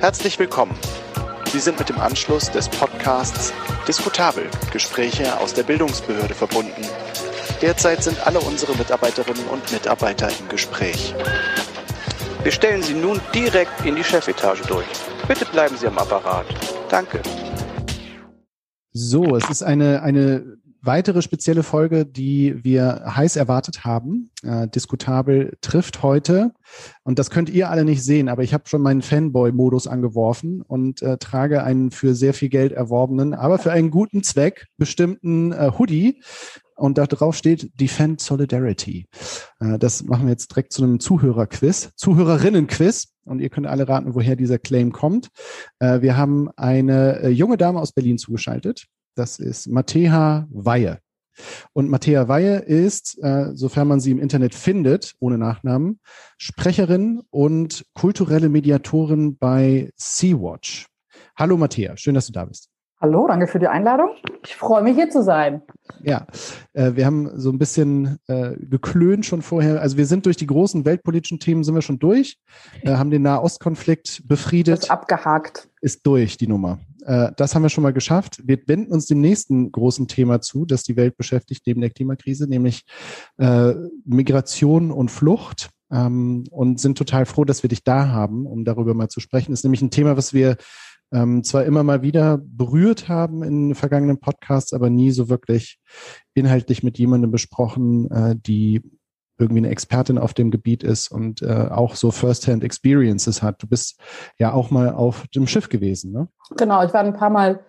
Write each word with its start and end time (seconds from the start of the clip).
Herzlich 0.00 0.38
willkommen. 0.38 0.74
Sie 1.52 1.58
sind 1.58 1.78
mit 1.78 1.90
dem 1.90 2.00
Anschluss 2.00 2.50
des 2.50 2.70
Podcasts 2.70 3.52
Diskutabel 3.86 4.46
Gespräche 4.72 5.38
aus 5.38 5.52
der 5.52 5.62
Bildungsbehörde 5.62 6.32
verbunden. 6.32 6.86
Derzeit 7.60 8.02
sind 8.02 8.26
alle 8.26 8.40
unsere 8.40 8.74
Mitarbeiterinnen 8.78 9.44
und 9.48 9.70
Mitarbeiter 9.70 10.30
im 10.40 10.48
Gespräch. 10.48 11.14
Wir 12.42 12.50
stellen 12.50 12.82
Sie 12.82 12.94
nun 12.94 13.20
direkt 13.34 13.84
in 13.84 13.94
die 13.94 14.02
Chefetage 14.02 14.62
durch. 14.68 14.86
Bitte 15.28 15.44
bleiben 15.44 15.76
Sie 15.76 15.86
am 15.86 15.98
Apparat. 15.98 16.46
Danke. 16.88 17.20
So, 18.92 19.36
es 19.36 19.50
ist 19.50 19.62
eine, 19.62 20.00
eine 20.02 20.56
weitere 20.82 21.22
spezielle 21.22 21.62
Folge, 21.62 22.06
die 22.06 22.62
wir 22.64 23.02
heiß 23.06 23.36
erwartet 23.36 23.84
haben. 23.84 24.30
Äh, 24.42 24.68
Diskutabel 24.68 25.56
trifft 25.60 26.02
heute. 26.02 26.52
Und 27.02 27.18
das 27.18 27.30
könnt 27.30 27.50
ihr 27.50 27.70
alle 27.70 27.84
nicht 27.84 28.02
sehen, 28.02 28.28
aber 28.28 28.42
ich 28.42 28.54
habe 28.54 28.68
schon 28.68 28.82
meinen 28.82 29.02
Fanboy-Modus 29.02 29.86
angeworfen 29.86 30.62
und 30.62 31.02
äh, 31.02 31.18
trage 31.18 31.62
einen 31.64 31.90
für 31.90 32.14
sehr 32.14 32.34
viel 32.34 32.48
Geld 32.48 32.72
erworbenen, 32.72 33.34
aber 33.34 33.58
für 33.58 33.72
einen 33.72 33.90
guten 33.90 34.22
Zweck 34.22 34.66
bestimmten 34.76 35.52
äh, 35.52 35.70
Hoodie. 35.78 36.20
Und 36.80 36.96
da 36.96 37.06
drauf 37.06 37.36
steht 37.36 37.78
Defend 37.78 38.22
Solidarity. 38.22 39.06
Äh, 39.60 39.78
das 39.78 40.02
machen 40.04 40.24
wir 40.24 40.30
jetzt 40.30 40.50
direkt 40.50 40.72
zu 40.72 40.82
einem 40.82 40.98
Zuhörerquiz, 40.98 41.92
Zuhörerinnen-Quiz. 41.96 43.08
Und 43.24 43.40
ihr 43.40 43.50
könnt 43.50 43.66
alle 43.66 43.86
raten, 43.86 44.14
woher 44.14 44.34
dieser 44.34 44.58
Claim 44.58 44.90
kommt. 44.90 45.28
Äh, 45.78 46.00
wir 46.00 46.16
haben 46.16 46.48
eine 46.56 47.20
äh, 47.20 47.28
junge 47.28 47.58
Dame 47.58 47.80
aus 47.80 47.92
Berlin 47.92 48.16
zugeschaltet. 48.16 48.86
Das 49.14 49.38
ist 49.38 49.66
Mattea 49.66 50.46
Weihe. 50.50 50.98
Und 51.72 51.88
Mattea 51.88 52.28
Weihe 52.28 52.58
ist, 52.58 53.18
äh, 53.22 53.50
sofern 53.54 53.88
man 53.88 54.00
sie 54.00 54.10
im 54.10 54.18
Internet 54.18 54.54
findet, 54.54 55.14
ohne 55.20 55.38
Nachnamen, 55.38 56.00
Sprecherin 56.38 57.22
und 57.30 57.84
kulturelle 57.94 58.48
Mediatorin 58.48 59.36
bei 59.38 59.90
Sea-Watch. 59.96 60.86
Hallo 61.36 61.56
Mattea, 61.56 61.96
schön, 61.96 62.14
dass 62.14 62.26
du 62.26 62.32
da 62.32 62.44
bist. 62.44 62.68
Hallo, 63.00 63.26
danke 63.26 63.46
für 63.46 63.58
die 63.58 63.66
Einladung. 63.66 64.10
Ich 64.44 64.54
freue 64.54 64.82
mich 64.82 64.94
hier 64.94 65.08
zu 65.08 65.22
sein. 65.22 65.62
Ja, 66.02 66.26
äh, 66.74 66.92
wir 66.96 67.06
haben 67.06 67.30
so 67.34 67.50
ein 67.50 67.58
bisschen 67.58 68.18
äh, 68.26 68.56
geklönt 68.58 69.24
schon 69.24 69.40
vorher. 69.40 69.80
Also 69.80 69.96
wir 69.96 70.04
sind 70.04 70.26
durch 70.26 70.36
die 70.36 70.46
großen 70.46 70.84
weltpolitischen 70.84 71.38
Themen 71.38 71.64
sind 71.64 71.74
wir 71.74 71.80
schon 71.80 71.98
durch, 71.98 72.36
äh, 72.82 72.90
haben 72.90 73.10
den 73.10 73.22
Nahostkonflikt 73.22 74.28
befriedet. 74.28 74.80
Ist 74.80 74.90
abgehakt. 74.90 75.70
Ist 75.80 76.06
durch 76.06 76.36
die 76.36 76.46
Nummer. 76.46 76.78
Äh, 77.02 77.32
das 77.36 77.54
haben 77.54 77.62
wir 77.62 77.68
schon 77.68 77.82
mal 77.82 77.92
geschafft. 77.92 78.40
Wir 78.44 78.58
wenden 78.66 78.92
uns 78.92 79.06
dem 79.06 79.20
nächsten 79.20 79.72
großen 79.72 80.08
Thema 80.08 80.40
zu, 80.40 80.64
das 80.64 80.82
die 80.82 80.96
Welt 80.96 81.16
beschäftigt 81.16 81.62
neben 81.66 81.80
der 81.80 81.90
Klimakrise, 81.90 82.48
nämlich 82.48 82.84
äh, 83.38 83.74
Migration 84.04 84.90
und 84.90 85.10
Flucht. 85.10 85.70
Ähm, 85.92 86.44
und 86.52 86.78
sind 86.78 86.96
total 86.96 87.26
froh, 87.26 87.44
dass 87.44 87.64
wir 87.64 87.68
dich 87.68 87.82
da 87.82 88.08
haben, 88.08 88.46
um 88.46 88.64
darüber 88.64 88.94
mal 88.94 89.08
zu 89.08 89.18
sprechen. 89.18 89.50
Das 89.50 89.60
ist 89.60 89.64
nämlich 89.64 89.82
ein 89.82 89.90
Thema, 89.90 90.16
was 90.16 90.32
wir 90.32 90.56
ähm, 91.12 91.42
zwar 91.42 91.64
immer 91.64 91.82
mal 91.82 92.02
wieder 92.02 92.38
berührt 92.38 93.08
haben 93.08 93.42
in 93.42 93.74
vergangenen 93.74 94.20
Podcasts, 94.20 94.72
aber 94.72 94.90
nie 94.90 95.10
so 95.10 95.28
wirklich 95.28 95.78
inhaltlich 96.34 96.82
mit 96.82 96.98
jemandem 96.98 97.30
besprochen, 97.30 98.10
äh, 98.10 98.36
die 98.38 98.82
irgendwie 99.40 99.58
eine 99.58 99.70
Expertin 99.70 100.18
auf 100.18 100.34
dem 100.34 100.50
Gebiet 100.50 100.82
ist 100.82 101.10
und 101.10 101.42
äh, 101.42 101.68
auch 101.70 101.94
so 101.94 102.10
First-Hand 102.10 102.62
Experiences 102.62 103.42
hat. 103.42 103.62
Du 103.62 103.66
bist 103.66 103.98
ja 104.38 104.52
auch 104.52 104.70
mal 104.70 104.92
auf 104.92 105.26
dem 105.34 105.46
Schiff 105.46 105.68
gewesen, 105.68 106.12
ne? 106.12 106.28
Genau, 106.56 106.84
ich 106.84 106.92
war 106.92 107.00
ein 107.00 107.14
paar 107.14 107.30
Mal 107.30 107.60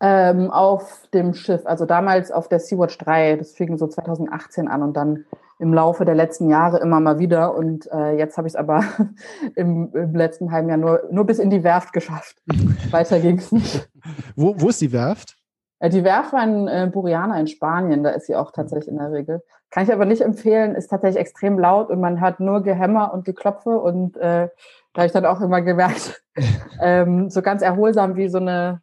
ähm, 0.00 0.50
auf 0.50 1.08
dem 1.12 1.34
Schiff, 1.34 1.62
also 1.64 1.84
damals 1.84 2.30
auf 2.30 2.48
der 2.48 2.60
Sea-Watch 2.60 2.98
3, 2.98 3.36
das 3.36 3.52
fing 3.52 3.76
so 3.76 3.88
2018 3.88 4.68
an 4.68 4.82
und 4.82 4.96
dann 4.96 5.24
im 5.58 5.74
Laufe 5.74 6.04
der 6.04 6.14
letzten 6.14 6.48
Jahre 6.48 6.78
immer 6.78 7.00
mal 7.00 7.18
wieder. 7.18 7.54
Und 7.54 7.90
äh, 7.90 8.16
jetzt 8.16 8.36
habe 8.38 8.46
ich 8.46 8.52
es 8.52 8.56
aber 8.56 8.84
im, 9.56 9.90
im, 9.92 10.14
letzten 10.14 10.52
halben 10.52 10.68
Jahr 10.68 10.78
nur, 10.78 11.02
nur 11.10 11.26
bis 11.26 11.38
in 11.38 11.50
die 11.50 11.64
Werft 11.64 11.92
geschafft. 11.92 12.36
Weiter 12.90 13.18
ging's 13.18 13.50
nicht. 13.50 13.88
Wo, 14.36 14.54
wo 14.56 14.68
ist 14.68 14.80
die 14.80 14.92
Werft? 14.92 15.36
Äh, 15.80 15.90
die 15.90 16.04
Werft 16.04 16.32
war 16.32 16.44
in 16.44 16.68
äh, 16.68 16.88
Buriana 16.92 17.38
in 17.40 17.48
Spanien, 17.48 18.02
da 18.02 18.10
ist 18.10 18.26
sie 18.26 18.36
auch 18.36 18.52
tatsächlich 18.52 18.88
in 18.88 18.98
der 18.98 19.10
Regel. 19.10 19.42
Kann 19.70 19.84
ich 19.84 19.92
aber 19.92 20.06
nicht 20.06 20.22
empfehlen, 20.22 20.74
ist 20.74 20.88
tatsächlich 20.88 21.20
extrem 21.20 21.58
laut 21.58 21.90
und 21.90 22.00
man 22.00 22.20
hört 22.20 22.40
nur 22.40 22.62
Gehämmer 22.62 23.12
und 23.12 23.24
Geklopfe 23.24 23.78
und 23.78 24.16
äh, 24.16 24.48
da 24.94 25.02
habe 25.02 25.06
ich 25.06 25.12
dann 25.12 25.26
auch 25.26 25.40
immer 25.40 25.60
gemerkt, 25.60 26.22
ähm, 26.80 27.28
so 27.28 27.42
ganz 27.42 27.60
erholsam 27.60 28.16
wie 28.16 28.28
so 28.28 28.38
eine, 28.38 28.80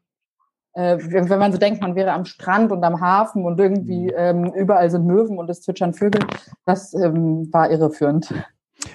äh, 0.73 0.97
wenn 0.99 1.39
man 1.39 1.51
so 1.51 1.57
denkt, 1.57 1.81
man 1.81 1.95
wäre 1.95 2.11
am 2.11 2.25
Strand 2.25 2.71
und 2.71 2.83
am 2.83 3.01
Hafen 3.01 3.45
und 3.45 3.59
irgendwie 3.59 4.05
mhm. 4.05 4.13
ähm, 4.15 4.53
überall 4.53 4.91
sind 4.91 5.07
Möwen 5.07 5.39
und 5.39 5.49
es 5.49 5.61
zwitschern 5.61 5.93
Vögel, 5.93 6.21
das 6.65 6.93
ähm, 6.93 7.51
war 7.51 7.71
irreführend. 7.71 8.31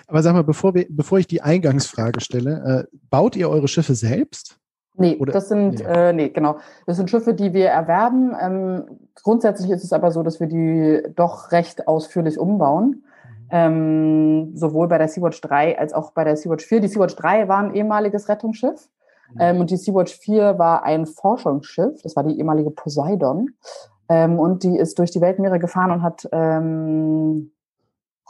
Aber 0.07 0.23
sag 0.23 0.35
mal, 0.35 0.45
bevor, 0.45 0.75
wir, 0.75 0.87
bevor 0.89 1.19
ich 1.19 1.27
die 1.27 1.43
Eingangsfrage 1.43 2.21
stelle, 2.21 2.87
äh, 2.93 2.97
baut 3.11 3.35
ihr 3.35 3.51
eure 3.51 3.67
Schiffe 3.67 3.97
selbst? 3.97 4.60
Nee, 5.01 5.17
Oder? 5.19 5.33
das 5.33 5.49
sind, 5.49 5.79
nee. 5.79 5.85
Äh, 5.85 6.13
nee, 6.13 6.29
genau. 6.29 6.59
Das 6.87 6.99
sind 6.99 7.09
Schiffe, 7.09 7.33
die 7.33 7.55
wir 7.55 7.69
erwerben. 7.69 8.37
Ähm, 8.39 8.85
grundsätzlich 9.23 9.71
ist 9.71 9.83
es 9.83 9.95
aber 9.95 10.11
so, 10.11 10.23
dass 10.23 10.41
wir 10.41 10.47
die 10.47 11.03
doch 11.17 11.53
recht 11.53 11.89
ausführlich 11.89 12.39
umbauen. 12.39 12.87
Mhm. 12.87 13.49
Ähm, 13.51 14.57
sowohl 14.57 14.89
bei 14.89 14.99
der 14.99 15.09
Sea-Watch 15.09 15.41
3 15.41 15.79
als 15.79 15.95
auch 15.95 16.13
bei 16.13 16.25
der 16.25 16.37
Sea-Watch 16.37 16.67
4. 16.67 16.81
Die 16.81 16.89
Sea-Watch 16.89 17.17
3 17.17 17.49
war 17.49 17.59
ein 17.59 17.75
ehemaliges 17.75 18.29
Rettungsschiff. 18.29 18.91
Mhm. 19.33 19.37
Ähm, 19.41 19.61
und 19.61 19.71
die 19.71 19.79
Sea-Watch 19.79 20.19
4 20.19 20.59
war 20.59 20.85
ein 20.85 21.07
Forschungsschiff. 21.07 22.03
Das 22.03 22.15
war 22.15 22.23
die 22.23 22.39
ehemalige 22.39 22.71
Poseidon. 22.71 23.55
Ähm, 24.11 24.39
und 24.39 24.65
die 24.65 24.77
ist 24.77 24.99
durch 24.99 25.11
die 25.11 25.23
Weltmeere 25.23 25.59
gefahren 25.59 25.93
und 25.93 26.03
hat 26.03 26.29
ähm, 26.31 27.53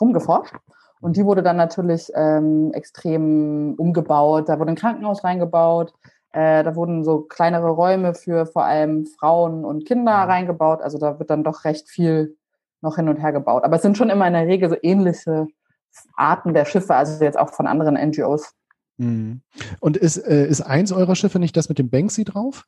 rumgeforscht. 0.01 0.55
Und 1.01 1.17
die 1.17 1.25
wurde 1.25 1.43
dann 1.43 1.57
natürlich 1.57 2.13
ähm, 2.15 2.71
extrem 2.75 3.75
umgebaut. 3.77 4.49
Da 4.49 4.61
wurde 4.61 4.71
ein 4.71 4.77
Krankenhaus 4.77 5.25
reingebaut. 5.25 5.95
Äh, 6.33 6.63
da 6.63 6.77
wurden 6.77 7.05
so 7.05 7.23
kleinere 7.23 7.71
Räume 7.71 8.15
für 8.15 8.47
vor 8.47 8.65
allem 8.65 9.07
Frauen 9.07 9.65
und 9.65 9.85
Kinder 9.87 10.25
mhm. 10.25 10.31
reingebaut. 10.31 10.81
Also 10.81 10.99
da 10.99 11.19
wird 11.19 11.31
dann 11.31 11.45
doch 11.45 11.65
recht 11.65 11.89
viel 11.89 12.37
noch 12.81 12.97
hin 12.97 13.09
und 13.09 13.17
her 13.17 13.33
gebaut. 13.33 13.65
Aber 13.65 13.77
es 13.77 13.83
sind 13.83 13.97
schon 13.97 14.11
immer 14.11 14.27
in 14.27 14.33
der 14.33 14.47
Regel 14.47 14.71
so 14.71 14.77
ähnliche 14.81 15.49
Arten 16.15 16.55
der 16.55 16.65
Schiffe, 16.65 16.95
also 16.95 17.23
jetzt 17.23 17.39
auch 17.39 17.53
von 17.53 17.67
anderen 17.67 17.95
NGOs. 17.95 18.55
Mhm. 18.99 19.41
Und 19.81 19.97
ist, 19.97 20.19
äh, 20.19 20.47
ist 20.47 20.61
eins 20.61 20.93
eurer 20.93 21.17
Schiffe 21.17 21.39
nicht 21.39 21.57
das 21.57 21.69
mit 21.69 21.79
dem 21.79 21.91
Banksy 21.91 22.25
drauf? 22.25 22.67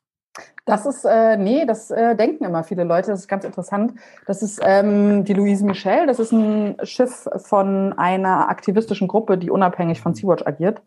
Das 0.65 0.85
ist, 0.85 1.05
äh, 1.05 1.37
nee, 1.37 1.65
das 1.65 1.91
äh, 1.91 2.15
denken 2.15 2.43
immer 2.43 2.63
viele 2.63 2.83
Leute. 2.83 3.11
Das 3.11 3.19
ist 3.19 3.27
ganz 3.27 3.43
interessant. 3.43 3.93
Das 4.25 4.41
ist 4.41 4.59
ähm, 4.63 5.25
die 5.25 5.33
Louise 5.33 5.63
Michel. 5.63 6.07
Das 6.07 6.19
ist 6.19 6.31
ein 6.31 6.77
Schiff 6.83 7.29
von 7.37 7.93
einer 7.93 8.49
aktivistischen 8.49 9.07
Gruppe, 9.07 9.37
die 9.37 9.51
unabhängig 9.51 10.01
von 10.01 10.15
Sea-Watch 10.15 10.45
agiert. 10.47 10.81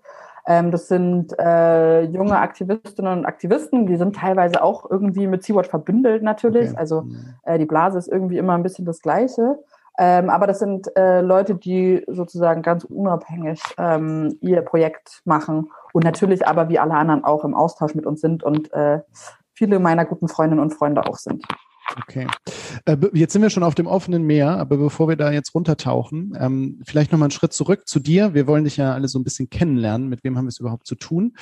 Ähm, 0.47 0.71
das 0.71 0.89
sind 0.89 1.37
äh, 1.39 2.03
junge 2.03 2.39
Aktivistinnen 2.39 3.19
und 3.19 3.27
Aktivisten, 3.27 3.87
die 3.87 3.97
sind 3.97 4.15
teilweise 4.15 4.63
auch 4.63 4.89
irgendwie 4.89 5.27
mit 5.27 5.43
Sea-Watch 5.43 5.69
verbündelt 5.69 6.23
natürlich. 6.23 6.71
Okay. 6.71 6.79
Also 6.79 7.03
mhm. 7.03 7.35
äh, 7.43 7.59
die 7.59 7.67
Blase 7.67 7.99
ist 7.99 8.09
irgendwie 8.09 8.39
immer 8.39 8.55
ein 8.55 8.63
bisschen 8.63 8.85
das 8.85 9.01
Gleiche. 9.01 9.59
Ähm, 9.99 10.29
aber 10.29 10.47
das 10.47 10.59
sind 10.59 10.95
äh, 10.97 11.23
Leute, 11.23 11.55
die 11.55 12.05
sozusagen 12.07 12.63
ganz 12.63 12.85
unabhängig 12.85 13.63
ähm, 13.79 14.37
ihr 14.41 14.61
Projekt 14.61 15.23
machen 15.25 15.71
und 15.95 16.05
natürlich 16.05 16.47
aber 16.47 16.69
wie 16.69 16.79
alle 16.79 16.95
anderen 16.95 17.25
auch 17.25 17.45
im 17.45 17.55
Austausch 17.55 17.95
mit 17.95 18.07
uns 18.07 18.21
sind 18.21 18.43
und 18.43 18.73
äh, 18.75 19.01
viele 19.55 19.79
meiner 19.79 20.05
guten 20.05 20.29
Freundinnen 20.29 20.61
und 20.61 20.75
Freunde 20.75 21.07
auch 21.07 21.17
sind. 21.17 21.45
Okay. 21.95 22.27
Äh, 22.85 22.97
jetzt 23.15 23.33
sind 23.33 23.43
wir 23.43 23.51
schon 23.51 23.63
auf 23.63 23.75
dem 23.75 23.87
offenen 23.87 24.25
Meer, 24.25 24.51
aber 24.59 24.77
bevor 24.77 25.09
wir 25.09 25.17
da 25.17 25.33
jetzt 25.33 25.55
runtertauchen, 25.55 26.37
ähm, 26.39 26.81
vielleicht 26.85 27.13
nochmal 27.13 27.27
einen 27.27 27.33
Schritt 27.33 27.53
zurück 27.53 27.89
zu 27.89 28.01
dir. 28.01 28.35
Wir 28.35 28.47
wollen 28.47 28.65
dich 28.65 28.77
ja 28.77 28.93
alle 28.93 29.09
so 29.09 29.19
ein 29.19 29.25
bisschen 29.25 29.49
kennenlernen. 29.49 30.09
Mit 30.09 30.25
wem 30.25 30.37
haben 30.37 30.47
wir 30.47 30.51
es 30.51 30.61
überhaupt 30.61 30.87
zu 30.87 30.97
tun? 30.97 31.37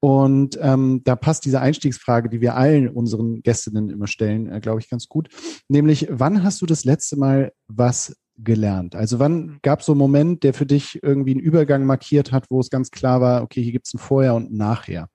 Und 0.00 0.58
ähm, 0.60 1.02
da 1.04 1.16
passt 1.16 1.44
diese 1.44 1.60
Einstiegsfrage, 1.60 2.28
die 2.28 2.40
wir 2.40 2.56
allen 2.56 2.88
unseren 2.88 3.42
Gästinnen 3.42 3.90
immer 3.90 4.06
stellen, 4.06 4.50
äh, 4.52 4.60
glaube 4.60 4.80
ich, 4.80 4.90
ganz 4.90 5.08
gut. 5.08 5.28
Nämlich, 5.68 6.06
wann 6.10 6.42
hast 6.42 6.60
du 6.62 6.66
das 6.66 6.84
letzte 6.84 7.16
Mal 7.16 7.52
was 7.66 8.14
gelernt? 8.36 8.94
Also 8.94 9.18
wann 9.18 9.58
gab 9.62 9.80
es 9.80 9.86
so 9.86 9.92
einen 9.92 9.98
Moment, 9.98 10.42
der 10.42 10.52
für 10.54 10.66
dich 10.66 11.02
irgendwie 11.02 11.32
einen 11.32 11.40
Übergang 11.40 11.86
markiert 11.86 12.32
hat, 12.32 12.46
wo 12.50 12.60
es 12.60 12.70
ganz 12.70 12.90
klar 12.90 13.20
war, 13.20 13.42
okay, 13.42 13.62
hier 13.62 13.72
gibt 13.72 13.86
es 13.86 13.94
ein 13.94 13.98
Vorher 13.98 14.34
und 14.34 14.52
ein 14.52 14.56
Nachher? 14.56 15.08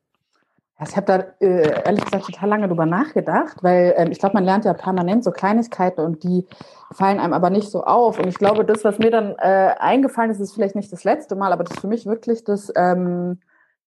Ich 0.88 0.96
habe 0.96 1.06
da 1.06 1.46
äh, 1.46 1.84
ehrlich 1.86 2.04
gesagt 2.06 2.26
total 2.26 2.50
lange 2.50 2.68
drüber 2.68 2.86
nachgedacht, 2.86 3.58
weil 3.62 3.94
ähm, 3.98 4.12
ich 4.12 4.20
glaube, 4.20 4.34
man 4.34 4.44
lernt 4.44 4.66
ja 4.66 4.74
permanent 4.74 5.24
so 5.24 5.32
Kleinigkeiten 5.32 6.02
und 6.02 6.24
die 6.24 6.48
fallen 6.92 7.20
einem 7.20 7.34
aber 7.34 7.50
nicht 7.52 7.70
so 7.70 7.84
auf. 7.84 8.18
Und 8.18 8.28
ich 8.28 8.38
glaube, 8.38 8.66
das, 8.66 8.84
was 8.84 8.98
mir 8.98 9.12
dann 9.12 9.36
äh, 9.38 9.76
eingefallen 9.78 10.32
ist, 10.32 10.40
ist 10.40 10.54
vielleicht 10.54 10.76
nicht 10.76 10.92
das 10.92 11.04
letzte 11.04 11.36
Mal, 11.36 11.54
aber 11.54 11.64
das 11.64 11.76
ist 11.76 11.82
für 11.82 11.88
mich 11.88 12.06
wirklich 12.08 12.44
das, 12.44 12.72
ähm, 12.76 13.40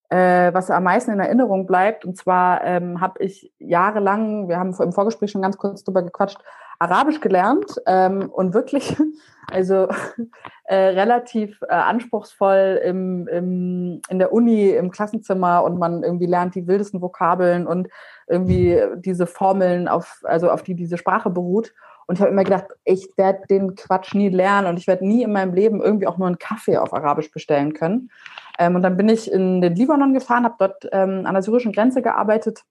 äh, 0.08 0.54
was 0.54 0.70
am 0.70 0.84
meisten 0.84 1.10
in 1.10 1.18
Erinnerung 1.18 1.66
bleibt. 1.66 2.04
Und 2.04 2.16
zwar 2.16 2.62
ähm, 2.62 3.00
habe 3.00 3.22
ich 3.24 3.52
jahrelang, 3.58 4.48
wir 4.48 4.58
haben 4.58 4.74
im 4.78 4.92
Vorgespräch 4.92 5.32
schon 5.32 5.42
ganz 5.42 5.58
kurz 5.58 5.82
drüber 5.82 6.02
gequatscht, 6.02 6.38
Arabisch 6.78 7.20
gelernt 7.20 7.80
ähm, 7.86 8.30
und 8.30 8.54
wirklich, 8.54 8.96
also 9.50 9.88
äh, 10.64 10.74
relativ 10.74 11.60
äh, 11.62 11.74
anspruchsvoll 11.74 12.80
im, 12.84 13.28
im, 13.28 14.00
in 14.08 14.18
der 14.18 14.32
Uni, 14.32 14.70
im 14.70 14.90
Klassenzimmer 14.90 15.64
und 15.64 15.78
man 15.78 16.02
irgendwie 16.02 16.26
lernt 16.26 16.54
die 16.54 16.66
wildesten 16.66 17.00
Vokabeln 17.00 17.66
und 17.66 17.88
irgendwie 18.26 18.80
diese 18.96 19.26
Formeln, 19.26 19.88
auf, 19.88 20.22
also 20.24 20.50
auf 20.50 20.62
die 20.62 20.74
diese 20.74 20.98
Sprache 20.98 21.30
beruht. 21.30 21.72
Und 22.06 22.16
ich 22.16 22.20
habe 22.20 22.30
immer 22.30 22.44
gedacht, 22.44 22.66
ich 22.84 23.08
werde 23.16 23.46
den 23.48 23.76
Quatsch 23.76 24.14
nie 24.14 24.28
lernen 24.28 24.68
und 24.68 24.78
ich 24.78 24.86
werde 24.86 25.06
nie 25.06 25.22
in 25.22 25.32
meinem 25.32 25.54
Leben 25.54 25.80
irgendwie 25.80 26.06
auch 26.06 26.18
nur 26.18 26.26
einen 26.26 26.38
Kaffee 26.38 26.76
auf 26.76 26.92
Arabisch 26.92 27.30
bestellen 27.30 27.72
können. 27.72 28.10
Ähm, 28.58 28.76
und 28.76 28.82
dann 28.82 28.96
bin 28.96 29.08
ich 29.08 29.30
in 29.30 29.62
den 29.62 29.74
Libanon 29.74 30.12
gefahren, 30.12 30.44
habe 30.44 30.56
dort 30.58 30.86
ähm, 30.92 31.24
an 31.24 31.34
der 31.34 31.42
syrischen 31.42 31.72
Grenze 31.72 32.02
gearbeitet 32.02 32.62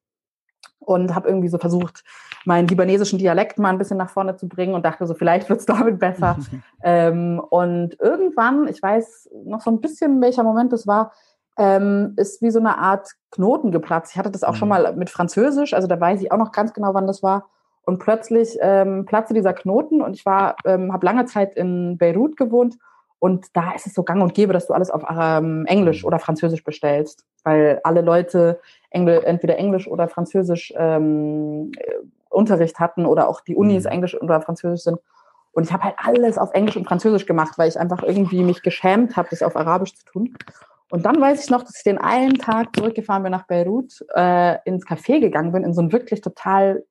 und 0.80 1.16
habe 1.16 1.28
irgendwie 1.28 1.48
so 1.48 1.58
versucht, 1.58 2.04
meinen 2.46 2.68
libanesischen 2.68 3.20
Dialekt 3.20 3.60
mal 3.60 3.70
ein 3.70 3.78
bisschen 3.78 3.98
nach 3.98 4.10
vorne 4.10 4.36
zu 4.36 4.48
bringen 4.48 4.74
und 4.74 4.86
dachte 4.86 5.06
so, 5.08 5.14
vielleicht 5.14 5.50
wird 5.50 5.60
es 5.60 5.66
damit 5.66 6.00
besser. 6.00 6.38
ähm, 6.84 7.42
und 7.50 8.00
irgendwann, 8.00 8.68
ich 8.68 8.82
weiß 8.82 9.30
noch 9.46 9.62
so 9.62 9.72
ein 9.72 9.82
bisschen, 9.82 10.22
welcher 10.22 10.44
Moment 10.44 10.74
das 10.74 10.88
war, 10.88 11.14
ähm, 11.58 12.14
ist 12.18 12.42
wie 12.42 12.52
so 12.52 12.60
eine 12.60 12.78
Art 12.78 13.10
Knoten 13.32 13.72
geplatzt. 13.72 14.14
Ich 14.14 14.18
hatte 14.18 14.32
das 14.32 14.44
auch 14.44 14.54
mhm. 14.54 14.58
schon 14.58 14.70
mal 14.70 14.96
mit 14.96 15.10
Französisch, 15.10 15.74
also 15.74 15.88
da 15.88 16.00
weiß 16.00 16.22
ich 16.22 16.32
auch 16.32 16.38
noch 16.38 16.52
ganz 16.52 16.74
genau, 16.74 16.94
wann 16.94 17.08
das 17.08 17.24
war. 17.24 17.50
Und 17.86 18.00
plötzlich 18.00 18.58
ähm, 18.62 19.06
platzte 19.06 19.34
dieser 19.34 19.54
Knoten 19.54 20.02
und 20.02 20.16
ich 20.16 20.26
war, 20.26 20.56
ähm, 20.66 20.94
habe 20.94 21.06
lange 21.06 21.26
Zeit 21.26 21.56
in 21.56 21.98
Beirut 21.98 22.38
gewohnt 22.38 22.78
und 23.24 23.48
da 23.54 23.72
ist 23.72 23.88
es 23.88 23.94
so 23.94 24.04
gang 24.04 24.22
und 24.22 24.34
gäbe, 24.34 24.52
dass 24.52 24.68
du 24.68 24.74
alles 24.74 24.90
auf 24.90 25.04
ähm, 25.10 25.66
Englisch 25.66 26.04
mhm. 26.04 26.08
oder 26.08 26.20
Französisch 26.20 26.64
bestellst, 26.66 27.26
weil 27.46 27.80
alle 27.86 28.02
Leute 28.02 28.60
Engl 28.90 29.22
entweder 29.24 29.58
Englisch 29.58 29.88
oder 29.88 30.10
Französisch 30.10 30.74
ähm, 30.76 31.72
äh, 31.78 31.94
Unterricht 32.34 32.80
hatten 32.80 33.06
oder 33.06 33.28
auch 33.28 33.42
die 33.42 33.56
Unis 33.56 33.86
mhm. 33.86 33.92
Englisch 33.92 34.20
oder 34.20 34.42
Französisch 34.42 34.84
sind. 34.84 35.00
Und 35.52 35.66
ich 35.66 35.72
habe 35.74 35.84
halt 35.84 35.96
alles 35.98 36.38
auf 36.38 36.52
Englisch 36.54 36.76
und 36.76 36.86
Französisch 36.88 37.26
gemacht, 37.26 37.58
weil 37.58 37.70
ich 37.70 37.80
einfach 37.80 38.02
irgendwie 38.02 38.44
mich 38.44 38.64
geschämt 38.64 39.16
habe, 39.16 39.28
das 39.30 39.44
auf 39.44 39.56
Arabisch 39.56 39.96
zu 39.96 40.06
tun. 40.06 40.36
Und 40.90 41.06
dann 41.06 41.20
weiß 41.20 41.44
ich 41.44 41.50
noch, 41.50 41.64
dass 41.64 41.78
ich 41.78 41.84
den 41.84 41.98
einen 41.98 42.38
Tag 42.38 42.76
zurückgefahren 42.76 43.24
bin 43.24 43.32
nach 43.32 43.48
Beirut, 43.48 44.04
äh, 44.16 44.58
ins 44.66 44.86
Café 44.86 45.20
gegangen 45.20 45.52
bin, 45.52 45.64
in 45.64 45.74
so 45.74 45.82
ein 45.82 45.92
wirklich 45.92 46.22
total 46.22 46.84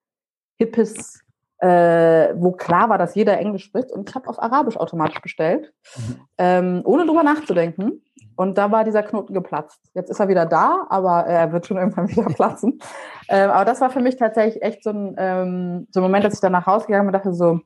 hippes, 0.58 1.20
äh, 1.58 2.34
wo 2.36 2.52
klar 2.52 2.88
war, 2.88 2.98
dass 2.98 3.14
jeder 3.14 3.38
Englisch 3.38 3.64
spricht. 3.64 3.92
Und 3.92 4.08
ich 4.08 4.14
habe 4.14 4.28
auf 4.28 4.42
Arabisch 4.42 4.76
automatisch 4.76 5.20
bestellt, 5.20 5.72
mhm. 5.96 6.16
ähm, 6.38 6.82
ohne 6.84 7.06
drüber 7.06 7.22
nachzudenken. 7.22 8.02
Und 8.42 8.58
da 8.58 8.72
war 8.72 8.84
dieser 8.84 9.02
Knoten 9.02 9.34
geplatzt. 9.34 9.80
Jetzt 9.94 10.10
ist 10.10 10.18
er 10.18 10.28
wieder 10.28 10.46
da, 10.46 10.86
aber 10.90 11.26
er 11.26 11.52
wird 11.52 11.66
schon 11.66 11.76
irgendwann 11.78 12.08
wieder 12.08 12.24
platzen. 12.24 12.80
ähm, 13.28 13.50
aber 13.50 13.64
das 13.64 13.80
war 13.80 13.90
für 13.90 14.00
mich 14.00 14.16
tatsächlich 14.16 14.62
echt 14.62 14.82
so 14.82 14.90
ein, 14.90 15.14
ähm, 15.16 15.86
so 15.90 16.00
ein 16.00 16.02
Moment, 16.02 16.24
dass 16.24 16.34
ich 16.34 16.40
dann 16.40 16.52
nach 16.52 16.66
Hause 16.66 16.86
gegangen 16.86 17.06
bin 17.06 17.14
und 17.14 17.24
dachte 17.24 17.34
so, 17.34 17.60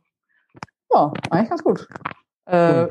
ja, 0.93 1.13
eigentlich 1.31 1.49
ganz 1.49 1.65
gut. 1.65 1.89
Äh, 2.45 2.89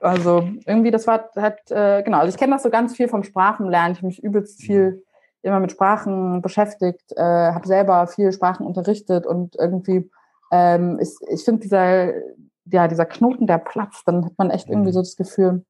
also 0.00 0.48
irgendwie, 0.66 0.90
das 0.90 1.06
war 1.06 1.30
halt, 1.36 1.70
äh, 1.70 2.02
genau, 2.02 2.18
also 2.18 2.30
ich 2.30 2.36
kenne 2.36 2.54
das 2.54 2.62
so 2.62 2.70
ganz 2.70 2.96
viel 2.96 3.08
vom 3.08 3.22
Sprachenlernen. 3.22 3.92
Ich 3.92 3.98
habe 3.98 4.08
mich 4.08 4.22
übelst 4.22 4.60
viel 4.60 5.04
immer 5.42 5.60
mit 5.60 5.72
Sprachen 5.72 6.42
beschäftigt, 6.42 7.12
äh, 7.16 7.22
habe 7.22 7.66
selber 7.66 8.06
viel 8.06 8.32
Sprachen 8.32 8.66
unterrichtet 8.66 9.26
und 9.26 9.56
irgendwie, 9.56 10.10
ähm, 10.50 10.98
ich, 11.00 11.10
ich 11.28 11.44
finde 11.44 11.62
dieser, 11.62 12.12
ja, 12.66 12.88
dieser 12.88 13.06
Knoten, 13.06 13.46
der 13.46 13.58
platzt, 13.58 14.02
dann 14.06 14.24
hat 14.24 14.32
man 14.36 14.50
echt 14.50 14.68
irgendwie 14.68 14.90
mhm. 14.90 14.94
so 14.94 15.00
das 15.00 15.16
Gefühl, 15.16 15.64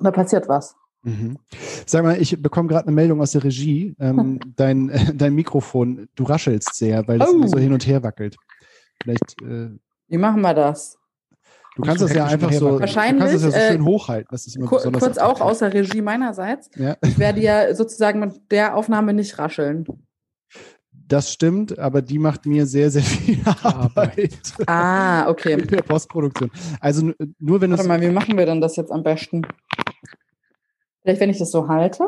da 0.00 0.10
passiert 0.10 0.48
was. 0.48 0.76
Mhm. 1.06 1.38
Sag 1.86 2.02
mal, 2.02 2.20
ich 2.20 2.42
bekomme 2.42 2.68
gerade 2.68 2.86
eine 2.86 2.94
Meldung 2.94 3.20
aus 3.20 3.30
der 3.30 3.44
Regie. 3.44 3.94
Ähm, 4.00 4.40
dein, 4.56 4.90
äh, 4.90 4.98
dein 5.14 5.34
Mikrofon, 5.34 6.08
du 6.16 6.24
raschelst 6.24 6.74
sehr, 6.74 7.06
weil 7.06 7.22
es 7.22 7.28
oh. 7.28 7.46
so 7.46 7.58
hin 7.58 7.72
und 7.72 7.86
her 7.86 8.02
wackelt. 8.02 8.36
Vielleicht. 9.02 9.40
Äh, 9.42 9.70
Wie 10.08 10.18
machen 10.18 10.40
wir 10.40 10.52
das? 10.52 10.98
Du 11.76 11.82
kannst 11.82 12.02
das 12.02 12.14
ja 12.14 12.24
einfach 12.24 12.50
so, 12.52 12.80
Wahrscheinlich, 12.80 13.22
du 13.22 13.30
kannst 13.30 13.44
das 13.44 13.54
ja 13.54 13.60
so 13.60 13.72
schön 13.72 13.82
äh, 13.82 13.84
hochhalten. 13.84 14.28
Das 14.30 14.46
ist 14.46 14.56
immer 14.56 14.66
kur 14.66 14.80
kurz 14.80 15.18
auch 15.18 15.40
außer 15.40 15.72
Regie 15.72 16.00
meinerseits. 16.00 16.70
Ja. 16.74 16.96
Ich 17.04 17.18
werde 17.18 17.40
ja 17.40 17.74
sozusagen 17.74 18.18
mit 18.18 18.50
der 18.50 18.76
Aufnahme 18.76 19.12
nicht 19.12 19.38
rascheln. 19.38 19.84
Das 20.90 21.30
stimmt, 21.30 21.78
aber 21.78 22.02
die 22.02 22.18
macht 22.18 22.46
mir 22.46 22.66
sehr, 22.66 22.90
sehr 22.90 23.02
viel 23.02 23.40
Arbeit. 23.62 24.38
Ah, 24.66 25.28
okay. 25.28 25.52
In 25.52 25.66
der 25.68 25.82
Postproduktion. 25.82 26.50
Also 26.80 27.12
nur 27.38 27.60
wenn 27.60 27.70
du. 27.70 27.76
Warte 27.76 27.88
mal, 27.88 28.00
wie 28.00 28.10
machen 28.10 28.36
wir 28.36 28.46
denn 28.46 28.60
das 28.60 28.74
jetzt 28.76 28.90
am 28.90 29.02
besten? 29.02 29.42
Vielleicht, 31.06 31.20
wenn 31.20 31.30
ich 31.30 31.38
das 31.38 31.52
so 31.52 31.68
halte. 31.68 32.02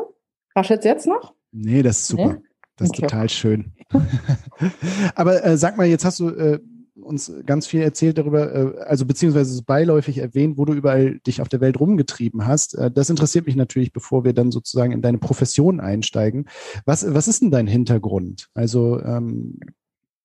Raschelt 0.53 0.79
es 0.79 0.85
jetzt 0.85 1.07
noch? 1.07 1.33
Nee, 1.53 1.83
das 1.83 1.99
ist 1.99 2.07
super. 2.07 2.33
Nee? 2.33 2.43
Das 2.75 2.87
ist 2.87 2.97
okay. 2.97 3.01
total 3.03 3.29
schön. 3.29 3.71
aber 5.15 5.41
äh, 5.45 5.55
sag 5.55 5.77
mal, 5.77 5.87
jetzt 5.87 6.03
hast 6.03 6.19
du 6.19 6.27
äh, 6.27 6.59
uns 7.01 7.31
ganz 7.45 7.65
viel 7.65 7.79
erzählt 7.79 8.17
darüber, 8.17 8.53
äh, 8.53 8.77
also 8.79 9.05
beziehungsweise 9.05 9.63
beiläufig 9.63 10.17
erwähnt, 10.17 10.57
wo 10.57 10.65
du 10.65 10.73
überall 10.73 11.19
dich 11.19 11.39
auf 11.39 11.47
der 11.47 11.61
Welt 11.61 11.79
rumgetrieben 11.79 12.45
hast. 12.45 12.75
Äh, 12.75 12.91
das 12.91 13.09
interessiert 13.09 13.45
mich 13.45 13.55
natürlich, 13.55 13.93
bevor 13.93 14.25
wir 14.25 14.33
dann 14.33 14.51
sozusagen 14.51 14.91
in 14.91 15.01
deine 15.01 15.17
Profession 15.17 15.79
einsteigen. 15.79 16.49
Was, 16.83 17.05
was 17.13 17.29
ist 17.29 17.41
denn 17.41 17.51
dein 17.51 17.67
Hintergrund? 17.67 18.49
Also 18.53 18.99
ähm, 18.99 19.61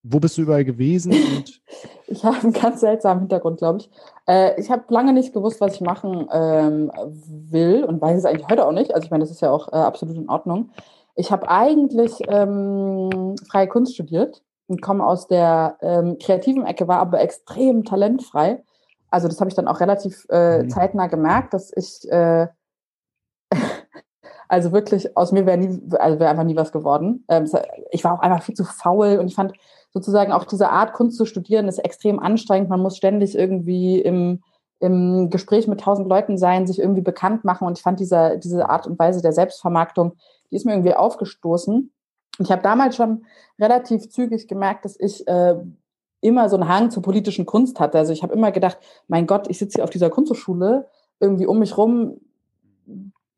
wo 0.04 0.20
bist 0.20 0.36
du 0.36 0.42
überall 0.42 0.64
gewesen? 0.64 1.12
ich 2.06 2.24
habe 2.24 2.36
einen 2.36 2.52
ganz 2.52 2.80
seltsamen 2.80 3.20
Hintergrund, 3.20 3.58
glaube 3.58 3.78
ich. 3.78 3.90
Äh, 4.28 4.60
ich 4.60 4.70
habe 4.70 4.84
lange 4.88 5.14
nicht 5.14 5.32
gewusst, 5.32 5.60
was 5.60 5.74
ich 5.74 5.80
machen 5.80 6.28
ähm, 6.30 6.92
will 7.26 7.84
und 7.84 8.00
weiß 8.00 8.18
es 8.18 8.24
eigentlich 8.26 8.48
heute 8.48 8.66
auch 8.66 8.72
nicht. 8.72 8.94
Also 8.94 9.06
ich 9.06 9.10
meine, 9.10 9.24
das 9.24 9.30
ist 9.30 9.40
ja 9.40 9.50
auch 9.50 9.72
äh, 9.72 9.76
absolut 9.76 10.16
in 10.16 10.28
Ordnung. 10.28 10.70
Ich 11.16 11.32
habe 11.32 11.48
eigentlich 11.48 12.20
ähm, 12.28 13.34
freie 13.48 13.66
Kunst 13.66 13.94
studiert 13.94 14.42
und 14.66 14.82
komme 14.82 15.06
aus 15.06 15.26
der 15.26 15.78
ähm, 15.80 16.18
kreativen 16.18 16.66
Ecke, 16.66 16.86
war 16.86 16.98
aber 16.98 17.20
extrem 17.20 17.84
talentfrei. 17.84 18.62
Also 19.10 19.28
das 19.28 19.40
habe 19.40 19.48
ich 19.48 19.56
dann 19.56 19.68
auch 19.68 19.80
relativ 19.80 20.26
äh, 20.28 20.64
mhm. 20.64 20.70
zeitnah 20.70 21.06
gemerkt, 21.06 21.54
dass 21.54 21.72
ich 21.74 22.10
äh, 22.10 22.48
also 24.48 24.72
wirklich 24.72 25.16
aus 25.16 25.32
mir 25.32 25.46
wäre 25.46 25.56
nie, 25.56 25.80
also 25.98 26.18
wäre 26.18 26.30
einfach 26.30 26.44
nie 26.44 26.56
was 26.56 26.72
geworden. 26.72 27.24
Ähm, 27.28 27.48
ich 27.90 28.04
war 28.04 28.12
auch 28.14 28.20
einfach 28.20 28.42
viel 28.42 28.54
zu 28.54 28.64
faul 28.64 29.16
und 29.18 29.28
ich 29.28 29.34
fand 29.34 29.54
sozusagen 29.94 30.32
auch 30.32 30.44
diese 30.44 30.68
Art 30.68 30.92
Kunst 30.92 31.16
zu 31.16 31.24
studieren 31.24 31.68
ist 31.68 31.78
extrem 31.78 32.18
anstrengend. 32.18 32.68
Man 32.68 32.80
muss 32.80 32.96
ständig 32.96 33.38
irgendwie 33.38 34.00
im 34.00 34.42
im 34.80 35.30
Gespräch 35.30 35.66
mit 35.66 35.80
tausend 35.80 36.08
Leuten 36.08 36.36
sein, 36.36 36.66
sich 36.66 36.78
irgendwie 36.78 37.00
bekannt 37.00 37.44
machen. 37.44 37.66
Und 37.66 37.78
ich 37.78 37.82
fand 37.82 38.00
diese, 38.00 38.38
diese 38.38 38.68
Art 38.68 38.86
und 38.86 38.98
Weise 38.98 39.22
der 39.22 39.32
Selbstvermarktung, 39.32 40.12
die 40.50 40.56
ist 40.56 40.66
mir 40.66 40.72
irgendwie 40.72 40.94
aufgestoßen. 40.94 41.90
Und 42.38 42.44
ich 42.44 42.52
habe 42.52 42.62
damals 42.62 42.96
schon 42.96 43.24
relativ 43.58 44.10
zügig 44.10 44.46
gemerkt, 44.46 44.84
dass 44.84 44.98
ich 44.98 45.26
äh, 45.26 45.54
immer 46.20 46.48
so 46.48 46.56
einen 46.56 46.68
Hang 46.68 46.90
zur 46.90 47.02
politischen 47.02 47.46
Kunst 47.46 47.80
hatte. 47.80 47.98
Also 47.98 48.12
ich 48.12 48.22
habe 48.22 48.34
immer 48.34 48.52
gedacht, 48.52 48.78
mein 49.08 49.26
Gott, 49.26 49.48
ich 49.48 49.58
sitze 49.58 49.76
hier 49.76 49.84
auf 49.84 49.90
dieser 49.90 50.10
Kunsthochschule, 50.10 50.88
irgendwie 51.20 51.46
um 51.46 51.58
mich 51.58 51.78
rum 51.78 52.20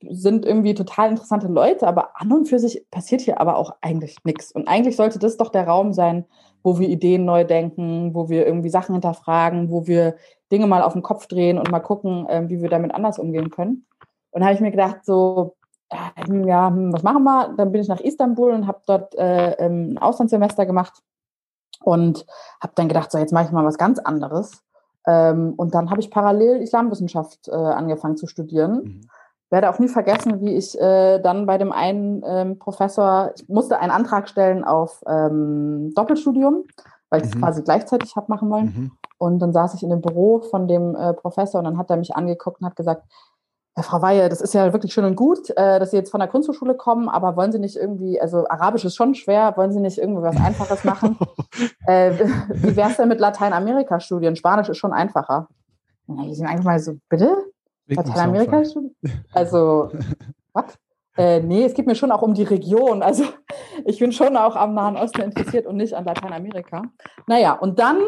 sind 0.02 0.44
irgendwie 0.44 0.74
total 0.74 1.10
interessante 1.10 1.48
Leute, 1.48 1.86
aber 1.86 2.20
an 2.20 2.32
und 2.32 2.48
für 2.48 2.58
sich 2.58 2.86
passiert 2.90 3.22
hier 3.22 3.40
aber 3.40 3.56
auch 3.56 3.74
eigentlich 3.80 4.16
nichts. 4.24 4.52
Und 4.52 4.68
eigentlich 4.68 4.96
sollte 4.96 5.18
das 5.18 5.36
doch 5.36 5.50
der 5.50 5.66
Raum 5.66 5.92
sein, 5.92 6.26
wo 6.62 6.78
wir 6.78 6.88
Ideen 6.88 7.24
neu 7.24 7.44
denken, 7.44 8.14
wo 8.14 8.28
wir 8.28 8.46
irgendwie 8.46 8.68
Sachen 8.68 8.94
hinterfragen, 8.94 9.70
wo 9.70 9.86
wir 9.86 10.16
Dinge 10.52 10.66
mal 10.66 10.82
auf 10.82 10.92
den 10.92 11.02
Kopf 11.02 11.26
drehen 11.26 11.58
und 11.58 11.70
mal 11.70 11.80
gucken, 11.80 12.26
äh, 12.28 12.48
wie 12.48 12.60
wir 12.60 12.68
damit 12.68 12.94
anders 12.94 13.18
umgehen 13.18 13.50
können. 13.50 13.86
Und 14.30 14.44
habe 14.44 14.54
ich 14.54 14.60
mir 14.60 14.70
gedacht, 14.70 15.04
so, 15.04 15.56
ja, 15.90 16.68
hm, 16.68 16.92
was 16.92 17.02
machen 17.02 17.24
wir? 17.24 17.54
Dann 17.56 17.72
bin 17.72 17.80
ich 17.80 17.88
nach 17.88 18.00
Istanbul 18.00 18.52
und 18.52 18.66
habe 18.66 18.80
dort 18.86 19.14
äh, 19.16 19.52
ähm, 19.52 19.92
ein 19.92 19.98
Auslandssemester 19.98 20.66
gemacht 20.66 21.02
und 21.80 22.26
habe 22.60 22.72
dann 22.74 22.88
gedacht, 22.88 23.10
so 23.10 23.18
jetzt 23.18 23.32
mache 23.32 23.46
ich 23.46 23.52
mal 23.52 23.64
was 23.64 23.78
ganz 23.78 23.98
anderes. 23.98 24.62
Ähm, 25.06 25.54
und 25.56 25.74
dann 25.74 25.90
habe 25.90 26.00
ich 26.00 26.10
parallel 26.10 26.60
Islamwissenschaft 26.60 27.48
äh, 27.48 27.52
angefangen 27.52 28.16
zu 28.16 28.26
studieren. 28.26 28.82
Mhm. 28.82 29.00
Werde 29.50 29.70
auch 29.70 29.78
nie 29.78 29.88
vergessen, 29.88 30.40
wie 30.40 30.54
ich 30.54 30.78
äh, 30.80 31.20
dann 31.20 31.46
bei 31.46 31.56
dem 31.56 31.72
einen 31.72 32.22
ähm, 32.26 32.58
Professor, 32.58 33.32
ich 33.36 33.48
musste 33.48 33.78
einen 33.78 33.92
Antrag 33.92 34.28
stellen 34.28 34.64
auf 34.64 35.02
ähm, 35.06 35.92
Doppelstudium, 35.94 36.64
weil 37.10 37.20
ich 37.20 37.28
es 37.28 37.34
mhm. 37.34 37.40
quasi 37.40 37.62
gleichzeitig 37.62 38.16
habe 38.16 38.26
machen 38.28 38.50
wollen. 38.50 38.66
Mhm. 38.66 38.92
Und 39.18 39.38
dann 39.38 39.52
saß 39.52 39.74
ich 39.74 39.82
in 39.82 39.90
dem 39.90 40.00
Büro 40.00 40.40
von 40.40 40.66
dem 40.68 40.94
äh, 40.96 41.14
Professor 41.14 41.60
und 41.60 41.64
dann 41.64 41.78
hat 41.78 41.90
er 41.90 41.96
mich 41.96 42.16
angeguckt 42.16 42.60
und 42.60 42.66
hat 42.66 42.76
gesagt, 42.76 43.04
ja, 43.76 43.82
Frau 43.82 44.00
Weihe, 44.00 44.28
das 44.28 44.40
ist 44.40 44.54
ja 44.54 44.72
wirklich 44.72 44.92
schön 44.92 45.04
und 45.04 45.16
gut, 45.16 45.50
äh, 45.50 45.78
dass 45.78 45.90
Sie 45.90 45.96
jetzt 45.96 46.10
von 46.10 46.20
der 46.20 46.28
Kunsthochschule 46.28 46.74
kommen, 46.74 47.08
aber 47.08 47.36
wollen 47.36 47.52
Sie 47.52 47.58
nicht 47.58 47.76
irgendwie, 47.76 48.20
also 48.20 48.48
Arabisch 48.48 48.84
ist 48.84 48.96
schon 48.96 49.14
schwer, 49.14 49.54
wollen 49.56 49.70
Sie 49.70 49.80
nicht 49.80 49.98
irgendwie 49.98 50.22
was 50.22 50.36
Einfaches 50.36 50.82
machen? 50.84 51.18
äh, 51.86 52.12
wie 52.48 52.74
wäre 52.74 52.90
es 52.90 52.96
denn 52.96 53.08
mit 53.08 53.20
Lateinamerika-Studien? 53.20 54.34
Spanisch 54.34 54.70
ist 54.70 54.78
schon 54.78 54.94
einfacher. 54.94 55.48
Ja, 56.08 56.22
die 56.24 56.34
sind 56.34 56.46
einfach 56.46 56.64
mal 56.64 56.78
so, 56.78 56.94
bitte? 57.08 57.45
Lateinamerika-Studien? 57.86 58.94
Also, 59.32 59.90
was? 60.52 60.78
Äh, 61.16 61.40
nee, 61.40 61.64
es 61.64 61.74
geht 61.74 61.86
mir 61.86 61.94
schon 61.94 62.12
auch 62.12 62.22
um 62.22 62.34
die 62.34 62.42
Region. 62.42 63.02
Also 63.02 63.24
ich 63.84 63.98
bin 63.98 64.12
schon 64.12 64.36
auch 64.36 64.54
am 64.54 64.74
Nahen 64.74 64.96
Osten 64.96 65.22
interessiert 65.22 65.66
und 65.66 65.76
nicht 65.76 65.94
an 65.94 66.04
Lateinamerika. 66.04 66.82
Naja, 67.26 67.52
und 67.52 67.78
dann, 67.78 67.98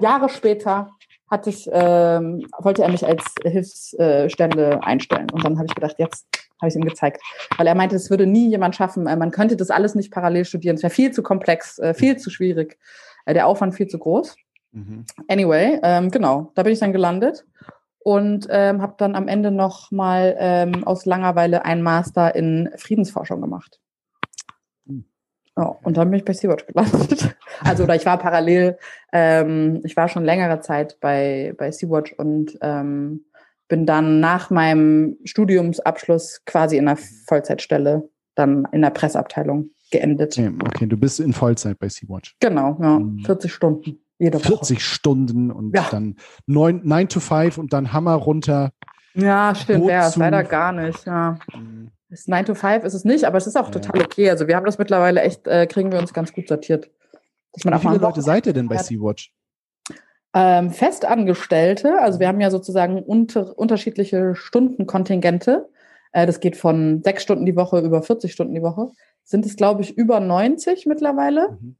Jahre 0.00 0.28
später, 0.28 0.90
hatte 1.28 1.50
ich, 1.50 1.68
ähm, 1.72 2.46
wollte 2.58 2.82
er 2.82 2.90
mich 2.90 3.06
als 3.06 3.34
Hilfsstelle 3.42 4.82
einstellen. 4.84 5.30
Und 5.30 5.44
dann 5.44 5.56
habe 5.56 5.66
ich 5.66 5.74
gedacht, 5.74 5.96
jetzt 5.98 6.26
habe 6.60 6.68
ich 6.68 6.76
ihm 6.76 6.84
gezeigt. 6.84 7.20
Weil 7.56 7.66
er 7.66 7.74
meinte, 7.74 7.96
es 7.96 8.10
würde 8.10 8.26
nie 8.26 8.50
jemand 8.50 8.76
schaffen. 8.76 9.06
Äh, 9.06 9.16
man 9.16 9.30
könnte 9.30 9.56
das 9.56 9.70
alles 9.70 9.94
nicht 9.94 10.12
parallel 10.12 10.44
studieren. 10.44 10.76
Es 10.76 10.82
wäre 10.82 10.92
viel 10.92 11.10
zu 11.10 11.22
komplex, 11.22 11.78
äh, 11.78 11.94
viel 11.94 12.16
zu 12.18 12.30
schwierig. 12.30 12.78
Äh, 13.24 13.34
der 13.34 13.46
Aufwand 13.46 13.74
viel 13.74 13.88
zu 13.88 13.98
groß. 13.98 14.36
Mhm. 14.72 15.04
Anyway, 15.28 15.80
ähm, 15.82 16.10
genau, 16.10 16.52
da 16.54 16.62
bin 16.62 16.72
ich 16.72 16.78
dann 16.78 16.92
gelandet 16.92 17.44
und 18.04 18.46
ähm, 18.50 18.82
habe 18.82 18.94
dann 18.98 19.14
am 19.14 19.28
Ende 19.28 19.50
noch 19.50 19.90
mal 19.90 20.34
ähm, 20.38 20.84
aus 20.84 21.06
Langeweile 21.06 21.64
einen 21.64 21.82
Master 21.82 22.34
in 22.34 22.70
Friedensforschung 22.76 23.40
gemacht. 23.40 23.80
Ja, 25.56 25.64
und 25.82 25.96
dann 25.96 26.10
bin 26.10 26.18
ich 26.18 26.24
bei 26.24 26.32
Sea-Watch 26.32 26.66
gelandet. 26.66 27.36
Also, 27.64 27.84
oder 27.84 27.94
ich 27.94 28.06
war 28.06 28.18
parallel, 28.18 28.78
ähm, 29.12 29.82
ich 29.84 29.94
war 29.94 30.08
schon 30.08 30.24
längere 30.24 30.60
Zeit 30.60 30.98
bei, 31.00 31.54
bei 31.58 31.70
Sea-Watch 31.70 32.14
und 32.14 32.58
ähm, 32.62 33.26
bin 33.68 33.84
dann 33.86 34.20
nach 34.20 34.50
meinem 34.50 35.18
Studiumsabschluss 35.24 36.44
quasi 36.46 36.78
in 36.78 36.88
einer 36.88 36.98
Vollzeitstelle, 37.28 38.08
dann 38.34 38.66
in 38.72 38.80
der 38.80 38.90
Pressabteilung 38.90 39.70
geendet. 39.92 40.38
Okay, 40.38 40.50
okay, 40.64 40.86
du 40.86 40.96
bist 40.96 41.20
in 41.20 41.34
Vollzeit 41.34 41.78
bei 41.78 41.88
Sea-Watch. 41.88 42.36
Genau, 42.40 42.78
ja, 42.80 43.00
40 43.26 43.50
hm. 43.50 43.54
Stunden. 43.54 44.01
Jede 44.22 44.38
40 44.38 44.76
Woche. 44.76 44.80
Stunden 44.80 45.50
und 45.50 45.74
ja. 45.74 45.84
dann 45.90 46.14
9, 46.46 46.82
9 46.84 47.08
to 47.08 47.18
5 47.18 47.58
und 47.58 47.72
dann 47.72 47.92
Hammer 47.92 48.14
runter. 48.14 48.70
Ja, 49.14 49.52
stimmt, 49.56 49.88
wäre 49.88 50.06
es 50.06 50.14
leider 50.14 50.44
gar 50.44 50.70
nicht. 50.70 51.04
Ja. 51.06 51.40
Mhm. 51.52 51.90
9 52.26 52.44
to 52.44 52.54
5 52.54 52.84
ist 52.84 52.94
es 52.94 53.04
nicht, 53.04 53.24
aber 53.24 53.38
es 53.38 53.48
ist 53.48 53.56
auch 53.56 53.66
ja. 53.66 53.72
total 53.72 54.00
okay. 54.00 54.30
Also 54.30 54.46
wir 54.46 54.54
haben 54.54 54.64
das 54.64 54.78
mittlerweile 54.78 55.22
echt, 55.22 55.48
äh, 55.48 55.66
kriegen 55.66 55.90
wir 55.90 55.98
uns 55.98 56.14
ganz 56.14 56.32
gut 56.32 56.46
sortiert. 56.46 56.88
Wie 57.52 57.78
viele 57.78 57.96
Leute 57.96 58.22
seid 58.22 58.46
ihr 58.46 58.52
denn 58.52 58.68
bei 58.68 58.76
Sea-Watch? 58.76 59.32
Ähm, 60.34 60.70
Festangestellte, 60.70 62.00
also 62.00 62.20
wir 62.20 62.28
haben 62.28 62.40
ja 62.40 62.52
sozusagen 62.52 63.02
unter, 63.02 63.58
unterschiedliche 63.58 64.36
Stundenkontingente. 64.36 65.68
Äh, 66.12 66.26
das 66.26 66.38
geht 66.38 66.56
von 66.56 67.02
sechs 67.02 67.24
Stunden 67.24 67.44
die 67.44 67.56
Woche 67.56 67.80
über 67.80 68.02
40 68.02 68.32
Stunden 68.32 68.54
die 68.54 68.62
Woche. 68.62 68.90
Sind 69.24 69.44
es, 69.46 69.56
glaube 69.56 69.82
ich, 69.82 69.98
über 69.98 70.20
90 70.20 70.86
mittlerweile. 70.86 71.58
Mhm. 71.60 71.76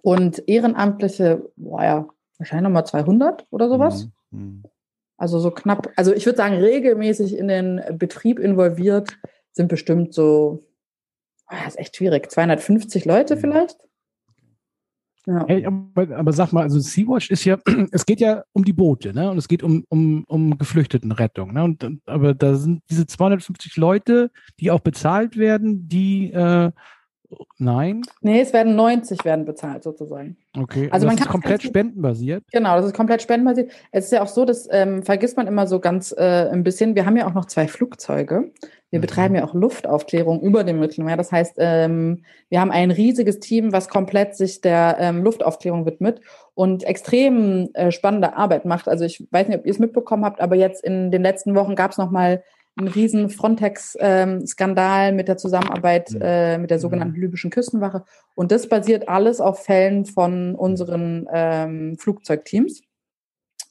Und 0.00 0.48
Ehrenamtliche, 0.48 1.50
boah 1.56 1.82
ja, 1.82 2.08
wahrscheinlich 2.38 2.64
nochmal 2.64 2.86
200 2.86 3.46
oder 3.50 3.68
sowas. 3.68 4.08
Mhm. 4.30 4.40
mhm. 4.40 4.62
Also 5.18 5.38
so 5.38 5.52
knapp, 5.52 5.92
also 5.94 6.12
ich 6.12 6.26
würde 6.26 6.38
sagen, 6.38 6.56
regelmäßig 6.56 7.38
in 7.38 7.46
den 7.46 7.80
Betrieb 7.92 8.40
involviert 8.40 9.18
sind 9.52 9.68
bestimmt 9.68 10.14
so, 10.14 10.66
oh, 11.48 11.54
das 11.64 11.74
ist 11.74 11.78
echt 11.78 11.96
schwierig, 11.96 12.28
250 12.28 13.04
Leute 13.04 13.36
mhm. 13.36 13.40
vielleicht. 13.40 13.76
Ja. 15.26 15.44
Hey, 15.46 15.64
aber, 15.64 16.16
aber, 16.16 16.32
sag 16.32 16.52
mal, 16.52 16.62
also 16.62 16.80
Sea-Watch 16.80 17.30
ist 17.30 17.44
ja, 17.44 17.56
es 17.92 18.04
geht 18.04 18.20
ja 18.20 18.42
um 18.52 18.64
die 18.64 18.72
Boote, 18.72 19.14
ne? 19.14 19.30
Und 19.30 19.38
es 19.38 19.46
geht 19.46 19.62
um, 19.62 19.84
um, 19.88 20.24
um 20.26 20.58
Geflüchtetenrettung, 20.58 21.52
ne? 21.52 21.62
Und, 21.62 21.86
aber 22.06 22.34
da 22.34 22.56
sind 22.56 22.82
diese 22.90 23.06
250 23.06 23.76
Leute, 23.76 24.32
die 24.58 24.72
auch 24.72 24.80
bezahlt 24.80 25.36
werden, 25.36 25.88
die 25.88 26.32
äh, 26.32 26.72
Nein? 27.58 28.02
Nee, 28.20 28.40
es 28.40 28.52
werden 28.52 28.76
90 28.76 29.24
werden 29.24 29.44
bezahlt 29.44 29.82
sozusagen. 29.82 30.36
Okay, 30.56 30.84
also, 30.84 30.92
also 30.92 31.06
man 31.06 31.16
das 31.16 31.26
ist 31.26 31.32
komplett 31.32 31.62
spendenbasiert? 31.62 32.44
Genau, 32.52 32.76
das 32.76 32.86
ist 32.86 32.94
komplett 32.94 33.22
spendenbasiert. 33.22 33.70
Es 33.90 34.06
ist 34.06 34.12
ja 34.12 34.22
auch 34.22 34.28
so, 34.28 34.44
das 34.44 34.68
ähm, 34.70 35.02
vergisst 35.02 35.36
man 35.36 35.46
immer 35.46 35.66
so 35.66 35.80
ganz 35.80 36.12
äh, 36.12 36.48
ein 36.50 36.64
bisschen. 36.64 36.94
Wir 36.94 37.06
haben 37.06 37.16
ja 37.16 37.26
auch 37.26 37.34
noch 37.34 37.46
zwei 37.46 37.68
Flugzeuge. 37.68 38.52
Wir 38.90 38.98
mhm. 38.98 39.00
betreiben 39.00 39.34
ja 39.34 39.44
auch 39.44 39.54
Luftaufklärung 39.54 40.40
über 40.40 40.64
dem 40.64 40.78
Mittelmeer. 40.78 41.16
Das 41.16 41.32
heißt, 41.32 41.54
ähm, 41.58 42.24
wir 42.50 42.60
haben 42.60 42.70
ein 42.70 42.90
riesiges 42.90 43.40
Team, 43.40 43.72
was 43.72 43.88
komplett 43.88 44.36
sich 44.36 44.60
der 44.60 44.96
ähm, 45.00 45.22
Luftaufklärung 45.24 45.86
widmet 45.86 46.20
und 46.54 46.84
extrem 46.84 47.70
äh, 47.72 47.90
spannende 47.90 48.36
Arbeit 48.36 48.66
macht. 48.66 48.88
Also 48.88 49.04
ich 49.04 49.26
weiß 49.30 49.48
nicht, 49.48 49.58
ob 49.58 49.66
ihr 49.66 49.72
es 49.72 49.78
mitbekommen 49.78 50.24
habt, 50.24 50.40
aber 50.40 50.56
jetzt 50.56 50.84
in 50.84 51.10
den 51.10 51.22
letzten 51.22 51.54
Wochen 51.54 51.74
gab 51.74 51.92
es 51.92 51.98
noch 51.98 52.10
mal 52.10 52.42
einen 52.76 52.88
riesen 52.88 53.28
Frontex-Skandal 53.28 55.08
ähm, 55.10 55.16
mit 55.16 55.28
der 55.28 55.36
Zusammenarbeit 55.36 56.10
mhm. 56.10 56.22
äh, 56.22 56.58
mit 56.58 56.70
der 56.70 56.78
sogenannten 56.78 57.20
libyschen 57.20 57.50
Küstenwache. 57.50 58.04
Und 58.34 58.50
das 58.50 58.68
basiert 58.68 59.08
alles 59.08 59.40
auf 59.40 59.64
Fällen 59.64 60.06
von 60.06 60.54
unseren 60.54 61.28
ähm, 61.32 61.96
Flugzeugteams, 61.98 62.82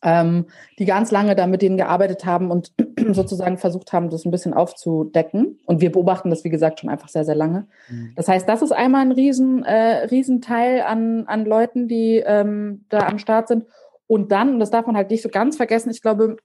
ähm, 0.04 0.46
die 0.78 0.86
ganz 0.86 1.10
lange 1.10 1.36
da 1.36 1.48
mit 1.48 1.64
denen 1.64 1.78
gearbeitet 1.78 2.26
haben 2.26 2.52
und 2.52 2.74
sozusagen 3.12 3.58
versucht 3.58 3.92
haben, 3.92 4.12
das 4.12 4.26
ein 4.26 4.32
bisschen 4.32 4.54
aufzudecken. 4.54 5.60
Und 5.66 5.82
wir 5.82 5.92
beobachten 5.92 6.30
das, 6.30 6.44
wie 6.44 6.50
gesagt, 6.50 6.80
schon 6.80 6.90
einfach 6.90 7.10
sehr, 7.10 7.26
sehr 7.26 7.36
lange. 7.36 7.68
Mhm. 7.90 8.14
Das 8.16 8.28
heißt, 8.28 8.48
das 8.48 8.62
ist 8.62 8.72
einmal 8.72 9.02
ein 9.02 9.12
riesen, 9.12 9.64
äh, 9.64 10.06
Riesenteil 10.06 10.82
an, 10.82 11.26
an 11.26 11.46
Leuten, 11.46 11.88
die 11.88 12.22
ähm, 12.24 12.86
da 12.90 13.08
am 13.08 13.18
Start 13.18 13.48
sind. 13.48 13.66
Und 14.06 14.32
dann, 14.32 14.54
und 14.54 14.60
das 14.60 14.72
darf 14.72 14.86
man 14.86 14.96
halt 14.96 15.10
nicht 15.10 15.24
so 15.24 15.30
ganz 15.30 15.58
vergessen, 15.58 15.90
ich 15.90 16.02
glaube, 16.02 16.36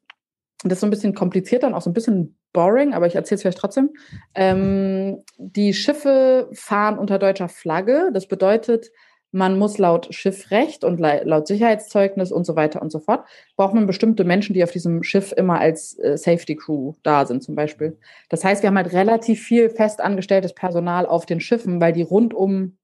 das 0.63 0.75
ist 0.75 0.81
so 0.81 0.87
ein 0.87 0.91
bisschen 0.91 1.15
kompliziert 1.15 1.63
dann 1.63 1.75
auch 1.75 1.83
so 1.83 1.91
ein 1.91 1.95
bisschen 1.95 2.39
boring, 2.53 2.95
aber 2.95 3.07
ich 3.07 3.15
erzähle 3.15 3.37
es 3.37 3.43
vielleicht 3.43 3.59
trotzdem. 3.59 3.91
Ähm, 4.35 5.23
die 5.37 5.75
Schiffe 5.75 6.49
fahren 6.53 6.99
unter 6.99 7.19
deutscher 7.19 7.49
Flagge. 7.49 8.11
Das 8.13 8.27
bedeutet, 8.27 8.91
man 9.33 9.59
muss 9.59 9.77
laut 9.77 10.09
Schiffrecht 10.15 10.83
und 10.83 10.99
laut 10.99 11.47
Sicherheitszeugnis 11.47 12.33
und 12.33 12.47
so 12.47 12.57
weiter 12.57 12.81
und 12.81 12.91
so 12.91 13.01
fort, 13.01 13.27
braucht 13.57 13.75
man 13.75 13.87
bestimmte 13.87 14.25
Menschen, 14.25 14.55
die 14.55 14.65
auf 14.65 14.71
diesem 14.71 15.03
Schiff 15.03 15.33
immer 15.33 15.61
als 15.61 15.99
äh, 15.99 16.17
Safety 16.17 16.57
Crew 16.57 16.95
da 17.03 17.27
sind, 17.27 17.43
zum 17.43 17.55
Beispiel. 17.55 17.99
Das 18.31 18.45
heißt, 18.45 18.63
wir 18.63 18.69
haben 18.69 18.79
halt 18.79 18.95
relativ 18.95 19.43
viel 19.43 19.69
festangestelltes 19.69 20.55
Personal 20.55 21.05
auf 21.05 21.27
den 21.27 21.41
Schiffen, 21.41 21.81
weil 21.81 21.93
die 21.93 22.03
rundum, 22.03 22.79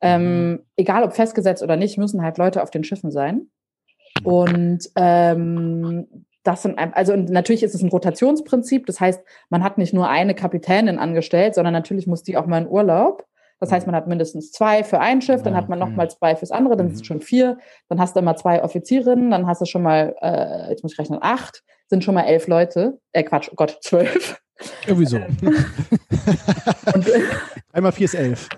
ähm, 0.00 0.50
mhm. 0.50 0.58
egal 0.76 1.02
ob 1.02 1.12
festgesetzt 1.12 1.62
oder 1.62 1.76
nicht, 1.76 1.98
müssen 1.98 2.22
halt 2.22 2.38
Leute 2.38 2.62
auf 2.62 2.70
den 2.70 2.84
Schiffen 2.84 3.10
sein. 3.10 3.50
Und 4.24 4.88
ähm, 4.96 6.26
das 6.48 6.62
sind, 6.62 6.78
also 6.78 7.14
natürlich 7.14 7.62
ist 7.62 7.74
es 7.74 7.82
ein 7.82 7.90
Rotationsprinzip. 7.90 8.86
Das 8.86 9.00
heißt, 9.00 9.22
man 9.50 9.62
hat 9.62 9.76
nicht 9.76 9.92
nur 9.92 10.08
eine 10.08 10.34
Kapitänin 10.34 10.98
angestellt, 10.98 11.54
sondern 11.54 11.74
natürlich 11.74 12.06
muss 12.06 12.22
die 12.22 12.38
auch 12.38 12.46
mal 12.46 12.62
in 12.62 12.68
Urlaub. 12.68 13.26
Das 13.60 13.70
heißt, 13.70 13.86
man 13.86 13.94
hat 13.94 14.06
mindestens 14.06 14.50
zwei 14.50 14.82
für 14.82 14.98
ein 14.98 15.20
Schiff, 15.20 15.42
dann 15.42 15.54
hat 15.54 15.68
man 15.68 15.78
noch 15.78 15.90
mal 15.90 16.08
zwei 16.08 16.36
fürs 16.36 16.50
andere, 16.50 16.76
dann 16.76 16.86
mhm. 16.86 16.90
sind 16.92 17.02
es 17.02 17.06
schon 17.06 17.20
vier. 17.20 17.58
Dann 17.90 18.00
hast 18.00 18.16
du 18.16 18.20
immer 18.20 18.34
zwei 18.36 18.64
Offizierinnen, 18.64 19.30
dann 19.30 19.46
hast 19.46 19.60
du 19.60 19.66
schon 19.66 19.82
mal, 19.82 20.16
äh, 20.22 20.70
jetzt 20.70 20.82
muss 20.82 20.92
ich 20.92 20.98
rechnen, 20.98 21.18
acht, 21.20 21.64
sind 21.88 22.04
schon 22.04 22.14
mal 22.14 22.22
elf 22.22 22.46
Leute. 22.46 22.98
Äh, 23.12 23.22
Quatsch, 23.24 23.48
oh 23.50 23.56
Gott, 23.56 23.78
zwölf. 23.82 24.40
Irgendwie 24.86 25.06
so. 25.06 25.16
und, 26.94 27.06
Einmal 27.72 27.92
vier 27.92 28.06
ist 28.06 28.14
elf. 28.14 28.48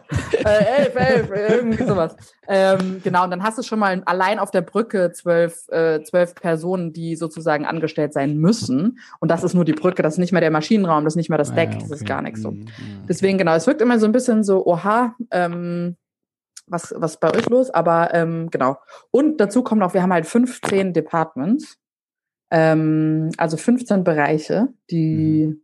Äh, 0.45 0.65
elf, 0.79 0.95
elf, 0.95 1.31
irgendwie 1.31 1.85
sowas. 1.85 2.17
Ähm, 2.49 3.01
genau, 3.05 3.25
und 3.25 3.31
dann 3.31 3.43
hast 3.43 3.59
du 3.59 3.63
schon 3.63 3.79
mal 3.79 4.03
allein 4.07 4.39
auf 4.39 4.51
der 4.51 4.63
Brücke 4.63 5.13
zwölf, 5.13 5.69
äh, 5.69 6.03
zwölf 6.03 6.35
Personen, 6.35 6.93
die 6.93 7.17
sozusagen 7.17 7.67
angestellt 7.67 8.15
sein 8.15 8.39
müssen. 8.39 8.99
Und 9.19 9.31
das 9.31 9.45
ist 9.45 9.53
nur 9.53 9.67
die 9.67 9.73
Brücke, 9.73 10.03
das 10.03 10.15
ist 10.15 10.19
nicht 10.19 10.33
mehr 10.33 10.41
der 10.41 10.51
Maschinenraum, 10.51 11.05
das 11.05 11.13
ist 11.13 11.19
nicht 11.19 11.29
mehr 11.29 11.39
das 11.39 11.51
ah, 11.51 11.55
Deck, 11.55 11.71
ah, 11.71 11.75
okay. 11.75 11.87
das 11.89 12.01
ist 12.01 12.07
gar 12.07 12.23
nichts 12.23 12.41
so. 12.41 12.53
Mhm, 12.53 12.67
Deswegen, 13.09 13.37
genau, 13.37 13.55
es 13.55 13.67
wirkt 13.67 13.83
immer 13.83 13.99
so 13.99 14.07
ein 14.07 14.13
bisschen 14.13 14.43
so, 14.43 14.65
oha, 14.65 15.15
ähm, 15.31 15.97
was, 16.67 16.95
was 16.97 17.19
bei 17.19 17.35
euch 17.35 17.49
los? 17.51 17.71
Aber 17.71 18.15
ähm, 18.15 18.49
genau. 18.51 18.79
Und 19.11 19.39
dazu 19.39 19.63
kommt 19.63 19.81
noch, 19.81 19.93
wir 19.93 20.03
haben 20.03 20.13
halt 20.13 20.27
15 20.27 20.93
Departments, 20.95 21.77
ähm, 22.51 23.31
also 23.37 23.57
15 23.57 24.05
Bereiche, 24.05 24.69
die 24.91 25.47
mhm 25.47 25.61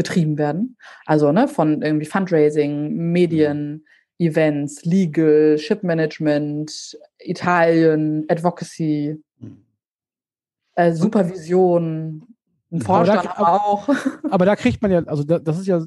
betrieben 0.00 0.38
werden. 0.38 0.78
Also 1.04 1.30
ne, 1.30 1.46
von 1.46 1.82
irgendwie 1.82 2.06
Fundraising, 2.06 2.96
Medien, 2.96 3.84
Events, 4.18 4.82
Legal, 4.86 5.58
Ship 5.58 5.82
Management, 5.82 6.98
Italien, 7.18 8.24
Advocacy, 8.28 9.22
mhm. 9.38 9.64
äh, 10.74 10.92
Supervision, 10.92 12.22
ein 12.72 12.80
Vorstand 12.80 13.26
aber, 13.26 13.44
da, 13.44 13.56
auch. 13.56 13.88
Aber 14.30 14.46
da 14.46 14.56
kriegt 14.56 14.80
man 14.80 14.90
ja, 14.90 15.02
also 15.04 15.22
da, 15.22 15.38
das 15.38 15.58
ist 15.58 15.66
ja, 15.66 15.84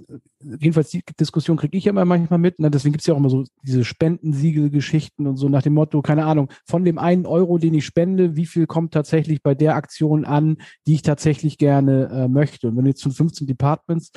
jedenfalls 0.59 0.89
die 0.89 1.03
Diskussion 1.19 1.57
kriege 1.57 1.77
ich 1.77 1.85
ja 1.85 1.91
immer 1.91 2.05
manchmal 2.05 2.39
mit. 2.39 2.59
Ne? 2.59 2.69
Deswegen 2.71 2.93
gibt 2.93 3.01
es 3.01 3.07
ja 3.07 3.13
auch 3.13 3.17
immer 3.17 3.29
so 3.29 3.43
diese 3.63 3.83
Spendensiegelgeschichten 3.83 5.27
und 5.27 5.37
so 5.37 5.49
nach 5.49 5.61
dem 5.61 5.73
Motto, 5.73 6.01
keine 6.01 6.25
Ahnung, 6.25 6.49
von 6.65 6.85
dem 6.85 6.97
einen 6.97 7.25
Euro, 7.25 7.57
den 7.57 7.73
ich 7.73 7.85
spende, 7.85 8.35
wie 8.35 8.45
viel 8.45 8.67
kommt 8.67 8.93
tatsächlich 8.93 9.41
bei 9.41 9.55
der 9.55 9.75
Aktion 9.75 10.25
an, 10.25 10.57
die 10.87 10.95
ich 10.95 11.01
tatsächlich 11.01 11.57
gerne 11.57 12.09
äh, 12.09 12.27
möchte. 12.27 12.67
Und 12.67 12.77
wenn 12.77 12.85
du 12.85 12.89
jetzt 12.89 13.03
von 13.03 13.11
15 13.11 13.47
Departments 13.47 14.11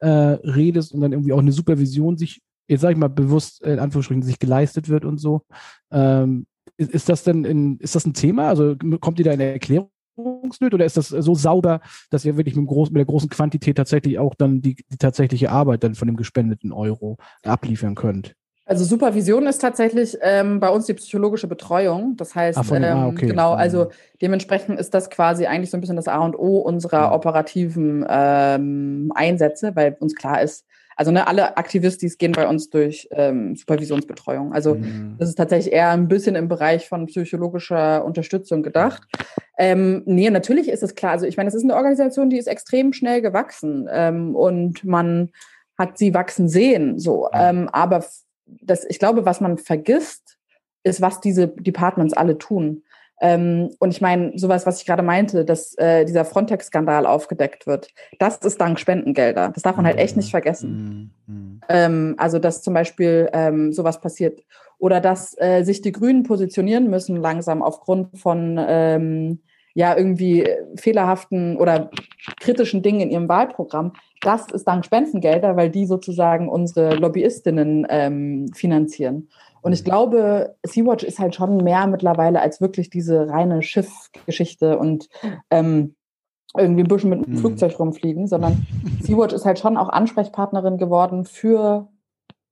äh, 0.00 0.08
redest 0.08 0.92
und 0.92 1.00
dann 1.00 1.12
irgendwie 1.12 1.32
auch 1.32 1.38
eine 1.38 1.52
Supervision 1.52 2.16
sich, 2.16 2.40
jetzt 2.68 2.80
sage 2.80 2.94
ich 2.94 2.98
mal 2.98 3.08
bewusst, 3.08 3.64
äh, 3.64 3.72
in 3.72 3.78
Anführungsstrichen, 3.78 4.22
sich 4.22 4.38
geleistet 4.38 4.88
wird 4.88 5.04
und 5.04 5.18
so, 5.18 5.42
ähm, 5.90 6.46
ist, 6.76 6.90
ist 6.90 7.08
das 7.08 7.24
denn 7.24 7.44
in, 7.44 7.78
ist 7.78 7.94
das 7.94 8.06
ein 8.06 8.14
Thema? 8.14 8.48
Also 8.48 8.76
kommt 9.00 9.18
ihr 9.18 9.24
da 9.24 9.32
in 9.32 9.38
der 9.38 9.52
Erklärung 9.52 9.90
Führungsnöte 10.22 10.74
oder 10.74 10.84
ist 10.84 10.96
das 10.96 11.08
so 11.08 11.34
sauber, 11.34 11.80
dass 12.10 12.24
ihr 12.24 12.36
wirklich 12.36 12.56
mit, 12.56 12.66
großen, 12.66 12.92
mit 12.92 13.00
der 13.00 13.06
großen 13.06 13.28
Quantität 13.28 13.76
tatsächlich 13.76 14.18
auch 14.18 14.34
dann 14.34 14.60
die, 14.62 14.76
die 14.76 14.96
tatsächliche 14.98 15.50
Arbeit 15.50 15.84
dann 15.84 15.94
von 15.94 16.08
dem 16.08 16.16
gespendeten 16.16 16.72
Euro 16.72 17.18
abliefern 17.42 17.94
könnt? 17.94 18.34
Also 18.70 18.84
Supervision 18.84 19.48
ist 19.48 19.58
tatsächlich 19.58 20.16
ähm, 20.22 20.60
bei 20.60 20.68
uns 20.68 20.86
die 20.86 20.94
psychologische 20.94 21.48
Betreuung. 21.48 22.16
Das 22.16 22.36
heißt, 22.36 22.56
ah, 22.56 22.76
ähm, 22.76 22.84
ah, 22.84 23.06
okay. 23.08 23.26
genau, 23.26 23.52
also 23.52 23.88
dementsprechend 24.22 24.78
ist 24.78 24.94
das 24.94 25.10
quasi 25.10 25.46
eigentlich 25.46 25.70
so 25.70 25.76
ein 25.76 25.80
bisschen 25.80 25.96
das 25.96 26.06
A 26.06 26.18
und 26.18 26.38
O 26.38 26.58
unserer 26.58 27.12
operativen 27.12 28.06
ähm, 28.08 29.10
Einsätze, 29.12 29.74
weil 29.74 29.96
uns 29.98 30.14
klar 30.14 30.40
ist, 30.40 30.66
also 30.94 31.10
ne, 31.10 31.26
alle 31.26 31.56
Aktivistis 31.56 32.16
gehen 32.16 32.30
bei 32.30 32.46
uns 32.46 32.70
durch 32.70 33.08
ähm, 33.10 33.56
Supervisionsbetreuung. 33.56 34.52
Also 34.52 34.76
mhm. 34.76 35.16
das 35.18 35.30
ist 35.30 35.34
tatsächlich 35.34 35.72
eher 35.72 35.90
ein 35.90 36.06
bisschen 36.06 36.36
im 36.36 36.46
Bereich 36.46 36.86
von 36.86 37.06
psychologischer 37.06 38.04
Unterstützung 38.04 38.62
gedacht. 38.62 39.02
Ähm, 39.62 40.02
nee, 40.06 40.30
natürlich 40.30 40.70
ist 40.70 40.82
es 40.82 40.94
klar. 40.94 41.12
Also 41.12 41.26
ich 41.26 41.36
meine, 41.36 41.48
es 41.48 41.54
ist 41.54 41.64
eine 41.64 41.74
Organisation, 41.74 42.30
die 42.30 42.38
ist 42.38 42.46
extrem 42.46 42.94
schnell 42.94 43.20
gewachsen 43.20 43.86
ähm, 43.92 44.34
und 44.34 44.84
man 44.84 45.32
hat 45.76 45.98
sie 45.98 46.14
wachsen 46.14 46.48
sehen. 46.48 46.98
So, 46.98 47.28
ähm, 47.34 47.68
aber 47.70 48.02
das, 48.46 48.86
ich 48.88 48.98
glaube, 48.98 49.26
was 49.26 49.42
man 49.42 49.58
vergisst, 49.58 50.38
ist, 50.82 51.02
was 51.02 51.20
diese 51.20 51.48
Departments 51.48 52.14
alle 52.14 52.38
tun. 52.38 52.84
Ähm, 53.20 53.68
und 53.78 53.90
ich 53.90 54.00
meine, 54.00 54.32
sowas, 54.38 54.64
was 54.64 54.80
ich 54.80 54.86
gerade 54.86 55.02
meinte, 55.02 55.44
dass 55.44 55.76
äh, 55.76 56.06
dieser 56.06 56.24
Frontex-Skandal 56.24 57.04
aufgedeckt 57.04 57.66
wird, 57.66 57.90
das 58.18 58.38
ist 58.38 58.58
dank 58.62 58.80
Spendengelder. 58.80 59.50
Das 59.50 59.62
darf 59.62 59.76
man 59.76 59.84
halt 59.84 59.98
echt 59.98 60.16
nicht 60.16 60.30
vergessen. 60.30 61.12
Mhm. 61.26 61.34
mhm. 61.34 61.60
Ähm, 61.68 62.14
also, 62.16 62.38
dass 62.38 62.62
zum 62.62 62.72
Beispiel 62.72 63.28
ähm, 63.34 63.74
sowas 63.74 64.00
passiert. 64.00 64.42
Oder 64.78 65.02
dass 65.02 65.38
äh, 65.38 65.64
sich 65.64 65.82
die 65.82 65.92
Grünen 65.92 66.22
positionieren 66.22 66.88
müssen 66.88 67.16
langsam 67.16 67.62
aufgrund 67.62 68.18
von 68.18 68.58
ähm, 68.58 69.40
ja 69.74 69.96
irgendwie 69.96 70.48
fehlerhaften 70.76 71.56
oder 71.56 71.90
kritischen 72.40 72.82
Dingen 72.82 73.00
in 73.00 73.10
ihrem 73.10 73.28
Wahlprogramm. 73.28 73.92
Das 74.20 74.50
ist 74.50 74.64
dank 74.64 74.84
Spendengelder, 74.84 75.56
weil 75.56 75.70
die 75.70 75.86
sozusagen 75.86 76.48
unsere 76.48 76.94
Lobbyistinnen 76.96 77.86
ähm, 77.88 78.48
finanzieren. 78.54 79.28
Und 79.62 79.72
ich 79.72 79.84
glaube, 79.84 80.56
Sea-Watch 80.62 81.04
ist 81.04 81.18
halt 81.18 81.34
schon 81.34 81.58
mehr 81.58 81.86
mittlerweile 81.86 82.40
als 82.40 82.60
wirklich 82.60 82.90
diese 82.90 83.28
reine 83.28 83.62
Schiffgeschichte 83.62 84.78
und 84.78 85.08
ähm, 85.50 85.94
irgendwie 86.56 86.82
ein 86.82 86.88
bisschen 86.88 87.10
mit 87.10 87.24
dem 87.24 87.34
mhm. 87.34 87.38
Flugzeug 87.38 87.78
rumfliegen, 87.78 88.26
sondern 88.26 88.66
Sea-Watch 89.00 89.34
ist 89.34 89.44
halt 89.44 89.58
schon 89.58 89.76
auch 89.76 89.88
Ansprechpartnerin 89.88 90.78
geworden 90.78 91.24
für 91.24 91.88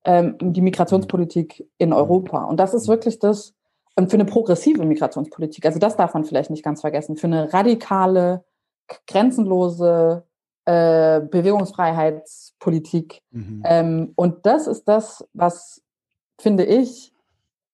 ähm, 0.04 0.37
die 0.40 0.60
Migrationspolitik 0.60 1.66
in 1.78 1.92
Europa. 1.92 2.44
Und 2.44 2.60
das 2.60 2.75
ist 2.75 2.88
wirklich 2.88 3.18
das, 3.18 3.54
und 3.98 4.10
für 4.10 4.14
eine 4.14 4.26
progressive 4.26 4.84
Migrationspolitik, 4.84 5.66
also 5.66 5.80
das 5.80 5.96
darf 5.96 6.14
man 6.14 6.24
vielleicht 6.24 6.50
nicht 6.50 6.62
ganz 6.62 6.82
vergessen, 6.82 7.16
für 7.16 7.26
eine 7.26 7.52
radikale, 7.52 8.44
grenzenlose 9.08 10.22
äh, 10.66 11.20
Bewegungsfreiheitspolitik. 11.20 13.22
Mhm. 13.32 13.62
Ähm, 13.64 14.12
und 14.14 14.46
das 14.46 14.68
ist 14.68 14.86
das, 14.86 15.28
was, 15.32 15.82
finde 16.40 16.64
ich, 16.64 17.12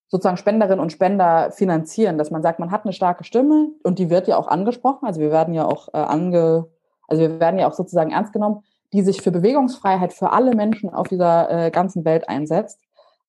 sozusagen 0.09 0.39
Spenderinnen 0.39 0.81
und 0.81 0.93
Spender 0.93 1.51
finanzieren, 1.51 2.17
dass 2.17 2.31
man 2.31 2.41
sagt, 2.41 2.59
man 2.59 2.71
hat 2.71 2.85
eine 2.85 2.95
starke 2.95 3.25
Stimme 3.25 3.73
und 3.83 3.99
die 3.99 4.09
wird 4.09 4.27
ja 4.27 4.39
auch 4.39 4.49
angesprochen. 4.49 5.07
Also 5.07 5.21
wir 5.21 5.31
werden 5.31 5.53
ja 5.53 5.67
auch 5.67 5.89
äh, 5.93 5.99
ange, 5.99 6.71
also 7.07 7.21
wir 7.21 7.39
werden 7.39 7.61
ja 7.61 7.69
auch 7.69 7.75
sozusagen 7.75 8.13
ernst 8.13 8.33
genommen, 8.33 8.63
die 8.95 9.03
sich 9.03 9.21
für 9.21 9.31
Bewegungsfreiheit 9.31 10.15
für 10.15 10.31
alle 10.31 10.55
Menschen 10.55 10.89
auf 10.89 11.07
dieser 11.07 11.67
äh, 11.67 11.71
ganzen 11.71 12.07
Welt 12.07 12.31
einsetzt. 12.31 12.81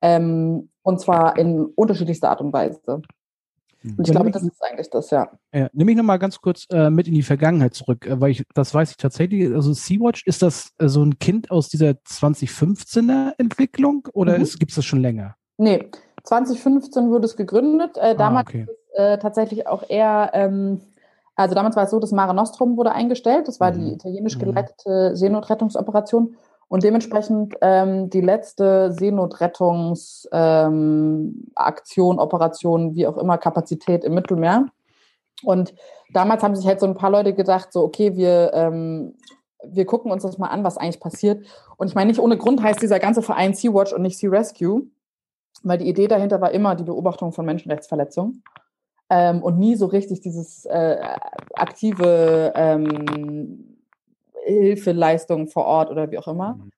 Ähm, 0.02 0.70
und 0.86 1.02
zwar 1.02 1.38
in 1.38 1.66
unterschiedlichster 1.66 2.30
Art 2.30 2.42
und 2.42 2.54
Weise. 2.54 2.80
Und 2.86 4.08
ich 4.08 4.12
glaube, 4.12 4.32
das 4.32 4.44
ist 4.44 4.64
eigentlich 4.64 4.90
das, 4.90 5.10
ja. 5.10 5.30
ja 5.54 5.68
nimm 5.74 5.86
mich 5.88 5.96
nochmal 5.96 6.20
ganz 6.20 6.40
kurz 6.42 6.66
äh, 6.72 6.90
mit 6.90 7.08
in 7.08 7.14
die 7.14 7.24
Vergangenheit 7.24 7.74
zurück, 7.74 8.06
äh, 8.06 8.20
weil 8.20 8.32
ich, 8.32 8.44
das 8.54 8.74
weiß 8.74 8.92
ich 8.92 8.98
tatsächlich. 8.98 9.52
Also 9.54 9.74
Sea-Watch, 9.74 10.26
ist 10.26 10.42
das 10.42 10.72
äh, 10.78 10.88
so 10.88 11.04
ein 11.04 11.20
Kind 11.20 11.52
aus 11.52 11.70
dieser 11.70 11.92
2015er 11.92 13.34
Entwicklung 13.38 14.08
oder 14.14 14.38
mhm. 14.38 14.44
gibt 14.44 14.72
es 14.72 14.76
das 14.76 14.86
schon 14.86 15.02
länger? 15.02 15.36
Nee, 15.58 15.90
2015 16.24 17.10
wurde 17.10 17.26
es 17.26 17.36
gegründet. 17.36 17.98
Äh, 17.98 18.00
ah, 18.00 18.14
damals 18.14 18.48
ah, 18.48 18.50
okay. 18.50 18.62
ist 18.62 18.70
es 18.70 19.00
äh, 19.00 19.18
tatsächlich 19.18 19.68
auch 19.68 19.88
eher, 19.88 20.32
ähm, 20.34 20.82
also 21.36 21.54
damals 21.56 21.76
war 21.76 21.84
es 21.84 21.92
so, 21.92 22.00
dass 22.00 22.12
Mare 22.12 22.34
Nostrum 22.34 22.78
wurde 22.78 22.92
eingestellt. 22.92 23.48
Das 23.48 23.60
war 23.60 23.72
mhm. 23.72 23.80
die 23.80 23.94
italienisch 23.94 24.36
mhm. 24.38 24.40
geleitete 24.40 25.16
Seenotrettungsoperation. 25.16 26.36
Und 26.68 26.84
dementsprechend 26.84 27.56
ähm, 27.62 28.10
die 28.10 28.22
letzte 28.22 28.92
Seenotrettungsaktion, 28.92 30.26
ähm, 30.32 32.20
Operation, 32.20 32.96
wie 32.96 33.06
auch 33.08 33.18
immer, 33.18 33.38
Kapazität 33.38 34.04
im 34.04 34.16
Mittelmeer. 34.16 34.66
Und 35.44 35.76
damals 36.14 36.44
haben 36.44 36.56
sich 36.56 36.66
halt 36.66 36.80
so 36.80 36.88
ein 36.88 36.96
paar 36.96 37.12
Leute 37.12 37.34
gedacht, 37.34 37.72
so, 37.72 37.84
okay, 37.84 38.16
wir, 38.16 38.52
ähm, 38.54 39.16
wir 39.64 39.86
gucken 39.86 40.12
uns 40.12 40.24
das 40.24 40.38
mal 40.38 40.48
an, 40.48 40.64
was 40.64 40.78
eigentlich 40.78 41.00
passiert. 41.00 41.46
Und 41.78 41.88
ich 41.88 41.96
meine, 41.96 42.10
nicht 42.10 42.20
ohne 42.20 42.38
Grund 42.38 42.64
heißt 42.64 42.82
dieser 42.82 43.00
ganze 43.00 43.22
Verein 43.22 43.54
Sea-Watch 43.54 43.94
und 43.94 44.02
nicht 44.02 44.18
Sea 44.18 44.30
Rescue, 44.30 44.88
weil 45.64 45.78
die 45.78 45.88
Idee 45.90 46.08
dahinter 46.08 46.42
war 46.42 46.52
immer 46.52 46.76
die 46.76 46.84
Beobachtung 46.84 47.32
von 47.32 47.46
Menschenrechtsverletzungen. 47.46 48.44
Ähm, 49.10 49.44
und 49.44 49.60
nie 49.60 49.76
so 49.76 49.86
richtig 49.86 50.22
dieses 50.22 50.66
äh, 50.66 50.98
aktive 51.54 52.54
ähm, 52.56 53.75
Hilfeleistung 54.46 55.48
vor 55.48 55.66
Ort 55.66 55.92
oder 55.92 56.12
wie 56.12 56.18
auch 56.18 56.28
immer. 56.28 56.56
Mhm. 56.56 56.72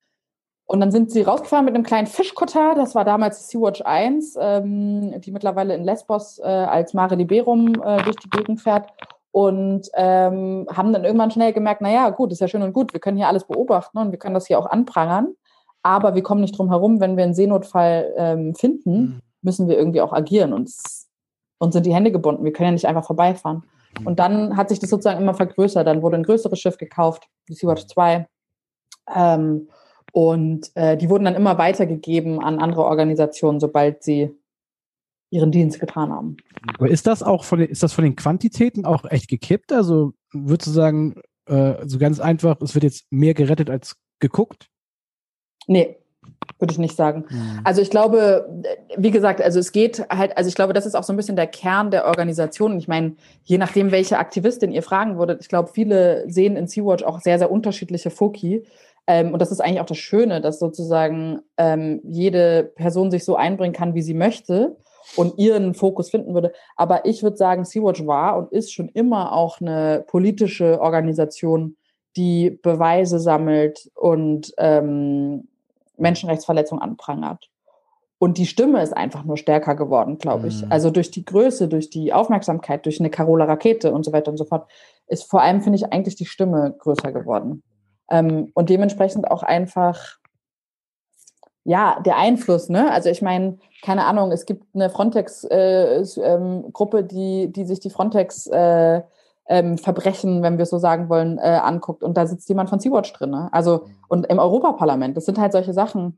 Und 0.70 0.82
dann 0.82 0.92
sind 0.92 1.12
sie 1.12 1.22
rausgefahren 1.22 1.64
mit 1.64 1.76
einem 1.76 1.86
kleinen 1.86 2.08
Fischkutter, 2.08 2.76
das 2.76 2.94
war 2.94 3.06
damals 3.06 3.48
Sea-Watch 3.48 3.82
1, 3.86 4.38
ähm, 4.40 5.22
die 5.22 5.32
mittlerweile 5.32 5.74
in 5.74 5.86
Lesbos 5.86 6.40
äh, 6.40 6.44
als 6.44 6.94
Mare 6.94 7.16
Liberum 7.16 7.82
äh, 7.82 8.04
durch 8.04 8.18
die 8.18 8.30
Gegend 8.30 8.60
fährt 8.60 8.90
und 9.32 9.88
ähm, 9.94 10.68
haben 10.70 10.92
dann 10.92 11.06
irgendwann 11.06 11.32
schnell 11.32 11.54
gemerkt, 11.54 11.80
naja, 11.82 12.10
gut, 12.10 12.34
ist 12.34 12.42
ja 12.42 12.50
schön 12.50 12.64
und 12.64 12.74
gut, 12.74 12.92
wir 12.92 13.00
können 13.00 13.16
hier 13.16 13.30
alles 13.30 13.46
beobachten 13.46 13.98
und 13.98 14.12
wir 14.12 14.20
können 14.20 14.34
das 14.34 14.48
hier 14.48 14.60
auch 14.60 14.66
anprangern, 14.66 15.36
aber 15.84 16.16
wir 16.16 16.24
kommen 16.24 16.42
nicht 16.42 16.58
drum 16.58 16.68
herum, 16.68 17.00
wenn 17.00 17.16
wir 17.16 17.24
einen 17.24 17.34
Seenotfall 17.34 18.14
ähm, 18.18 18.54
finden, 18.54 19.00
mhm. 19.00 19.22
müssen 19.42 19.70
wir 19.70 19.78
irgendwie 19.78 20.02
auch 20.02 20.12
agieren 20.12 20.52
und 20.52 20.70
uns 21.60 21.74
sind 21.74 21.86
die 21.86 21.94
Hände 21.94 22.12
gebunden, 22.12 22.44
wir 22.44 22.52
können 22.52 22.68
ja 22.68 22.74
nicht 22.74 22.88
einfach 22.88 23.06
vorbeifahren. 23.06 23.64
Und 24.06 24.20
dann 24.20 24.58
hat 24.58 24.70
sich 24.70 24.80
das 24.80 24.90
sozusagen 24.90 25.22
immer 25.22 25.34
vergrößert. 25.34 25.86
Dann 25.86 26.02
wurde 26.02 26.18
ein 26.18 26.24
größeres 26.24 26.60
Schiff 26.60 26.78
gekauft, 26.78 27.28
die 27.48 27.54
Sea-Watch 27.54 27.88
2. 27.88 28.28
Ähm, 29.16 29.70
und 30.12 30.72
äh, 30.76 30.98
die 30.98 31.10
wurden 31.10 31.26
dann 31.26 31.36
immer 31.36 31.58
weitergegeben 31.58 32.40
an 32.40 32.60
andere 32.60 32.84
Organisationen, 32.84 33.60
sobald 33.60 34.04
sie 34.04 34.32
ihren 35.30 35.52
Dienst 35.52 35.80
getan 35.80 36.12
haben. 36.12 36.38
Aber 36.78 36.90
ist 36.90 37.08
das 37.08 37.22
auch 37.22 37.44
von 37.44 37.60
den, 37.60 37.70
ist 37.70 37.84
das 37.84 37.94
von 37.94 38.04
den 38.04 38.16
Quantitäten 38.16 38.86
auch 38.86 39.06
echt 39.06 39.28
gekippt? 39.28 39.74
Also 39.74 40.14
würdest 40.32 40.68
du 40.68 40.72
sagen, 40.72 41.22
äh, 41.48 41.86
so 41.86 42.00
ganz 42.00 42.20
einfach, 42.20 42.62
es 42.62 42.76
wird 42.76 42.84
jetzt 42.84 43.06
mehr 43.12 43.34
gerettet 43.34 43.70
als 43.70 43.98
geguckt? 44.20 44.70
Nee, 45.68 45.98
würde 46.60 46.72
ich 46.72 46.80
nicht 46.80 46.96
sagen. 46.96 47.26
Mhm. 47.30 47.60
Also 47.64 47.82
ich 47.82 47.90
glaube, 47.90 48.50
wie 48.98 49.12
gesagt, 49.12 49.42
also 49.42 49.60
es 49.60 49.72
geht 49.72 50.06
halt, 50.10 50.38
also 50.38 50.48
ich 50.48 50.56
glaube, 50.56 50.74
das 50.74 50.86
ist 50.86 50.96
auch 50.96 51.04
so 51.04 51.14
ein 51.14 51.18
bisschen 51.18 51.36
der 51.36 51.48
Kern 51.48 51.92
der 51.92 52.06
Organisation. 52.06 52.78
Ich 52.78 52.88
meine, 52.88 53.16
je 53.44 53.58
nachdem, 53.58 53.92
welche 53.92 54.18
Aktivistin 54.18 54.72
ihr 54.72 54.84
fragen 54.84 55.18
würdet, 55.18 55.42
ich 55.42 55.50
glaube, 55.50 55.70
viele 55.74 56.30
sehen 56.30 56.56
in 56.56 56.68
Sea-Watch 56.68 57.04
auch 57.04 57.20
sehr, 57.20 57.38
sehr 57.38 57.52
unterschiedliche 57.52 58.10
Foki. 58.10 58.64
Ähm, 59.06 59.34
und 59.34 59.42
das 59.42 59.52
ist 59.52 59.62
eigentlich 59.62 59.82
auch 59.82 59.86
das 59.86 59.98
Schöne, 59.98 60.42
dass 60.42 60.60
sozusagen 60.60 61.40
ähm, 61.58 62.02
jede 62.04 62.64
Person 62.64 63.12
sich 63.12 63.24
so 63.24 63.36
einbringen 63.36 63.74
kann, 63.74 63.94
wie 63.94 64.02
sie 64.02 64.16
möchte 64.16 64.76
und 65.16 65.38
ihren 65.38 65.74
Fokus 65.74 66.10
finden 66.10 66.34
würde. 66.34 66.52
Aber 66.76 67.06
ich 67.06 67.24
würde 67.24 67.38
sagen, 67.38 67.66
Sea-Watch 67.66 68.06
war 68.06 68.38
und 68.38 68.52
ist 68.52 68.74
schon 68.74 68.90
immer 68.90 69.32
auch 69.32 69.62
eine 69.62 70.04
politische 70.08 70.82
Organisation, 70.82 71.78
die 72.18 72.50
Beweise 72.50 73.20
sammelt 73.20 73.90
und 73.94 74.54
ähm, 74.58 75.48
Menschenrechtsverletzungen 75.98 76.82
anprangert. 76.82 77.50
Und 78.20 78.40
die 78.40 78.48
Stimme 78.48 78.82
ist 78.82 78.98
einfach 78.98 79.26
nur 79.26 79.38
stärker 79.38 79.76
geworden, 79.76 80.18
glaube 80.18 80.48
ich. 80.48 80.64
Mhm. 80.64 80.72
Also 80.72 80.90
durch 80.90 81.12
die 81.12 81.24
Größe, 81.24 81.68
durch 81.68 81.90
die 81.90 82.14
Aufmerksamkeit, 82.14 82.86
durch 82.86 83.00
eine 83.00 83.12
Carola 83.12 83.46
Rakete 83.46 83.92
und 83.92 84.04
so 84.04 84.12
weiter 84.12 84.32
und 84.32 84.38
so 84.38 84.46
fort, 84.46 84.70
ist 85.08 85.30
vor 85.30 85.42
allem, 85.42 85.62
finde 85.62 85.78
ich, 85.78 85.94
eigentlich 85.94 86.16
die 86.16 86.26
Stimme 86.26 86.76
größer 86.80 87.12
geworden. 87.12 87.64
Ähm, 88.10 88.52
und 88.56 88.70
dementsprechend 88.70 89.30
auch 89.30 89.44
einfach, 89.44 90.18
ja, 91.64 92.00
der 92.00 92.18
Einfluss, 92.18 92.70
ne? 92.70 92.92
Also 92.92 93.10
ich 93.10 93.22
meine, 93.22 93.60
keine 93.84 94.06
Ahnung, 94.06 94.32
es 94.32 94.46
gibt 94.46 94.64
eine 94.74 94.90
Frontex-Gruppe, 94.90 96.98
äh, 96.98 97.02
ähm, 97.02 97.08
die, 97.08 97.52
die 97.52 97.66
sich 97.66 97.80
die 97.80 97.90
Frontex 97.90 98.48
äh, 98.48 99.04
ähm, 99.50 99.78
Verbrechen, 99.78 100.44
wenn 100.44 100.58
wir 100.58 100.64
es 100.64 100.70
so 100.70 100.78
sagen 100.78 101.10
wollen, 101.10 101.38
äh, 101.38 101.60
anguckt. 101.64 102.04
Und 102.04 102.18
da 102.18 102.28
sitzt 102.28 102.50
jemand 102.50 102.70
von 102.70 102.80
Sea-Watch 102.80 103.14
drin. 103.14 103.32
Ne? 103.32 103.50
Also, 103.52 103.86
mhm. 103.86 103.96
und 104.08 104.26
im 104.28 104.40
Europaparlament, 104.40 105.16
das 105.16 105.26
sind 105.26 105.38
halt 105.38 105.52
solche 105.52 105.74
Sachen, 105.74 106.18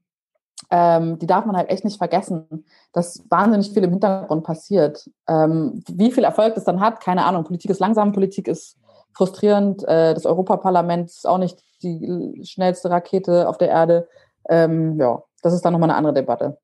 ähm, 0.71 1.17
die 1.19 1.27
darf 1.27 1.45
man 1.45 1.55
halt 1.55 1.69
echt 1.69 1.83
nicht 1.83 1.97
vergessen, 1.97 2.65
dass 2.91 3.23
wahnsinnig 3.29 3.71
viel 3.71 3.83
im 3.83 3.91
Hintergrund 3.91 4.43
passiert. 4.43 5.09
Ähm, 5.27 5.83
wie 5.87 6.11
viel 6.11 6.23
Erfolg 6.23 6.55
das 6.55 6.63
dann 6.65 6.81
hat, 6.81 7.01
keine 7.01 7.25
Ahnung. 7.25 7.43
Politik 7.43 7.71
ist 7.71 7.79
langsam, 7.79 8.11
Politik 8.11 8.47
ist 8.47 8.77
frustrierend. 9.13 9.87
Äh, 9.87 10.13
das 10.13 10.25
Europaparlament 10.25 11.09
ist 11.09 11.27
auch 11.27 11.37
nicht 11.37 11.63
die 11.81 12.41
schnellste 12.43 12.89
Rakete 12.89 13.47
auf 13.47 13.57
der 13.57 13.69
Erde. 13.69 14.07
Ähm, 14.49 14.99
ja, 14.99 15.23
das 15.41 15.53
ist 15.53 15.63
dann 15.63 15.73
nochmal 15.73 15.89
eine 15.89 15.97
andere 15.97 16.13
Debatte. 16.13 16.57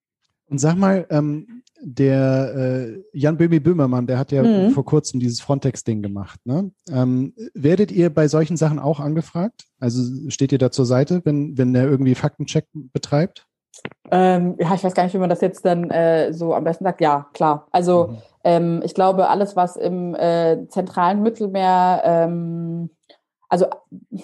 Und 0.49 0.59
sag 0.59 0.75
mal, 0.75 1.07
ähm, 1.09 1.54
der 1.81 2.53
äh, 2.55 3.03
Jan 3.13 3.37
Böhmi 3.37 3.59
Böhmermann, 3.59 4.07
der 4.07 4.17
hat 4.17 4.31
ja 4.31 4.43
mhm. 4.43 4.71
vor 4.71 4.85
kurzem 4.85 5.19
dieses 5.19 5.41
Frontex-Ding 5.41 6.01
gemacht. 6.01 6.39
Ne? 6.45 6.71
Ähm, 6.91 7.33
werdet 7.53 7.91
ihr 7.91 8.13
bei 8.13 8.27
solchen 8.27 8.57
Sachen 8.57 8.79
auch 8.79 8.99
angefragt? 8.99 9.65
Also 9.79 10.29
steht 10.29 10.51
ihr 10.51 10.57
da 10.57 10.71
zur 10.71 10.85
Seite, 10.85 11.21
wenn, 11.25 11.57
wenn 11.57 11.75
er 11.75 11.85
irgendwie 11.85 12.15
Faktencheck 12.15 12.67
betreibt? 12.73 13.47
Ähm, 14.11 14.55
ja, 14.59 14.73
ich 14.73 14.83
weiß 14.83 14.93
gar 14.93 15.03
nicht, 15.03 15.13
wie 15.13 15.19
man 15.19 15.29
das 15.29 15.41
jetzt 15.41 15.65
dann 15.65 15.89
äh, 15.89 16.31
so 16.31 16.53
am 16.53 16.63
besten 16.63 16.85
sagt. 16.85 17.01
Ja, 17.01 17.27
klar. 17.33 17.67
Also 17.71 18.07
mhm. 18.07 18.17
ähm, 18.43 18.81
ich 18.83 18.93
glaube, 18.93 19.29
alles, 19.29 19.55
was 19.55 19.75
im 19.75 20.15
äh, 20.15 20.67
zentralen 20.69 21.21
Mittelmeer, 21.21 22.01
ähm, 22.05 22.89
also 23.49 23.67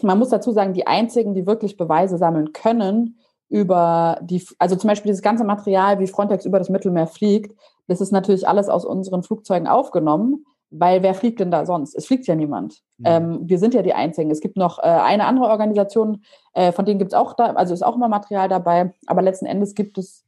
man 0.02 0.18
muss 0.18 0.30
dazu 0.30 0.52
sagen, 0.52 0.74
die 0.74 0.88
einzigen, 0.88 1.34
die 1.34 1.46
wirklich 1.46 1.78
Beweise 1.78 2.18
sammeln 2.18 2.54
können, 2.54 3.18
über 3.52 4.18
die, 4.22 4.42
also 4.60 4.78
zum 4.78 4.88
Beispiel 4.88 5.12
dieses 5.12 5.22
ganze 5.22 5.44
Material, 5.44 6.00
wie 6.00 6.08
Frontex 6.08 6.46
über 6.46 6.58
das 6.58 6.70
Mittelmeer 6.70 7.06
fliegt, 7.06 7.54
das 7.88 8.00
ist 8.00 8.12
natürlich 8.12 8.48
alles 8.48 8.70
aus 8.70 8.86
unseren 8.86 9.24
Flugzeugen 9.24 9.68
aufgenommen, 9.68 10.46
weil 10.70 11.04
wer 11.04 11.14
fliegt 11.14 11.42
denn 11.42 11.52
da 11.52 11.66
sonst? 11.66 11.94
Es 11.94 12.06
fliegt 12.06 12.28
ja 12.28 12.36
niemand. 12.36 12.82
Mhm. 12.98 13.06
Ähm, 13.06 13.40
wir 13.44 13.60
sind 13.60 13.74
ja 13.74 13.82
die 13.82 13.94
Einzigen. 13.94 14.32
Es 14.32 14.40
gibt 14.40 14.56
noch 14.56 14.80
äh, 14.80 14.84
eine 14.84 15.26
andere 15.26 15.48
Organisation, 15.50 16.24
äh, 16.54 16.72
von 16.72 16.86
denen 16.86 16.98
gibt 16.98 17.12
es 17.12 17.18
auch 17.18 17.34
da, 17.34 17.48
also 17.48 17.74
ist 17.74 17.84
auch 17.84 17.98
immer 17.98 18.08
Material 18.08 18.48
dabei, 18.48 18.94
aber 19.06 19.22
letzten 19.22 19.46
Endes 19.46 19.76
gibt 19.76 19.98
es 19.98 20.24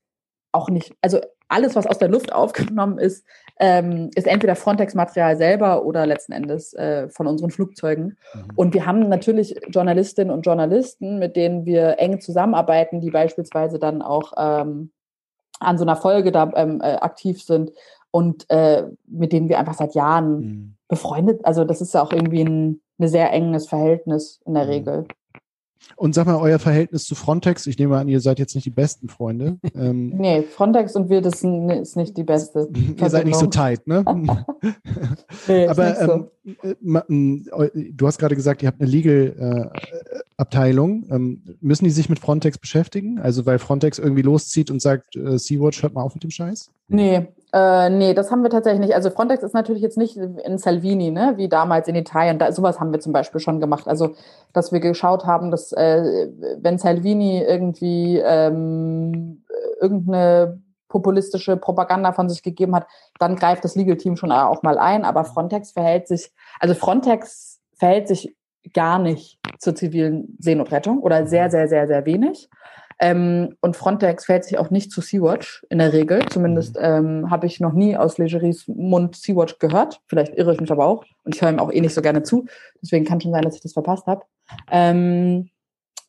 auch 0.52 0.70
nicht, 0.70 0.94
also 1.02 1.20
alles, 1.48 1.78
was 1.78 1.88
aus 1.88 2.00
der 2.00 2.10
Luft 2.10 2.34
aufgenommen 2.34 2.98
ist, 2.98 3.26
ähm, 3.60 4.10
ist 4.16 4.28
entweder 4.28 4.56
Frontex-Material 4.56 5.38
selber 5.38 5.86
oder 5.86 6.06
letzten 6.06 6.32
Endes 6.32 6.74
äh, 6.74 7.08
von 7.10 7.28
unseren 7.28 7.52
Flugzeugen. 7.52 8.18
Mhm. 8.34 8.48
Und 8.56 8.74
wir 8.74 8.86
haben 8.86 9.10
natürlich 9.10 9.56
Journalistinnen 9.70 10.34
und 10.34 10.46
Journalisten, 10.46 11.20
mit 11.20 11.36
denen 11.36 11.66
wir 11.66 12.00
eng 12.00 12.20
zusammenarbeiten, 12.20 13.00
die 13.00 13.12
beispielsweise 13.12 13.80
dann 13.80 14.02
auch 14.02 14.34
ähm, 14.38 14.92
an 15.60 15.78
so 15.78 15.84
einer 15.84 15.96
Folge 15.96 16.32
da 16.32 16.52
ähm, 16.56 16.82
äh, 16.82 16.96
aktiv 16.96 17.44
sind 17.44 17.72
und 18.12 18.50
äh, 18.50 18.86
mit 19.08 19.32
denen 19.32 19.50
wir 19.50 19.60
einfach 19.60 19.76
seit 19.76 19.96
Jahren 19.96 20.40
mhm. 20.40 20.76
befreundet. 20.88 21.46
Also 21.46 21.64
das 21.64 21.82
ist 21.82 21.94
ja 21.94 22.02
auch 22.02 22.12
irgendwie 22.12 22.44
ein, 22.44 22.82
ein 23.00 23.08
sehr 23.08 23.32
enges 23.32 23.68
Verhältnis 23.68 24.42
in 24.46 24.56
der 24.56 24.66
mhm. 24.66 24.70
Regel. 24.70 25.08
Und 25.96 26.16
sag 26.16 26.26
mal, 26.26 26.38
euer 26.38 26.58
Verhältnis 26.60 27.06
zu 27.06 27.16
Frontex, 27.16 27.66
ich 27.68 27.78
nehme 27.78 27.98
an, 27.98 28.08
ihr 28.08 28.20
seid 28.20 28.40
jetzt 28.40 28.56
nicht 28.56 28.66
die 28.66 28.72
besten 28.72 29.10
Freunde. 29.10 29.58
Ähm, 29.76 30.10
nee, 30.18 30.42
Frontex 30.44 30.96
und 30.96 31.10
wir, 31.10 31.22
das 31.22 31.44
ist 31.44 31.96
nicht 31.96 32.18
die 32.18 32.24
beste. 32.24 32.68
ihr 32.98 33.10
seid 33.10 33.26
nicht 33.26 33.38
so 33.38 33.48
tight, 33.48 33.88
ne? 33.88 34.04
nee, 35.48 35.68
Aber 35.68 36.02
ähm, 36.02 36.28
so. 37.46 37.64
äh, 37.64 37.92
du 37.92 38.08
hast 38.08 38.18
gerade 38.18 38.36
gesagt, 38.36 38.64
ihr 38.64 38.68
habt 38.68 38.82
eine 38.82 38.90
Legal-Abteilung. 38.90 41.04
Äh, 41.10 41.16
ähm, 41.16 41.44
müssen 41.62 41.86
die 41.86 41.92
sich 41.92 42.10
mit 42.10 42.20
Frontex 42.20 42.58
beschäftigen? 42.58 43.20
Also 43.20 43.46
weil 43.46 43.60
Frontex 43.60 44.00
irgendwie 44.00 44.24
loszieht 44.24 44.72
und 44.72 44.82
sagt, 44.82 45.16
äh, 45.16 45.38
Sea-Watch, 45.38 45.84
hört 45.84 45.94
mal 45.94 46.04
auf 46.04 46.16
mit 46.16 46.24
dem 46.24 46.32
Scheiß? 46.32 46.72
Nee, 46.88 47.28
äh, 47.54 47.92
nee, 47.92 48.16
das 48.16 48.32
haben 48.32 48.42
wir 48.42 48.50
tatsächlich 48.50 48.82
nicht. 48.82 48.96
Also 48.96 49.12
Frontex 49.12 49.44
ist 49.44 49.54
natürlich 49.54 49.84
jetzt 49.84 49.98
nicht 49.98 50.18
in 50.18 50.58
Salvini, 50.58 51.12
ne, 51.12 51.34
wie 51.38 51.48
damals 51.48 51.88
in 51.88 51.94
Italien. 51.94 52.40
Da, 52.40 52.52
sowas 52.52 52.80
haben 52.80 52.92
wir 52.92 53.00
zum 53.00 53.14
Beispiel 53.14 53.40
schon 53.40 53.60
gemacht. 53.60 53.88
Also, 53.88 54.16
dass 54.54 54.72
wir 54.72 54.80
geschaut 54.80 55.26
haben, 55.26 55.52
dass 55.52 55.72
äh, 55.72 56.30
wenn 56.60 56.80
Salvini 56.80 57.44
irgendwie 57.44 58.18
ähm, 58.18 59.44
irgendeine 59.80 60.62
populistische 60.88 61.56
Propaganda 61.56 62.12
von 62.12 62.28
sich 62.28 62.42
gegeben 62.42 62.76
hat, 62.76 62.88
dann 63.20 63.36
greift 63.36 63.64
das 63.64 63.76
Legal 63.76 63.98
Team 63.98 64.16
schon 64.16 64.32
auch 64.32 64.64
mal 64.64 64.80
ein. 64.80 65.06
Aber 65.06 65.24
Frontex 65.24 65.74
verhält 65.74 66.08
sich, 66.08 66.32
also 66.60 66.74
Frontex 66.74 67.60
verhält 67.76 68.08
sich 68.08 68.36
gar 68.74 68.98
nicht 68.98 69.40
zur 69.60 69.76
zivilen 69.76 70.38
Seenotrettung 70.40 71.00
oder 71.00 71.28
sehr, 71.28 71.52
sehr, 71.52 71.68
sehr, 71.68 71.86
sehr 71.86 72.06
wenig. 72.08 72.50
Ähm, 73.04 73.58
und 73.60 73.76
Frontex 73.76 74.26
fällt 74.26 74.46
sich 74.46 74.58
auch 74.58 74.70
nicht 74.70 74.90
zu 74.90 75.02
Sea-Watch 75.02 75.66
in 75.70 75.80
der 75.80 75.92
Regel. 75.92 76.26
Zumindest 76.30 76.76
mhm. 76.76 76.84
ähm, 76.84 77.30
habe 77.30 77.48
ich 77.48 77.60
noch 77.60 77.74
nie 77.74 77.98
aus 77.98 78.18
Legeries 78.18 78.66
Mund 78.70 79.18
Sea-Watch 79.18 79.60
gehört. 79.60 80.00
Vielleicht 80.08 80.36
irre 80.36 80.54
ich 80.54 80.62
mich 80.62 80.72
aber 80.72 80.86
auch. 80.86 81.04
Und 81.26 81.36
ich 81.36 81.42
höre 81.42 81.50
ihm 81.50 81.60
auch 81.60 81.70
eh 81.70 81.82
nicht 81.82 81.94
so 81.94 82.02
gerne 82.02 82.24
zu. 82.24 82.46
Deswegen 82.82 83.04
kann 83.04 83.20
schon 83.20 83.34
sein, 83.34 83.42
dass 83.42 83.56
ich 83.56 83.62
das 83.62 83.74
verpasst 83.74 84.08
habe. 84.08 84.22
Ähm, 84.72 85.50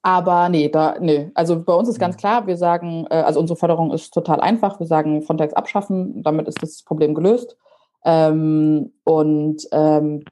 aber 0.02 0.48
nee, 0.50 0.68
da, 0.68 0.94
nee. 1.00 1.32
Also 1.34 1.64
bei 1.64 1.72
uns 1.72 1.88
ist 1.88 1.98
ganz 1.98 2.14
mhm. 2.14 2.20
klar, 2.20 2.46
wir 2.46 2.56
sagen, 2.56 3.08
äh, 3.10 3.16
also 3.16 3.40
unsere 3.40 3.58
Forderung 3.58 3.92
ist 3.92 4.14
total 4.14 4.40
einfach. 4.40 4.78
Wir 4.78 4.86
sagen 4.86 5.22
Frontex 5.22 5.52
abschaffen, 5.52 6.22
damit 6.22 6.46
ist 6.46 6.62
das 6.62 6.84
Problem 6.84 7.14
gelöst. 7.14 7.56
Ähm, 8.04 8.92
und 9.02 9.66
ähm, 9.72 10.24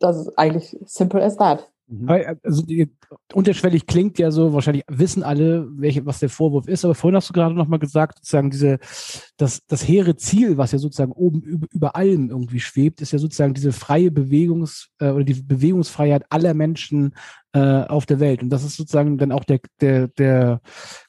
das 0.00 0.16
ist 0.16 0.36
eigentlich 0.36 0.76
simple 0.86 1.22
as 1.22 1.36
that. 1.36 1.69
Mhm. 1.90 2.08
Also 2.44 2.62
die, 2.62 2.88
unterschwellig 3.34 3.86
klingt 3.86 4.18
ja 4.20 4.30
so, 4.30 4.52
wahrscheinlich 4.52 4.84
wissen 4.86 5.24
alle, 5.24 5.66
welche, 5.72 6.06
was 6.06 6.20
der 6.20 6.28
Vorwurf 6.28 6.68
ist, 6.68 6.84
aber 6.84 6.94
vorhin 6.94 7.16
hast 7.16 7.28
du 7.28 7.32
gerade 7.32 7.54
nochmal 7.54 7.80
gesagt, 7.80 8.18
sozusagen 8.18 8.50
diese, 8.50 8.78
das, 9.36 9.66
das 9.66 9.86
hehre 9.86 10.14
Ziel, 10.14 10.56
was 10.56 10.70
ja 10.70 10.78
sozusagen 10.78 11.10
oben 11.10 11.42
über, 11.42 11.66
über 11.72 11.96
allem 11.96 12.30
irgendwie 12.30 12.60
schwebt, 12.60 13.00
ist 13.00 13.12
ja 13.12 13.18
sozusagen 13.18 13.54
diese 13.54 13.72
freie 13.72 14.10
Bewegungs- 14.10 14.88
äh, 15.00 15.10
oder 15.10 15.24
die 15.24 15.34
Bewegungsfreiheit 15.34 16.24
aller 16.30 16.54
Menschen 16.54 17.14
äh, 17.52 17.82
auf 17.84 18.06
der 18.06 18.20
Welt. 18.20 18.42
Und 18.42 18.50
das 18.50 18.64
ist 18.64 18.76
sozusagen 18.76 19.18
dann 19.18 19.32
auch 19.32 19.44
der, 19.44 19.60
der, 19.80 20.08
der 20.08 20.60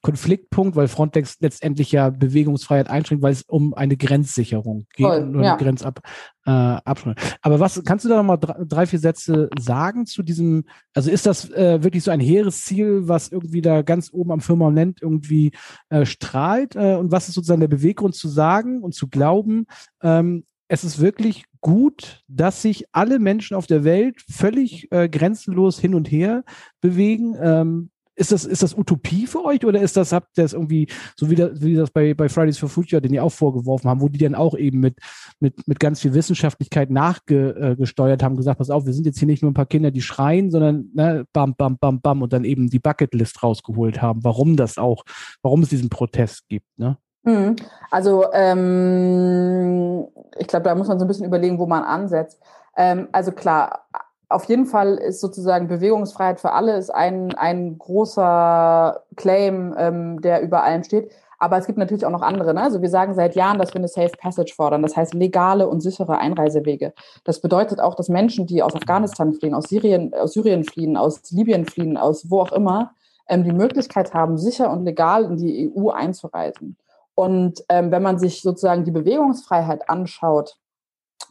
Konfliktpunkt, 0.01 0.75
weil 0.75 0.88
Frontex 0.88 1.38
letztendlich 1.39 1.91
ja 1.91 2.10
Bewegungsfreiheit 2.10 2.89
einschränkt, 2.89 3.23
weil 3.23 3.34
es 3.34 3.43
um 3.43 3.73
eine 3.73 3.97
Grenzsicherung 3.97 4.88
geht 4.93 5.06
Voll, 5.06 5.21
und 5.21 5.43
ja. 5.43 5.54
eine 5.54 5.63
Grenzab, 5.63 6.01
äh, 6.45 6.51
Abschnitt. 6.51 7.19
Aber 7.41 7.60
was 7.60 7.84
kannst 7.84 8.06
du 8.06 8.10
da 8.10 8.17
nochmal 8.17 8.39
drei, 8.39 8.56
drei, 8.65 8.86
vier 8.88 8.99
Sätze 8.99 9.49
sagen 9.60 10.06
zu 10.06 10.23
diesem, 10.23 10.63
also 10.95 11.12
ist 11.12 11.25
das 11.25 11.49
äh, 11.51 11.84
wirklich 11.84 12.04
so 12.04 12.12
ein 12.12 12.19
hehres 12.19 12.63
Ziel, 12.63 13.08
was 13.08 13.32
irgendwie 13.32 13.62
da 13.62 13.84
ganz 13.84 14.10
oben 14.12 14.32
am 14.32 14.41
Firmament 14.41 14.99
irgendwie 15.01 15.51
äh, 15.89 16.06
strahlt? 16.06 16.75
Äh, 16.75 16.95
und 16.95 17.12
was 17.12 17.27
ist 17.27 17.36
sozusagen 17.36 17.62
der 17.62 17.67
Beweggrund 17.67 18.15
zu 18.15 18.27
sagen 18.27 18.82
und 18.82 18.95
zu 18.95 19.08
glauben, 19.08 19.65
ähm, 20.01 20.45
es 20.67 20.84
ist 20.84 20.99
wirklich 20.99 21.43
gut, 21.62 22.24
dass 22.28 22.62
sich 22.62 22.86
alle 22.91 23.19
Menschen 23.19 23.56
auf 23.56 23.67
der 23.67 23.84
Welt 23.84 24.21
völlig 24.30 24.91
äh, 24.91 25.08
grenzenlos 25.08 25.80
hin 25.80 25.95
und 25.95 26.12
her 26.12 26.43
bewegen. 26.82 27.36
Ähm, 27.39 27.91
ist 28.15 28.32
das, 28.32 28.45
ist 28.45 28.62
das 28.62 28.78
Utopie 28.78 29.26
für 29.26 29.43
euch 29.45 29.65
oder 29.65 29.82
ist 29.82 29.95
das, 29.95 30.12
habt 30.12 30.38
ihr 30.38 30.43
das 30.43 30.54
irgendwie, 30.54 30.88
so 31.15 31.30
wie 31.30 31.36
das, 31.36 31.62
wie 31.62 31.76
das 31.76 31.89
bei, 31.89 32.13
bei 32.13 32.30
Fridays 32.30 32.58
for 32.58 32.69
Future, 32.69 33.02
den 33.02 33.13
ihr 33.13 33.24
auch 33.24 33.32
vorgeworfen 33.32 33.89
haben, 33.89 34.02
wo 34.02 34.10
die 34.10 34.19
dann 34.19 34.36
auch 34.36 34.56
eben 34.56 34.80
mit, 34.80 35.00
mit, 35.39 35.67
mit 35.67 35.80
ganz 35.80 36.02
viel 36.02 36.13
Wissenschaftlichkeit 36.13 36.91
nachgesteuert 36.91 38.21
äh, 38.21 38.26
haben, 38.26 38.36
gesagt, 38.36 38.60
pass 38.60 38.69
auf, 38.69 38.86
wir 38.86 38.93
sind 38.93 39.06
jetzt 39.06 39.17
hier 39.17 39.28
nicht 39.28 39.41
nur 39.41 39.52
ein 39.52 39.56
paar 39.56 39.65
Kinder, 39.65 39.91
die 39.91 40.02
schreien, 40.02 40.52
sondern 40.52 40.89
ne, 40.93 41.26
bam, 41.34 41.56
bam, 41.56 41.78
bam, 41.78 42.02
bam 42.02 42.21
und 42.21 42.34
dann 42.34 42.43
eben 42.43 42.69
die 42.69 42.80
Bucketlist 42.80 43.41
rausgeholt 43.41 44.02
haben, 44.02 44.24
warum 44.24 44.58
das 44.58 44.78
auch, 44.78 45.04
warum 45.41 45.63
es 45.63 45.69
diesen 45.69 45.89
Protest 45.89 46.47
gibt, 46.47 46.67
ne? 46.78 46.97
Mhm. 47.23 47.55
Also 47.89 48.25
ähm, 48.34 50.07
ich 50.38 50.47
glaube, 50.47 50.63
da 50.63 50.75
muss 50.75 50.88
man 50.88 50.99
so 50.99 51.05
ein 51.05 51.07
bisschen 51.07 51.25
überlegen, 51.25 51.60
wo 51.60 51.65
man 51.65 51.84
ansetzt. 51.84 52.39
Ähm, 52.75 53.10
also 53.12 53.31
klar, 53.31 53.86
auf 54.29 54.45
jeden 54.45 54.65
Fall 54.65 54.95
ist 54.95 55.19
sozusagen 55.19 55.67
Bewegungsfreiheit 55.67 56.39
für 56.39 56.53
alle 56.53 56.77
ist 56.77 56.89
ein, 56.89 57.36
ein 57.36 57.77
großer 57.77 59.03
Claim, 59.17 59.75
ähm, 59.77 60.21
der 60.21 60.41
über 60.41 60.63
allem 60.63 60.84
steht. 60.84 61.12
Aber 61.38 61.57
es 61.57 61.65
gibt 61.65 61.79
natürlich 61.79 62.05
auch 62.05 62.12
noch 62.12 62.21
andere. 62.21 62.53
Ne? 62.53 62.62
Also 62.62 62.81
wir 62.81 62.89
sagen 62.89 63.15
seit 63.15 63.36
Jahren, 63.36 63.57
dass 63.57 63.73
wir 63.73 63.79
eine 63.79 63.88
Safe 63.88 64.12
Passage 64.17 64.53
fordern. 64.55 64.84
Das 64.84 64.95
heißt 64.95 65.15
legale 65.15 65.67
und 65.67 65.81
sichere 65.81 66.19
Einreisewege. 66.19 66.93
Das 67.23 67.41
bedeutet 67.41 67.79
auch, 67.79 67.95
dass 67.95 68.10
Menschen, 68.10 68.45
die 68.45 68.62
aus 68.62 68.75
Afghanistan 68.75 69.34
fliehen, 69.34 69.55
aus 69.55 69.65
Syrien, 69.65 70.13
aus 70.13 70.34
Syrien 70.34 70.63
fliehen, 70.63 70.97
aus 70.97 71.31
Libyen 71.31 71.65
fliehen, 71.65 71.97
aus 71.97 72.29
wo 72.29 72.41
auch 72.41 72.51
immer, 72.51 72.91
ähm, 73.27 73.43
die 73.43 73.53
Möglichkeit 73.53 74.13
haben, 74.13 74.38
sicher 74.38 74.71
und 74.71 74.86
legal 74.86 75.25
in 75.25 75.38
die 75.38 75.73
EU 75.75 75.89
einzureisen. 75.89 76.77
Und 77.21 77.63
ähm, 77.69 77.91
wenn 77.91 78.01
man 78.01 78.17
sich 78.17 78.41
sozusagen 78.41 78.84
die 78.84 78.89
Bewegungsfreiheit 78.89 79.91
anschaut, 79.91 80.55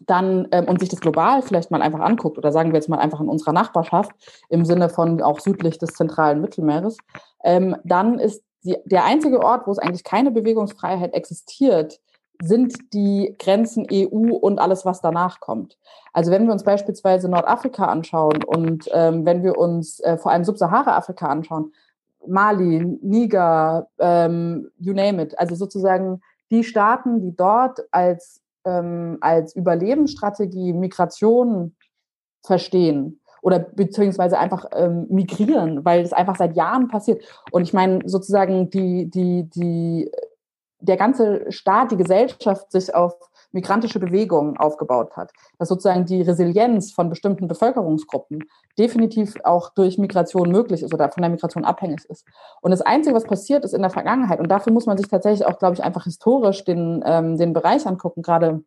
dann 0.07 0.47
ähm, 0.53 0.67
und 0.67 0.79
sich 0.79 0.89
das 0.89 1.01
global 1.01 1.43
vielleicht 1.43 1.73
mal 1.73 1.83
einfach 1.83 1.99
anguckt 1.99 2.39
oder 2.39 2.53
sagen 2.53 2.71
wir 2.71 2.77
jetzt 2.77 2.89
mal 2.89 3.01
einfach 3.01 3.19
in 3.19 3.29
unserer 3.29 3.53
Nachbarschaft 3.53 4.13
im 4.49 4.65
Sinne 4.65 4.89
von 4.89 5.21
auch 5.21 5.41
südlich 5.41 5.79
des 5.79 5.95
zentralen 5.95 6.41
Mittelmeeres, 6.41 6.97
ähm, 7.43 7.75
dann 7.83 8.21
ist 8.21 8.45
die, 8.63 8.77
der 8.85 9.05
einzige 9.05 9.43
Ort, 9.43 9.67
wo 9.67 9.73
es 9.73 9.81
eigentlich 9.81 10.05
keine 10.05 10.31
Bewegungsfreiheit 10.31 11.13
existiert, 11.13 11.99
sind 12.41 12.93
die 12.93 13.35
Grenzen 13.41 13.85
EU 13.93 14.37
und 14.37 14.61
alles, 14.61 14.85
was 14.85 15.01
danach 15.01 15.41
kommt. 15.41 15.77
Also 16.13 16.31
wenn 16.31 16.47
wir 16.47 16.53
uns 16.53 16.63
beispielsweise 16.63 17.29
Nordafrika 17.29 17.87
anschauen 17.87 18.45
und 18.45 18.89
ähm, 18.93 19.27
wenn 19.27 19.43
wir 19.43 19.59
uns 19.59 19.99
äh, 19.99 20.17
vor 20.19 20.31
allem 20.31 20.45
Subsahara-Afrika 20.45 21.27
anschauen, 21.27 21.73
Mali, 22.27 22.99
Niger, 23.03 23.89
ähm, 23.99 24.71
you 24.79 24.93
name 24.93 25.23
it. 25.23 25.39
Also 25.39 25.55
sozusagen 25.55 26.21
die 26.51 26.65
Staaten, 26.65 27.21
die 27.21 27.35
dort 27.35 27.81
als, 27.91 28.43
ähm, 28.65 29.19
als 29.21 29.55
Überlebensstrategie 29.55 30.73
Migration 30.73 31.75
verstehen 32.45 33.21
oder 33.43 33.59
beziehungsweise 33.59 34.39
einfach 34.39 34.67
ähm, 34.73 35.07
migrieren, 35.09 35.85
weil 35.85 36.03
es 36.03 36.13
einfach 36.13 36.37
seit 36.37 36.57
Jahren 36.57 36.89
passiert. 36.89 37.23
Und 37.53 37.63
ich 37.63 37.73
meine 37.73 38.01
sozusagen 38.05 38.71
die, 38.71 39.09
die, 39.09 39.49
die, 39.49 40.11
der 40.81 40.97
ganze 40.97 41.51
Staat, 41.51 41.93
die 41.93 41.97
Gesellschaft 41.97 42.71
sich 42.73 42.95
auf 42.95 43.15
migrantische 43.53 43.99
Bewegungen 43.99 44.57
aufgebaut 44.57 45.17
hat. 45.17 45.33
Dass 45.59 45.69
sozusagen 45.69 46.05
die 46.05 46.23
Resilienz 46.23 46.93
von 46.93 47.09
bestimmten 47.09 47.49
Bevölkerungsgruppen 47.49 48.45
definitiv 48.81 49.35
auch 49.45 49.69
durch 49.75 49.99
Migration 49.99 50.51
möglich 50.51 50.83
ist 50.83 50.95
oder 50.95 51.11
von 51.11 51.23
der 51.23 51.31
Migration 51.31 51.67
abhängig 51.67 52.07
ist. 52.07 52.27
Und 52.63 52.71
das 52.71 52.81
Einzige, 52.81 53.15
was 53.15 53.25
passiert 53.25 53.63
ist 53.65 53.75
in 53.75 53.83
der 53.83 53.91
Vergangenheit, 53.91 54.41
und 54.41 54.49
dafür 54.49 54.73
muss 54.73 54.87
man 54.87 54.97
sich 54.97 55.07
tatsächlich 55.07 55.47
auch, 55.47 55.59
glaube 55.59 55.75
ich, 55.75 55.85
einfach 55.85 56.05
historisch 56.05 56.65
den, 56.65 57.03
ähm, 57.05 57.37
den 57.37 57.53
Bereich 57.53 57.87
angucken, 57.87 58.23
gerade 58.23 58.63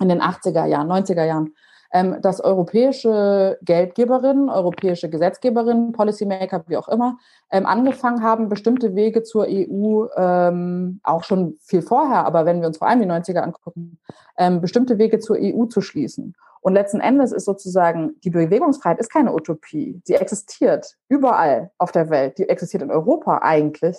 in 0.00 0.08
den 0.08 0.22
80er 0.22 0.64
Jahren, 0.66 0.86
90er 0.86 1.24
Jahren, 1.24 1.54
ähm, 1.92 2.20
dass 2.20 2.40
europäische 2.40 3.58
Geldgeberinnen, 3.62 4.50
europäische 4.50 5.08
Gesetzgeberinnen, 5.08 5.92
Policymaker, 5.92 6.64
wie 6.66 6.76
auch 6.76 6.88
immer, 6.88 7.18
ähm, 7.50 7.66
angefangen 7.66 8.22
haben, 8.22 8.48
bestimmte 8.48 8.94
Wege 8.94 9.22
zur 9.22 9.46
EU, 9.48 10.06
ähm, 10.16 11.00
auch 11.02 11.24
schon 11.24 11.56
viel 11.62 11.82
vorher, 11.82 12.26
aber 12.26 12.44
wenn 12.44 12.60
wir 12.60 12.68
uns 12.68 12.78
vor 12.78 12.88
allem 12.88 13.00
die 13.00 13.06
90er 13.06 13.40
angucken, 13.40 13.98
ähm, 14.36 14.60
bestimmte 14.60 14.98
Wege 14.98 15.18
zur 15.18 15.36
EU 15.40 15.64
zu 15.66 15.80
schließen. 15.80 16.34
Und 16.60 16.74
letzten 16.74 17.00
Endes 17.00 17.32
ist 17.32 17.44
sozusagen, 17.44 18.20
die 18.24 18.30
Bewegungsfreiheit 18.30 18.98
ist 18.98 19.12
keine 19.12 19.32
Utopie. 19.32 20.00
Sie 20.04 20.14
existiert 20.14 20.96
überall 21.08 21.70
auf 21.78 21.92
der 21.92 22.10
Welt. 22.10 22.38
Die 22.38 22.48
existiert 22.48 22.82
in 22.82 22.90
Europa 22.90 23.38
eigentlich. 23.42 23.96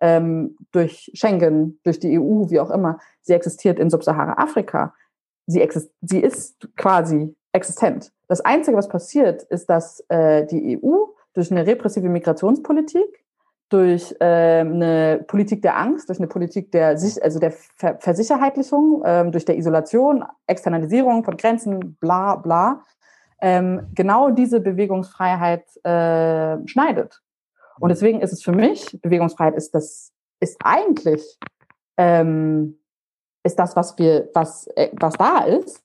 Ähm, 0.00 0.56
durch 0.70 1.10
Schengen, 1.14 1.80
durch 1.82 1.98
die 1.98 2.18
EU, 2.18 2.50
wie 2.50 2.60
auch 2.60 2.70
immer. 2.70 2.98
Sie 3.22 3.32
existiert 3.32 3.78
in 3.80 3.90
Subsahara-Afrika 3.90 4.94
sie, 5.48 5.60
exist 5.60 5.90
sie 6.02 6.20
ist 6.20 6.68
quasi 6.76 7.34
existent. 7.52 8.12
Das 8.28 8.40
Einzige, 8.42 8.76
was 8.76 8.88
passiert, 8.88 9.42
ist, 9.44 9.68
dass 9.68 10.04
äh, 10.08 10.46
die 10.46 10.78
EU 10.78 11.06
durch 11.32 11.50
eine 11.50 11.66
repressive 11.66 12.08
Migrationspolitik, 12.08 13.24
durch 13.70 14.14
äh, 14.20 14.24
eine 14.60 15.24
Politik 15.26 15.62
der 15.62 15.76
Angst, 15.76 16.08
durch 16.08 16.18
eine 16.18 16.28
Politik 16.28 16.70
der, 16.72 16.88
also 16.88 17.38
der 17.38 17.52
Ver 17.52 17.98
Versicherheitlichung, 17.98 19.02
ähm, 19.04 19.32
durch 19.32 19.44
der 19.44 19.56
Isolation, 19.56 20.24
Externalisierung 20.46 21.24
von 21.24 21.36
Grenzen, 21.36 21.96
bla 22.00 22.36
bla, 22.36 22.84
ähm, 23.40 23.88
genau 23.94 24.30
diese 24.30 24.60
Bewegungsfreiheit 24.60 25.64
äh, 25.84 26.66
schneidet. 26.66 27.22
Und 27.80 27.90
deswegen 27.90 28.20
ist 28.20 28.32
es 28.32 28.42
für 28.42 28.52
mich, 28.52 28.98
Bewegungsfreiheit 29.02 29.54
ist 29.54 29.74
das, 29.74 30.12
ist 30.40 30.56
eigentlich 30.62 31.38
ähm, 31.96 32.78
ist 33.42 33.58
das, 33.58 33.76
was 33.76 33.98
wir, 33.98 34.28
was, 34.34 34.66
äh, 34.76 34.90
was 34.92 35.14
da 35.14 35.44
ist 35.44 35.82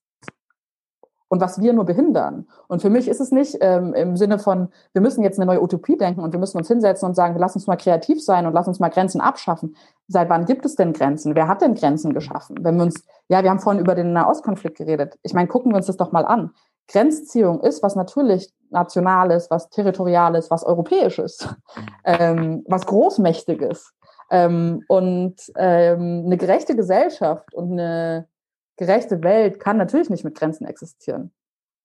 und 1.34 1.42
was 1.42 1.60
wir 1.60 1.74
nur 1.74 1.86
behindern. 1.86 2.48
Und 2.68 2.84
für 2.84 2.92
mich 2.92 3.08
ist 3.08 3.20
es 3.20 3.32
nicht 3.32 3.58
ähm, 3.62 3.96
im 3.96 4.18
Sinne 4.18 4.38
von, 4.38 4.70
wir 4.94 5.02
müssen 5.02 5.24
jetzt 5.24 5.39
eine 5.39 5.48
neue 5.48 5.63
Utopie 5.63 5.98
denken 5.98 6.22
und 6.22 6.32
wir 6.32 6.39
müssen 6.39 6.58
uns 6.58 6.68
hinsetzen 6.68 7.10
und 7.10 7.16
sagen, 7.16 7.38
lassen 7.39 7.58
uns 7.58 7.66
mal 7.66 7.76
kreativ 7.76 8.24
sein 8.24 8.46
und 8.46 8.54
lassen 8.54 8.70
uns 8.70 8.80
mal 8.80 8.89
Grenzen 8.89 9.20
abschaffen. 9.20 9.76
Seit 10.08 10.30
wann 10.30 10.46
gibt 10.46 10.63
es 10.63 10.76
denn 10.76 10.94
Grenzen? 10.94 11.34
Wer 11.34 11.48
hat 11.48 11.63
denn 11.63 11.74
Grenzen 11.74 12.13
geschaffen? 12.13 12.58
Wenn 12.62 12.76
wir 12.76 12.84
uns, 12.84 13.04
ja, 13.30 13.42
wir 13.42 13.50
haben 13.50 13.60
vorhin 13.60 13.82
über 13.82 13.96
den 13.96 14.13
Nahostkonflikt 14.13 14.78
geredet. 14.78 15.18
Ich 15.24 15.34
meine, 15.34 15.48
gucken 15.48 15.72
wir 15.72 15.78
uns 15.78 15.88
das 15.88 15.98
doch 15.98 16.12
mal 16.12 16.24
an. 16.24 16.52
Grenzziehung 16.88 17.62
ist 17.62 17.82
was 17.82 17.96
natürlich 17.96 18.54
Nationales, 18.70 19.50
was 19.50 19.70
Territoriales, 19.70 20.52
was 20.52 20.63
Europäisches, 20.63 21.48
ähm, 22.04 22.63
was 22.68 22.86
Großmächtiges. 22.86 23.94
Ähm, 24.34 24.84
und 24.88 25.36
ähm, 25.56 26.24
eine 26.26 26.38
gerechte 26.38 26.76
Gesellschaft 26.76 27.54
und 27.54 27.74
eine 27.74 28.28
gerechte 28.78 29.22
Welt 29.24 29.60
kann 29.60 29.78
natürlich 29.78 30.10
nicht 30.10 30.24
mit 30.24 30.36
Grenzen 30.36 30.65
existieren. 30.65 31.32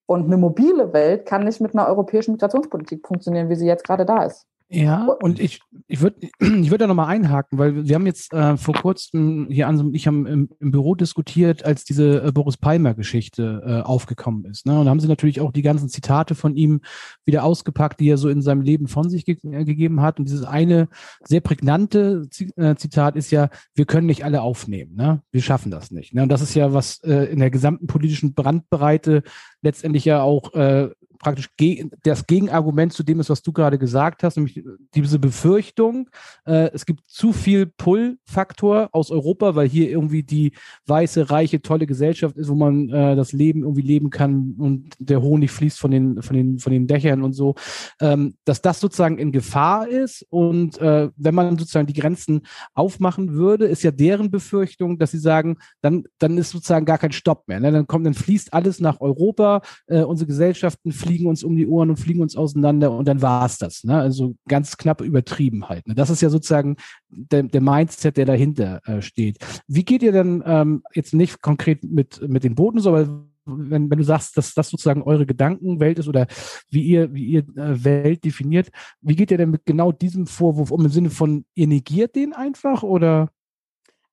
Und 0.06 0.24
eine 0.24 0.38
mobile 0.38 0.94
Welt 0.94 1.26
kann 1.26 1.44
nicht 1.44 1.60
mit 1.60 1.74
einer 1.74 1.86
europäischen 1.86 2.32
Migrationspolitik 2.32 3.06
funktionieren, 3.06 3.50
wie 3.50 3.54
sie 3.54 3.66
jetzt 3.66 3.84
gerade 3.84 4.06
da 4.06 4.24
ist. 4.24 4.47
Ja, 4.70 5.06
und 5.22 5.40
ich, 5.40 5.60
ich 5.86 6.02
würde 6.02 6.16
ich 6.40 6.70
würd 6.70 6.80
da 6.80 6.86
nochmal 6.86 7.08
einhaken, 7.08 7.58
weil 7.58 7.86
wir 7.86 7.94
haben 7.94 8.04
jetzt 8.04 8.34
äh, 8.34 8.58
vor 8.58 8.74
kurzem 8.74 9.48
hier 9.50 9.66
an, 9.66 9.94
ich 9.94 10.06
haben 10.06 10.26
im, 10.26 10.50
im 10.60 10.70
Büro 10.70 10.94
diskutiert, 10.94 11.64
als 11.64 11.84
diese 11.84 12.22
äh, 12.22 12.32
Boris 12.32 12.58
Palmer-Geschichte 12.58 13.62
äh, 13.64 13.80
aufgekommen 13.80 14.44
ist. 14.44 14.66
Ne? 14.66 14.78
Und 14.78 14.84
da 14.84 14.90
haben 14.90 15.00
sie 15.00 15.08
natürlich 15.08 15.40
auch 15.40 15.52
die 15.52 15.62
ganzen 15.62 15.88
Zitate 15.88 16.34
von 16.34 16.54
ihm 16.54 16.82
wieder 17.24 17.44
ausgepackt, 17.44 17.98
die 17.98 18.10
er 18.10 18.18
so 18.18 18.28
in 18.28 18.42
seinem 18.42 18.60
Leben 18.60 18.88
von 18.88 19.08
sich 19.08 19.24
ge 19.24 19.38
äh, 19.42 19.64
gegeben 19.64 20.02
hat. 20.02 20.18
Und 20.18 20.28
dieses 20.28 20.44
eine 20.44 20.88
sehr 21.24 21.40
prägnante 21.40 22.28
äh, 22.56 22.74
Zitat 22.74 23.16
ist 23.16 23.30
ja, 23.30 23.48
wir 23.74 23.86
können 23.86 24.06
nicht 24.06 24.24
alle 24.24 24.42
aufnehmen, 24.42 24.94
ne? 24.96 25.22
Wir 25.32 25.40
schaffen 25.40 25.70
das 25.70 25.90
nicht. 25.90 26.12
Ne? 26.12 26.24
Und 26.24 26.28
das 26.28 26.42
ist 26.42 26.54
ja, 26.54 26.74
was 26.74 27.02
äh, 27.04 27.24
in 27.24 27.38
der 27.38 27.50
gesamten 27.50 27.86
politischen 27.86 28.34
Brandbreite 28.34 29.22
letztendlich 29.62 30.04
ja 30.04 30.20
auch 30.22 30.52
äh, 30.54 30.90
praktisch 31.18 31.48
ge 31.56 31.88
das 32.02 32.26
Gegenargument 32.26 32.92
zu 32.92 33.02
dem 33.02 33.20
ist, 33.20 33.30
was 33.30 33.42
du 33.42 33.52
gerade 33.52 33.78
gesagt 33.78 34.22
hast, 34.22 34.36
nämlich 34.36 34.62
diese 34.94 35.18
Befürchtung, 35.18 36.08
äh, 36.46 36.70
es 36.72 36.86
gibt 36.86 37.08
zu 37.08 37.32
viel 37.32 37.66
Pull-Faktor 37.66 38.88
aus 38.92 39.10
Europa, 39.10 39.54
weil 39.54 39.68
hier 39.68 39.90
irgendwie 39.90 40.22
die 40.22 40.52
weiße, 40.86 41.30
reiche, 41.30 41.60
tolle 41.60 41.86
Gesellschaft 41.86 42.36
ist, 42.36 42.48
wo 42.48 42.54
man 42.54 42.88
äh, 42.88 43.16
das 43.16 43.32
Leben 43.32 43.62
irgendwie 43.62 43.82
leben 43.82 44.10
kann 44.10 44.54
und 44.58 44.94
der 44.98 45.20
Honig 45.20 45.50
fließt 45.50 45.78
von 45.78 45.90
den, 45.90 46.22
von 46.22 46.36
den, 46.36 46.58
von 46.58 46.72
den 46.72 46.86
Dächern 46.86 47.22
und 47.22 47.32
so, 47.32 47.54
ähm, 48.00 48.34
dass 48.44 48.62
das 48.62 48.80
sozusagen 48.80 49.18
in 49.18 49.32
Gefahr 49.32 49.88
ist 49.88 50.26
und 50.30 50.78
äh, 50.78 51.10
wenn 51.16 51.34
man 51.34 51.58
sozusagen 51.58 51.86
die 51.86 51.98
Grenzen 51.98 52.42
aufmachen 52.74 53.32
würde, 53.32 53.66
ist 53.66 53.82
ja 53.82 53.90
deren 53.90 54.30
Befürchtung, 54.30 54.98
dass 54.98 55.10
sie 55.10 55.18
sagen, 55.18 55.58
dann, 55.80 56.04
dann 56.18 56.38
ist 56.38 56.50
sozusagen 56.50 56.86
gar 56.86 56.98
kein 56.98 57.12
Stopp 57.12 57.48
mehr. 57.48 57.60
Ne? 57.60 57.72
Dann 57.72 57.86
kommt, 57.86 58.06
dann 58.06 58.14
fließt 58.14 58.54
alles 58.54 58.80
nach 58.80 59.00
Europa, 59.00 59.62
äh, 59.86 60.02
unsere 60.02 60.26
Gesellschaften 60.26 60.92
fließen 60.92 61.07
fliegen 61.08 61.26
uns 61.26 61.42
um 61.42 61.56
die 61.56 61.66
Ohren 61.66 61.90
und 61.90 61.96
fliegen 61.96 62.20
uns 62.20 62.36
auseinander 62.36 62.92
und 62.92 63.08
dann 63.08 63.22
war 63.22 63.46
es 63.46 63.58
das. 63.58 63.82
Ne? 63.84 63.98
Also 63.98 64.34
ganz 64.46 64.76
knapp 64.76 65.00
übertrieben 65.00 65.68
halt. 65.68 65.86
Ne? 65.88 65.94
Das 65.94 66.10
ist 66.10 66.20
ja 66.20 66.28
sozusagen 66.28 66.76
der, 67.08 67.44
der 67.44 67.60
Mindset, 67.60 68.16
der 68.18 68.26
dahinter 68.26 68.80
äh, 68.86 69.00
steht. 69.00 69.38
Wie 69.66 69.84
geht 69.84 70.02
ihr 70.02 70.12
denn 70.12 70.42
ähm, 70.44 70.82
jetzt 70.94 71.14
nicht 71.14 71.40
konkret 71.40 71.82
mit, 71.82 72.20
mit 72.28 72.44
den 72.44 72.54
Booten, 72.54 72.80
sondern 72.80 73.30
wenn, 73.46 73.90
wenn 73.90 73.98
du 73.98 74.04
sagst, 74.04 74.36
dass 74.36 74.52
das 74.52 74.68
sozusagen 74.68 75.02
eure 75.02 75.24
Gedankenwelt 75.24 75.98
ist 75.98 76.08
oder 76.08 76.26
wie 76.70 76.82
ihr, 76.82 77.14
wie 77.14 77.24
ihr 77.24 77.40
äh, 77.56 77.84
Welt 77.84 78.24
definiert, 78.24 78.68
wie 79.00 79.16
geht 79.16 79.30
ihr 79.30 79.38
denn 79.38 79.50
mit 79.50 79.64
genau 79.64 79.90
diesem 79.90 80.26
Vorwurf 80.26 80.70
um 80.70 80.84
im 80.84 80.90
Sinne 80.90 81.10
von, 81.10 81.46
ihr 81.54 81.66
negiert 81.66 82.14
den 82.16 82.34
einfach 82.34 82.82
oder? 82.82 83.30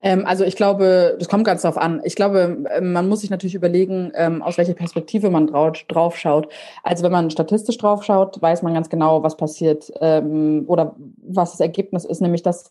Ähm, 0.06 0.24
also 0.28 0.44
ich 0.46 0.56
glaube, 0.56 1.16
das 1.18 1.28
kommt 1.28 1.46
ganz 1.46 1.64
darauf 1.64 1.80
an. 1.80 2.00
Ich 2.04 2.16
glaube, 2.16 2.64
ähm, 2.70 2.94
man 2.94 3.10
muss 3.10 3.22
sich 3.22 3.32
natürlich 3.32 3.56
überlegen, 3.56 4.12
ähm, 4.14 4.44
aus 4.44 4.58
welcher 4.60 4.76
Perspektive 4.76 5.32
man 5.32 5.48
drauf, 5.48 6.16
schaut. 6.16 6.48
Also 6.84 7.04
wenn 7.04 7.12
man 7.12 7.32
statistisch 7.32 7.80
drauf 7.80 8.04
schaut, 8.04 8.40
weiß 8.40 8.62
man 8.62 8.76
ganz 8.76 8.90
genau, 8.90 9.24
was 9.24 9.36
passiert 9.36 9.92
oder 10.00 10.96
was 11.28 11.52
das 11.52 11.60
Ergebnis 11.60 12.06
ist, 12.06 12.22
nämlich 12.22 12.44
dass 12.44 12.70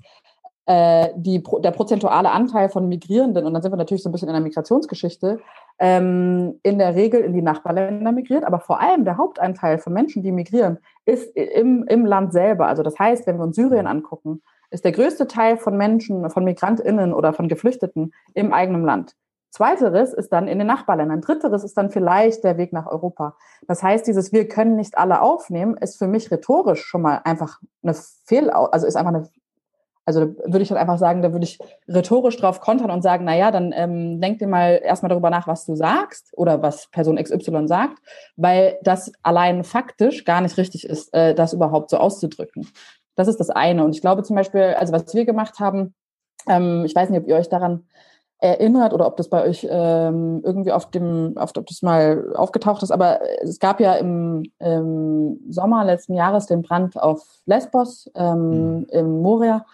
äh, 0.66 1.09
die, 1.16 1.42
der 1.42 1.73
prozentuale 1.73 2.31
Anteil 2.31 2.68
von 2.68 2.88
Migrierenden, 2.88 3.44
und 3.44 3.53
dann 3.53 3.62
sind 3.62 3.73
wir 3.73 3.77
natürlich 3.77 4.05
so 4.05 4.09
ein 4.09 4.12
bisschen 4.12 4.29
in 4.29 4.35
der 4.35 4.42
Migrationsgeschichte, 4.42 5.40
in 5.81 6.61
der 6.62 6.94
Regel 6.94 7.23
in 7.23 7.33
die 7.33 7.42
Nachbarländer 7.42 8.12
migriert, 8.12 8.44
aber 8.44 8.61
vor 8.61 8.81
allem 8.81 9.05
der 9.05 9.16
Hauptanteil 9.16 9.79
von 9.79 9.92
Menschen, 9.92 10.23
die 10.23 10.31
migrieren, 10.31 10.79
ist 11.05 11.37
im, 11.37 11.85
im 11.88 12.07
Land 12.07 12.33
selber. 12.33 12.68
Also 12.68 12.85
das 12.85 12.97
heißt, 12.97 13.27
wenn 13.27 13.38
wir 13.38 13.42
uns 13.42 13.57
Syrien 13.57 13.88
angucken, 13.88 14.40
ist 14.74 14.84
der 14.84 14.92
größte 14.92 15.28
Teil 15.28 15.56
von 15.56 15.76
Menschen, 15.76 16.28
von 16.30 16.44
MigrantInnen 16.44 17.14
oder 17.14 17.32
von 17.32 17.48
Geflüchteten 17.48 18.12
im 18.34 18.52
eigenen 18.52 18.84
Land. 18.84 19.14
Zweiteres 19.50 20.12
ist 20.12 20.32
dann 20.32 20.48
in 20.48 20.58
den 20.58 20.66
Nachbarländern. 20.66 21.20
Dritteres 21.20 21.62
ist 21.62 21.78
dann 21.78 21.90
vielleicht 21.90 22.42
der 22.42 22.58
Weg 22.58 22.72
nach 22.72 22.88
Europa. 22.88 23.37
Das 23.68 23.84
heißt, 23.84 24.04
dieses 24.04 24.32
Wir 24.32 24.48
können 24.48 24.74
nicht 24.74 24.98
alle 24.98 25.22
aufnehmen, 25.22 25.76
ist 25.76 25.96
für 25.96 26.08
mich 26.08 26.28
rhetorisch 26.32 26.84
schon 26.84 27.02
mal 27.02 27.20
einfach 27.22 27.60
eine 27.84 27.94
Fehl, 27.94 28.50
also 28.50 28.84
ist 28.84 28.96
einfach 28.96 29.14
eine, 29.14 29.30
also 30.06 30.22
würde 30.22 30.62
ich 30.62 30.70
halt 30.70 30.80
einfach 30.80 30.98
sagen, 30.98 31.22
da 31.22 31.30
würde 31.30 31.44
ich 31.44 31.60
rhetorisch 31.87 32.37
drauf 32.37 32.60
kontern 32.60 32.90
und 32.90 33.02
sagen, 33.02 33.24
na 33.24 33.37
ja, 33.37 33.52
dann 33.52 33.70
ähm, 33.72 34.20
denk 34.20 34.40
dir 34.40 34.48
mal 34.48 34.80
erstmal 34.82 35.10
darüber 35.10 35.30
nach, 35.30 35.46
was 35.46 35.66
du 35.66 35.76
sagst 35.76 36.32
oder 36.37 36.60
was 36.60 36.88
Person 36.90 37.14
XY 37.14 37.68
sagt, 37.68 37.98
weil 38.34 38.76
das 38.82 39.12
allein 39.22 39.62
faktisch 39.62 40.24
gar 40.24 40.40
nicht 40.40 40.58
richtig 40.58 40.84
ist, 40.84 41.14
äh, 41.14 41.32
das 41.32 41.52
überhaupt 41.52 41.90
so 41.90 41.98
auszudrücken. 41.98 42.66
Das 43.16 43.29
ist 43.29 43.38
das 43.38 43.50
eine. 43.50 43.85
Und 43.85 43.94
ich 43.94 44.00
glaube 44.00 44.22
zum 44.22 44.37
Beispiel, 44.37 44.74
also 44.79 44.92
was 44.92 45.14
wir 45.14 45.24
gemacht 45.24 45.61
haben, 45.61 45.94
ähm, 46.48 46.85
ich 46.85 46.94
weiß 46.94 47.11
nicht, 47.11 47.20
ob 47.20 47.29
ihr 47.29 47.37
euch 47.37 47.48
daran 47.48 47.85
erinnert 48.38 48.92
oder 48.92 49.07
ob 49.07 49.16
das 49.16 49.29
bei 49.29 49.42
euch 49.42 49.66
ähm, 49.70 50.42
irgendwie 50.44 50.72
auf 50.72 50.90
dem, 50.90 51.33
auf, 51.37 51.53
ob 51.57 51.66
das 51.66 51.81
mal 51.81 52.35
aufgetaucht 52.35 52.83
ist, 52.83 52.90
aber 52.90 53.20
es 53.40 53.59
gab 53.59 53.81
ja 53.81 53.94
im, 53.94 54.42
im 54.59 55.40
Sommer 55.48 55.85
letzten 55.85 56.14
Jahres 56.14 56.46
den 56.46 56.62
Brand 56.62 57.00
auf 57.00 57.22
Lesbos 57.46 58.11
ähm, 58.14 58.81
mhm. 58.81 58.87
in 58.90 59.22
Moria 59.22 59.64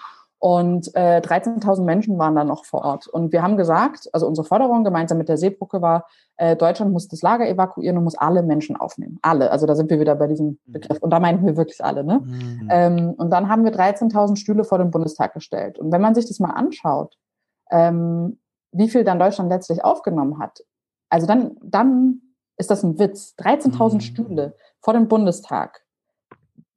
und 0.41 0.95
äh, 0.95 1.21
13.000 1.21 1.85
Menschen 1.85 2.19
waren 2.19 2.35
da 2.35 2.45
noch 2.45 2.65
vor 2.65 2.83
Ort. 2.83 3.07
Und 3.07 3.31
wir 3.31 3.43
haben 3.43 3.59
gesagt, 3.59 4.09
also 4.15 4.27
unsere 4.27 4.47
Forderung 4.47 4.85
gemeinsam 4.85 5.19
mit 5.19 5.29
der 5.29 5.37
Seebrücke 5.37 5.83
war, 5.83 6.07
äh, 6.39 6.57
Deutschland 6.57 6.93
muss 6.93 7.09
das 7.09 7.21
Lager 7.21 7.47
evakuieren 7.47 7.99
und 7.99 8.05
muss 8.05 8.17
alle 8.17 8.43
Menschen 8.43 8.75
aufnehmen. 8.75 9.19
Alle. 9.21 9.51
Also 9.51 9.67
da 9.67 9.77
sind 9.77 9.91
wir 9.91 10.01
wieder 10.01 10.15
bei 10.15 10.29
diesem 10.29 10.59
mhm. 10.65 10.73
Begriff. 10.73 10.97
Und 11.03 11.11
da 11.11 11.21
meinten 11.21 11.45
wir 11.45 11.59
wirklich 11.59 11.85
alle. 11.85 12.05
Ne? 12.05 12.21
Mhm. 12.25 12.69
Ähm, 12.71 13.15
und 13.19 13.29
dann 13.29 13.51
haben 13.51 13.65
wir 13.65 13.73
13.000 13.73 14.37
Stühle 14.37 14.65
vor 14.65 14.79
den 14.79 14.91
Bundestag 14.91 15.35
gestellt. 15.35 15.79
Und 15.79 15.93
wenn 15.93 16.01
man 16.01 16.15
sich 16.15 16.27
das 16.27 16.41
mal 16.41 16.53
anschaut, 16.53 17.19
ähm, 17.71 18.41
wie 18.73 18.89
viel 18.89 19.05
dann 19.05 19.19
Deutschland 19.19 19.51
letztlich 19.51 19.85
aufgenommen 19.85 20.39
hat, 20.39 20.65
also 21.11 21.27
dann, 21.27 21.59
dann 21.63 22.23
ist 22.57 22.71
das 22.71 22.83
ein 22.83 22.99
Witz. 22.99 23.35
13.000 23.39 23.93
mhm. 23.93 24.01
Stühle 24.01 24.57
vor 24.81 24.95
dem 24.95 25.07
Bundestag 25.07 25.83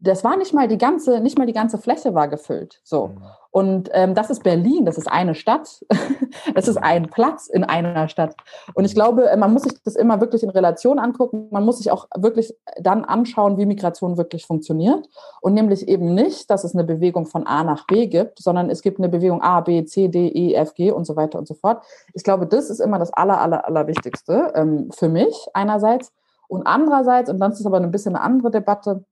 das 0.03 0.23
war 0.23 0.35
nicht 0.35 0.53
mal 0.53 0.67
die 0.67 0.77
ganze, 0.77 1.21
nicht 1.21 1.37
mal 1.37 1.47
die 1.47 1.53
ganze 1.53 1.77
Fläche 1.77 2.13
war 2.13 2.27
gefüllt. 2.27 2.81
So. 2.83 3.07
Mhm. 3.07 3.21
Und 3.51 3.89
ähm, 3.93 4.15
das 4.15 4.29
ist 4.29 4.43
Berlin, 4.43 4.83
das 4.83 4.97
ist 4.97 5.09
eine 5.09 5.33
Stadt, 5.33 5.85
das 6.55 6.67
ist 6.67 6.77
ein 6.77 7.09
Platz 7.09 7.47
in 7.47 7.63
einer 7.63 8.09
Stadt. 8.09 8.35
Und 8.73 8.83
ich 8.83 8.95
glaube, 8.95 9.29
äh, 9.29 9.37
man 9.37 9.53
muss 9.53 9.63
sich 9.63 9.81
das 9.83 9.95
immer 9.95 10.19
wirklich 10.19 10.43
in 10.43 10.49
Relation 10.49 10.99
angucken. 10.99 11.47
Man 11.51 11.63
muss 11.63 11.77
sich 11.77 11.89
auch 11.89 12.07
wirklich 12.17 12.53
dann 12.81 13.05
anschauen, 13.05 13.57
wie 13.57 13.65
Migration 13.65 14.17
wirklich 14.17 14.45
funktioniert. 14.45 15.07
Und 15.39 15.53
nämlich 15.53 15.87
eben 15.87 16.13
nicht, 16.13 16.49
dass 16.49 16.65
es 16.65 16.73
eine 16.73 16.83
Bewegung 16.83 17.25
von 17.25 17.47
A 17.47 17.63
nach 17.63 17.87
B 17.87 18.07
gibt, 18.07 18.39
sondern 18.39 18.69
es 18.69 18.81
gibt 18.81 18.99
eine 18.99 19.07
Bewegung 19.07 19.41
A, 19.41 19.61
B, 19.61 19.85
C, 19.85 20.09
D, 20.09 20.27
E, 20.27 20.53
F, 20.55 20.73
G 20.73 20.91
und 20.91 21.05
so 21.05 21.15
weiter 21.15 21.39
und 21.39 21.47
so 21.47 21.53
fort. 21.53 21.85
Ich 22.13 22.23
glaube, 22.23 22.45
das 22.45 22.69
ist 22.69 22.81
immer 22.81 22.99
das 22.99 23.13
Aller, 23.13 23.39
Aller, 23.39 23.65
Allerwichtigste 23.65 24.51
ähm, 24.55 24.89
für 24.91 25.07
mich 25.07 25.47
einerseits. 25.53 26.11
Und 26.49 26.67
andererseits, 26.67 27.29
und 27.29 27.39
dann 27.39 27.51
ist 27.51 27.61
es 27.61 27.65
aber 27.65 27.77
ein 27.77 27.91
bisschen 27.91 28.15
eine 28.15 28.23
andere 28.23 28.51
Debatte, 28.51 29.05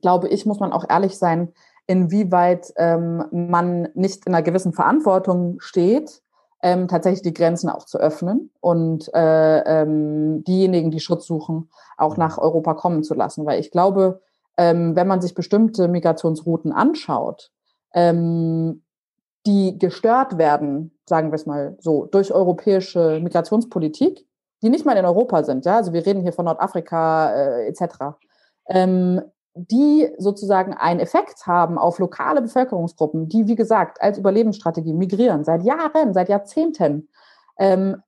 glaube 0.00 0.28
ich, 0.28 0.46
muss 0.46 0.60
man 0.60 0.72
auch 0.72 0.84
ehrlich 0.88 1.18
sein, 1.18 1.52
inwieweit 1.86 2.72
ähm, 2.76 3.24
man 3.30 3.88
nicht 3.94 4.26
in 4.26 4.34
einer 4.34 4.42
gewissen 4.42 4.72
Verantwortung 4.72 5.60
steht, 5.60 6.22
ähm, 6.62 6.88
tatsächlich 6.88 7.22
die 7.22 7.34
Grenzen 7.34 7.68
auch 7.68 7.84
zu 7.84 7.98
öffnen 7.98 8.50
und 8.60 9.12
äh, 9.14 9.60
ähm, 9.60 10.42
diejenigen, 10.44 10.90
die 10.90 11.00
Schutz 11.00 11.26
suchen, 11.26 11.70
auch 11.96 12.16
nach 12.16 12.38
Europa 12.38 12.74
kommen 12.74 13.04
zu 13.04 13.14
lassen. 13.14 13.46
Weil 13.46 13.60
ich 13.60 13.70
glaube, 13.70 14.20
ähm, 14.56 14.96
wenn 14.96 15.06
man 15.06 15.20
sich 15.20 15.34
bestimmte 15.34 15.86
Migrationsrouten 15.86 16.72
anschaut, 16.72 17.50
ähm, 17.94 18.82
die 19.46 19.78
gestört 19.78 20.38
werden, 20.38 20.98
sagen 21.08 21.30
wir 21.30 21.36
es 21.36 21.46
mal 21.46 21.76
so, 21.78 22.06
durch 22.06 22.32
europäische 22.32 23.20
Migrationspolitik, 23.22 24.26
die 24.62 24.70
nicht 24.70 24.84
mal 24.84 24.96
in 24.96 25.04
Europa 25.04 25.44
sind. 25.44 25.64
Ja, 25.64 25.76
also 25.76 25.92
wir 25.92 26.04
reden 26.04 26.22
hier 26.22 26.32
von 26.32 26.46
Nordafrika 26.46 27.32
äh, 27.32 27.68
etc. 27.68 28.16
Ähm, 28.68 29.22
die 29.56 30.12
sozusagen 30.18 30.74
einen 30.74 31.00
Effekt 31.00 31.46
haben 31.46 31.78
auf 31.78 31.98
lokale 31.98 32.42
Bevölkerungsgruppen, 32.42 33.28
die, 33.28 33.48
wie 33.48 33.56
gesagt, 33.56 34.00
als 34.02 34.18
Überlebensstrategie 34.18 34.92
migrieren, 34.92 35.44
seit 35.44 35.62
Jahren, 35.62 36.12
seit 36.12 36.28
Jahrzehnten. 36.28 37.08
Ähm, 37.58 38.02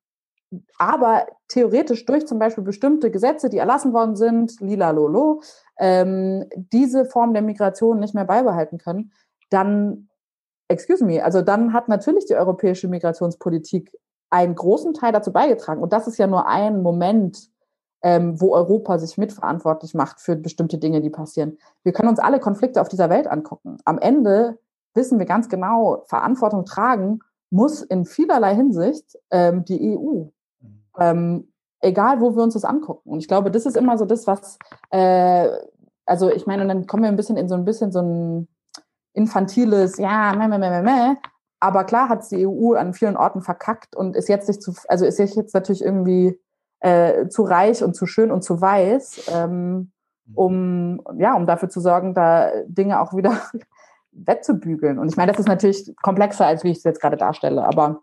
aber 0.78 1.26
theoretisch 1.48 2.04
durch 2.04 2.26
zum 2.26 2.38
Beispiel 2.38 2.64
bestimmte 2.64 3.10
Gesetze, 3.10 3.48
die 3.48 3.58
erlassen 3.58 3.92
worden 3.92 4.16
sind, 4.16 4.60
lila 4.60 4.90
lolo, 4.90 5.42
ähm, 5.78 6.44
diese 6.54 7.06
Form 7.06 7.32
der 7.32 7.42
Migration 7.42 7.98
nicht 7.98 8.14
mehr 8.14 8.24
beibehalten 8.24 8.78
können, 8.78 9.12
dann, 9.50 10.08
excuse 10.68 11.04
me, 11.04 11.24
also 11.24 11.42
dann 11.42 11.72
hat 11.72 11.88
natürlich 11.88 12.26
die 12.26 12.34
europäische 12.34 12.88
Migrationspolitik 12.88 13.90
einen 14.30 14.54
großen 14.54 14.92
Teil 14.92 15.12
dazu 15.12 15.32
beigetragen. 15.32 15.82
Und 15.82 15.92
das 15.94 16.06
ist 16.06 16.18
ja 16.18 16.26
nur 16.26 16.46
ein 16.46 16.82
Moment, 16.82 17.50
ähm, 18.02 18.40
wo 18.40 18.54
Europa 18.54 18.98
sich 18.98 19.18
mitverantwortlich 19.18 19.94
macht 19.94 20.20
für 20.20 20.36
bestimmte 20.36 20.78
Dinge, 20.78 21.00
die 21.00 21.10
passieren. 21.10 21.58
Wir 21.82 21.92
können 21.92 22.08
uns 22.08 22.18
alle 22.18 22.40
Konflikte 22.40 22.80
auf 22.80 22.88
dieser 22.88 23.10
Welt 23.10 23.26
angucken. 23.26 23.78
Am 23.84 23.98
Ende 23.98 24.58
wissen 24.94 25.18
wir 25.18 25.26
ganz 25.26 25.48
genau, 25.48 26.04
Verantwortung 26.06 26.64
tragen 26.64 27.20
muss 27.50 27.82
in 27.82 28.04
vielerlei 28.04 28.54
Hinsicht 28.54 29.18
ähm, 29.30 29.64
die 29.64 29.96
EU. 29.96 30.26
Mhm. 30.60 30.82
Ähm, 30.98 31.52
egal, 31.80 32.20
wo 32.20 32.36
wir 32.36 32.42
uns 32.42 32.54
das 32.54 32.64
angucken. 32.64 33.10
Und 33.10 33.20
ich 33.20 33.28
glaube, 33.28 33.50
das 33.50 33.66
ist 33.66 33.76
immer 33.76 33.96
so 33.98 34.04
das, 34.04 34.26
was, 34.26 34.58
äh, 34.90 35.48
also 36.04 36.30
ich 36.30 36.46
meine, 36.46 36.62
und 36.62 36.68
dann 36.68 36.86
kommen 36.86 37.02
wir 37.02 37.10
ein 37.10 37.16
bisschen 37.16 37.36
in 37.36 37.48
so 37.48 37.54
ein 37.54 37.64
bisschen 37.64 37.92
so 37.92 38.00
ein 38.00 38.48
infantiles, 39.14 39.98
ja, 39.98 40.34
meh, 40.36 40.48
meh, 40.48 40.58
meh, 40.58 40.82
meh, 40.82 41.16
aber 41.60 41.84
klar 41.84 42.08
hat 42.08 42.22
es 42.22 42.28
die 42.28 42.46
EU 42.46 42.74
an 42.74 42.94
vielen 42.94 43.16
Orten 43.16 43.42
verkackt 43.42 43.96
und 43.96 44.14
ist 44.14 44.28
jetzt 44.28 44.48
nicht 44.48 44.62
zu, 44.62 44.74
also 44.88 45.04
ist 45.04 45.18
jetzt 45.18 45.54
natürlich 45.54 45.82
irgendwie 45.82 46.38
äh, 46.80 47.28
zu 47.28 47.42
reich 47.42 47.82
und 47.82 47.94
zu 47.94 48.06
schön 48.06 48.30
und 48.30 48.42
zu 48.42 48.60
weiß, 48.60 49.30
ähm, 49.34 49.90
um 50.34 51.00
ja, 51.18 51.34
um 51.34 51.46
dafür 51.46 51.68
zu 51.68 51.80
sorgen, 51.80 52.14
da 52.14 52.50
Dinge 52.66 53.00
auch 53.00 53.14
wieder 53.14 53.40
wettzubügeln. 54.12 54.98
Und 54.98 55.08
ich 55.08 55.16
meine, 55.16 55.32
das 55.32 55.40
ist 55.40 55.48
natürlich 55.48 55.94
komplexer, 56.02 56.46
als 56.46 56.64
wie 56.64 56.70
ich 56.70 56.78
es 56.78 56.84
jetzt 56.84 57.00
gerade 57.00 57.16
darstelle, 57.16 57.64
aber 57.64 58.02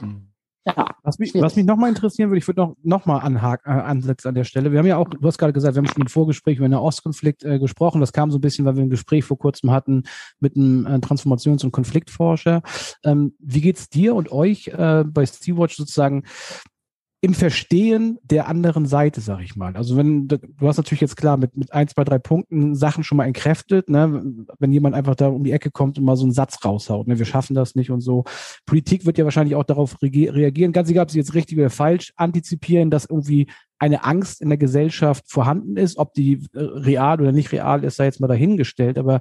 mhm. 0.00 0.34
Ja, 0.66 0.86
was 1.02 1.18
mich, 1.18 1.34
was 1.34 1.56
mich 1.56 1.66
nochmal 1.66 1.90
interessieren 1.90 2.30
würde, 2.30 2.38
ich 2.38 2.46
würde 2.46 2.62
noch, 2.62 2.76
noch 2.82 3.04
mal 3.04 3.18
anhaken, 3.18 3.70
äh, 3.70 3.82
ansetzen 3.82 4.28
an 4.28 4.34
der 4.34 4.44
Stelle. 4.44 4.72
Wir 4.72 4.78
haben 4.78 4.86
ja 4.86 4.96
auch, 4.96 5.10
du 5.10 5.20
hast 5.26 5.36
gerade 5.36 5.52
gesagt, 5.52 5.74
wir 5.74 5.82
haben 5.82 5.88
schon 5.88 6.00
im 6.00 6.08
Vorgespräch 6.08 6.56
über 6.56 6.66
den 6.66 6.74
Ostkonflikt 6.74 7.44
äh, 7.44 7.58
gesprochen. 7.58 8.00
Das 8.00 8.14
kam 8.14 8.30
so 8.30 8.38
ein 8.38 8.40
bisschen, 8.40 8.64
weil 8.64 8.76
wir 8.76 8.82
ein 8.82 8.88
Gespräch 8.88 9.24
vor 9.24 9.38
kurzem 9.38 9.70
hatten 9.72 10.04
mit 10.40 10.56
einem 10.56 10.86
äh, 10.86 10.98
Transformations- 11.00 11.64
und 11.64 11.72
Konfliktforscher. 11.72 12.62
Ähm, 13.04 13.34
wie 13.40 13.60
geht's 13.60 13.90
dir 13.90 14.14
und 14.14 14.32
euch 14.32 14.68
äh, 14.68 15.04
bei 15.06 15.26
Sea-Watch 15.26 15.76
sozusagen 15.76 16.24
im 17.24 17.32
Verstehen 17.32 18.18
der 18.22 18.48
anderen 18.48 18.84
Seite, 18.84 19.22
sag 19.22 19.40
ich 19.40 19.56
mal. 19.56 19.74
Also 19.76 19.96
wenn 19.96 20.28
du 20.28 20.38
hast 20.60 20.76
natürlich 20.76 21.00
jetzt 21.00 21.16
klar 21.16 21.38
mit 21.38 21.56
mit 21.56 21.72
ein, 21.72 21.88
zwei, 21.88 22.04
drei 22.04 22.18
Punkten 22.18 22.74
Sachen 22.74 23.02
schon 23.02 23.16
mal 23.16 23.24
entkräftet, 23.24 23.88
ne? 23.88 24.22
wenn 24.58 24.72
jemand 24.72 24.94
einfach 24.94 25.14
da 25.14 25.28
um 25.28 25.42
die 25.42 25.52
Ecke 25.52 25.70
kommt 25.70 25.96
und 25.96 26.04
mal 26.04 26.16
so 26.16 26.24
einen 26.24 26.34
Satz 26.34 26.62
raushaut, 26.62 27.08
ne? 27.08 27.18
wir 27.18 27.24
schaffen 27.24 27.54
das 27.54 27.76
nicht 27.76 27.90
und 27.90 28.02
so. 28.02 28.24
Politik 28.66 29.06
wird 29.06 29.16
ja 29.16 29.24
wahrscheinlich 29.24 29.54
auch 29.54 29.64
darauf 29.64 29.96
reagieren, 30.02 30.72
ganz 30.72 30.90
egal, 30.90 31.04
ob 31.04 31.10
sie 31.10 31.18
jetzt 31.18 31.32
richtig 31.32 31.56
oder 31.56 31.70
falsch 31.70 32.12
antizipieren, 32.16 32.90
dass 32.90 33.06
irgendwie 33.06 33.46
eine 33.78 34.04
Angst 34.04 34.40
in 34.40 34.48
der 34.48 34.58
Gesellschaft 34.58 35.24
vorhanden 35.30 35.76
ist, 35.76 35.98
ob 35.98 36.14
die 36.14 36.46
äh, 36.54 36.60
real 36.60 37.20
oder 37.20 37.32
nicht 37.32 37.52
real 37.52 37.84
ist, 37.84 37.96
sei 37.96 38.04
jetzt 38.04 38.20
mal 38.20 38.28
dahingestellt. 38.28 38.98
Aber 38.98 39.20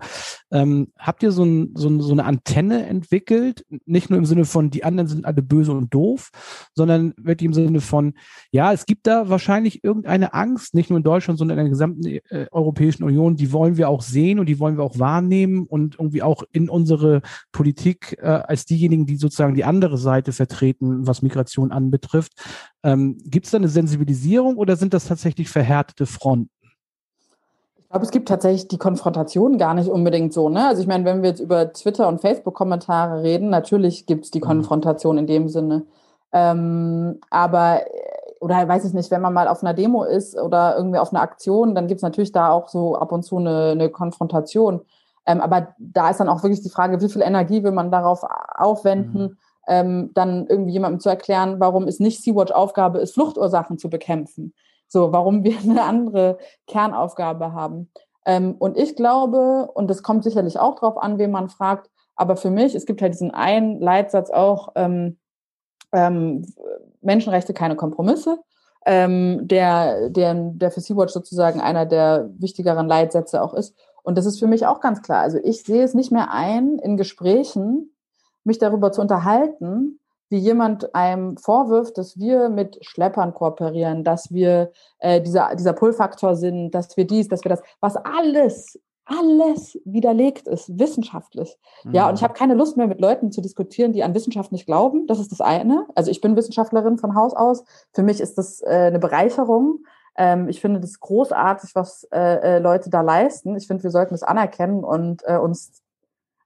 ähm, 0.52 0.90
habt 0.98 1.24
ihr 1.24 1.32
so, 1.32 1.44
ein, 1.44 1.72
so, 1.76 1.90
ein, 1.90 2.02
so 2.02 2.12
eine 2.12 2.26
Antenne 2.26 2.86
entwickelt, 2.86 3.66
nicht 3.86 4.10
nur 4.10 4.20
im 4.20 4.26
Sinne 4.26 4.46
von, 4.46 4.70
die 4.70 4.84
anderen 4.84 5.08
sind 5.08 5.26
alle 5.26 5.42
böse 5.42 5.72
und 5.72 5.94
doof, 5.94 6.30
sondern 6.76 7.14
wirklich 7.18 7.48
im 7.48 7.54
Sinne 7.54 7.82
von, 7.82 8.14
ja, 8.52 8.72
es 8.72 8.86
gibt 8.86 9.08
da 9.08 9.30
wahrscheinlich 9.30 9.84
irgendeine 9.84 10.34
Angst, 10.34 10.76
nicht 10.76 10.90
nur 10.90 10.98
in 10.98 11.04
Deutschland, 11.04 11.40
sondern 11.40 11.58
in 11.58 11.66
der 11.66 11.70
gesamten 11.70 12.06
äh, 12.06 12.48
Europäischen 12.52 13.04
Union, 13.04 13.36
die 13.36 13.52
wollen 13.52 13.78
wir 13.78 13.90
auch 13.90 14.02
sehen 14.02 14.40
und 14.40 14.48
die 14.48 14.60
wollen 14.60 14.78
wir 14.78 14.84
auch 14.84 15.00
wahrnehmen 15.00 15.66
und 15.66 15.96
irgendwie 16.00 16.22
auch 16.22 16.44
in 16.52 16.70
unsere 16.70 17.22
Politik 17.52 18.18
äh, 18.22 18.28
als 18.28 18.66
diejenigen, 18.66 19.06
die 19.06 19.18
sozusagen 19.18 19.56
die 19.56 19.64
andere 19.64 19.98
Seite 19.98 20.32
vertreten, 20.32 21.08
was 21.08 21.22
Migration 21.22 21.72
anbetrifft. 21.72 22.34
Ähm, 22.84 23.18
gibt 23.26 23.46
es 23.46 23.52
da 23.52 23.58
eine 23.58 23.70
Sensibilisierung? 23.70 24.58
Oder 24.58 24.76
sind 24.76 24.94
das 24.94 25.08
tatsächlich 25.08 25.50
verhärtete 25.50 26.06
Fronten? 26.06 26.50
Ich 27.78 27.90
glaube, 27.90 28.06
es 28.06 28.12
gibt 28.12 28.28
tatsächlich 28.28 28.68
die 28.68 28.78
Konfrontation 28.78 29.58
gar 29.58 29.74
nicht 29.74 29.88
unbedingt 29.88 30.34
so. 30.34 30.50
Ne? 30.50 30.68
Also 30.68 30.82
ich 30.82 30.88
meine, 30.88 31.06
wenn 31.06 31.22
wir 31.22 31.30
jetzt 31.30 31.40
über 31.40 31.72
Twitter 31.72 32.08
und 32.08 32.22
Facebook-Kommentare 32.22 33.22
reden, 33.22 33.50
natürlich 33.50 34.06
gibt 34.06 34.26
es 34.26 34.32
die 34.32 34.40
mhm. 34.40 34.46
Konfrontation 34.46 35.18
in 35.18 35.28
dem 35.28 35.48
Sinne. 35.48 35.86
Ähm, 36.34 37.20
aber, 37.30 37.82
oder 38.42 38.68
weiß 38.68 38.86
ich 38.86 38.94
nicht, 38.94 39.12
wenn 39.12 39.22
man 39.22 39.34
mal 39.34 39.48
auf 39.48 39.64
einer 39.64 39.76
Demo 39.76 40.04
ist 40.04 40.36
oder 40.36 40.76
irgendwie 40.76 40.98
auf 40.98 41.14
einer 41.14 41.22
Aktion, 41.22 41.76
dann 41.76 41.88
gibt 41.88 42.00
es 42.00 42.04
natürlich 42.04 42.32
da 42.32 42.50
auch 42.50 42.68
so 42.68 42.96
ab 42.96 43.12
und 43.12 43.24
zu 43.24 43.38
eine, 43.38 43.72
eine 43.72 43.90
Konfrontation. 43.90 44.82
Ähm, 45.26 45.40
aber 45.40 45.76
da 45.78 46.10
ist 46.10 46.20
dann 46.20 46.30
auch 46.30 46.44
wirklich 46.44 46.64
die 46.64 46.72
Frage, 46.72 47.00
wie 47.00 47.10
viel 47.10 47.22
Energie 47.22 47.64
will 47.64 47.72
man 47.72 47.92
darauf 47.92 48.24
aufwenden, 48.58 49.22
mhm 49.22 49.38
ähm, 49.68 50.12
dann 50.14 50.48
irgendwie 50.48 50.74
jemandem 50.74 51.00
zu 51.00 51.10
erklären, 51.10 51.60
warum 51.60 51.88
es 51.88 52.00
nicht 52.00 52.22
Sea-Watch 52.22 52.52
Aufgabe 52.52 53.00
ist, 53.00 53.14
Fluchtursachen 53.14 53.78
zu 53.78 53.90
bekämpfen. 53.90 54.54
So, 54.88 55.12
warum 55.12 55.44
wir 55.44 55.58
eine 55.60 55.84
andere 55.84 56.38
Kernaufgabe 56.68 57.54
haben. 57.54 57.90
Ähm, 58.26 58.56
und 58.58 58.78
ich 58.78 58.96
glaube, 58.96 59.70
und 59.74 59.90
das 59.90 60.04
kommt 60.04 60.24
sicherlich 60.24 60.60
auch 60.60 60.76
drauf 60.76 60.98
an, 60.98 61.18
wen 61.18 61.32
man 61.32 61.50
fragt, 61.50 61.90
aber 62.16 62.36
für 62.36 62.52
mich, 62.52 62.76
es 62.76 62.86
gibt 62.86 63.02
halt 63.02 63.14
diesen 63.14 63.32
einen 63.32 63.80
Leitsatz 63.80 64.30
auch, 64.30 64.70
ähm, 64.76 65.18
ähm, 65.92 66.46
Menschenrechte 67.02 67.54
keine 67.54 67.76
Kompromisse, 67.76 68.40
ähm, 68.86 69.48
der, 69.48 70.10
der, 70.10 70.34
der 70.34 70.72
für 70.72 70.82
Sea-Watch 70.82 71.14
sozusagen 71.14 71.62
einer 71.62 71.86
der 71.86 72.30
wichtigeren 72.38 72.88
Leitsätze 72.88 73.42
auch 73.42 73.54
ist. 73.54 73.76
Und 74.04 74.18
das 74.18 74.26
ist 74.26 74.40
für 74.40 74.48
mich 74.48 74.66
auch 74.66 74.82
ganz 74.82 75.02
klar. 75.02 75.22
Also 75.22 75.38
ich 75.42 75.64
sehe 75.64 75.84
es 75.84 75.94
nicht 75.94 76.12
mehr 76.12 76.32
ein, 76.32 76.78
in 76.80 76.98
Gesprächen 76.98 77.93
mich 78.44 78.58
darüber 78.58 78.92
zu 78.92 79.02
unterhalten, 79.02 80.00
wie 80.34 80.38
jemand 80.38 80.96
einem 80.96 81.38
vorwirft, 81.38 81.98
dass 81.98 82.18
wir 82.18 82.50
mit 82.50 82.84
Schleppern 82.84 83.36
kooperieren, 83.36 84.04
dass 84.04 84.32
wir 84.32 84.72
äh, 84.98 85.22
dieser, 85.22 85.56
dieser 85.56 85.74
Pull-Faktor 85.74 86.36
sind, 86.36 86.72
dass 86.72 86.98
wir 86.98 87.06
dies, 87.06 87.28
dass 87.28 87.44
wir 87.44 87.50
das, 87.50 87.62
was 87.82 87.96
alles, 87.98 88.80
alles 89.06 89.80
widerlegt 89.86 90.48
ist, 90.48 90.80
wissenschaftlich. 90.80 91.56
Mhm. 91.84 91.94
Ja, 91.94 92.10
und 92.10 92.16
ich 92.16 92.24
habe 92.24 92.34
keine 92.34 92.56
Lust 92.56 92.78
mehr 92.78 92.88
mit 92.88 93.00
Leuten 93.00 93.32
zu 93.32 93.42
diskutieren, 93.42 93.94
die 93.94 94.04
an 94.04 94.16
Wissenschaft 94.16 94.52
nicht 94.52 94.66
glauben. 94.66 95.06
Das 95.06 95.20
ist 95.20 95.32
das 95.32 95.40
eine. 95.40 95.86
Also 95.94 96.10
ich 96.10 96.20
bin 96.20 96.36
Wissenschaftlerin 96.36 96.98
von 96.98 97.14
Haus 97.14 97.36
aus. 97.36 97.64
Für 97.94 98.02
mich 98.02 98.20
ist 98.20 98.38
das 98.40 98.62
äh, 98.62 98.88
eine 98.88 99.00
Bereicherung. 99.00 99.86
Ähm, 100.18 100.48
ich 100.48 100.62
finde 100.62 100.80
das 100.80 101.00
großartig, 101.00 101.76
was 101.76 102.08
äh, 102.12 102.56
äh 102.56 102.60
Leute 102.60 102.90
da 102.90 103.02
leisten. 103.02 103.56
Ich 103.56 103.68
finde, 103.68 103.84
wir 103.84 103.92
sollten 103.92 104.16
das 104.16 104.24
anerkennen 104.24 104.84
und 104.84 105.22
äh, 105.26 105.38
uns 105.38 105.83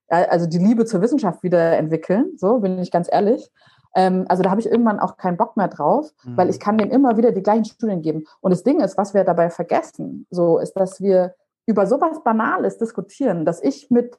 also 0.07 0.47
die 0.47 0.57
Liebe 0.57 0.85
zur 0.85 1.01
Wissenschaft 1.01 1.43
wieder 1.43 1.77
entwickeln, 1.77 2.31
so 2.37 2.59
bin 2.59 2.79
ich 2.79 2.91
ganz 2.91 3.07
ehrlich. 3.11 3.51
Ähm, 3.95 4.25
also 4.29 4.43
da 4.43 4.49
habe 4.49 4.61
ich 4.61 4.69
irgendwann 4.69 4.99
auch 4.99 5.17
keinen 5.17 5.37
Bock 5.37 5.57
mehr 5.57 5.67
drauf, 5.67 6.11
mhm. 6.23 6.37
weil 6.37 6.49
ich 6.49 6.59
kann 6.59 6.77
denen 6.77 6.91
immer 6.91 7.17
wieder 7.17 7.31
die 7.31 7.43
gleichen 7.43 7.65
Studien 7.65 8.01
geben. 8.01 8.25
Und 8.41 8.51
das 8.51 8.63
Ding 8.63 8.79
ist, 8.79 8.97
was 8.97 9.13
wir 9.13 9.23
dabei 9.23 9.49
vergessen, 9.49 10.27
so 10.29 10.59
ist, 10.59 10.73
dass 10.73 11.01
wir 11.01 11.35
über 11.65 11.85
sowas 11.85 12.23
Banales 12.23 12.77
diskutieren, 12.77 13.43
dass 13.43 13.61
ich 13.61 13.89
mit 13.89 14.15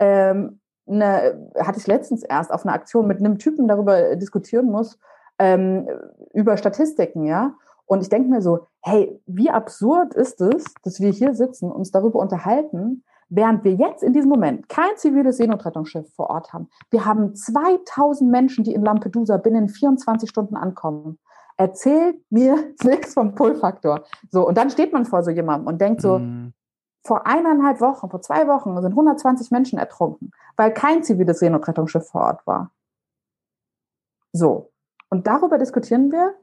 ähm, 0.00 0.60
eine, 0.86 1.50
hatte 1.58 1.78
ich 1.78 1.86
letztens 1.86 2.22
erst 2.22 2.50
auf 2.50 2.64
einer 2.64 2.74
Aktion 2.74 3.06
mit 3.06 3.18
einem 3.18 3.38
Typen 3.38 3.68
darüber 3.68 4.16
diskutieren 4.16 4.66
muss, 4.66 4.98
ähm, 5.38 5.88
über 6.32 6.56
Statistiken, 6.56 7.24
ja. 7.24 7.54
Und 7.86 8.02
ich 8.02 8.08
denke 8.08 8.28
mir 8.28 8.42
so, 8.42 8.66
hey, 8.82 9.18
wie 9.26 9.50
absurd 9.50 10.14
ist 10.14 10.40
es, 10.40 10.64
dass 10.82 11.00
wir 11.00 11.10
hier 11.10 11.34
sitzen, 11.34 11.70
uns 11.70 11.90
darüber 11.90 12.18
unterhalten, 12.18 13.04
Während 13.30 13.62
wir 13.64 13.74
jetzt 13.74 14.02
in 14.02 14.14
diesem 14.14 14.30
Moment 14.30 14.68
kein 14.68 14.96
ziviles 14.96 15.36
Seenotrettungsschiff 15.36 16.14
vor 16.14 16.30
Ort 16.30 16.52
haben, 16.52 16.68
wir 16.90 17.04
haben 17.04 17.34
2000 17.34 18.30
Menschen, 18.30 18.64
die 18.64 18.72
in 18.72 18.82
Lampedusa 18.82 19.36
binnen 19.36 19.68
24 19.68 20.28
Stunden 20.28 20.56
ankommen. 20.56 21.18
Erzählt 21.56 22.16
mir 22.30 22.74
nichts 22.82 23.14
vom 23.14 23.34
Pull-Faktor. 23.34 24.04
So, 24.30 24.46
und 24.46 24.56
dann 24.56 24.70
steht 24.70 24.92
man 24.92 25.04
vor 25.04 25.22
so 25.22 25.30
jemandem 25.30 25.66
und 25.66 25.80
denkt 25.80 26.00
so, 26.00 26.18
mm. 26.18 26.54
vor 27.04 27.26
eineinhalb 27.26 27.80
Wochen, 27.80 28.08
vor 28.08 28.22
zwei 28.22 28.46
Wochen 28.48 28.74
sind 28.80 28.92
120 28.92 29.50
Menschen 29.50 29.78
ertrunken, 29.78 30.30
weil 30.56 30.72
kein 30.72 31.02
ziviles 31.02 31.40
Seenotrettungsschiff 31.40 32.08
vor 32.08 32.22
Ort 32.22 32.46
war. 32.46 32.70
So. 34.32 34.70
Und 35.10 35.26
darüber 35.26 35.58
diskutieren 35.58 36.12
wir 36.12 36.34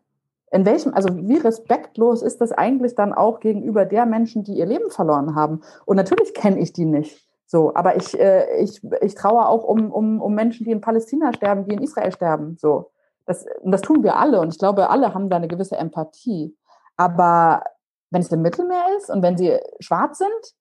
in 0.56 0.66
welchem, 0.66 0.94
also 0.94 1.10
wie 1.12 1.38
respektlos 1.38 2.22
ist 2.22 2.40
das 2.40 2.54
eigentlich 2.54 2.96
dann 2.96 3.14
auch 3.14 3.42
gegenüber 3.42 3.84
der 3.84 4.06
Menschen, 4.06 4.44
die 4.44 4.54
ihr 4.54 4.66
Leben 4.66 4.90
verloren 4.90 5.36
haben? 5.36 5.62
Und 5.86 5.98
natürlich 5.98 6.34
kenne 6.34 6.60
ich 6.60 6.72
die 6.72 6.86
nicht. 6.86 7.28
So, 7.46 7.76
aber 7.76 7.98
ich, 7.98 8.18
äh, 8.18 8.62
ich, 8.62 8.82
ich 9.02 9.16
traue 9.16 9.48
auch 9.48 9.66
um, 9.66 9.92
um, 9.92 10.22
um 10.22 10.34
Menschen, 10.34 10.64
die 10.64 10.72
in 10.72 10.80
Palästina 10.80 11.34
sterben, 11.34 11.66
die 11.66 11.76
in 11.76 11.84
Israel 11.84 12.12
sterben. 12.12 12.58
So. 12.58 12.92
Das, 13.26 13.46
und 13.62 13.72
das 13.72 13.82
tun 13.82 14.02
wir 14.02 14.16
alle. 14.16 14.40
Und 14.40 14.54
ich 14.54 14.58
glaube, 14.58 14.90
alle 14.90 15.14
haben 15.14 15.30
da 15.30 15.36
eine 15.36 15.50
gewisse 15.50 15.76
Empathie. 15.76 16.56
Aber 16.96 17.64
wenn 18.10 18.22
es 18.22 18.32
im 18.32 18.42
Mittelmeer 18.42 18.86
ist 18.98 19.10
und 19.10 19.22
wenn 19.22 19.38
sie 19.38 19.60
schwarz 19.82 20.20
sind, 20.20 20.56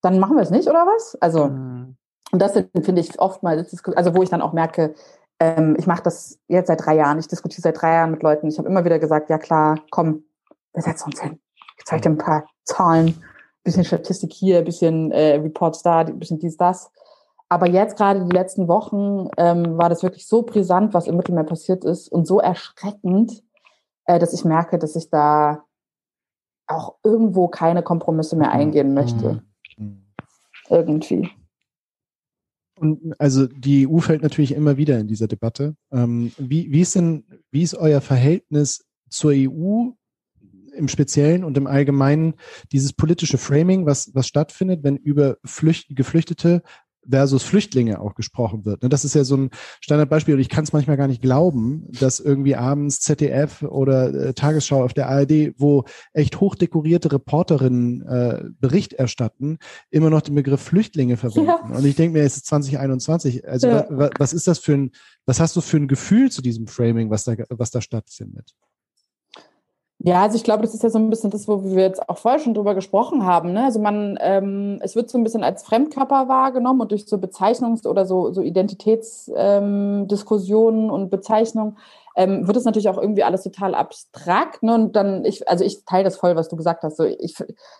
dann 0.00 0.18
machen 0.18 0.36
wir 0.36 0.42
es 0.42 0.50
nicht, 0.50 0.68
oder 0.68 0.86
was? 0.86 1.16
Also, 1.20 1.48
mhm. 1.48 1.96
und 2.32 2.40
das 2.40 2.52
finde 2.52 3.00
ich 3.00 3.20
oftmals, 3.20 3.84
also 3.94 4.14
wo 4.14 4.22
ich 4.22 4.30
dann 4.30 4.42
auch 4.42 4.54
merke, 4.54 4.94
ähm, 5.40 5.76
ich 5.78 5.86
mache 5.86 6.02
das 6.02 6.38
jetzt 6.48 6.68
seit 6.68 6.84
drei 6.84 6.96
Jahren. 6.96 7.18
Ich 7.18 7.28
diskutiere 7.28 7.62
seit 7.62 7.80
drei 7.80 7.94
Jahren 7.94 8.10
mit 8.10 8.22
Leuten. 8.22 8.48
Ich 8.48 8.58
habe 8.58 8.68
immer 8.68 8.84
wieder 8.84 8.98
gesagt, 8.98 9.30
ja 9.30 9.38
klar, 9.38 9.78
komm, 9.90 10.24
wir 10.74 10.82
setzen 10.82 11.06
uns 11.06 11.20
hin. 11.20 11.40
Ich 11.76 11.84
zeige 11.84 12.02
dir 12.02 12.10
ein 12.10 12.18
paar 12.18 12.46
Zahlen, 12.64 13.22
bisschen 13.62 13.84
Statistik 13.84 14.32
hier, 14.32 14.62
bisschen 14.62 15.12
äh, 15.12 15.36
Reports 15.36 15.82
da, 15.82 16.02
bisschen 16.04 16.38
dies, 16.38 16.56
das. 16.56 16.90
Aber 17.48 17.66
jetzt 17.66 17.96
gerade 17.96 18.24
die 18.24 18.36
letzten 18.36 18.68
Wochen 18.68 19.28
ähm, 19.38 19.78
war 19.78 19.88
das 19.88 20.02
wirklich 20.02 20.26
so 20.26 20.42
brisant, 20.42 20.92
was 20.92 21.06
im 21.06 21.16
Mittelmeer 21.16 21.44
passiert 21.44 21.84
ist 21.84 22.08
und 22.08 22.26
so 22.26 22.40
erschreckend, 22.40 23.42
äh, 24.04 24.18
dass 24.18 24.34
ich 24.34 24.44
merke, 24.44 24.78
dass 24.78 24.96
ich 24.96 25.08
da 25.08 25.64
auch 26.66 26.96
irgendwo 27.02 27.48
keine 27.48 27.82
Kompromisse 27.82 28.36
mehr 28.36 28.50
eingehen 28.50 28.92
möchte. 28.92 29.42
Mhm. 29.78 30.04
Irgendwie. 30.68 31.30
Und 32.78 33.14
also 33.18 33.46
die 33.46 33.88
EU 33.88 33.98
fällt 33.98 34.22
natürlich 34.22 34.52
immer 34.52 34.76
wieder 34.76 34.98
in 34.98 35.08
dieser 35.08 35.26
Debatte. 35.26 35.74
Ähm, 35.92 36.32
wie, 36.38 36.70
wie 36.70 36.80
ist 36.80 36.94
denn, 36.94 37.24
wie 37.50 37.62
ist 37.62 37.74
euer 37.74 38.00
Verhältnis 38.00 38.84
zur 39.10 39.32
EU 39.34 39.90
im 40.74 40.88
Speziellen 40.88 41.44
und 41.44 41.56
im 41.56 41.66
Allgemeinen 41.66 42.34
dieses 42.72 42.92
politische 42.92 43.36
Framing, 43.36 43.84
was, 43.84 44.14
was 44.14 44.28
stattfindet, 44.28 44.84
wenn 44.84 44.96
über 44.96 45.36
Flücht, 45.44 45.88
Geflüchtete 45.90 46.62
versus 47.08 47.42
Flüchtlinge 47.42 48.00
auch 48.00 48.14
gesprochen 48.14 48.64
wird. 48.64 48.82
Ne, 48.82 48.88
das 48.88 49.04
ist 49.04 49.14
ja 49.14 49.24
so 49.24 49.36
ein 49.36 49.50
Standardbeispiel 49.80 50.34
und 50.34 50.40
ich 50.40 50.48
kann 50.48 50.64
es 50.64 50.72
manchmal 50.72 50.96
gar 50.96 51.08
nicht 51.08 51.22
glauben, 51.22 51.86
dass 52.00 52.20
irgendwie 52.20 52.56
abends 52.56 53.00
ZDF 53.00 53.62
oder 53.62 54.14
äh, 54.14 54.34
Tagesschau 54.34 54.82
auf 54.84 54.94
der 54.94 55.08
ARD, 55.08 55.54
wo 55.58 55.84
echt 56.12 56.40
hochdekorierte 56.40 57.12
Reporterinnen 57.12 58.02
äh, 58.02 58.44
Bericht 58.60 58.92
erstatten, 58.92 59.58
immer 59.90 60.10
noch 60.10 60.22
den 60.22 60.34
Begriff 60.34 60.60
Flüchtlinge 60.60 61.16
verwenden. 61.16 61.48
Ja. 61.48 61.76
Und 61.76 61.84
ich 61.84 61.96
denke 61.96 62.18
mir, 62.18 62.24
es 62.24 62.36
ist 62.36 62.46
2021. 62.46 63.46
Also 63.48 63.68
ja. 63.68 63.86
was, 63.90 64.10
was 64.18 64.32
ist 64.32 64.46
das 64.46 64.58
für 64.58 64.74
ein, 64.74 64.90
was 65.26 65.40
hast 65.40 65.56
du 65.56 65.60
für 65.60 65.76
ein 65.76 65.88
Gefühl 65.88 66.30
zu 66.30 66.42
diesem 66.42 66.66
Framing, 66.66 67.10
was 67.10 67.24
da, 67.24 67.34
was 67.50 67.70
da 67.70 67.80
stattfindet? 67.80 68.54
Ja, 70.00 70.22
also 70.22 70.36
ich 70.36 70.44
glaube, 70.44 70.62
das 70.62 70.74
ist 70.74 70.84
ja 70.84 70.90
so 70.90 70.98
ein 70.98 71.10
bisschen 71.10 71.30
das, 71.30 71.48
wo 71.48 71.64
wir 71.64 71.82
jetzt 71.82 72.08
auch 72.08 72.18
vorher 72.18 72.38
schon 72.38 72.54
drüber 72.54 72.76
gesprochen 72.76 73.26
haben. 73.26 73.52
Ne? 73.52 73.64
Also 73.64 73.80
man, 73.80 74.16
ähm, 74.20 74.78
es 74.80 74.94
wird 74.94 75.10
so 75.10 75.18
ein 75.18 75.24
bisschen 75.24 75.42
als 75.42 75.64
Fremdkörper 75.64 76.28
wahrgenommen 76.28 76.82
und 76.82 76.92
durch 76.92 77.06
so 77.06 77.16
Bezeichnungs- 77.16 77.84
oder 77.84 78.06
so, 78.06 78.32
so 78.32 78.40
Identitätsdiskussionen 78.40 80.84
ähm, 80.84 80.90
und 80.90 81.10
Bezeichnungen 81.10 81.76
ähm, 82.18 82.48
wird 82.48 82.56
es 82.56 82.64
natürlich 82.64 82.88
auch 82.88 82.98
irgendwie 82.98 83.22
alles 83.22 83.44
total 83.44 83.76
abstrakt. 83.76 84.64
Ne? 84.64 84.74
Und 84.74 84.96
dann, 84.96 85.24
ich, 85.24 85.48
also 85.48 85.64
ich 85.64 85.84
teile 85.84 86.02
das 86.02 86.16
voll, 86.16 86.34
was 86.34 86.48
du 86.48 86.56
gesagt 86.56 86.82
hast. 86.82 86.96
So, 86.96 87.04
ich 87.04 87.36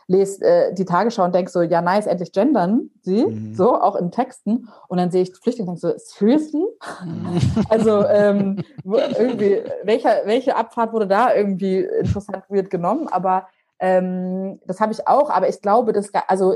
lese 0.07 0.45
äh, 0.45 0.73
die 0.73 0.85
Tagesschau 0.85 1.25
und 1.25 1.35
denke 1.35 1.51
so, 1.51 1.61
ja, 1.61 1.83
nice, 1.83 2.07
endlich 2.07 2.31
gendern 2.31 2.91
sie, 3.03 3.27
mhm. 3.27 3.55
so, 3.55 3.75
auch 3.75 3.97
in 3.97 4.13
Texten. 4.13 4.69
Und 4.87 4.99
dann 4.99 5.11
sehe 5.11 5.23
ich 5.23 5.35
Flüchtlinge 5.35 5.73
und 5.73 5.83
denke 5.83 5.99
so, 5.99 6.15
seriously? 6.17 6.65
Mhm. 7.05 7.41
also 7.69 8.05
ähm, 8.05 8.63
irgendwie, 8.85 9.61
welcher, 9.83 10.23
welche 10.25 10.55
Abfahrt 10.55 10.93
wurde 10.93 11.09
da 11.09 11.35
irgendwie 11.35 11.81
interessant 11.81 12.45
wird 12.49 12.71
genommen? 12.71 13.09
Aber 13.09 13.49
ähm, 13.81 14.61
das 14.67 14.81
habe 14.81 14.93
ich 14.93 15.09
auch, 15.09 15.31
aber 15.31 15.49
ich 15.49 15.61
glaube, 15.61 15.93
dass, 15.93 16.13
also 16.29 16.55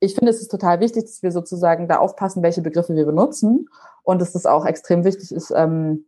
ich 0.00 0.16
finde, 0.16 0.32
es 0.32 0.42
ist 0.42 0.50
total 0.50 0.80
wichtig, 0.80 1.04
dass 1.04 1.22
wir 1.22 1.30
sozusagen 1.30 1.86
da 1.86 1.98
aufpassen, 1.98 2.42
welche 2.42 2.60
Begriffe 2.60 2.96
wir 2.96 3.06
benutzen 3.06 3.68
und 4.02 4.20
dass 4.20 4.32
das 4.32 4.46
auch 4.46 4.66
extrem 4.66 5.04
wichtig 5.04 5.30
ist, 5.30 5.52
ähm, 5.54 6.06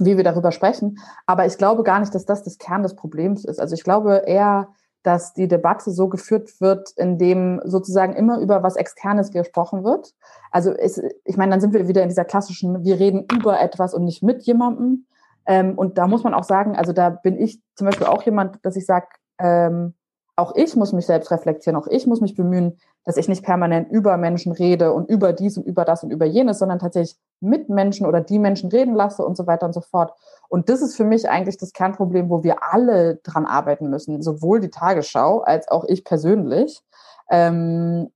wie 0.00 0.16
wir 0.16 0.24
darüber 0.24 0.52
sprechen. 0.52 0.98
Aber 1.26 1.46
ich 1.46 1.58
glaube 1.58 1.82
gar 1.82 2.00
nicht, 2.00 2.14
dass 2.14 2.24
das 2.24 2.42
das 2.42 2.58
Kern 2.58 2.82
des 2.82 2.96
Problems 2.96 3.44
ist. 3.44 3.60
Also 3.60 3.74
ich 3.74 3.84
glaube 3.84 4.22
eher, 4.26 4.68
dass 5.02 5.32
die 5.32 5.48
Debatte 5.48 5.90
so 5.90 6.08
geführt 6.08 6.60
wird, 6.60 6.90
indem 6.96 7.60
sozusagen 7.64 8.14
immer 8.14 8.38
über 8.38 8.62
was 8.62 8.76
Externes 8.76 9.30
gesprochen 9.30 9.84
wird. 9.84 10.12
Also 10.50 10.72
ist, 10.72 11.02
ich 11.24 11.36
meine, 11.36 11.52
dann 11.52 11.60
sind 11.60 11.72
wir 11.72 11.88
wieder 11.88 12.02
in 12.02 12.08
dieser 12.08 12.24
klassischen, 12.24 12.84
wir 12.84 12.98
reden 12.98 13.26
über 13.32 13.60
etwas 13.60 13.94
und 13.94 14.04
nicht 14.04 14.22
mit 14.22 14.42
jemandem. 14.42 15.06
Ähm, 15.46 15.78
und 15.78 15.96
da 15.96 16.06
muss 16.06 16.22
man 16.22 16.34
auch 16.34 16.44
sagen, 16.44 16.76
also 16.76 16.92
da 16.92 17.10
bin 17.10 17.38
ich 17.38 17.60
zum 17.76 17.86
Beispiel 17.86 18.06
auch 18.06 18.22
jemand, 18.22 18.58
dass 18.62 18.76
ich 18.76 18.84
sage, 18.84 19.06
ähm, 19.38 19.94
auch 20.40 20.54
ich 20.56 20.74
muss 20.76 20.92
mich 20.92 21.06
selbst 21.06 21.30
reflektieren, 21.30 21.76
auch 21.76 21.86
ich 21.86 22.06
muss 22.06 22.20
mich 22.20 22.34
bemühen, 22.34 22.78
dass 23.04 23.16
ich 23.16 23.28
nicht 23.28 23.44
permanent 23.44 23.90
über 23.90 24.16
Menschen 24.16 24.52
rede 24.52 24.92
und 24.92 25.08
über 25.08 25.32
dies 25.32 25.56
und 25.56 25.66
über 25.66 25.84
das 25.84 26.02
und 26.02 26.10
über 26.10 26.26
jenes, 26.26 26.58
sondern 26.58 26.78
tatsächlich 26.78 27.16
mit 27.40 27.68
Menschen 27.68 28.06
oder 28.06 28.20
die 28.20 28.38
Menschen 28.38 28.70
reden 28.70 28.94
lasse 28.94 29.24
und 29.24 29.36
so 29.36 29.46
weiter 29.46 29.66
und 29.66 29.72
so 29.72 29.80
fort. 29.80 30.12
Und 30.48 30.68
das 30.68 30.82
ist 30.82 30.96
für 30.96 31.04
mich 31.04 31.28
eigentlich 31.28 31.56
das 31.58 31.72
Kernproblem, 31.72 32.28
wo 32.28 32.42
wir 32.42 32.62
alle 32.72 33.16
dran 33.16 33.46
arbeiten 33.46 33.88
müssen, 33.88 34.20
sowohl 34.22 34.60
die 34.60 34.70
Tagesschau 34.70 35.40
als 35.40 35.68
auch 35.68 35.84
ich 35.84 36.04
persönlich. 36.04 36.82
Ähm, 37.30 38.10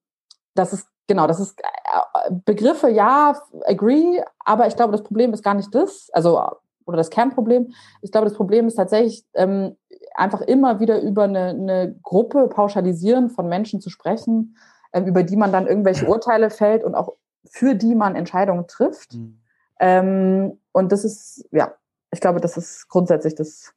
das 0.54 0.72
ist 0.72 0.86
genau, 1.06 1.26
das 1.26 1.40
ist 1.40 1.60
äh, 1.60 2.30
Begriffe, 2.44 2.90
ja, 2.90 3.40
agree, 3.66 4.22
aber 4.44 4.66
ich 4.66 4.76
glaube, 4.76 4.92
das 4.92 5.02
Problem 5.02 5.32
ist 5.32 5.42
gar 5.42 5.54
nicht 5.54 5.74
das, 5.74 6.10
also 6.12 6.40
oder 6.86 6.96
das 6.98 7.10
Kernproblem. 7.10 7.72
Ich 8.02 8.12
glaube, 8.12 8.28
das 8.28 8.36
Problem 8.36 8.66
ist 8.66 8.74
tatsächlich 8.74 9.24
ähm, 9.34 9.76
einfach 10.14 10.40
immer 10.40 10.80
wieder 10.80 11.00
über 11.00 11.24
eine, 11.24 11.48
eine 11.48 11.96
Gruppe 12.02 12.48
pauschalisieren 12.48 13.30
von 13.30 13.48
Menschen 13.48 13.80
zu 13.80 13.90
sprechen 13.90 14.56
ähm, 14.94 15.06
über 15.06 15.24
die 15.24 15.36
man 15.36 15.52
dann 15.52 15.66
irgendwelche 15.66 16.06
Urteile 16.06 16.50
fällt 16.50 16.84
und 16.84 16.94
auch 16.94 17.14
für 17.44 17.74
die 17.74 17.94
man 17.94 18.14
Entscheidungen 18.14 18.66
trifft. 18.68 19.14
Mhm. 19.14 19.40
Ähm, 19.80 20.58
und 20.72 20.92
das 20.92 21.04
ist, 21.04 21.46
ja, 21.50 21.74
ich 22.12 22.20
glaube, 22.20 22.40
das 22.40 22.56
ist 22.56 22.88
grundsätzlich 22.88 23.34
das. 23.34 23.74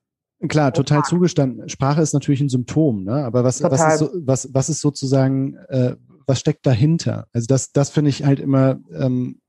Klar, 0.48 0.72
total 0.72 1.02
zugestanden. 1.02 1.68
Sprache 1.68 2.02
ist 2.04 2.14
natürlich 2.14 2.42
ein 2.42 2.50
Symptom, 2.50 3.04
ne? 3.04 3.26
aber 3.26 3.44
was, 3.44 3.64
was, 3.64 3.94
ist, 3.94 3.98
so, 3.98 4.10
was, 4.24 4.54
was 4.54 4.70
ist 4.70 4.82
sozusagen, 4.82 5.56
äh, 5.70 5.96
was 6.28 6.40
steckt 6.40 6.68
dahinter? 6.68 7.26
Also 7.34 7.48
das, 7.48 7.72
das 7.72 7.90
finde 7.90 8.12
ich 8.12 8.24
halt 8.24 8.40
immer 8.40 8.78
ähm, 8.94 9.42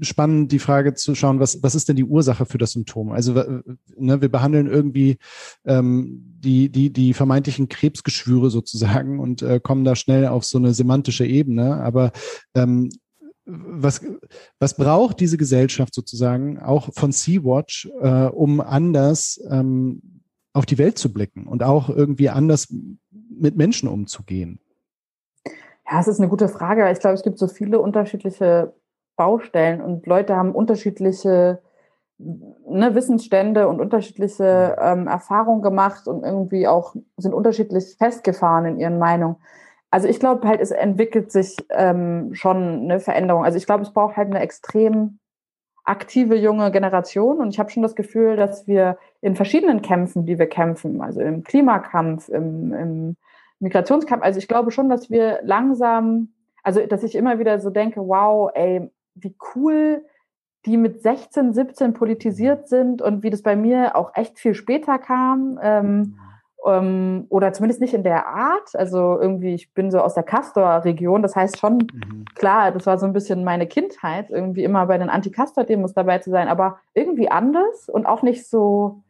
spannend, 0.00 0.52
die 0.52 0.58
Frage 0.58 0.94
zu 0.94 1.14
schauen, 1.14 1.40
was, 1.40 1.62
was 1.62 1.74
ist 1.74 1.88
denn 1.88 1.96
die 1.96 2.04
Ursache 2.04 2.46
für 2.46 2.58
das 2.58 2.72
Symptom? 2.72 3.12
Also 3.12 3.34
ne, 3.34 4.20
wir 4.20 4.28
behandeln 4.28 4.66
irgendwie 4.66 5.18
ähm, 5.64 6.36
die, 6.38 6.68
die, 6.68 6.92
die 6.92 7.14
vermeintlichen 7.14 7.68
Krebsgeschwüre 7.68 8.50
sozusagen 8.50 9.20
und 9.20 9.42
äh, 9.42 9.60
kommen 9.60 9.84
da 9.84 9.96
schnell 9.96 10.26
auf 10.26 10.44
so 10.44 10.58
eine 10.58 10.74
semantische 10.74 11.26
Ebene. 11.26 11.76
Aber 11.76 12.12
ähm, 12.54 12.90
was, 13.46 14.00
was 14.58 14.76
braucht 14.76 15.20
diese 15.20 15.36
Gesellschaft 15.36 15.94
sozusagen 15.94 16.58
auch 16.58 16.92
von 16.94 17.12
Sea-Watch, 17.12 17.88
äh, 18.00 18.26
um 18.26 18.60
anders 18.60 19.40
ähm, 19.50 20.22
auf 20.52 20.66
die 20.66 20.78
Welt 20.78 20.98
zu 20.98 21.12
blicken 21.12 21.46
und 21.46 21.62
auch 21.62 21.88
irgendwie 21.88 22.30
anders 22.30 22.72
mit 23.10 23.56
Menschen 23.56 23.88
umzugehen? 23.88 24.60
Ja, 25.90 26.00
es 26.00 26.08
ist 26.08 26.18
eine 26.18 26.28
gute 26.28 26.48
Frage. 26.48 26.90
Ich 26.90 27.00
glaube, 27.00 27.14
es 27.14 27.22
gibt 27.22 27.38
so 27.38 27.46
viele 27.46 27.78
unterschiedliche 27.78 28.74
Baustellen 29.16 29.80
und 29.80 30.06
Leute 30.06 30.36
haben 30.36 30.52
unterschiedliche 30.52 31.60
ne, 32.18 32.94
Wissensstände 32.94 33.68
und 33.68 33.80
unterschiedliche 33.80 34.76
ähm, 34.80 35.06
Erfahrungen 35.06 35.62
gemacht 35.62 36.06
und 36.06 36.24
irgendwie 36.24 36.66
auch 36.66 36.94
sind 37.16 37.34
unterschiedlich 37.34 37.96
festgefahren 37.98 38.66
in 38.66 38.78
ihren 38.78 38.98
Meinungen. 38.98 39.36
Also 39.90 40.08
ich 40.08 40.18
glaube 40.18 40.46
halt, 40.48 40.60
es 40.60 40.70
entwickelt 40.70 41.30
sich 41.30 41.56
ähm, 41.70 42.34
schon 42.34 42.82
eine 42.82 43.00
Veränderung. 43.00 43.44
Also 43.44 43.58
ich 43.58 43.66
glaube, 43.66 43.82
es 43.82 43.92
braucht 43.92 44.16
halt 44.16 44.28
eine 44.28 44.40
extrem 44.40 45.18
aktive 45.84 46.34
junge 46.34 46.70
Generation 46.72 47.38
und 47.38 47.50
ich 47.50 47.58
habe 47.58 47.70
schon 47.70 47.82
das 47.82 47.94
Gefühl, 47.94 48.36
dass 48.36 48.66
wir 48.66 48.96
in 49.20 49.36
verschiedenen 49.36 49.82
Kämpfen, 49.82 50.24
die 50.24 50.38
wir 50.38 50.48
kämpfen, 50.48 51.00
also 51.02 51.20
im 51.20 51.44
Klimakampf, 51.44 52.28
im, 52.30 52.72
im 52.72 53.16
Migrationskampf, 53.60 54.22
also 54.22 54.38
ich 54.38 54.48
glaube 54.48 54.70
schon, 54.70 54.88
dass 54.88 55.10
wir 55.10 55.40
langsam, 55.42 56.32
also 56.62 56.84
dass 56.86 57.02
ich 57.02 57.14
immer 57.14 57.38
wieder 57.38 57.60
so 57.60 57.68
denke, 57.68 58.00
wow, 58.00 58.50
ey, 58.54 58.90
wie 59.24 59.36
cool 59.54 60.04
die 60.66 60.76
mit 60.76 61.02
16, 61.02 61.52
17 61.52 61.92
politisiert 61.92 62.68
sind 62.68 63.02
und 63.02 63.22
wie 63.22 63.30
das 63.30 63.42
bei 63.42 63.56
mir 63.56 63.96
auch 63.96 64.12
echt 64.14 64.38
viel 64.38 64.54
später 64.54 64.98
kam. 64.98 65.58
Ähm, 65.62 66.18
ähm, 66.66 67.26
oder 67.28 67.52
zumindest 67.52 67.80
nicht 67.80 67.94
in 67.94 68.02
der 68.02 68.26
Art. 68.26 68.74
Also 68.74 69.20
irgendwie, 69.20 69.54
ich 69.54 69.74
bin 69.74 69.90
so 69.90 70.00
aus 70.00 70.14
der 70.14 70.22
Castor-Region, 70.22 71.22
das 71.22 71.36
heißt 71.36 71.58
schon, 71.58 71.78
mhm. 71.78 72.24
klar, 72.34 72.72
das 72.72 72.86
war 72.86 72.98
so 72.98 73.06
ein 73.06 73.12
bisschen 73.12 73.44
meine 73.44 73.66
Kindheit, 73.66 74.30
irgendwie 74.30 74.64
immer 74.64 74.86
bei 74.86 74.98
den 74.98 75.10
Anti-Castor-Demos 75.10 75.92
dabei 75.92 76.18
zu 76.18 76.30
sein, 76.30 76.48
aber 76.48 76.78
irgendwie 76.94 77.30
anders 77.30 77.88
und 77.88 78.06
auch 78.06 78.22
nicht 78.22 78.48
so, 78.48 79.02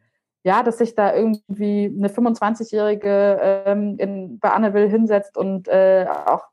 ja, 0.43 0.63
dass 0.63 0.79
sich 0.79 0.95
da 0.95 1.15
irgendwie 1.15 1.93
eine 1.97 2.09
25-Jährige 2.09 3.39
ähm, 3.65 3.95
in, 3.97 4.39
bei 4.39 4.51
Anne 4.51 4.73
Will 4.73 4.89
hinsetzt 4.89 5.37
und 5.37 5.67
äh, 5.67 6.07
auch 6.25 6.43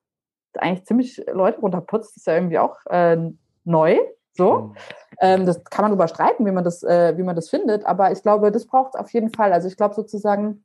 eigentlich 0.54 0.86
ziemlich 0.86 1.24
Leute 1.32 1.60
runterputzt, 1.60 2.16
ist 2.16 2.26
ja 2.26 2.34
irgendwie 2.34 2.58
auch 2.58 2.76
äh, 2.86 3.16
neu. 3.64 3.98
So. 4.34 4.58
Mhm. 4.58 4.74
Ähm, 5.20 5.46
das 5.46 5.62
kann 5.64 5.84
man 5.84 5.92
überstreiten, 5.92 6.46
wie 6.46 6.52
man 6.52 6.64
das, 6.64 6.82
äh, 6.82 7.16
wie 7.16 7.22
man 7.22 7.36
das 7.36 7.50
findet, 7.50 7.84
aber 7.84 8.12
ich 8.12 8.22
glaube, 8.22 8.50
das 8.50 8.66
braucht 8.66 8.94
es 8.94 9.00
auf 9.00 9.12
jeden 9.12 9.32
Fall. 9.32 9.52
Also 9.52 9.68
ich 9.68 9.76
glaube 9.76 9.94
sozusagen, 9.94 10.64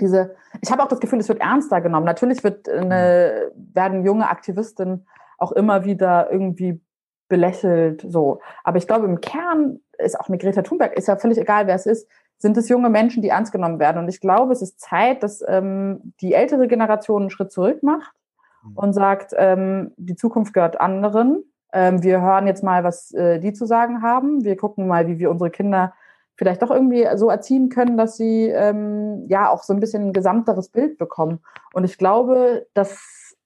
diese, 0.00 0.34
ich 0.60 0.72
habe 0.72 0.82
auch 0.82 0.88
das 0.88 1.00
Gefühl, 1.00 1.20
es 1.20 1.28
wird 1.28 1.40
ernster 1.40 1.80
genommen. 1.80 2.06
Natürlich 2.06 2.42
wird 2.42 2.68
eine, 2.68 3.52
werden 3.54 4.04
junge 4.04 4.28
Aktivistinnen 4.28 5.06
auch 5.38 5.52
immer 5.52 5.84
wieder 5.84 6.32
irgendwie 6.32 6.80
belächelt, 7.28 8.04
so. 8.08 8.40
Aber 8.64 8.78
ich 8.78 8.86
glaube, 8.86 9.06
im 9.06 9.20
Kern 9.20 9.80
ist 9.98 10.18
auch 10.18 10.28
eine 10.28 10.38
Greta 10.38 10.62
Thunberg, 10.62 10.96
ist 10.96 11.08
ja 11.08 11.16
völlig 11.16 11.38
egal, 11.38 11.66
wer 11.66 11.74
es 11.74 11.86
ist, 11.86 12.08
sind 12.38 12.56
es 12.56 12.68
junge 12.68 12.90
Menschen, 12.90 13.22
die 13.22 13.28
ernst 13.28 13.52
genommen 13.52 13.78
werden. 13.78 13.98
Und 13.98 14.08
ich 14.08 14.20
glaube, 14.20 14.52
es 14.52 14.62
ist 14.62 14.80
Zeit, 14.80 15.22
dass 15.22 15.42
ähm, 15.46 16.12
die 16.20 16.34
ältere 16.34 16.68
Generation 16.68 17.22
einen 17.22 17.30
Schritt 17.30 17.52
zurück 17.52 17.82
macht 17.82 18.14
mhm. 18.62 18.76
und 18.76 18.92
sagt, 18.92 19.32
ähm, 19.36 19.92
die 19.96 20.16
Zukunft 20.16 20.52
gehört 20.52 20.80
anderen 20.80 21.44
wir 21.74 22.20
hören 22.20 22.46
jetzt 22.46 22.62
mal, 22.62 22.84
was 22.84 23.12
äh, 23.12 23.40
die 23.40 23.52
zu 23.52 23.66
sagen 23.66 24.02
haben. 24.02 24.44
Wir 24.44 24.56
gucken 24.56 24.86
mal, 24.86 25.08
wie 25.08 25.18
wir 25.18 25.30
unsere 25.30 25.50
Kinder 25.50 25.92
vielleicht 26.36 26.62
doch 26.62 26.70
irgendwie 26.70 27.06
so 27.16 27.28
erziehen 27.30 27.68
können, 27.68 27.96
dass 27.96 28.16
sie 28.16 28.48
ähm, 28.48 29.26
ja 29.28 29.50
auch 29.50 29.62
so 29.62 29.72
ein 29.72 29.80
bisschen 29.80 30.08
ein 30.08 30.12
gesamteres 30.12 30.68
Bild 30.68 30.98
bekommen. 30.98 31.40
Und 31.72 31.84
ich 31.84 31.98
glaube, 31.98 32.66
dass 32.74 33.36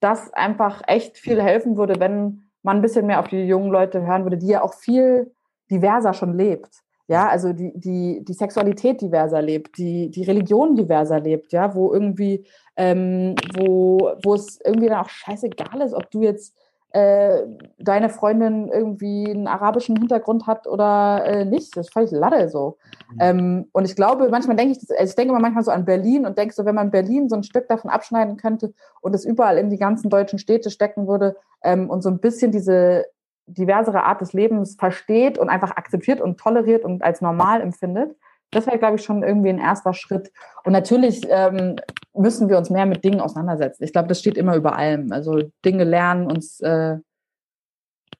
das 0.00 0.32
einfach 0.34 0.82
echt 0.86 1.18
viel 1.18 1.42
helfen 1.42 1.76
würde, 1.76 1.98
wenn 1.98 2.42
man 2.62 2.78
ein 2.78 2.82
bisschen 2.82 3.06
mehr 3.06 3.20
auf 3.20 3.28
die 3.28 3.44
jungen 3.44 3.70
Leute 3.70 4.06
hören 4.06 4.24
würde, 4.24 4.38
die 4.38 4.48
ja 4.48 4.62
auch 4.62 4.74
viel 4.74 5.32
diverser 5.70 6.12
schon 6.12 6.36
lebt. 6.36 6.82
Ja, 7.06 7.28
also 7.28 7.52
die, 7.52 7.72
die, 7.74 8.24
die 8.24 8.32
Sexualität 8.32 9.02
diverser 9.02 9.42
lebt, 9.42 9.76
die, 9.76 10.10
die 10.10 10.24
Religion 10.24 10.74
diverser 10.74 11.20
lebt, 11.20 11.52
ja, 11.52 11.74
wo 11.74 11.92
irgendwie, 11.92 12.46
ähm, 12.76 13.34
wo, 13.54 14.12
wo 14.22 14.34
es 14.34 14.58
irgendwie 14.64 14.88
dann 14.88 15.04
auch 15.04 15.10
scheißegal 15.10 15.82
ist, 15.82 15.92
ob 15.92 16.10
du 16.10 16.22
jetzt 16.22 16.54
äh, 16.94 17.42
deine 17.78 18.08
Freundin 18.08 18.68
irgendwie 18.68 19.28
einen 19.28 19.48
arabischen 19.48 19.96
Hintergrund 19.96 20.46
hat 20.46 20.68
oder 20.68 21.24
äh, 21.26 21.44
nicht. 21.44 21.76
Das 21.76 21.88
ist 21.88 21.92
völlig 21.92 22.12
Lade 22.12 22.48
so. 22.48 22.78
Mhm. 23.10 23.18
Ähm, 23.18 23.68
und 23.72 23.84
ich 23.84 23.96
glaube, 23.96 24.28
manchmal 24.30 24.56
denke 24.56 24.78
ich, 24.78 24.90
also 24.90 25.10
ich 25.10 25.16
denke 25.16 25.32
immer 25.32 25.40
manchmal 25.40 25.64
so 25.64 25.72
an 25.72 25.84
Berlin 25.84 26.24
und 26.24 26.38
denke 26.38 26.54
so, 26.54 26.64
wenn 26.64 26.76
man 26.76 26.92
Berlin 26.92 27.28
so 27.28 27.34
ein 27.34 27.42
Stück 27.42 27.66
davon 27.66 27.90
abschneiden 27.90 28.36
könnte 28.36 28.72
und 29.00 29.12
es 29.12 29.24
überall 29.24 29.58
in 29.58 29.70
die 29.70 29.76
ganzen 29.76 30.08
deutschen 30.08 30.38
Städte 30.38 30.70
stecken 30.70 31.08
würde 31.08 31.34
ähm, 31.64 31.90
und 31.90 32.02
so 32.02 32.10
ein 32.10 32.20
bisschen 32.20 32.52
diese 32.52 33.06
diversere 33.48 34.04
Art 34.04 34.20
des 34.20 34.32
Lebens 34.32 34.76
versteht 34.78 35.36
und 35.36 35.48
einfach 35.48 35.72
akzeptiert 35.72 36.20
und 36.20 36.38
toleriert 36.38 36.84
und 36.84 37.02
als 37.02 37.20
normal 37.20 37.60
empfindet, 37.60 38.14
das 38.54 38.66
wäre, 38.66 38.78
glaube 38.78 38.96
ich, 38.96 39.04
schon 39.04 39.22
irgendwie 39.22 39.50
ein 39.50 39.58
erster 39.58 39.92
Schritt. 39.92 40.32
Und 40.64 40.72
natürlich 40.72 41.26
ähm, 41.28 41.76
müssen 42.14 42.48
wir 42.48 42.58
uns 42.58 42.70
mehr 42.70 42.86
mit 42.86 43.04
Dingen 43.04 43.20
auseinandersetzen. 43.20 43.84
Ich 43.84 43.92
glaube, 43.92 44.08
das 44.08 44.20
steht 44.20 44.36
immer 44.36 44.56
über 44.56 44.76
allem. 44.76 45.12
Also 45.12 45.42
Dinge 45.64 45.84
lernen, 45.84 46.30
uns 46.30 46.60
äh, 46.60 46.98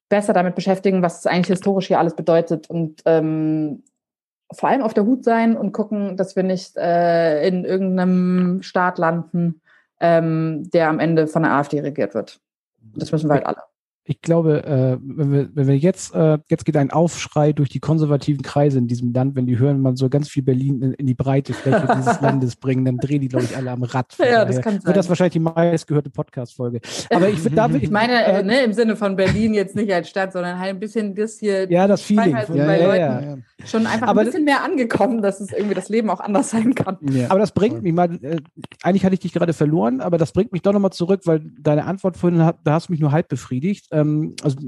besser 0.08 0.32
damit 0.32 0.54
beschäftigen, 0.54 1.02
was 1.02 1.26
eigentlich 1.26 1.48
historisch 1.48 1.86
hier 1.88 1.98
alles 1.98 2.14
bedeutet 2.14 2.68
und 2.68 3.02
ähm, 3.04 3.82
vor 4.52 4.68
allem 4.68 4.82
auf 4.82 4.94
der 4.94 5.04
Hut 5.04 5.24
sein 5.24 5.56
und 5.56 5.72
gucken, 5.72 6.16
dass 6.16 6.36
wir 6.36 6.42
nicht 6.42 6.76
äh, 6.76 7.46
in 7.46 7.64
irgendeinem 7.64 8.62
Staat 8.62 8.98
landen, 8.98 9.60
ähm, 10.00 10.68
der 10.70 10.88
am 10.88 11.00
Ende 11.00 11.26
von 11.26 11.42
der 11.42 11.52
AfD 11.52 11.80
regiert 11.80 12.14
wird. 12.14 12.40
Das 12.94 13.10
müssen 13.10 13.28
wir 13.28 13.34
halt 13.34 13.46
alle 13.46 13.62
ich 14.06 14.20
glaube, 14.20 14.64
äh, 14.64 14.98
wenn 15.02 15.32
wir, 15.32 15.48
wenn 15.54 15.66
wir 15.66 15.78
jetzt, 15.78 16.14
äh, 16.14 16.38
jetzt 16.50 16.66
geht 16.66 16.76
ein 16.76 16.90
Aufschrei 16.90 17.52
durch 17.54 17.70
die 17.70 17.80
konservativen 17.80 18.42
Kreise 18.42 18.78
in 18.78 18.86
diesem 18.86 19.14
Land, 19.14 19.34
wenn 19.34 19.46
die 19.46 19.58
hören, 19.58 19.80
man 19.80 19.96
so 19.96 20.10
ganz 20.10 20.28
viel 20.28 20.42
Berlin 20.42 20.82
in, 20.82 20.92
in 20.92 21.06
die 21.06 21.14
breite 21.14 21.54
Fläche 21.54 21.88
dieses 21.96 22.20
Landes 22.20 22.56
bringen, 22.56 22.84
dann 22.84 22.98
drehen 22.98 23.22
die, 23.22 23.28
glaube 23.28 23.46
ich, 23.46 23.56
alle 23.56 23.70
am 23.70 23.82
Rad. 23.82 24.14
Ja, 24.18 24.44
das 24.44 24.60
kann 24.60 24.74
sein. 24.74 24.86
Wird 24.86 24.96
das 24.98 25.08
wahrscheinlich 25.08 25.32
die 25.32 25.40
meistgehörte 25.40 26.10
Podcast-Folge. 26.10 26.80
Aber 27.10 27.28
ich 27.30 27.42
würde 27.42 27.56
da 27.56 27.68
Ich 27.74 27.90
meine, 27.90 28.24
äh, 28.24 28.42
ne, 28.42 28.62
im 28.62 28.72
Sinne 28.74 28.96
von 28.96 29.16
Berlin 29.16 29.54
jetzt 29.54 29.74
nicht 29.74 29.92
als 29.92 30.08
Stadt, 30.10 30.32
sondern 30.32 30.58
halt 30.58 30.70
ein 30.70 30.80
bisschen 30.80 31.14
das 31.14 31.38
hier. 31.38 31.70
Ja, 31.70 31.86
das 31.86 32.02
Feeling. 32.02 32.36
Halt 32.36 32.50
ja, 32.50 32.66
bei 32.66 32.80
ja, 32.80 32.86
Leuten 32.86 33.28
ja, 33.28 33.66
schon 33.66 33.86
einfach 33.86 34.08
aber 34.08 34.20
ein 34.20 34.26
bisschen 34.26 34.44
mehr 34.44 34.62
angekommen, 34.62 35.22
dass 35.22 35.40
es 35.40 35.50
irgendwie 35.50 35.74
das 35.74 35.88
Leben 35.88 36.10
auch 36.10 36.20
anders 36.20 36.50
sein 36.50 36.74
kann. 36.74 36.98
Aber 37.28 37.38
das 37.38 37.52
bringt 37.52 37.82
mich 37.82 37.92
mal, 37.94 38.14
äh, 38.22 38.36
eigentlich 38.82 39.04
hatte 39.04 39.14
ich 39.14 39.20
dich 39.20 39.32
gerade 39.32 39.54
verloren, 39.54 40.00
aber 40.02 40.18
das 40.18 40.32
bringt 40.32 40.52
mich 40.52 40.62
doch 40.62 40.72
nochmal 40.72 40.92
zurück, 40.92 41.22
weil 41.24 41.40
deine 41.58 41.86
Antwort 41.86 42.16
vorhin, 42.18 42.38
da 42.38 42.72
hast 42.72 42.88
du 42.88 42.92
mich 42.92 43.00
nur 43.00 43.12
halb 43.12 43.28
befriedigt. 43.28 43.93
Ähm, 43.94 44.34
also 44.42 44.58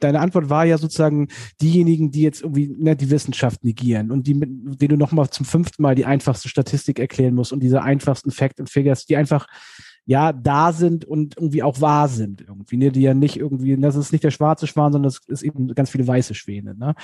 deine 0.00 0.20
Antwort 0.20 0.50
war 0.50 0.64
ja 0.64 0.76
sozusagen 0.76 1.28
diejenigen, 1.62 2.10
die 2.10 2.22
jetzt 2.22 2.42
irgendwie 2.42 2.74
ne, 2.76 2.96
die 2.96 3.10
Wissenschaft 3.10 3.64
negieren 3.64 4.10
und 4.10 4.26
die, 4.26 4.34
mit, 4.34 4.50
denen 4.80 4.90
du 4.90 4.96
nochmal 4.96 5.30
zum 5.30 5.46
fünften 5.46 5.82
Mal 5.82 5.94
die 5.94 6.04
einfachste 6.04 6.48
Statistik 6.48 6.98
erklären 6.98 7.34
musst 7.34 7.52
und 7.52 7.60
diese 7.60 7.82
einfachsten 7.82 8.30
Fact 8.30 8.60
und 8.60 8.68
Figures, 8.68 9.06
die 9.06 9.16
einfach 9.16 9.46
ja 10.04 10.32
da 10.32 10.72
sind 10.72 11.04
und 11.04 11.36
irgendwie 11.36 11.62
auch 11.62 11.80
wahr 11.80 12.08
sind 12.08 12.40
irgendwie, 12.40 12.76
ne, 12.76 12.92
die 12.92 13.02
ja 13.02 13.14
nicht 13.14 13.36
irgendwie, 13.36 13.76
das 13.76 13.96
ist 13.96 14.12
nicht 14.12 14.24
der 14.24 14.30
schwarze 14.30 14.66
Schwan, 14.66 14.92
sondern 14.92 15.10
das 15.10 15.20
ist 15.26 15.42
eben 15.42 15.68
ganz 15.74 15.90
viele 15.90 16.06
weiße 16.06 16.34
Schwäne. 16.34 16.74
Ne? 16.76 16.94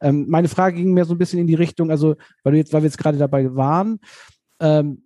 Ähm, 0.00 0.26
meine 0.28 0.48
Frage 0.48 0.76
ging 0.76 0.92
mir 0.92 1.04
so 1.04 1.14
ein 1.14 1.18
bisschen 1.18 1.40
in 1.40 1.46
die 1.46 1.54
Richtung, 1.54 1.90
also 1.90 2.16
weil 2.42 2.52
du 2.52 2.58
jetzt, 2.58 2.72
weil 2.72 2.82
wir 2.82 2.88
jetzt 2.88 2.98
gerade 2.98 3.18
dabei 3.18 3.54
waren, 3.54 3.98
ähm, 4.60 5.02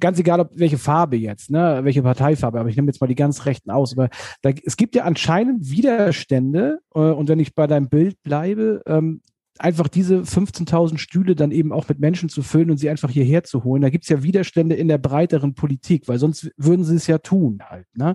ganz 0.00 0.18
egal, 0.18 0.40
ob 0.40 0.50
welche 0.54 0.78
Farbe 0.78 1.16
jetzt, 1.16 1.50
ne, 1.50 1.80
welche 1.82 2.02
Parteifarbe, 2.02 2.60
aber 2.60 2.68
ich 2.68 2.76
nehme 2.76 2.88
jetzt 2.88 3.00
mal 3.00 3.06
die 3.06 3.14
ganz 3.14 3.46
Rechten 3.46 3.70
aus. 3.70 3.96
Aber 3.96 4.08
da, 4.42 4.50
es 4.64 4.76
gibt 4.76 4.94
ja 4.94 5.04
anscheinend 5.04 5.70
Widerstände, 5.70 6.80
äh, 6.94 7.00
und 7.00 7.28
wenn 7.28 7.40
ich 7.40 7.54
bei 7.54 7.66
deinem 7.66 7.88
Bild 7.88 8.22
bleibe, 8.22 8.82
ähm, 8.86 9.20
einfach 9.58 9.88
diese 9.88 10.24
15.000 10.24 10.98
Stühle 10.98 11.34
dann 11.34 11.50
eben 11.50 11.72
auch 11.72 11.88
mit 11.88 11.98
Menschen 11.98 12.28
zu 12.28 12.42
füllen 12.42 12.70
und 12.70 12.78
sie 12.78 12.88
einfach 12.90 13.10
hierher 13.10 13.44
zu 13.44 13.64
holen. 13.64 13.82
Da 13.82 13.90
gibt's 13.90 14.08
ja 14.08 14.22
Widerstände 14.22 14.74
in 14.74 14.88
der 14.88 14.98
breiteren 14.98 15.54
Politik, 15.54 16.08
weil 16.08 16.18
sonst 16.18 16.50
würden 16.56 16.84
sie 16.84 16.94
es 16.94 17.06
ja 17.06 17.18
tun 17.18 17.58
halt. 17.68 17.86
Ne? 17.94 18.14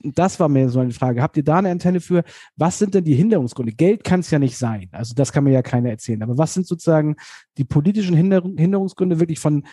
Das 0.00 0.38
war 0.38 0.48
mir 0.48 0.68
so 0.68 0.80
eine 0.80 0.92
Frage. 0.92 1.22
Habt 1.22 1.36
ihr 1.36 1.44
da 1.44 1.58
eine 1.58 1.70
Antenne 1.70 2.00
für, 2.00 2.22
was 2.56 2.78
sind 2.78 2.94
denn 2.94 3.04
die 3.04 3.14
Hinderungsgründe? 3.14 3.72
Geld 3.72 4.04
kann 4.04 4.20
es 4.20 4.30
ja 4.30 4.38
nicht 4.38 4.58
sein. 4.58 4.88
Also 4.92 5.14
das 5.14 5.32
kann 5.32 5.44
mir 5.44 5.52
ja 5.52 5.62
keiner 5.62 5.90
erzählen. 5.90 6.22
Aber 6.22 6.38
was 6.38 6.54
sind 6.54 6.66
sozusagen 6.66 7.16
die 7.56 7.64
politischen 7.64 8.16
Hinderungsgründe 8.16 9.20
wirklich 9.20 9.40
von 9.40 9.64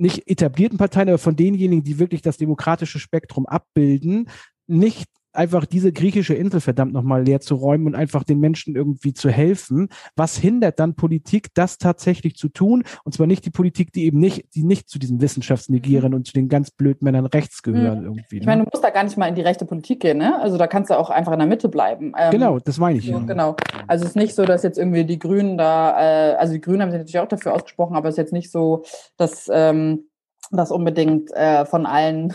nicht 0.00 0.28
etablierten 0.28 0.78
Parteien, 0.78 1.08
aber 1.08 1.18
von 1.18 1.36
denjenigen, 1.36 1.84
die 1.84 1.98
wirklich 1.98 2.22
das 2.22 2.36
demokratische 2.36 2.98
Spektrum 2.98 3.46
abbilden, 3.46 4.28
nicht 4.66 5.08
einfach 5.32 5.64
diese 5.66 5.92
griechische 5.92 6.34
Insel 6.34 6.60
verdammt 6.60 6.92
nochmal 6.92 7.22
leer 7.22 7.40
zu 7.40 7.54
räumen 7.54 7.86
und 7.86 7.94
einfach 7.94 8.24
den 8.24 8.40
Menschen 8.40 8.74
irgendwie 8.74 9.12
zu 9.12 9.30
helfen. 9.30 9.88
Was 10.16 10.36
hindert 10.36 10.80
dann 10.80 10.94
Politik, 10.94 11.54
das 11.54 11.78
tatsächlich 11.78 12.36
zu 12.36 12.48
tun? 12.48 12.84
Und 13.04 13.12
zwar 13.12 13.26
nicht 13.26 13.44
die 13.44 13.50
Politik, 13.50 13.92
die 13.92 14.04
eben 14.04 14.18
nicht, 14.18 14.54
die 14.54 14.64
nicht 14.64 14.88
zu 14.88 14.98
diesen 14.98 15.20
Wissenschaftsnegieren 15.20 16.10
mhm. 16.10 16.16
und 16.16 16.26
zu 16.26 16.32
den 16.32 16.48
ganz 16.48 16.70
blöden 16.70 17.04
Männern 17.04 17.26
rechts 17.26 17.62
gehören 17.62 18.00
mhm. 18.00 18.04
irgendwie. 18.04 18.38
Ich 18.38 18.46
meine, 18.46 18.62
ne? 18.62 18.64
du 18.64 18.70
musst 18.74 18.84
da 18.84 18.90
gar 18.90 19.04
nicht 19.04 19.16
mal 19.16 19.26
in 19.26 19.34
die 19.34 19.42
rechte 19.42 19.64
Politik 19.64 20.00
gehen, 20.00 20.18
ne? 20.18 20.40
Also 20.40 20.58
da 20.58 20.66
kannst 20.66 20.90
du 20.90 20.98
auch 20.98 21.10
einfach 21.10 21.32
in 21.32 21.38
der 21.38 21.48
Mitte 21.48 21.68
bleiben. 21.68 22.12
Ähm, 22.18 22.30
genau, 22.30 22.58
das 22.58 22.78
meine 22.78 22.98
ich. 22.98 23.06
Ja, 23.06 23.18
genau. 23.18 23.56
Also 23.86 24.04
es 24.04 24.10
ist 24.10 24.16
nicht 24.16 24.34
so, 24.34 24.44
dass 24.44 24.62
jetzt 24.62 24.78
irgendwie 24.78 25.04
die 25.04 25.18
Grünen 25.18 25.56
da, 25.56 26.32
äh, 26.32 26.34
also 26.34 26.52
die 26.52 26.60
Grünen 26.60 26.82
haben 26.82 26.90
sich 26.90 26.98
natürlich 26.98 27.18
auch 27.20 27.28
dafür 27.28 27.54
ausgesprochen, 27.54 27.96
aber 27.96 28.08
es 28.08 28.14
ist 28.14 28.18
jetzt 28.18 28.32
nicht 28.32 28.50
so, 28.50 28.84
dass 29.16 29.48
ähm, 29.52 30.08
das 30.50 30.70
unbedingt 30.70 31.30
äh, 31.32 31.64
von 31.64 31.86
allen 31.86 32.34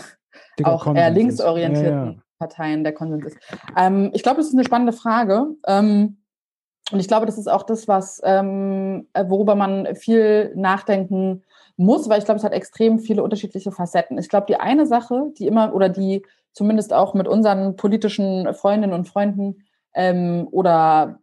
auch 0.64 0.94
eher 0.96 1.10
linksorientierten. 1.10 2.22
Parteien 2.38 2.84
der 2.84 2.94
Konsens 2.94 3.26
ist. 3.26 3.38
Ähm, 3.78 4.12
ich 4.14 4.24
glaube, 4.24 4.38
das 4.38 4.48
ist 4.48 4.54
eine 4.54 4.66
spannende 4.66 4.94
Frage. 4.94 5.48
Ähm, 5.68 6.18
und 6.92 7.00
ich 7.00 7.08
glaube, 7.08 7.26
das 7.26 7.38
ist 7.38 7.48
auch 7.48 7.64
das, 7.64 7.88
was, 7.88 8.22
ähm, 8.24 9.08
äh, 9.14 9.26
worüber 9.28 9.56
man 9.56 9.96
viel 9.96 10.54
nachdenken 10.56 11.44
muss, 11.78 12.08
weil 12.10 12.20
ich 12.20 12.26
glaube, 12.26 12.38
es 12.38 12.44
hat 12.44 12.54
extrem 12.54 13.00
viele 13.00 13.24
unterschiedliche 13.24 13.72
Facetten. 13.72 14.18
Ich 14.18 14.30
glaube, 14.30 14.46
die 14.48 14.58
eine 14.58 14.86
Sache, 14.86 15.32
die 15.38 15.48
immer 15.48 15.74
oder 15.74 15.90
die 15.90 16.24
zumindest 16.54 16.94
auch 16.94 17.14
mit 17.14 17.28
unseren 17.28 17.76
politischen 17.76 18.54
Freundinnen 18.54 18.94
und 18.94 19.08
Freunden 19.08 19.66
ähm, 19.94 20.48
oder 20.52 21.20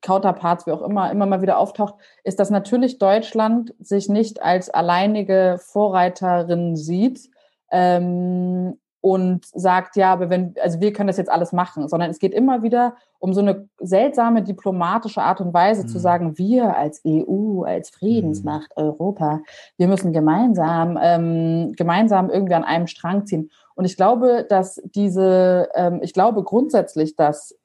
Counterparts, 0.00 0.66
wie 0.66 0.72
auch 0.72 0.82
immer, 0.82 1.10
immer 1.10 1.26
mal 1.26 1.42
wieder 1.42 1.58
auftaucht, 1.58 1.94
ist, 2.24 2.40
dass 2.40 2.50
natürlich 2.50 2.98
Deutschland 2.98 3.74
sich 3.78 4.08
nicht 4.08 4.42
als 4.42 4.70
alleinige 4.70 5.58
Vorreiterin 5.60 6.76
sieht 6.76 7.30
ähm, 7.70 8.78
und 9.00 9.46
sagt, 9.46 9.96
ja, 9.96 10.12
aber 10.12 10.28
wenn, 10.28 10.54
also 10.60 10.80
wir 10.80 10.92
können 10.92 11.06
das 11.06 11.18
jetzt 11.18 11.30
alles 11.30 11.52
machen, 11.52 11.88
sondern 11.88 12.10
es 12.10 12.18
geht 12.18 12.34
immer 12.34 12.62
wieder 12.62 12.96
um 13.20 13.32
so 13.32 13.40
eine 13.40 13.68
seltsame 13.78 14.42
diplomatische 14.42 15.22
Art 15.22 15.40
und 15.40 15.54
Weise 15.54 15.82
mhm. 15.82 15.88
zu 15.88 15.98
sagen, 15.98 16.38
wir 16.38 16.76
als 16.76 17.02
EU, 17.06 17.62
als 17.62 17.90
Friedensmacht 17.90 18.70
mhm. 18.76 18.84
Europa, 18.84 19.40
wir 19.76 19.88
müssen 19.88 20.12
gemeinsam, 20.12 20.98
ähm, 21.00 21.72
gemeinsam 21.76 22.28
irgendwie 22.30 22.54
an 22.54 22.64
einem 22.64 22.88
Strang 22.88 23.26
ziehen. 23.26 23.50
Und 23.74 23.84
ich 23.84 23.96
glaube, 23.96 24.46
dass 24.48 24.82
diese, 24.94 25.68
ähm, 25.74 26.00
ich 26.02 26.12
glaube 26.12 26.42
grundsätzlich, 26.42 27.14
dass 27.14 27.56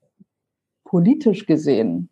politisch 0.83 1.47
gesehen 1.47 2.09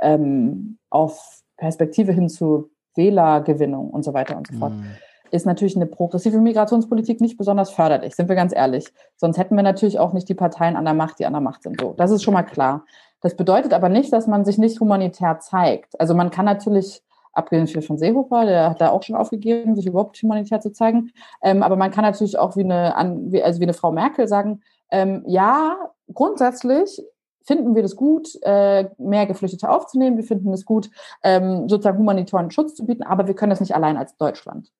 ähm, 0.00 0.78
auf 0.90 1.42
Perspektive 1.56 2.12
hin 2.12 2.28
zu 2.28 2.70
Wählergewinnung 2.96 3.90
und 3.90 4.04
so 4.04 4.12
weiter 4.12 4.36
und 4.36 4.48
so 4.48 4.58
fort. 4.58 4.72
Mhm 4.72 4.86
ist 5.32 5.46
natürlich 5.46 5.74
eine 5.74 5.86
progressive 5.86 6.38
Migrationspolitik 6.38 7.20
nicht 7.20 7.38
besonders 7.38 7.70
förderlich, 7.70 8.14
sind 8.14 8.28
wir 8.28 8.36
ganz 8.36 8.54
ehrlich. 8.54 8.92
Sonst 9.16 9.38
hätten 9.38 9.56
wir 9.56 9.62
natürlich 9.62 9.98
auch 9.98 10.12
nicht 10.12 10.28
die 10.28 10.34
Parteien 10.34 10.76
an 10.76 10.84
der 10.84 10.94
Macht, 10.94 11.18
die 11.18 11.26
an 11.26 11.32
der 11.32 11.40
Macht 11.40 11.62
sind. 11.62 11.80
So, 11.80 11.94
das 11.96 12.10
ist 12.10 12.22
schon 12.22 12.34
mal 12.34 12.42
klar. 12.42 12.84
Das 13.22 13.34
bedeutet 13.34 13.72
aber 13.72 13.88
nicht, 13.88 14.12
dass 14.12 14.26
man 14.26 14.44
sich 14.44 14.58
nicht 14.58 14.78
humanitär 14.78 15.38
zeigt. 15.40 15.98
Also 15.98 16.14
man 16.14 16.30
kann 16.30 16.44
natürlich, 16.44 17.02
abgesehen 17.32 17.82
von 17.82 17.96
Seehofer, 17.96 18.44
der 18.44 18.70
hat 18.70 18.80
da 18.82 18.90
auch 18.90 19.02
schon 19.02 19.16
aufgegeben, 19.16 19.74
sich 19.74 19.86
überhaupt 19.86 20.20
humanitär 20.22 20.60
zu 20.60 20.70
zeigen. 20.70 21.12
Ähm, 21.42 21.62
aber 21.62 21.76
man 21.76 21.90
kann 21.90 22.04
natürlich 22.04 22.38
auch 22.38 22.56
wie 22.56 22.64
eine, 22.64 22.94
also 22.94 23.58
wie 23.58 23.64
eine 23.64 23.74
Frau 23.74 23.90
Merkel 23.90 24.28
sagen, 24.28 24.60
ähm, 24.90 25.22
ja, 25.26 25.78
grundsätzlich 26.12 27.02
finden 27.44 27.74
wir 27.74 27.82
das 27.82 27.96
gut, 27.96 28.28
äh, 28.42 28.88
mehr 28.98 29.26
Geflüchtete 29.26 29.68
aufzunehmen. 29.68 30.16
Wir 30.16 30.24
finden 30.24 30.52
es 30.52 30.66
gut, 30.66 30.90
ähm, 31.22 31.68
sozusagen 31.68 31.98
humanitären 31.98 32.50
Schutz 32.50 32.74
zu 32.74 32.84
bieten, 32.84 33.02
aber 33.02 33.26
wir 33.26 33.34
können 33.34 33.50
das 33.50 33.60
nicht 33.60 33.74
allein 33.74 33.96
als 33.96 34.16
Deutschland. 34.16 34.70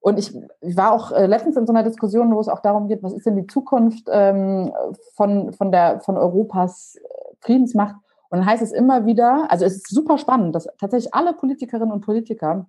Und 0.00 0.18
ich, 0.18 0.34
ich 0.62 0.76
war 0.76 0.92
auch 0.92 1.12
äh, 1.12 1.26
letztens 1.26 1.56
in 1.56 1.66
so 1.66 1.72
einer 1.72 1.82
Diskussion, 1.82 2.34
wo 2.34 2.40
es 2.40 2.48
auch 2.48 2.60
darum 2.60 2.88
geht, 2.88 3.02
was 3.02 3.12
ist 3.12 3.26
denn 3.26 3.36
die 3.36 3.46
Zukunft 3.46 4.08
ähm, 4.10 4.72
von, 5.14 5.52
von, 5.52 5.70
der, 5.70 6.00
von 6.00 6.16
Europas 6.16 6.96
äh, 6.96 7.34
Friedensmacht? 7.40 7.96
Und 8.30 8.38
dann 8.38 8.46
heißt 8.46 8.62
es 8.62 8.72
immer 8.72 9.04
wieder, 9.06 9.50
also 9.50 9.64
es 9.64 9.76
ist 9.76 9.90
super 9.90 10.16
spannend, 10.16 10.54
dass 10.54 10.68
tatsächlich 10.78 11.12
alle 11.12 11.34
Politikerinnen 11.34 11.92
und 11.92 12.00
Politiker 12.00 12.66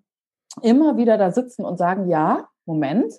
immer 0.62 0.98
wieder 0.98 1.18
da 1.18 1.32
sitzen 1.32 1.64
und 1.64 1.78
sagen, 1.78 2.10
ja, 2.10 2.50
Moment, 2.66 3.14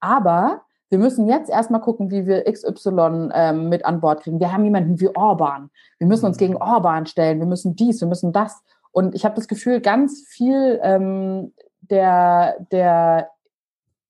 aber 0.00 0.62
wir 0.90 0.98
müssen 0.98 1.26
jetzt 1.26 1.50
erstmal 1.50 1.80
gucken, 1.80 2.10
wie 2.10 2.26
wir 2.26 2.44
XY 2.44 3.30
ähm, 3.32 3.68
mit 3.68 3.84
an 3.84 4.00
Bord 4.00 4.22
kriegen. 4.22 4.38
Wir 4.38 4.52
haben 4.52 4.64
jemanden 4.64 5.00
wie 5.00 5.08
Orban. 5.16 5.70
Wir 5.98 6.06
müssen 6.06 6.26
uns 6.26 6.36
gegen 6.36 6.56
Orban 6.56 7.06
stellen. 7.06 7.40
Wir 7.40 7.46
müssen 7.46 7.74
dies, 7.74 8.00
wir 8.00 8.08
müssen 8.08 8.32
das. 8.32 8.62
Und 8.92 9.14
ich 9.14 9.24
habe 9.24 9.34
das 9.34 9.48
Gefühl, 9.48 9.80
ganz 9.80 10.24
viel 10.28 10.78
ähm, 10.82 11.52
der, 11.80 12.56
der 12.70 13.30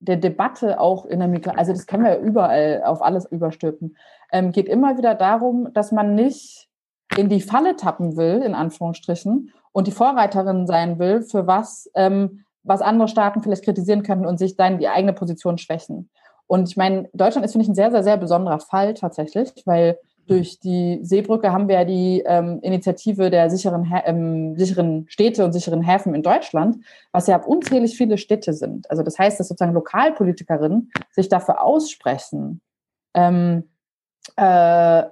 der 0.04 0.16
Debatte 0.16 0.80
auch 0.80 1.06
in 1.06 1.18
der 1.18 1.28
Migration, 1.28 1.58
also 1.58 1.72
das 1.72 1.86
können 1.86 2.04
wir 2.04 2.18
überall 2.18 2.82
auf 2.84 3.02
alles 3.02 3.30
überstülpen, 3.30 3.96
ähm, 4.32 4.52
geht 4.52 4.68
immer 4.68 4.96
wieder 4.98 5.14
darum, 5.14 5.72
dass 5.72 5.92
man 5.92 6.14
nicht 6.14 6.68
in 7.16 7.28
die 7.28 7.40
Falle 7.40 7.76
tappen 7.76 8.16
will, 8.16 8.42
in 8.44 8.54
Anführungsstrichen, 8.54 9.52
und 9.72 9.86
die 9.86 9.92
Vorreiterin 9.92 10.66
sein 10.66 10.98
will, 10.98 11.22
für 11.22 11.46
was, 11.46 11.90
ähm, 11.94 12.44
was 12.62 12.82
andere 12.82 13.08
Staaten 13.08 13.42
vielleicht 13.42 13.64
kritisieren 13.64 14.02
könnten 14.02 14.26
und 14.26 14.38
sich 14.38 14.56
dann 14.56 14.78
die 14.78 14.88
eigene 14.88 15.12
Position 15.12 15.58
schwächen. 15.58 16.10
Und 16.46 16.68
ich 16.68 16.76
meine, 16.76 17.08
Deutschland 17.12 17.44
ist, 17.44 17.52
finde 17.52 17.64
ich, 17.64 17.70
ein 17.70 17.74
sehr, 17.74 17.90
sehr, 17.90 18.04
sehr 18.04 18.16
besonderer 18.16 18.60
Fall 18.60 18.94
tatsächlich, 18.94 19.52
weil 19.64 19.98
durch 20.26 20.58
die 20.60 20.98
Seebrücke 21.02 21.52
haben 21.52 21.68
wir 21.68 21.76
ja 21.76 21.84
die 21.84 22.22
ähm, 22.26 22.60
Initiative 22.62 23.30
der 23.30 23.50
sicheren, 23.50 23.92
ähm, 24.04 24.56
sicheren 24.56 25.06
Städte 25.08 25.44
und 25.44 25.52
sicheren 25.52 25.82
Häfen 25.82 26.14
in 26.14 26.22
Deutschland, 26.22 26.84
was 27.12 27.26
ja 27.26 27.36
unzählig 27.36 27.96
viele 27.96 28.18
Städte 28.18 28.52
sind. 28.52 28.90
Also 28.90 29.02
das 29.02 29.18
heißt, 29.18 29.38
dass 29.38 29.48
sozusagen 29.48 29.74
Lokalpolitikerinnen 29.74 30.90
sich 31.10 31.28
dafür 31.28 31.62
aussprechen, 31.62 32.60
ähm, 33.14 33.64
äh, 34.36 35.02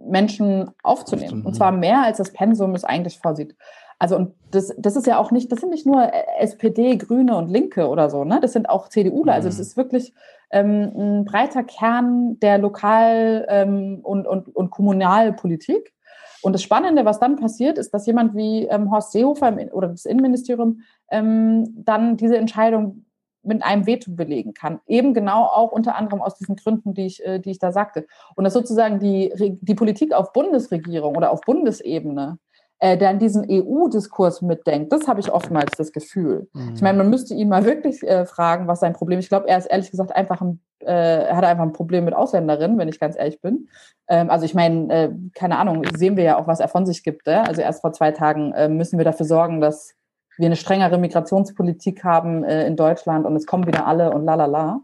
Menschen 0.00 0.70
aufzunehmen. 0.82 1.44
Und 1.44 1.54
zwar 1.54 1.72
mehr, 1.72 2.02
als 2.02 2.18
das 2.18 2.32
Pensum 2.32 2.74
es 2.74 2.84
eigentlich 2.84 3.18
vorsieht. 3.18 3.56
Also 3.98 4.16
und 4.16 4.34
das, 4.50 4.74
das 4.76 4.96
ist 4.96 5.06
ja 5.06 5.18
auch 5.18 5.30
nicht, 5.30 5.50
das 5.50 5.60
sind 5.60 5.70
nicht 5.70 5.86
nur 5.86 6.10
SPD, 6.38 6.96
Grüne 6.96 7.36
und 7.36 7.48
Linke 7.48 7.88
oder 7.88 8.10
so, 8.10 8.24
ne? 8.24 8.40
Das 8.40 8.52
sind 8.52 8.68
auch 8.68 8.88
CDUler. 8.88 9.32
Also 9.32 9.48
das 9.48 9.56
mhm. 9.56 9.62
ist 9.62 9.76
wirklich 9.76 10.14
ähm, 10.50 10.92
ein 10.96 11.24
breiter 11.24 11.64
Kern 11.64 12.38
der 12.40 12.58
Lokal- 12.58 13.46
ähm, 13.48 14.00
und, 14.02 14.26
und, 14.26 14.54
und 14.54 14.70
Kommunalpolitik. 14.70 15.94
Und 16.42 16.52
das 16.52 16.62
Spannende, 16.62 17.04
was 17.04 17.18
dann 17.18 17.36
passiert, 17.36 17.78
ist, 17.78 17.92
dass 17.92 18.06
jemand 18.06 18.36
wie 18.36 18.66
ähm, 18.66 18.90
Horst 18.90 19.12
Seehofer 19.12 19.48
im, 19.48 19.68
oder 19.72 19.88
das 19.88 20.04
Innenministerium 20.04 20.82
ähm, 21.10 21.64
dann 21.84 22.16
diese 22.16 22.36
Entscheidung 22.36 23.06
mit 23.42 23.62
einem 23.62 23.86
Veto 23.86 24.10
belegen 24.12 24.54
kann. 24.54 24.80
Eben 24.86 25.14
genau 25.14 25.44
auch 25.44 25.72
unter 25.72 25.96
anderem 25.96 26.20
aus 26.20 26.34
diesen 26.36 26.56
Gründen, 26.56 26.94
die 26.94 27.06
ich, 27.06 27.24
äh, 27.24 27.38
die 27.38 27.50
ich 27.50 27.58
da 27.58 27.72
sagte. 27.72 28.06
Und 28.34 28.44
dass 28.44 28.52
sozusagen 28.52 29.00
die, 29.00 29.32
die 29.60 29.74
Politik 29.74 30.12
auf 30.12 30.32
Bundesregierung 30.32 31.16
oder 31.16 31.30
auf 31.30 31.40
Bundesebene 31.40 32.38
äh, 32.78 32.98
der 32.98 33.10
an 33.10 33.18
diesen 33.18 33.46
EU-Diskurs 33.48 34.42
mitdenkt. 34.42 34.92
Das 34.92 35.08
habe 35.08 35.20
ich 35.20 35.32
oftmals 35.32 35.72
das 35.76 35.92
Gefühl. 35.92 36.48
Mhm. 36.52 36.72
Ich 36.74 36.82
meine, 36.82 36.98
man 36.98 37.08
müsste 37.08 37.34
ihn 37.34 37.48
mal 37.48 37.64
wirklich 37.64 38.02
äh, 38.02 38.26
fragen, 38.26 38.68
was 38.68 38.80
sein 38.80 38.92
Problem 38.92 39.18
ist. 39.18 39.26
Ich 39.26 39.28
glaube, 39.30 39.48
er 39.48 39.58
ist 39.58 39.66
ehrlich 39.66 39.90
gesagt 39.90 40.14
einfach 40.14 40.42
ein, 40.42 40.60
äh, 40.80 41.26
hat 41.26 41.44
einfach 41.44 41.64
ein 41.64 41.72
Problem 41.72 42.04
mit 42.04 42.14
Ausländerinnen, 42.14 42.78
wenn 42.78 42.88
ich 42.88 43.00
ganz 43.00 43.16
ehrlich 43.16 43.40
bin. 43.40 43.68
Ähm, 44.08 44.28
also 44.28 44.44
ich 44.44 44.54
meine, 44.54 44.92
äh, 44.92 45.10
keine 45.34 45.58
Ahnung, 45.58 45.84
sehen 45.96 46.16
wir 46.16 46.24
ja 46.24 46.38
auch, 46.38 46.46
was 46.46 46.60
er 46.60 46.68
von 46.68 46.84
sich 46.84 47.02
gibt. 47.02 47.26
Äh? 47.26 47.36
Also 47.36 47.62
erst 47.62 47.80
vor 47.80 47.92
zwei 47.92 48.12
Tagen 48.12 48.52
äh, 48.52 48.68
müssen 48.68 48.98
wir 48.98 49.04
dafür 49.04 49.26
sorgen, 49.26 49.60
dass 49.60 49.94
wir 50.36 50.46
eine 50.46 50.56
strengere 50.56 50.98
Migrationspolitik 50.98 52.04
haben 52.04 52.44
äh, 52.44 52.66
in 52.66 52.76
Deutschland 52.76 53.24
und 53.24 53.36
es 53.36 53.46
kommen 53.46 53.66
wieder 53.66 53.86
alle 53.86 54.12
und 54.12 54.26
la 54.26 54.34
la 54.34 54.46
la. 54.46 54.80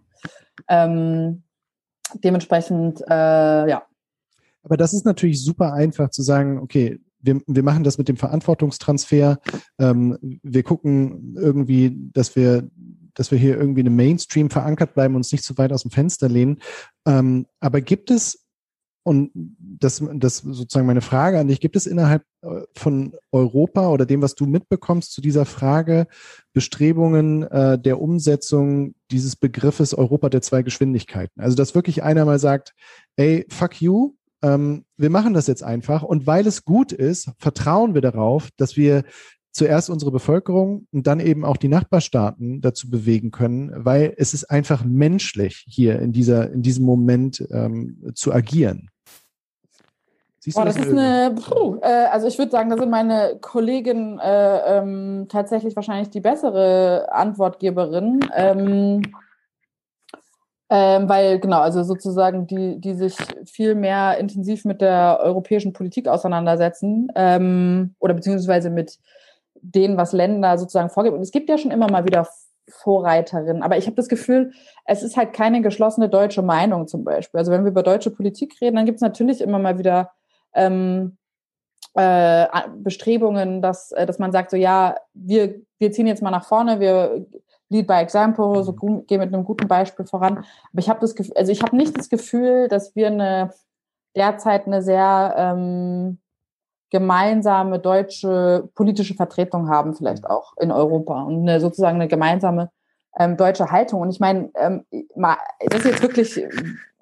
Ähm, 0.69 1.43
dementsprechend, 2.25 3.03
äh, 3.03 3.69
ja. 3.69 3.83
Aber 4.65 4.77
das 4.77 4.95
ist 4.95 5.05
natürlich 5.05 5.45
super 5.45 5.75
einfach 5.75 6.09
zu 6.09 6.23
sagen, 6.23 6.59
okay, 6.59 7.01
wir, 7.23 7.41
wir 7.47 7.63
machen 7.63 7.85
das 7.85 7.99
mit 7.99 8.09
dem 8.09 8.17
Verantwortungstransfer. 8.17 9.39
Ähm, 9.79 10.19
wir 10.43 10.63
gucken 10.63 11.35
irgendwie, 11.37 11.97
dass 12.13 12.37
wir, 12.37 12.69
dass 13.15 13.31
wir 13.31 13.39
hier 13.39 13.57
irgendwie 13.57 13.81
im 13.81 13.97
Mainstream 13.97 14.51
verankert 14.51 14.95
bleiben, 14.95 15.17
uns 15.17 15.33
nicht 15.33 15.45
zu 15.45 15.57
weit 15.59 15.73
aus 15.73 15.83
dem 15.83 15.91
Fenster 15.91 16.29
lehnen. 16.29 16.59
Ähm, 17.07 17.47
aber 17.61 17.81
gibt 17.81 18.11
es 18.11 18.43
und 19.05 19.33
das, 19.59 20.03
das 20.15 20.39
sozusagen 20.39 20.87
meine 20.87 21.01
Frage 21.01 21.41
an 21.41 21.49
dich, 21.49 21.61
gibt 21.61 21.75
es 21.75 21.87
innerhalb 21.87 22.23
äh, 22.43 22.63
von 22.77 23.15
Europa 23.33 23.89
oder 23.89 24.07
dem, 24.07 24.23
was 24.23 24.37
du 24.37 24.47
mitbekommst 24.47 25.13
zu 25.13 25.21
dieser 25.21 25.45
Frage, 25.45 26.07
Bestrebungen 26.53 27.43
äh, 27.43 27.79
der 27.81 28.01
Umsetzung 28.01 28.95
dieses 29.11 29.35
Begriffes 29.35 29.93
Europa 29.93 30.29
der 30.29 30.43
zwei 30.43 30.63
Geschwindigkeiten? 30.63 31.41
Also, 31.41 31.57
dass 31.57 31.75
wirklich 31.75 32.05
einer 32.05 32.25
mal 32.25 32.39
sagt, 32.39 32.75
ey, 33.17 33.45
fuck 33.49 33.83
you, 33.83 34.15
ähm, 34.43 34.85
wir 34.97 35.11
machen 35.11 35.35
das 35.35 35.47
jetzt 35.47 35.63
einfach 35.63 36.03
und 36.03 36.27
weil 36.27 36.47
es 36.47 36.65
gut 36.65 36.93
ist, 36.93 37.31
vertrauen 37.39 37.95
wir 37.95 38.01
darauf, 38.01 38.49
dass 38.57 38.77
wir 38.77 39.05
zuerst 39.53 39.91
unsere 39.91 40.11
Bevölkerung 40.11 40.87
und 40.93 41.07
dann 41.07 41.21
eben 41.21 41.45
auch 41.45 41.57
die 41.57 41.69
Nachbarstaaten 41.69 42.61
dazu 42.61 42.91
bewegen 42.91 43.31
können, 43.31 43.71
weil 43.75 44.15
es 44.17 44.35
ist 44.35 44.45
einfach 44.45 44.85
menschlich 44.85 45.65
hier 45.69 46.01
in 46.01 46.13
dieser 46.13 46.51
in 46.51 46.63
diesem 46.63 46.85
Moment 46.85 47.47
ähm, 47.51 48.13
zu 48.15 48.33
agieren. 48.33 48.89
Siehst 50.45 50.57
Boah, 50.57 50.65
das, 50.65 50.75
das 50.75 50.87
ist 50.87 50.93
eine, 50.93 51.37
puh, 51.37 51.79
äh, 51.83 52.07
also 52.11 52.27
ich 52.27 52.37
würde 52.37 52.51
sagen, 52.51 52.69
da 52.69 52.77
sind 52.77 52.91
meine 52.91 53.39
Kolleginnen 53.41 54.19
äh, 54.19 54.79
ähm, 54.79 55.27
tatsächlich 55.29 55.77
wahrscheinlich 55.77 56.11
die 56.11 56.21
bessere 56.21 57.07
Antwortgeberin. 57.13 58.19
Ähm, 58.35 59.03
ähm, 60.75 61.07
weil, 61.07 61.39
genau, 61.39 61.61
also 61.61 61.83
sozusagen 61.83 62.47
die, 62.47 62.81
die 62.81 62.95
sich 62.95 63.15
viel 63.45 63.75
mehr 63.75 64.17
intensiv 64.17 64.65
mit 64.65 64.81
der 64.81 65.19
europäischen 65.21 65.75
Politik 65.75 66.09
auseinandersetzen 66.09 67.13
ähm, 67.15 67.95
oder 67.99 68.15
beziehungsweise 68.15 68.71
mit 68.71 68.99
denen, 69.61 69.99
was 69.99 70.15
Länder 70.15 70.57
sozusagen 70.57 70.89
vorgeben. 70.89 71.17
Und 71.17 71.21
es 71.21 71.31
gibt 71.31 71.51
ja 71.51 71.59
schon 71.59 71.73
immer 71.73 71.91
mal 71.91 72.07
wieder 72.07 72.27
Vorreiterinnen, 72.71 73.63
aber 73.63 73.77
ich 73.77 73.85
habe 73.85 73.97
das 73.97 74.09
Gefühl, 74.09 74.53
es 74.87 75.03
ist 75.03 75.19
halt 75.19 75.35
keine 75.35 75.61
geschlossene 75.61 76.09
deutsche 76.09 76.41
Meinung 76.41 76.89
zum 76.89 77.05
Beispiel. 77.05 77.37
Also 77.37 77.53
wenn 77.53 77.65
wir 77.65 77.71
über 77.71 77.83
deutsche 77.83 78.11
Politik 78.11 78.55
reden, 78.63 78.77
dann 78.77 78.87
gibt 78.87 78.97
es 78.97 79.03
natürlich 79.03 79.43
immer 79.43 79.59
mal 79.59 79.79
wieder 79.79 80.13
ähm, 80.55 81.19
äh, 81.93 82.47
Bestrebungen, 82.79 83.61
dass, 83.61 83.93
äh, 83.93 84.07
dass 84.07 84.19
man 84.19 84.33
sagt, 84.33 84.51
so 84.51 84.57
ja, 84.57 84.97
wir, 85.13 85.57
wir 85.79 85.93
ziehen 85.93 86.07
jetzt 86.07 86.23
mal 86.23 86.31
nach 86.31 86.47
vorne, 86.47 86.81
wir 86.81 87.27
Lead 87.73 87.87
by 87.87 87.95
Example, 87.95 88.63
so 88.63 88.73
mhm. 88.81 89.07
gehen 89.07 89.21
mit 89.21 89.33
einem 89.33 89.45
guten 89.45 89.67
Beispiel 89.67 90.07
voran. 90.07 90.39
Aber 90.39 90.79
ich 90.79 90.89
habe 90.89 91.01
das 91.01 91.15
Gefühl, 91.15 91.35
also 91.37 91.51
ich 91.51 91.63
habe 91.63 91.77
nicht 91.77 91.97
das 91.99 92.09
Gefühl, 92.09 92.69
dass 92.69 92.95
wir 92.95 93.09
eine 93.09 93.51
derzeit 94.15 94.67
eine 94.67 94.83
sehr 94.83 95.35
ähm, 95.37 96.19
gemeinsame 96.91 97.79
deutsche 97.79 98.69
politische 98.75 99.15
Vertretung 99.15 99.71
haben, 99.71 99.95
vielleicht 99.95 100.27
auch 100.27 100.53
in 100.59 100.71
Europa 100.71 101.23
und 101.23 101.41
eine, 101.41 101.61
sozusagen 101.61 101.97
eine 101.97 102.09
gemeinsame 102.09 102.71
ähm, 103.19 103.37
deutsche 103.37 103.71
Haltung. 103.71 104.01
Und 104.01 104.11
ich 104.11 104.21
meine, 104.21 104.51
ähm, 104.55 104.85
das 105.67 105.81
ist 105.81 105.87
jetzt 105.87 106.03
wirklich 106.03 106.41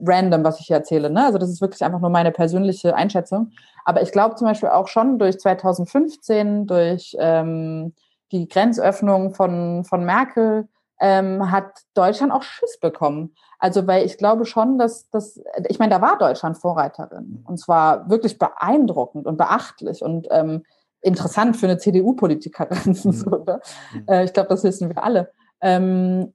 random, 0.00 0.44
was 0.44 0.60
ich 0.60 0.66
hier 0.66 0.76
erzähle. 0.76 1.10
Ne? 1.10 1.24
Also 1.24 1.38
das 1.38 1.50
ist 1.50 1.60
wirklich 1.60 1.84
einfach 1.84 2.00
nur 2.00 2.10
meine 2.10 2.32
persönliche 2.32 2.94
Einschätzung. 2.94 3.50
Aber 3.84 4.02
ich 4.02 4.12
glaube 4.12 4.36
zum 4.36 4.46
Beispiel 4.46 4.68
auch 4.68 4.88
schon 4.88 5.18
durch 5.18 5.38
2015, 5.38 6.66
durch 6.66 7.16
ähm, 7.18 7.92
die 8.32 8.48
Grenzöffnung 8.48 9.34
von, 9.34 9.84
von 9.84 10.04
Merkel 10.04 10.68
ähm, 11.00 11.50
hat 11.50 11.80
Deutschland 11.94 12.32
auch 12.32 12.42
Schiss 12.42 12.78
bekommen. 12.78 13.34
Also, 13.58 13.86
weil 13.86 14.04
ich 14.04 14.18
glaube 14.18 14.44
schon, 14.44 14.78
dass 14.78 15.08
das, 15.10 15.40
ich 15.68 15.78
meine, 15.78 15.94
da 15.94 16.00
war 16.00 16.18
Deutschland 16.18 16.58
Vorreiterin. 16.58 17.42
Und 17.46 17.58
zwar 17.58 18.08
wirklich 18.10 18.38
beeindruckend 18.38 19.26
und 19.26 19.36
beachtlich 19.36 20.02
und 20.02 20.28
ähm, 20.30 20.64
interessant 21.00 21.56
für 21.56 21.66
eine 21.66 21.78
CDU-Politikerin. 21.78 22.78
Mhm. 22.84 22.94
so, 23.12 23.30
ne? 23.30 23.60
Mhm. 23.92 24.04
äh, 24.08 24.24
ich 24.24 24.32
glaube, 24.32 24.50
das 24.50 24.62
wissen 24.62 24.88
wir 24.88 25.02
alle. 25.02 25.32
Ähm, 25.62 26.34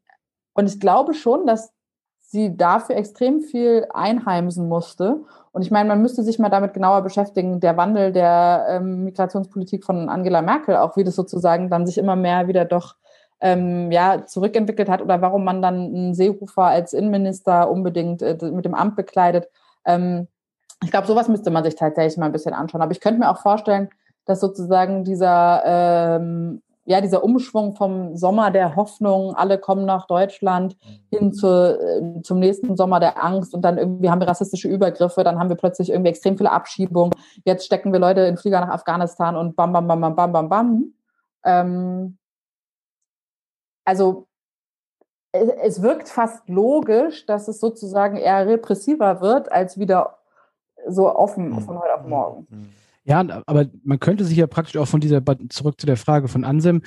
und 0.54 0.68
ich 0.68 0.80
glaube 0.80 1.14
schon, 1.14 1.46
dass 1.46 1.72
sie 2.28 2.58
dafür 2.58 2.96
extrem 2.96 3.42
viel 3.42 3.88
einheimsen 3.94 4.68
musste. 4.68 5.22
Und 5.52 5.62
ich 5.62 5.72
meine, 5.72 5.88
man 5.88 6.02
müsste 6.02 6.24
sich 6.24 6.40
mal 6.40 6.50
damit 6.50 6.74
genauer 6.74 7.02
beschäftigen, 7.02 7.60
der 7.60 7.78
Wandel 7.78 8.12
der 8.12 8.66
ähm, 8.70 9.06
Migrationspolitik 9.06 9.86
von 9.86 10.10
Angela 10.10 10.42
Merkel, 10.42 10.76
auch 10.78 10.98
wie 10.98 11.04
das 11.04 11.16
sozusagen 11.16 11.70
dann 11.70 11.86
sich 11.86 11.98
immer 11.98 12.16
mehr 12.16 12.48
wieder 12.48 12.66
doch 12.66 12.96
ähm, 13.42 13.92
ja, 13.92 14.26
zurückentwickelt 14.26 14.90
hat 14.90 15.02
oder 15.02 15.22
warum 15.22 15.44
man 15.44 15.62
dann 15.62 15.76
einen 15.76 16.14
Seehofer 16.14 16.64
als 16.64 16.94
Innenminister 16.94 17.70
unbedingt 17.70 18.22
äh, 18.22 18.38
mit 18.52 18.66
dem 18.66 18.74
Amt 18.74 18.96
bekleidet. 18.96 19.48
Ähm, 19.86 20.28
ich 20.84 20.92
glaube, 20.92 21.08
sowas 21.08 21.28
müsste 21.28 21.52
man 21.52 21.64
sich 21.64 21.76
tatsächlich 21.76 22.18
mal 22.18 22.26
ein 22.28 22.32
bisschen 22.32 22.54
anschauen. 22.54 22.82
Aber 22.82 22.92
ich 22.92 23.02
könnte 23.02 23.20
mir 23.20 23.30
auch 23.30 23.40
vorstellen, 23.40 23.90
dass 24.26 24.40
sozusagen 24.40 25.04
dieser 25.04 25.62
ähm, 25.66 26.62
ja, 26.86 27.02
dieser 27.02 27.24
Umschwung 27.24 27.76
vom 27.76 28.16
Sommer 28.16 28.52
der 28.52 28.76
Hoffnung, 28.76 29.34
alle 29.34 29.58
kommen 29.58 29.86
nach 29.86 30.06
Deutschland, 30.06 30.78
hin 31.10 31.34
zu, 31.34 31.48
äh, 31.48 32.22
zum 32.22 32.40
nächsten 32.40 32.78
Sommer 32.78 33.00
der 33.00 33.24
Angst 33.24 33.56
und 33.56 33.64
dann 33.64 33.78
irgendwie 33.80 34.10
haben 34.10 34.22
wir 34.22 34.28
rassistische 34.28 34.68
Übergriffe, 34.68 35.24
dann 35.24 35.40
haben 35.40 35.50
wir 35.50 35.56
plötzlich 35.56 35.90
irgendwie 35.90 36.10
extrem 36.10 36.38
viele 36.38 36.52
Abschiebungen, 36.52 37.12
jetzt 37.44 37.66
stecken 37.66 37.92
wir 37.92 38.00
Leute 38.00 38.22
in 38.22 38.38
Flieger 38.38 38.62
nach 38.62 38.70
Afghanistan 38.70 39.36
und 39.36 39.56
bam, 39.56 39.74
bam, 39.74 39.88
bam, 39.88 40.00
bam, 40.00 40.16
bam, 40.16 40.32
bam, 40.32 40.50
bam. 40.50 40.94
Ähm, 41.44 42.18
also 43.84 44.28
es, 45.32 45.50
es 45.50 45.82
wirkt 45.82 46.08
fast 46.08 46.48
logisch, 46.48 47.26
dass 47.26 47.48
es 47.48 47.60
sozusagen 47.60 48.18
eher 48.18 48.48
repressiver 48.48 49.22
wird, 49.22 49.52
als 49.52 49.80
wieder 49.80 50.20
so 50.88 51.14
offen 51.14 51.50
mhm. 51.50 51.62
von 51.62 51.80
heute 51.80 51.96
auf 51.96 52.06
morgen. 52.06 52.48
Ja, 53.06 53.44
aber 53.46 53.68
man 53.84 54.00
könnte 54.00 54.26
sich 54.26 54.38
ja 54.38 54.48
praktisch 54.48 54.78
auch 54.78 54.88
von 54.88 55.00
dieser, 55.00 55.24
zurück 55.50 55.80
zu 55.80 55.86
der 55.86 55.98
Frage 55.98 56.28
von 56.28 56.44
Ansem, 56.44 56.82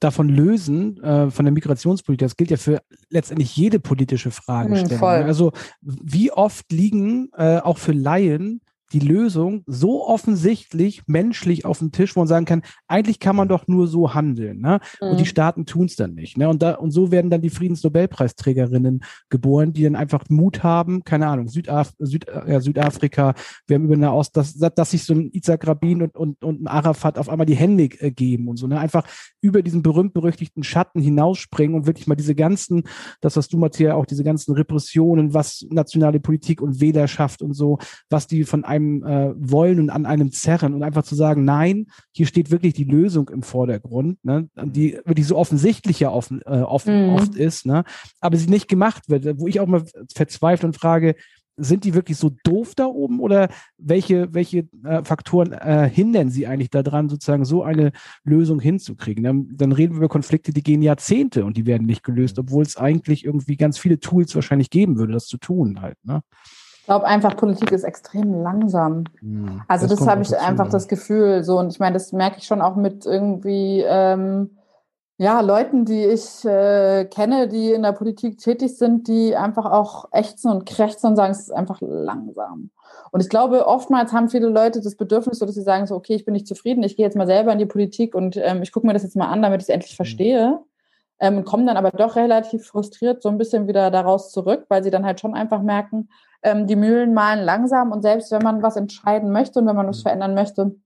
davon 0.00 0.28
lösen, 0.28 1.02
äh, 1.02 1.30
von 1.30 1.44
der 1.44 1.52
Migrationspolitik. 1.52 2.26
Das 2.26 2.36
gilt 2.36 2.50
ja 2.50 2.56
für 2.56 2.80
letztendlich 3.10 3.56
jede 3.56 3.80
politische 3.80 4.30
Fragestellung. 4.30 4.98
Mhm, 4.98 5.26
also 5.26 5.52
wie 5.80 6.32
oft 6.32 6.70
liegen 6.72 7.30
äh, 7.36 7.58
auch 7.58 7.78
für 7.78 7.92
Laien 7.92 8.60
die 8.92 9.00
Lösung 9.00 9.62
so 9.66 10.06
offensichtlich 10.06 11.02
menschlich 11.06 11.64
auf 11.64 11.78
dem 11.78 11.92
Tisch, 11.92 12.16
wo 12.16 12.20
man 12.20 12.28
sagen 12.28 12.46
kann, 12.46 12.62
eigentlich 12.86 13.20
kann 13.20 13.36
man 13.36 13.48
doch 13.48 13.68
nur 13.68 13.86
so 13.86 14.14
handeln. 14.14 14.60
Ne? 14.60 14.80
Mhm. 15.00 15.08
Und 15.08 15.16
die 15.18 15.24
mhm. 15.24 15.28
Staaten 15.28 15.66
tun 15.66 15.86
es 15.86 15.96
dann 15.96 16.14
nicht. 16.14 16.38
Ne? 16.38 16.48
Und, 16.48 16.62
da, 16.62 16.74
und 16.74 16.90
so 16.90 17.10
werden 17.10 17.30
dann 17.30 17.42
die 17.42 17.50
Friedensnobelpreisträgerinnen 17.50 19.04
geboren, 19.28 19.72
die 19.72 19.82
dann 19.82 19.96
einfach 19.96 20.24
Mut 20.28 20.62
haben, 20.62 21.04
keine 21.04 21.26
Ahnung, 21.26 21.48
Südaf 21.48 21.92
Süd, 21.98 22.26
ja, 22.46 22.60
Südafrika, 22.60 23.34
wir 23.66 23.76
haben 23.76 23.84
über 23.84 23.94
eine 23.94 24.10
Aus, 24.10 24.32
dass, 24.32 24.54
dass 24.54 24.90
sich 24.90 25.04
so 25.04 25.14
ein 25.14 25.30
Isaac 25.32 25.66
Rabin 25.66 26.02
und, 26.02 26.16
und, 26.16 26.42
und 26.42 26.62
ein 26.62 26.66
Arafat 26.66 27.18
auf 27.18 27.28
einmal 27.28 27.46
die 27.46 27.56
Hände 27.56 27.84
äh, 27.84 28.10
geben 28.10 28.48
und 28.48 28.56
so, 28.56 28.66
ne? 28.66 28.78
Einfach 28.78 29.04
über 29.40 29.62
diesen 29.62 29.82
berühmt-berüchtigten 29.82 30.62
Schatten 30.62 31.00
hinausspringen 31.00 31.76
und 31.76 31.86
wirklich 31.86 32.06
mal 32.06 32.14
diese 32.14 32.34
ganzen, 32.34 32.84
das 33.20 33.36
was 33.36 33.48
du, 33.48 33.58
Matthias, 33.58 33.94
auch 33.94 34.06
diese 34.06 34.24
ganzen 34.24 34.54
Repressionen, 34.54 35.34
was 35.34 35.66
nationale 35.70 36.20
Politik 36.20 36.60
und 36.60 36.80
Wählerschaft 36.80 37.42
und 37.42 37.54
so, 37.54 37.78
was 38.08 38.26
die 38.26 38.44
von 38.44 38.64
einem 38.64 38.77
einem 38.78 39.02
äh, 39.04 39.32
wollen 39.36 39.80
und 39.80 39.90
an 39.90 40.06
einem 40.06 40.32
zerren 40.32 40.74
und 40.74 40.82
einfach 40.82 41.02
zu 41.02 41.14
sagen, 41.14 41.44
nein, 41.44 41.86
hier 42.12 42.26
steht 42.26 42.50
wirklich 42.50 42.74
die 42.74 42.84
Lösung 42.84 43.28
im 43.28 43.42
Vordergrund, 43.42 44.24
ne, 44.24 44.48
die 44.62 44.98
wirklich 45.04 45.26
so 45.26 45.36
offensichtlich 45.36 46.00
ja 46.00 46.10
offen, 46.10 46.40
äh, 46.46 46.60
offen, 46.60 47.08
mhm. 47.08 47.14
oft 47.14 47.34
ist, 47.34 47.66
ne, 47.66 47.84
aber 48.20 48.36
sie 48.36 48.48
nicht 48.48 48.68
gemacht 48.68 49.08
wird, 49.08 49.38
wo 49.38 49.46
ich 49.46 49.60
auch 49.60 49.66
mal 49.66 49.84
verzweifle 50.14 50.66
und 50.68 50.76
frage, 50.76 51.14
sind 51.58 51.84
die 51.84 51.94
wirklich 51.94 52.16
so 52.16 52.30
doof 52.44 52.74
da 52.76 52.86
oben 52.86 53.20
oder 53.20 53.48
welche, 53.76 54.32
welche 54.32 54.68
äh, 54.84 55.02
Faktoren 55.04 55.52
äh, 55.52 55.90
hindern 55.92 56.30
sie 56.30 56.46
eigentlich 56.46 56.70
daran, 56.70 57.08
sozusagen 57.08 57.44
so 57.44 57.62
eine 57.62 57.92
Lösung 58.24 58.60
hinzukriegen? 58.60 59.24
Dann, 59.24 59.48
dann, 59.52 59.72
reden 59.72 59.94
wir 59.94 59.98
über 59.98 60.08
Konflikte, 60.08 60.52
die 60.52 60.62
gehen 60.62 60.82
Jahrzehnte 60.82 61.44
und 61.44 61.56
die 61.56 61.66
werden 61.66 61.86
nicht 61.86 62.04
gelöst, 62.04 62.36
mhm. 62.36 62.44
obwohl 62.44 62.62
es 62.62 62.76
eigentlich 62.76 63.24
irgendwie 63.24 63.56
ganz 63.56 63.78
viele 63.78 63.98
Tools 63.98 64.34
wahrscheinlich 64.34 64.70
geben 64.70 64.98
würde, 64.98 65.12
das 65.12 65.26
zu 65.26 65.36
tun 65.36 65.80
halt. 65.80 65.96
Ne? 66.04 66.22
Ich 66.88 66.90
glaube 66.90 67.06
einfach, 67.06 67.36
Politik 67.36 67.70
ist 67.70 67.84
extrem 67.84 68.32
langsam. 68.42 69.04
Hm, 69.20 69.60
also 69.68 69.86
das, 69.86 69.98
das 69.98 70.08
habe 70.08 70.22
ich 70.22 70.34
einfach 70.34 70.64
ja. 70.64 70.70
das 70.70 70.88
Gefühl. 70.88 71.44
So, 71.44 71.58
und 71.58 71.70
ich 71.70 71.78
meine, 71.78 71.92
das 71.92 72.12
merke 72.12 72.38
ich 72.38 72.46
schon 72.46 72.62
auch 72.62 72.76
mit 72.76 73.04
irgendwie 73.04 73.84
ähm, 73.86 74.56
ja, 75.18 75.42
Leuten, 75.42 75.84
die 75.84 76.06
ich 76.06 76.46
äh, 76.46 77.04
kenne, 77.04 77.46
die 77.46 77.72
in 77.72 77.82
der 77.82 77.92
Politik 77.92 78.38
tätig 78.38 78.78
sind, 78.78 79.06
die 79.06 79.36
einfach 79.36 79.66
auch 79.66 80.08
ächzen 80.12 80.50
und 80.50 80.64
krächzen 80.64 81.10
und 81.10 81.16
sagen, 81.16 81.32
es 81.32 81.40
ist 81.40 81.52
einfach 81.52 81.82
langsam. 81.82 82.70
Und 83.10 83.20
ich 83.20 83.28
glaube, 83.28 83.66
oftmals 83.66 84.14
haben 84.14 84.30
viele 84.30 84.48
Leute 84.48 84.80
das 84.80 84.96
Bedürfnis, 84.96 85.40
so 85.40 85.44
dass 85.44 85.56
sie 85.56 85.62
sagen, 85.62 85.86
so, 85.86 85.94
okay, 85.94 86.14
ich 86.14 86.24
bin 86.24 86.32
nicht 86.32 86.46
zufrieden, 86.46 86.82
ich 86.84 86.96
gehe 86.96 87.04
jetzt 87.04 87.18
mal 87.18 87.26
selber 87.26 87.52
in 87.52 87.58
die 87.58 87.66
Politik 87.66 88.14
und 88.14 88.38
ähm, 88.38 88.62
ich 88.62 88.72
gucke 88.72 88.86
mir 88.86 88.94
das 88.94 89.02
jetzt 89.02 89.14
mal 89.14 89.28
an, 89.28 89.42
damit 89.42 89.60
ich 89.60 89.68
es 89.68 89.74
endlich 89.74 89.92
mhm. 89.92 89.96
Ähm, 91.20 91.38
und 91.38 91.44
kommen 91.44 91.66
dann 91.66 91.76
aber 91.76 91.90
doch 91.90 92.16
relativ 92.16 92.66
frustriert 92.66 93.22
so 93.22 93.28
ein 93.28 93.38
bisschen 93.38 93.66
wieder 93.66 93.90
daraus 93.90 94.30
zurück, 94.30 94.66
weil 94.68 94.84
sie 94.84 94.90
dann 94.90 95.04
halt 95.04 95.20
schon 95.20 95.34
einfach 95.34 95.62
merken, 95.62 96.08
ähm, 96.42 96.66
die 96.66 96.76
Mühlen 96.76 97.14
malen 97.14 97.44
langsam 97.44 97.92
und 97.92 98.02
selbst 98.02 98.30
wenn 98.30 98.42
man 98.42 98.62
was 98.62 98.76
entscheiden 98.76 99.32
möchte 99.32 99.58
und 99.58 99.66
wenn 99.66 99.76
man 99.76 99.88
was 99.88 99.98
mhm. 99.98 100.02
verändern 100.02 100.34
möchte, 100.34 100.76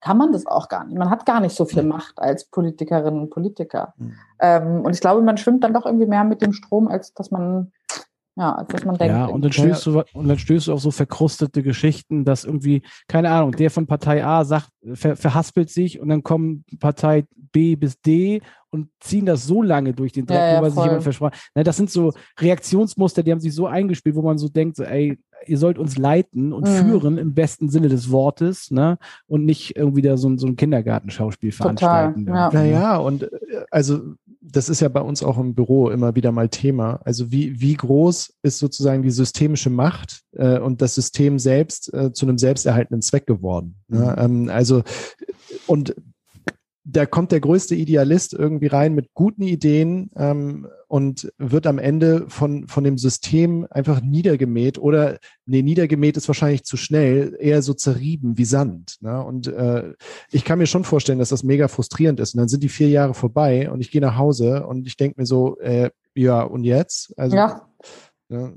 kann 0.00 0.18
man 0.18 0.32
das 0.32 0.46
auch 0.46 0.68
gar 0.68 0.84
nicht. 0.84 0.96
Man 0.96 1.10
hat 1.10 1.26
gar 1.26 1.40
nicht 1.40 1.56
so 1.56 1.64
viel 1.64 1.82
Macht 1.82 2.18
als 2.18 2.44
Politikerinnen 2.44 3.20
und 3.20 3.30
Politiker. 3.30 3.94
Mhm. 3.96 4.14
Ähm, 4.40 4.80
und 4.84 4.94
ich 4.94 5.00
glaube, 5.00 5.22
man 5.22 5.36
schwimmt 5.36 5.64
dann 5.64 5.74
doch 5.74 5.84
irgendwie 5.84 6.06
mehr 6.06 6.24
mit 6.24 6.42
dem 6.42 6.52
Strom, 6.52 6.88
als 6.88 7.12
dass 7.14 7.30
man 7.30 7.72
ja, 8.36 8.52
als 8.52 8.68
dass 8.68 8.84
man 8.84 8.96
denkt. 8.96 9.14
Ja, 9.14 9.26
und 9.26 9.42
dann 9.42 9.52
stößt 9.52 9.86
du, 9.86 10.02
und 10.12 10.28
dann 10.28 10.38
stößt 10.38 10.68
du 10.68 10.72
auf 10.72 10.80
so 10.80 10.90
verkrustete 10.90 11.62
Geschichten, 11.62 12.24
dass 12.24 12.44
irgendwie, 12.44 12.82
keine 13.08 13.30
Ahnung, 13.30 13.52
der 13.52 13.70
von 13.70 13.86
Partei 13.86 14.24
A 14.24 14.44
sagt, 14.44 14.68
ver, 14.92 15.16
verhaspelt 15.16 15.70
sich 15.70 16.00
und 16.00 16.08
dann 16.08 16.22
kommen 16.22 16.64
Partei 16.78 17.24
B 17.52 17.76
bis 17.76 18.00
D 18.00 18.42
und 18.68 18.88
ziehen 19.00 19.24
das 19.24 19.46
so 19.46 19.62
lange 19.62 19.94
durch 19.94 20.12
den 20.12 20.26
Dreck, 20.26 20.36
ja, 20.36 20.52
ja, 20.54 20.62
weil 20.62 20.70
sich 20.70 20.84
jemand 20.84 21.02
versprach. 21.02 21.32
Na, 21.54 21.62
das 21.62 21.78
sind 21.78 21.90
so 21.90 22.12
Reaktionsmuster, 22.38 23.22
die 23.22 23.32
haben 23.32 23.40
sich 23.40 23.54
so 23.54 23.66
eingespielt, 23.66 24.16
wo 24.16 24.22
man 24.22 24.36
so 24.36 24.48
denkt, 24.50 24.76
so, 24.76 24.84
ey, 24.84 25.18
ihr 25.46 25.58
sollt 25.58 25.78
uns 25.78 25.96
leiten 25.96 26.52
und 26.52 26.66
mhm. 26.66 26.74
führen 26.74 27.18
im 27.18 27.34
besten 27.34 27.68
Sinne 27.68 27.88
des 27.88 28.10
Wortes, 28.10 28.70
ne? 28.70 28.98
Und 29.26 29.44
nicht 29.44 29.76
irgendwie 29.76 30.02
da 30.02 30.16
so, 30.16 30.36
so 30.36 30.46
ein 30.46 30.56
Kindergartenschauspiel 30.56 31.52
veranstalten. 31.52 32.26
Ja. 32.26 32.50
Naja, 32.52 32.96
und 32.96 33.24
äh, 33.24 33.28
also 33.70 34.14
das 34.48 34.68
ist 34.68 34.80
ja 34.80 34.88
bei 34.88 35.00
uns 35.00 35.22
auch 35.22 35.38
im 35.38 35.54
Büro 35.54 35.90
immer 35.90 36.14
wieder 36.14 36.30
mal 36.30 36.48
Thema. 36.48 37.00
Also 37.04 37.30
wie, 37.32 37.60
wie 37.60 37.74
groß 37.74 38.34
ist 38.42 38.58
sozusagen 38.58 39.02
die 39.02 39.10
systemische 39.10 39.70
Macht 39.70 40.22
äh, 40.32 40.58
und 40.58 40.80
das 40.82 40.94
System 40.94 41.38
selbst 41.38 41.92
äh, 41.92 42.12
zu 42.12 42.26
einem 42.26 42.38
selbsterhaltenden 42.38 43.02
Zweck 43.02 43.26
geworden? 43.26 43.76
Ne? 43.88 44.14
Mhm. 44.16 44.24
Ähm, 44.24 44.48
also 44.50 44.82
und 45.66 45.94
da 46.88 47.04
kommt 47.04 47.32
der 47.32 47.40
größte 47.40 47.74
Idealist 47.74 48.32
irgendwie 48.32 48.68
rein 48.68 48.94
mit 48.94 49.12
guten 49.12 49.42
Ideen 49.42 50.08
ähm, 50.14 50.68
und 50.86 51.32
wird 51.36 51.66
am 51.66 51.78
Ende 51.78 52.26
von, 52.28 52.68
von 52.68 52.84
dem 52.84 52.96
System 52.96 53.66
einfach 53.70 54.00
niedergemäht 54.00 54.78
oder, 54.78 55.18
nee, 55.46 55.62
niedergemäht 55.62 56.16
ist 56.16 56.28
wahrscheinlich 56.28 56.62
zu 56.62 56.76
schnell, 56.76 57.36
eher 57.40 57.60
so 57.62 57.74
zerrieben 57.74 58.38
wie 58.38 58.44
Sand. 58.44 58.98
Ne? 59.00 59.20
Und 59.20 59.48
äh, 59.48 59.94
ich 60.30 60.44
kann 60.44 60.60
mir 60.60 60.66
schon 60.66 60.84
vorstellen, 60.84 61.18
dass 61.18 61.30
das 61.30 61.42
mega 61.42 61.66
frustrierend 61.66 62.20
ist. 62.20 62.34
Und 62.34 62.38
dann 62.38 62.48
sind 62.48 62.62
die 62.62 62.68
vier 62.68 62.88
Jahre 62.88 63.14
vorbei 63.14 63.68
und 63.68 63.80
ich 63.80 63.90
gehe 63.90 64.00
nach 64.00 64.16
Hause 64.16 64.64
und 64.64 64.86
ich 64.86 64.96
denke 64.96 65.20
mir 65.20 65.26
so, 65.26 65.58
äh, 65.58 65.90
ja, 66.14 66.42
und 66.42 66.62
jetzt? 66.62 67.12
Also, 67.18 67.36
ja. 67.36 67.68
Ne? 68.28 68.52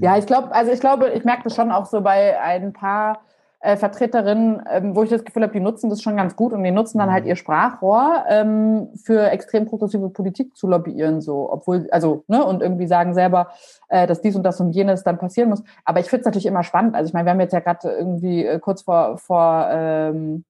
Ja, 0.00 0.18
ich 0.18 0.26
glaube, 0.26 0.52
also 0.52 0.70
ich 0.70 0.78
glaube, 0.78 1.10
ich 1.10 1.24
merke 1.24 1.44
das 1.44 1.56
schon 1.56 1.72
auch 1.72 1.86
so 1.86 2.02
bei 2.02 2.38
ein 2.38 2.72
paar 2.72 3.24
äh, 3.62 3.76
Vertreterinnen, 3.76 4.60
ähm, 4.68 4.96
wo 4.96 5.04
ich 5.04 5.10
das 5.10 5.24
Gefühl 5.24 5.44
habe, 5.44 5.52
die 5.52 5.60
nutzen 5.60 5.88
das 5.88 6.02
schon 6.02 6.16
ganz 6.16 6.34
gut 6.34 6.52
und 6.52 6.64
die 6.64 6.72
nutzen 6.72 6.98
dann 6.98 7.12
halt 7.12 7.22
mhm. 7.22 7.30
ihr 7.30 7.36
Sprachrohr 7.36 8.24
ähm, 8.28 8.88
für 9.04 9.30
extrem 9.30 9.66
progressive 9.66 10.10
Politik 10.10 10.56
zu 10.56 10.66
lobbyieren, 10.66 11.20
so, 11.20 11.50
obwohl, 11.50 11.88
also, 11.92 12.24
ne, 12.26 12.44
und 12.44 12.60
irgendwie 12.60 12.88
sagen 12.88 13.14
selber, 13.14 13.52
äh, 13.88 14.08
dass 14.08 14.20
dies 14.20 14.34
und 14.34 14.42
das 14.42 14.60
und 14.60 14.72
jenes 14.72 15.04
dann 15.04 15.18
passieren 15.18 15.48
muss. 15.48 15.62
Aber 15.84 16.00
ich 16.00 16.06
finde 16.06 16.22
es 16.22 16.26
natürlich 16.26 16.46
immer 16.46 16.64
spannend. 16.64 16.96
Also 16.96 17.06
ich 17.06 17.14
meine, 17.14 17.24
wir 17.26 17.30
haben 17.30 17.40
jetzt 17.40 17.52
ja 17.52 17.60
gerade 17.60 17.88
irgendwie 17.88 18.44
äh, 18.44 18.58
kurz 18.58 18.82
vor, 18.82 19.16
vor, 19.18 19.68
ähm, 19.70 20.44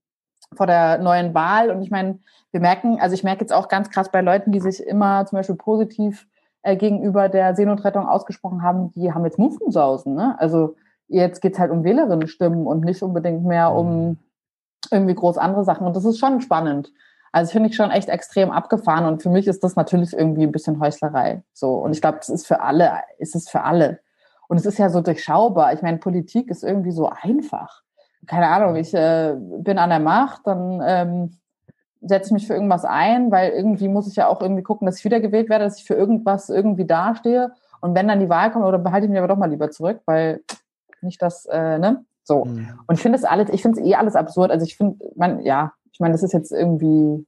vor 0.55 0.67
der 0.67 0.97
neuen 0.97 1.35
Wahl 1.35 1.71
und 1.71 1.83
ich 1.83 1.91
meine, 1.91 2.19
wir 2.51 2.61
merken, 2.61 2.99
also 2.99 3.13
ich 3.15 3.25
merke 3.25 3.43
jetzt 3.43 3.53
auch 3.53 3.69
ganz 3.69 3.91
krass 3.91 4.11
bei 4.11 4.23
Leuten, 4.23 4.53
die 4.53 4.61
sich 4.61 4.87
immer 4.87 5.27
zum 5.27 5.37
Beispiel 5.37 5.57
positiv 5.57 6.27
äh, 6.63 6.77
gegenüber 6.77 7.29
der 7.29 7.55
Seenotrettung 7.55 8.09
ausgesprochen 8.09 8.63
haben, 8.63 8.91
die 8.93 9.13
haben 9.13 9.25
jetzt 9.27 9.39
Muffensausen, 9.39 10.15
ne? 10.15 10.35
Also 10.39 10.77
Jetzt 11.09 11.41
geht 11.41 11.55
es 11.55 11.59
halt 11.59 11.71
um 11.71 11.85
Wählerinnenstimmen 11.85 12.67
und 12.67 12.85
nicht 12.85 13.03
unbedingt 13.03 13.45
mehr 13.45 13.73
um 13.73 14.09
mhm. 14.09 14.19
irgendwie 14.91 15.15
groß 15.15 15.39
andere 15.39 15.65
Sachen. 15.65 15.87
Und 15.87 15.97
das 15.97 16.05
ist 16.05 16.19
schon 16.19 16.41
spannend. 16.41 16.93
Also 17.33 17.53
finde 17.53 17.71
ich 17.71 17.77
schon 17.77 17.91
echt 17.91 18.11
extrem 18.11 18.51
abgefahren 18.51 19.07
und 19.07 19.23
für 19.23 19.31
mich 19.31 19.47
ist 19.47 19.65
das 19.65 19.75
natürlich 19.75 20.13
irgendwie 20.13 20.43
ein 20.43 20.53
bisschen 20.53 20.79
Heuchlerei. 20.81 21.43
So 21.55 21.77
und 21.77 21.93
ich 21.93 22.03
glaube, 22.03 22.19
das 22.19 22.29
ist 22.29 22.47
für 22.47 22.61
alle, 22.61 22.93
ist 23.19 23.35
es 23.35 23.49
für 23.49 23.63
alle. 23.63 24.01
Und 24.49 24.59
es 24.59 24.67
ist 24.67 24.79
ja 24.79 24.91
so 24.91 25.01
durchschaubar. 25.01 25.73
Ich 25.73 25.81
meine, 25.81 25.97
Politik 25.97 26.51
ist 26.51 26.63
irgendwie 26.63 26.91
so 26.91 27.09
einfach. 27.09 27.83
Keine 28.27 28.49
Ahnung, 28.49 28.77
ich 28.77 28.93
äh, 28.93 29.35
bin 29.39 29.79
an 29.79 29.89
der 29.89 29.99
Macht, 29.99 30.47
dann 30.47 30.83
ähm, 30.85 31.39
setze 32.03 32.29
ich 32.29 32.33
mich 32.33 32.47
für 32.47 32.55
irgendwas 32.55 32.85
ein, 32.85 33.31
weil 33.31 33.53
irgendwie 33.53 33.89
muss 33.89 34.09
ich 34.09 34.17
ja 34.17 34.29
auch 34.29 34.43
irgendwie 34.43 34.63
gucken, 34.63 34.85
dass 34.85 34.99
ich 34.99 35.05
wiedergewählt 35.05 35.49
werde, 35.49 35.65
dass 35.65 35.79
ich 35.79 35.85
für 35.85 35.95
irgendwas 35.95 36.51
irgendwie 36.51 36.85
dastehe. 36.85 37.53
Und 37.81 37.95
wenn 37.95 38.09
dann 38.09 38.21
die 38.21 38.29
Wahl 38.29 38.51
kommt, 38.51 38.67
oder 38.67 38.79
behalte 38.79 39.07
ich 39.07 39.11
mich 39.11 39.19
aber 39.19 39.29
doch 39.29 39.39
mal 39.39 39.51
lieber 39.51 39.71
zurück, 39.71 40.01
weil 40.05 40.43
nicht 41.03 41.21
das, 41.23 41.47
äh, 41.47 41.79
ne? 41.79 42.05
So. 42.25 42.45
Mhm. 42.45 42.81
Und 42.87 42.95
ich 42.95 43.03
finde 43.03 43.19
es 43.19 43.25
alles, 43.25 43.51
ich 43.51 43.63
finde 43.63 43.81
es 43.81 43.87
eh 43.87 43.95
alles 43.95 44.15
absurd. 44.15 44.51
Also 44.51 44.65
ich 44.65 44.77
finde, 44.77 45.05
man, 45.17 45.41
ja, 45.41 45.73
ich 45.93 46.01
meine, 46.01 46.13
das 46.13 46.23
ist 46.23 46.33
jetzt 46.33 46.53
irgendwie, 46.53 47.27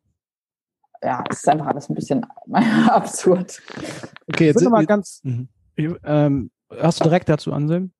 ja, 1.02 1.24
es 1.28 1.38
ist 1.38 1.48
einfach 1.48 1.66
alles 1.66 1.88
ein 1.88 1.94
bisschen 1.94 2.26
absurd. 2.88 3.60
Okay, 4.28 4.46
jetzt 4.46 4.58
sind 4.58 4.66
wir 4.66 4.70
mal 4.70 4.86
ganz, 4.86 5.20
mhm. 5.24 5.48
ähm, 5.76 6.50
hast 6.80 7.00
du 7.00 7.04
direkt 7.04 7.28
dazu 7.28 7.52
ansehen? 7.52 7.92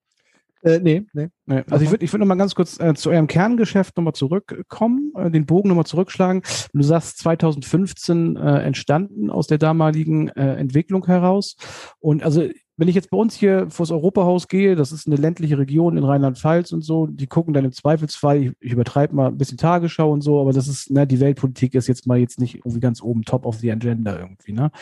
Äh, 0.65 0.81
nee, 0.81 1.05
nee. 1.13 1.29
nee. 1.45 1.63
Also 1.71 1.85
ich 1.85 1.91
würde 1.91 2.05
ich 2.05 2.13
würd 2.13 2.21
noch 2.21 2.27
mal 2.27 2.37
ganz 2.37 2.55
kurz 2.55 2.81
äh, 2.81 2.95
zu 2.95 3.11
eurem 3.11 3.27
Kerngeschäft 3.27 3.97
nochmal 3.97 4.15
zurückkommen, 4.15 5.13
äh, 5.17 5.31
den 5.31 5.45
Bogen 5.45 5.69
nochmal 5.69 5.85
zurückschlagen. 5.85 6.43
Du 6.73 6.83
sagst 6.83 7.19
2015 7.19 8.37
äh, 8.37 8.59
entstanden 8.63 9.31
aus 9.31 9.47
der 9.47 9.59
damaligen 9.59 10.29
äh, 10.29 10.55
Entwicklung 10.55 11.05
heraus. 11.05 11.57
Und 12.01 12.23
also 12.23 12.49
wenn 12.77 12.89
ich 12.89 12.95
jetzt 12.95 13.11
bei 13.11 13.17
uns 13.17 13.35
hier 13.35 13.71
vors 13.71 13.91
Europahaus 13.91 14.49
gehe, 14.49 14.75
das 14.75 14.91
ist 14.91 15.07
eine 15.07 15.17
ländliche 15.17 15.59
Region 15.59 15.97
in 15.97 16.03
Rheinland-Pfalz 16.03 16.73
und 16.73 16.83
so, 16.83 17.07
die 17.07 17.27
gucken 17.27 17.55
dann 17.55 17.65
im 17.65 17.73
Zweifelsfall, 17.73 18.43
ich, 18.43 18.53
ich 18.59 18.73
übertreibe 18.73 19.15
mal 19.15 19.29
ein 19.29 19.39
bisschen 19.39 19.59
Tagesschau 19.59 20.11
und 20.11 20.23
so, 20.23 20.41
aber 20.41 20.53
das 20.53 20.67
ist, 20.67 20.91
ne, 20.91 21.07
die 21.07 21.21
Weltpolitik 21.21 21.75
ist 21.75 21.87
jetzt 21.87 22.07
mal 22.07 22.19
jetzt 22.19 22.41
nicht 22.41 22.57
irgendwie 22.57 22.81
ganz 22.81 23.01
oben 23.01 23.23
top 23.23 23.47
of 23.47 23.59
the 23.59 23.71
agenda 23.71 24.19
irgendwie, 24.19 24.53
ne? 24.53 24.73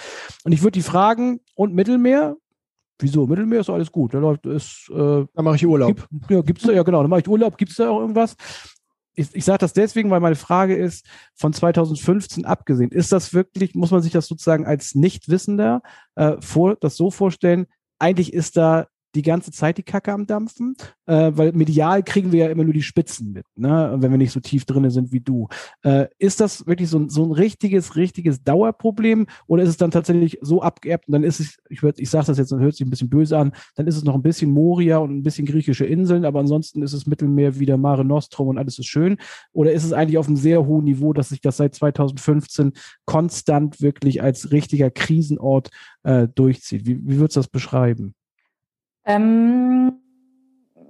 Und 0.45 0.53
ich 0.53 0.63
würde 0.63 0.73
die 0.73 0.83
fragen, 0.83 1.41
und 1.55 1.75
Mittelmeer? 1.75 2.37
Wieso? 2.99 3.27
Mittelmeer 3.27 3.61
ist 3.61 3.71
alles 3.71 3.91
gut. 3.91 4.15
Da 4.15 4.19
läuft 4.19 4.47
es. 4.47 4.91
Äh, 4.91 5.25
da 5.35 5.43
mache 5.43 5.57
ich 5.57 5.67
Urlaub. 5.67 6.09
Gibt, 6.11 6.31
ja, 6.31 6.41
gibt's 6.43 6.63
da, 6.65 6.73
ja 6.73 6.83
genau, 6.83 7.03
da 7.03 7.09
mache 7.09 7.21
ich 7.21 7.29
Urlaub. 7.29 7.57
Gibt 7.57 7.73
es 7.73 7.77
da 7.79 7.91
auch 7.91 8.01
irgendwas? 8.01 8.37
ich, 9.15 9.35
ich 9.35 9.45
sage 9.45 9.59
das 9.59 9.73
deswegen, 9.73 10.11
weil 10.11 10.21
meine 10.21 10.37
Frage 10.37 10.75
ist, 10.75 11.07
von 11.35 11.53
2015 11.53 12.45
abgesehen, 12.45 12.91
ist 12.91 13.13
das 13.13 13.35
wirklich, 13.35 13.75
muss 13.75 13.91
man 13.91 14.03
sich 14.03 14.13
das 14.13 14.27
sozusagen 14.27 14.67
als 14.67 14.95
Nichtwissender 14.95 15.83
äh, 16.15 16.37
vor, 16.41 16.77
das 16.77 16.97
so 16.97 17.11
vorstellen, 17.11 17.67
eigentlich 17.99 18.33
ist 18.33 18.57
da 18.57 18.87
die 19.15 19.23
ganze 19.23 19.51
Zeit 19.51 19.79
die 19.79 19.83
Kacke 19.83 20.13
am 20.13 20.27
Dampfen, 20.27 20.75
äh, 21.07 21.33
weil 21.35 21.53
medial 21.53 22.03
kriegen 22.03 22.33
wir 22.33 22.47
ja 22.47 22.51
immer 22.51 22.65
nur 22.65 22.73
die 22.73 22.83
Spitzen 22.83 23.33
mit, 23.33 23.45
ne? 23.57 23.95
wenn 23.99 24.11
wir 24.11 24.19
nicht 24.19 24.33
so 24.33 24.41
tief 24.41 24.65
drinne 24.65 24.91
sind 24.91 25.13
wie 25.13 25.21
du. 25.21 25.49
Äh, 25.83 26.07
ist 26.19 26.41
das 26.41 26.67
wirklich 26.67 26.89
so 26.89 26.99
ein, 26.99 27.09
so 27.09 27.25
ein 27.25 27.33
richtiges, 27.33 27.97
richtiges 27.97 28.43
Dauerproblem 28.43 29.27
oder 29.47 29.63
ist 29.63 29.69
es 29.69 29.77
dann 29.77 29.91
tatsächlich 29.91 30.39
so 30.41 30.63
abgeerbt 30.63 31.09
und 31.09 31.13
dann 31.13 31.25
ist 31.25 31.41
es, 31.41 31.59
ich, 31.69 31.83
ich 31.83 32.11
sage 32.11 32.27
das 32.27 32.39
jetzt, 32.39 32.53
dann 32.53 32.61
hört 32.61 32.75
sich 32.75 32.87
ein 32.87 32.91
bisschen 32.91 33.11
böse 33.11 33.39
an, 33.39 33.53
dann 33.77 33.87
ist 33.87 33.97
es 33.97 34.05
noch 34.05 34.15
ein 34.15 34.23
bisschen 34.23 34.51
Moria 34.51 34.99
und 34.99 35.17
ein 35.17 35.23
bisschen 35.23 35.47
griechische 35.47 35.85
Inseln, 35.85 36.25
aber 36.25 36.41
ansonsten 36.41 36.83
ist 36.83 36.93
es 36.93 37.07
Mittelmeer 37.07 37.59
wieder 37.59 37.77
Mare 37.77 38.05
Nostrum 38.05 38.49
und 38.49 38.59
alles 38.59 38.79
ist 38.79 38.87
schön? 38.87 39.19
Oder 39.53 39.73
ist 39.73 39.85
es 39.85 39.93
eigentlich 39.93 40.19
auf 40.19 40.27
einem 40.27 40.37
sehr 40.37 40.67
hohen 40.67 40.85
Niveau, 40.85 41.13
dass 41.13 41.31
sich 41.31 41.41
das 41.41 41.57
seit 41.57 41.75
2015 41.75 42.73
konstant 43.05 43.81
wirklich 43.81 44.23
als 44.23 44.53
richtiger 44.53 44.91
Krisenort 44.91 45.71
äh, 46.03 46.29
durchzieht? 46.29 46.87
Wie, 46.87 46.99
wie 47.07 47.19
würdest 47.19 47.37
du 47.37 47.41
das 47.41 47.49
beschreiben? 47.49 48.15
Ähm, 49.05 50.01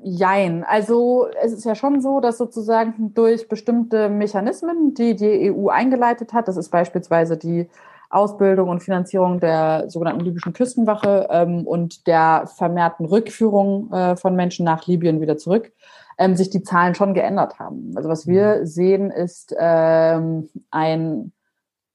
jein. 0.03 0.65
Also 0.65 1.29
es 1.43 1.53
ist 1.53 1.65
ja 1.65 1.75
schon 1.75 2.01
so, 2.01 2.21
dass 2.21 2.39
sozusagen 2.39 3.15
durch 3.15 3.49
bestimmte 3.49 4.09
Mechanismen, 4.09 4.95
die 4.95 5.15
die 5.15 5.53
EU 5.53 5.69
eingeleitet 5.69 6.33
hat, 6.33 6.49
das 6.49 6.57
ist 6.57 6.71
beispielsweise 6.71 7.37
die 7.37 7.69
Ausbildung 8.11 8.69
und 8.69 8.83
Finanzierung 8.83 9.41
der 9.41 9.89
sogenannten 9.89 10.21
libyschen 10.25 10.53
Küstenwache 10.53 11.29
ähm, 11.31 11.67
und 11.67 12.07
der 12.07 12.47
vermehrten 12.47 13.07
Rückführung 13.07 13.91
äh, 13.91 14.17
von 14.17 14.37
Menschen 14.37 14.67
nach 14.67 14.87
Libyen 14.87 15.23
wieder 15.23 15.39
zurück, 15.39 15.73
ähm, 16.19 16.37
sich 16.37 16.51
die 16.51 16.63
Zahlen 16.63 16.95
schon 16.95 17.15
geändert 17.15 17.59
haben. 17.59 17.93
Also 17.97 18.11
was 18.11 18.27
wir 18.27 18.59
mhm. 18.61 18.67
sehen, 18.67 19.11
ist 19.11 19.55
ähm, 19.59 20.51
ein 20.71 21.33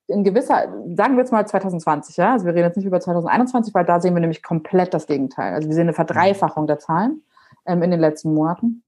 in 0.07 0.23
gewisser, 0.23 0.67
sagen 0.95 1.15
wir 1.15 1.19
jetzt 1.19 1.31
mal 1.31 1.45
2020, 1.45 2.17
ja, 2.17 2.33
also 2.33 2.45
wir 2.45 2.53
reden 2.53 2.65
jetzt 2.65 2.77
nicht 2.77 2.85
über 2.85 2.99
2021, 2.99 3.73
weil 3.73 3.85
da 3.85 3.99
sehen 3.99 4.13
wir 4.15 4.21
nämlich 4.21 4.41
komplett 4.41 4.93
das 4.93 5.05
Gegenteil. 5.05 5.53
Also 5.53 5.67
wir 5.67 5.75
sehen 5.75 5.83
eine 5.83 5.93
Verdreifachung 5.93 6.65
der 6.67 6.79
Zahlen 6.79 7.23
ähm, 7.65 7.83
in 7.83 7.91
den 7.91 7.99
letzten 7.99 8.33
Monaten 8.33 8.83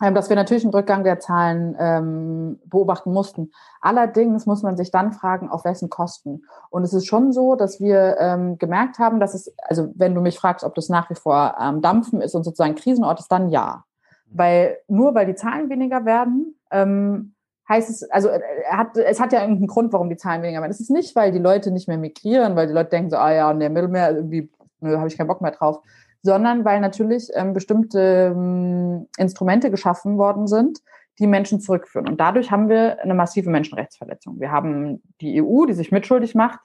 ähm, 0.00 0.14
dass 0.14 0.28
wir 0.28 0.36
natürlich 0.36 0.64
einen 0.64 0.74
Rückgang 0.74 1.04
der 1.04 1.18
Zahlen 1.18 1.76
ähm, 1.78 2.60
beobachten 2.66 3.12
mussten. 3.12 3.50
Allerdings 3.80 4.46
muss 4.46 4.62
man 4.62 4.76
sich 4.76 4.90
dann 4.90 5.12
fragen, 5.12 5.48
auf 5.48 5.64
wessen 5.64 5.90
Kosten. 5.90 6.44
Und 6.70 6.84
es 6.84 6.92
ist 6.92 7.06
schon 7.06 7.32
so, 7.32 7.56
dass 7.56 7.80
wir 7.80 8.16
ähm, 8.18 8.58
gemerkt 8.58 8.98
haben, 8.98 9.20
dass 9.20 9.34
es, 9.34 9.52
also 9.62 9.90
wenn 9.94 10.14
du 10.14 10.20
mich 10.20 10.38
fragst, 10.38 10.64
ob 10.64 10.74
das 10.74 10.88
nach 10.88 11.10
wie 11.10 11.14
vor 11.14 11.56
ähm, 11.60 11.80
Dampfen 11.82 12.20
ist 12.20 12.34
und 12.34 12.44
sozusagen 12.44 12.74
Krisenort 12.74 13.20
ist, 13.20 13.32
dann 13.32 13.48
ja. 13.48 13.84
Weil 14.30 14.78
nur 14.88 15.14
weil 15.14 15.26
die 15.26 15.34
Zahlen 15.34 15.70
weniger 15.70 16.04
werden, 16.04 16.54
ähm, 16.70 17.34
heißt 17.68 17.90
es, 17.90 18.10
also 18.10 18.28
äh, 18.28 18.40
hat, 18.70 18.96
es 18.96 19.20
hat 19.20 19.32
ja 19.32 19.40
irgendeinen 19.40 19.66
Grund, 19.66 19.92
warum 19.92 20.08
die 20.08 20.16
Zahlen 20.16 20.42
weniger 20.42 20.60
werden. 20.60 20.70
Es 20.70 20.80
ist 20.80 20.90
nicht, 20.90 21.14
weil 21.16 21.32
die 21.32 21.38
Leute 21.38 21.70
nicht 21.70 21.88
mehr 21.88 21.98
migrieren, 21.98 22.56
weil 22.56 22.66
die 22.66 22.72
Leute 22.72 22.90
denken 22.90 23.10
so, 23.10 23.16
ah 23.16 23.32
ja, 23.32 23.50
in 23.50 23.60
der 23.60 23.70
Mittelmeer 23.70 24.14
irgendwie, 24.14 24.50
nö, 24.80 24.96
habe 24.96 25.08
ich 25.08 25.16
keinen 25.16 25.28
Bock 25.28 25.40
mehr 25.40 25.52
drauf, 25.52 25.80
sondern 26.22 26.64
weil 26.64 26.80
natürlich 26.80 27.28
ähm, 27.34 27.52
bestimmte 27.52 28.32
ähm, 28.34 29.08
Instrumente 29.18 29.70
geschaffen 29.70 30.18
worden 30.18 30.46
sind, 30.46 30.78
die 31.18 31.26
Menschen 31.26 31.60
zurückführen. 31.60 32.08
Und 32.08 32.20
dadurch 32.20 32.50
haben 32.50 32.68
wir 32.68 33.02
eine 33.02 33.14
massive 33.14 33.50
Menschenrechtsverletzung. 33.50 34.40
Wir 34.40 34.52
haben 34.52 35.02
die 35.20 35.42
EU, 35.42 35.66
die 35.66 35.74
sich 35.74 35.90
mitschuldig 35.90 36.34
macht 36.34 36.60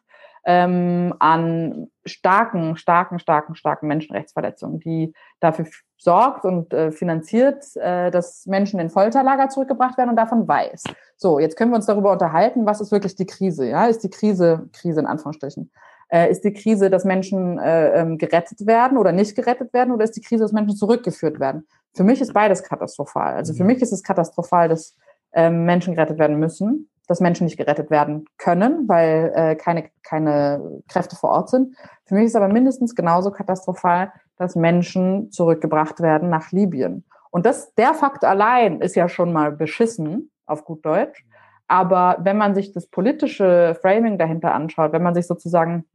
ähm, 0.45 1.13
an 1.19 1.87
starken, 2.05 2.75
starken, 2.75 3.19
starken, 3.19 3.55
starken 3.55 3.87
Menschenrechtsverletzungen, 3.87 4.79
die 4.79 5.13
dafür 5.39 5.65
sorgt 6.03 6.43
und 6.43 6.73
äh, 6.73 6.91
finanziert, 6.91 7.63
äh, 7.75 8.11
dass 8.11 8.45
Menschen 8.45 8.79
in 8.79 8.89
Folterlager 8.89 9.47
zurückgebracht 9.47 9.97
werden 9.97 10.09
und 10.09 10.17
davon 10.17 10.47
weiß. 10.47 10.83
So, 11.15 11.39
jetzt 11.39 11.55
können 11.55 11.71
wir 11.71 11.77
uns 11.77 11.85
darüber 11.85 12.11
unterhalten, 12.11 12.65
was 12.65 12.81
ist 12.81 12.91
wirklich 12.91 13.15
die 13.15 13.25
Krise? 13.25 13.65
Ja, 13.67 13.85
ist 13.85 14.03
die 14.03 14.09
Krise, 14.09 14.69
Krise 14.73 14.99
in 14.99 15.05
Anführungsstrichen, 15.05 15.71
äh, 16.09 16.29
ist 16.29 16.43
die 16.43 16.51
Krise, 16.51 16.89
dass 16.89 17.05
Menschen 17.05 17.57
äh, 17.57 18.01
ähm, 18.01 18.17
gerettet 18.17 18.67
werden 18.67 18.97
oder 18.97 19.13
nicht 19.13 19.35
gerettet 19.35 19.73
werden 19.73 19.93
oder 19.93 20.03
ist 20.03 20.17
die 20.17 20.21
Krise, 20.21 20.43
dass 20.43 20.51
Menschen 20.51 20.75
zurückgeführt 20.75 21.39
werden? 21.39 21.67
Für 21.93 22.03
mich 22.03 22.19
ist 22.19 22.33
beides 22.33 22.63
katastrophal. 22.63 23.35
Also 23.35 23.53
für 23.53 23.63
mhm. 23.63 23.67
mich 23.67 23.81
ist 23.81 23.93
es 23.93 24.03
katastrophal, 24.03 24.67
dass 24.67 24.97
ähm, 25.31 25.63
Menschen 25.63 25.95
gerettet 25.95 26.19
werden 26.19 26.37
müssen, 26.37 26.89
dass 27.07 27.21
Menschen 27.21 27.45
nicht 27.45 27.57
gerettet 27.57 27.89
werden 27.89 28.25
können, 28.37 28.89
weil 28.89 29.31
äh, 29.35 29.55
keine, 29.55 29.89
keine 30.03 30.81
Kräfte 30.89 31.15
vor 31.15 31.29
Ort 31.29 31.49
sind. 31.49 31.77
Für 32.05 32.15
mich 32.15 32.25
ist 32.25 32.35
aber 32.35 32.49
mindestens 32.49 32.93
genauso 32.93 33.31
katastrophal, 33.31 34.11
dass 34.43 34.55
Menschen 34.55 35.31
zurückgebracht 35.31 36.01
werden 36.01 36.29
nach 36.29 36.51
Libyen. 36.51 37.05
Und 37.31 37.45
das, 37.45 37.73
der 37.75 37.93
Fakt 37.93 38.25
allein 38.25 38.81
ist 38.81 38.95
ja 38.95 39.07
schon 39.07 39.31
mal 39.31 39.51
beschissen, 39.51 40.31
auf 40.45 40.65
gut 40.65 40.85
Deutsch. 40.85 41.25
Aber 41.67 42.17
wenn 42.19 42.37
man 42.37 42.53
sich 42.53 42.73
das 42.73 42.87
politische 42.87 43.75
Framing 43.81 44.17
dahinter 44.17 44.53
anschaut, 44.53 44.91
wenn 44.91 45.01
man 45.01 45.15
sich 45.15 45.25
sozusagen 45.25 45.85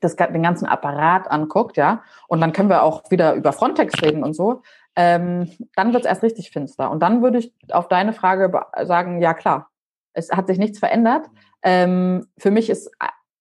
das, 0.00 0.14
den 0.16 0.42
ganzen 0.42 0.66
Apparat 0.66 1.30
anguckt, 1.30 1.76
ja, 1.76 2.02
und 2.28 2.40
dann 2.40 2.52
können 2.52 2.70
wir 2.70 2.84
auch 2.84 3.10
wieder 3.10 3.34
über 3.34 3.52
Frontex 3.52 4.00
reden 4.00 4.22
und 4.22 4.34
so, 4.34 4.62
ähm, 4.94 5.50
dann 5.74 5.92
wird 5.92 6.04
es 6.04 6.08
erst 6.08 6.22
richtig 6.22 6.50
finster. 6.50 6.90
Und 6.90 7.00
dann 7.00 7.20
würde 7.20 7.38
ich 7.38 7.52
auf 7.72 7.88
deine 7.88 8.12
Frage 8.12 8.52
sagen, 8.84 9.20
ja 9.20 9.34
klar, 9.34 9.70
es 10.12 10.30
hat 10.30 10.46
sich 10.46 10.58
nichts 10.58 10.78
verändert. 10.78 11.26
Ähm, 11.62 12.28
für 12.38 12.50
mich 12.52 12.70
ist 12.70 12.90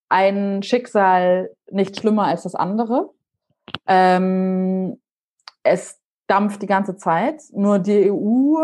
ein 0.10 0.64
Schicksal 0.64 1.52
nicht 1.70 2.00
schlimmer 2.00 2.26
als 2.26 2.44
das 2.44 2.56
andere. 2.56 3.12
Ähm, 3.88 5.00
es 5.64 6.00
dampft 6.28 6.62
die 6.62 6.68
ganze 6.68 6.96
Zeit. 6.96 7.42
Nur 7.54 7.80
die 7.80 8.12
EU 8.12 8.58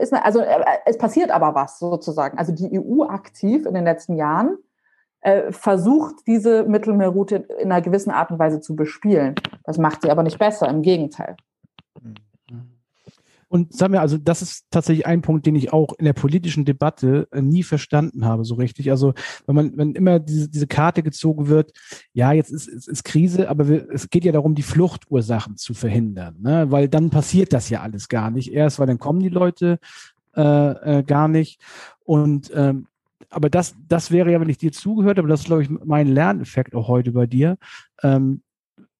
ist, 0.00 0.12
also 0.12 0.40
äh, 0.40 0.64
es 0.84 0.98
passiert 0.98 1.30
aber 1.30 1.54
was 1.54 1.78
sozusagen. 1.78 2.38
Also 2.38 2.52
die 2.52 2.78
EU 2.78 3.04
aktiv 3.04 3.66
in 3.66 3.74
den 3.74 3.84
letzten 3.84 4.16
Jahren 4.16 4.58
äh, 5.20 5.52
versucht, 5.52 6.26
diese 6.26 6.64
Mittelmeerroute 6.64 7.36
in 7.36 7.70
einer 7.70 7.82
gewissen 7.82 8.10
Art 8.10 8.30
und 8.30 8.38
Weise 8.38 8.60
zu 8.60 8.74
bespielen. 8.76 9.36
Das 9.64 9.78
macht 9.78 10.02
sie 10.02 10.10
aber 10.10 10.22
nicht 10.22 10.38
besser, 10.38 10.68
im 10.68 10.82
Gegenteil. 10.82 11.36
Und 13.54 13.72
sag 13.72 13.92
mir, 13.92 14.00
also 14.00 14.18
das 14.18 14.42
ist 14.42 14.66
tatsächlich 14.72 15.06
ein 15.06 15.22
Punkt, 15.22 15.46
den 15.46 15.54
ich 15.54 15.72
auch 15.72 15.92
in 16.00 16.06
der 16.06 16.12
politischen 16.12 16.64
Debatte 16.64 17.28
äh, 17.30 17.40
nie 17.40 17.62
verstanden 17.62 18.24
habe, 18.24 18.44
so 18.44 18.56
richtig. 18.56 18.90
Also 18.90 19.14
wenn 19.46 19.54
man, 19.54 19.76
wenn 19.76 19.92
immer 19.92 20.18
diese, 20.18 20.48
diese 20.48 20.66
Karte 20.66 21.04
gezogen 21.04 21.46
wird, 21.46 21.70
ja, 22.12 22.32
jetzt 22.32 22.50
ist, 22.50 22.66
ist, 22.66 22.88
ist 22.88 23.04
Krise, 23.04 23.48
aber 23.48 23.68
wir, 23.68 23.88
es 23.92 24.10
geht 24.10 24.24
ja 24.24 24.32
darum, 24.32 24.56
die 24.56 24.64
Fluchtursachen 24.64 25.56
zu 25.56 25.72
verhindern, 25.72 26.34
ne? 26.40 26.72
weil 26.72 26.88
dann 26.88 27.10
passiert 27.10 27.52
das 27.52 27.68
ja 27.70 27.82
alles 27.82 28.08
gar 28.08 28.32
nicht. 28.32 28.52
Erst, 28.52 28.80
weil 28.80 28.88
dann 28.88 28.98
kommen 28.98 29.20
die 29.20 29.28
Leute 29.28 29.78
äh, 30.34 30.42
äh, 30.98 31.02
gar 31.04 31.28
nicht. 31.28 31.60
Und 32.02 32.50
ähm, 32.56 32.88
aber 33.30 33.50
das, 33.50 33.76
das 33.86 34.10
wäre 34.10 34.32
ja, 34.32 34.40
wenn 34.40 34.48
ich 34.48 34.58
dir 34.58 34.72
zugehört 34.72 35.18
habe, 35.18 35.28
das 35.28 35.42
ist, 35.42 35.46
glaube 35.46 35.62
ich, 35.62 35.70
mein 35.70 36.08
Lerneffekt 36.08 36.74
auch 36.74 36.88
heute 36.88 37.12
bei 37.12 37.28
dir. 37.28 37.56
Ähm, 38.02 38.42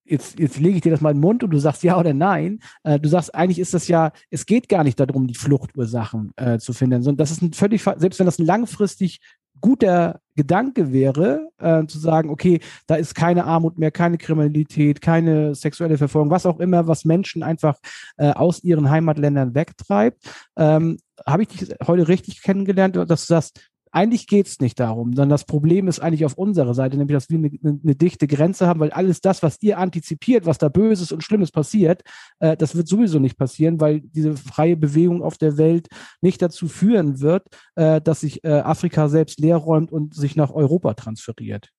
jetzt, 0.05 0.39
jetzt 0.39 0.59
lege 0.59 0.77
ich 0.77 0.81
dir 0.81 0.91
das 0.91 1.01
mal 1.01 1.11
in 1.11 1.17
den 1.17 1.21
Mund 1.21 1.43
und 1.43 1.51
du 1.51 1.59
sagst 1.59 1.83
ja 1.83 1.97
oder 1.99 2.13
nein. 2.13 2.59
Äh, 2.83 2.99
du 2.99 3.09
sagst, 3.09 3.33
eigentlich 3.33 3.59
ist 3.59 3.73
das 3.73 3.87
ja, 3.87 4.11
es 4.29 4.45
geht 4.45 4.69
gar 4.69 4.83
nicht 4.83 4.99
darum, 4.99 5.27
die 5.27 5.35
Fluchtursachen 5.35 6.31
äh, 6.37 6.59
zu 6.59 6.73
finden, 6.73 7.01
sondern 7.01 7.17
das 7.17 7.31
ist 7.31 7.41
ein 7.41 7.53
völlig, 7.53 7.83
selbst 7.83 8.19
wenn 8.19 8.25
das 8.25 8.39
ein 8.39 8.45
langfristig 8.45 9.19
guter 9.61 10.19
Gedanke 10.35 10.91
wäre, 10.91 11.49
äh, 11.59 11.85
zu 11.85 11.97
sagen, 11.97 12.29
okay, 12.29 12.59
da 12.87 12.95
ist 12.95 13.15
keine 13.15 13.45
Armut 13.45 13.77
mehr, 13.77 13.89
keine 13.89 14.17
Kriminalität, 14.17 15.01
keine 15.01 15.55
sexuelle 15.55 15.97
Verfolgung, 15.97 16.29
was 16.29 16.45
auch 16.45 16.59
immer, 16.59 16.87
was 16.87 17.05
Menschen 17.05 17.41
einfach 17.41 17.79
äh, 18.17 18.31
aus 18.31 18.63
ihren 18.63 18.89
Heimatländern 18.89 19.55
wegtreibt. 19.55 20.23
Ähm, 20.57 20.97
Habe 21.25 21.43
ich 21.43 21.47
dich 21.49 21.75
heute 21.87 22.07
richtig 22.07 22.41
kennengelernt, 22.41 22.95
dass 22.95 23.07
du 23.07 23.33
sagst, 23.33 23.59
eigentlich 23.95 24.27
geht 24.27 24.47
es 24.47 24.59
nicht 24.59 24.77
darum, 24.79 25.13
sondern 25.13 25.29
das 25.29 25.45
Problem 25.45 25.87
ist 25.87 26.01
eigentlich 26.01 26.25
auf 26.25 26.33
unserer 26.33 26.73
Seite, 26.73 26.97
nämlich 26.97 27.15
dass 27.15 27.29
wir 27.29 27.37
eine, 27.37 27.49
eine, 27.63 27.95
dichte 27.95 28.27
Grenze 28.27 28.67
haben, 28.67 28.81
weil 28.81 28.91
alles 28.91 29.21
das, 29.21 29.41
was 29.41 29.57
ihr 29.61 29.79
antizipiert, 29.79 30.45
was 30.45 30.57
da 30.57 30.67
Böses 30.67 31.13
und 31.13 31.23
Schlimmes 31.23 31.49
passiert, 31.49 32.01
äh, 32.39 32.57
das 32.57 32.75
wird 32.75 32.89
sowieso 32.89 33.19
nicht 33.19 33.37
passieren, 33.37 33.79
weil 33.79 34.01
diese 34.01 34.35
freie 34.35 34.75
Bewegung 34.75 35.23
auf 35.23 35.37
der 35.37 35.57
Welt 35.57 35.87
nicht 36.19 36.41
dazu 36.41 36.67
führen 36.67 37.21
wird, 37.21 37.47
äh, 37.75 38.01
dass 38.01 38.19
sich 38.19 38.43
äh, 38.43 38.49
Afrika 38.49 39.07
selbst 39.07 39.39
leer 39.39 39.57
räumt 39.57 39.93
und 39.93 40.13
sich 40.13 40.35
nach 40.35 40.51
Europa 40.51 40.93
transferiert. 40.95 41.71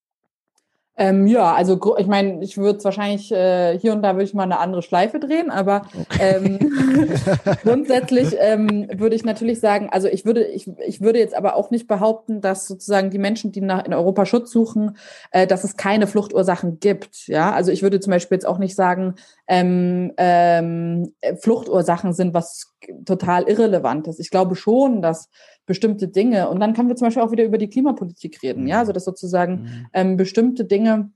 Ähm, 0.98 1.26
ja, 1.26 1.54
also 1.54 1.78
ich 1.98 2.06
meine, 2.06 2.42
ich 2.42 2.56
würde 2.56 2.78
es 2.78 2.84
wahrscheinlich 2.84 3.30
äh, 3.30 3.78
hier 3.78 3.92
und 3.92 4.02
da 4.02 4.14
würde 4.14 4.24
ich 4.24 4.32
mal 4.32 4.44
eine 4.44 4.58
andere 4.58 4.80
Schleife 4.80 5.20
drehen, 5.20 5.50
aber 5.50 5.82
okay. 5.92 6.36
ähm, 6.36 6.58
grundsätzlich 7.62 8.34
ähm, 8.38 8.88
würde 8.96 9.14
ich 9.14 9.24
natürlich 9.24 9.60
sagen, 9.60 9.90
also 9.90 10.08
ich 10.08 10.24
würde, 10.24 10.44
ich, 10.44 10.70
ich 10.86 11.02
würde 11.02 11.18
jetzt 11.18 11.36
aber 11.36 11.56
auch 11.56 11.70
nicht 11.70 11.86
behaupten, 11.86 12.40
dass 12.40 12.66
sozusagen 12.66 13.10
die 13.10 13.18
Menschen, 13.18 13.52
die 13.52 13.60
nach, 13.60 13.84
in 13.84 13.92
Europa 13.92 14.24
Schutz 14.24 14.50
suchen, 14.50 14.96
äh, 15.32 15.46
dass 15.46 15.64
es 15.64 15.76
keine 15.76 16.06
Fluchtursachen 16.06 16.80
gibt. 16.80 17.28
Ja, 17.28 17.52
also 17.52 17.72
ich 17.72 17.82
würde 17.82 18.00
zum 18.00 18.12
Beispiel 18.12 18.36
jetzt 18.36 18.46
auch 18.46 18.58
nicht 18.58 18.74
sagen, 18.74 19.16
ähm, 19.48 20.12
ähm, 20.16 21.12
Fluchtursachen 21.40 22.14
sind 22.14 22.32
was 22.32 22.74
total 23.04 23.44
Irrelevantes. 23.44 24.18
Ich 24.18 24.30
glaube 24.30 24.56
schon, 24.56 25.02
dass 25.02 25.28
bestimmte 25.66 26.08
Dinge. 26.08 26.48
Und 26.48 26.60
dann 26.60 26.72
können 26.72 26.88
wir 26.88 26.96
zum 26.96 27.08
Beispiel 27.08 27.22
auch 27.22 27.32
wieder 27.32 27.44
über 27.44 27.58
die 27.58 27.68
Klimapolitik 27.68 28.42
reden, 28.42 28.62
mhm. 28.62 28.68
ja, 28.68 28.78
also 28.78 28.92
dass 28.92 29.04
sozusagen 29.04 29.62
mhm. 29.62 29.86
ähm, 29.92 30.16
bestimmte 30.16 30.64
Dinge 30.64 31.10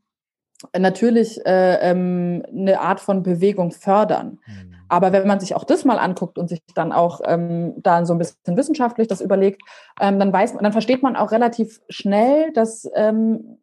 natürlich 0.76 1.44
äh, 1.46 1.90
ähm, 1.90 2.42
eine 2.48 2.80
Art 2.80 3.00
von 3.00 3.22
Bewegung 3.22 3.70
fördern. 3.70 4.38
Mhm. 4.46 4.74
Aber 4.88 5.12
wenn 5.12 5.26
man 5.26 5.38
sich 5.38 5.54
auch 5.54 5.64
das 5.64 5.84
mal 5.84 5.98
anguckt 5.98 6.36
und 6.36 6.48
sich 6.48 6.60
dann 6.74 6.92
auch 6.92 7.20
ähm, 7.24 7.74
da 7.76 8.04
so 8.04 8.12
ein 8.12 8.18
bisschen 8.18 8.56
wissenschaftlich 8.56 9.06
das 9.06 9.20
überlegt, 9.20 9.62
ähm, 10.00 10.18
dann 10.18 10.32
weiß 10.32 10.54
man, 10.54 10.64
dann 10.64 10.72
versteht 10.72 11.02
man 11.02 11.16
auch 11.16 11.30
relativ 11.30 11.80
schnell, 11.88 12.52
dass 12.52 12.90
ähm, 12.94 13.58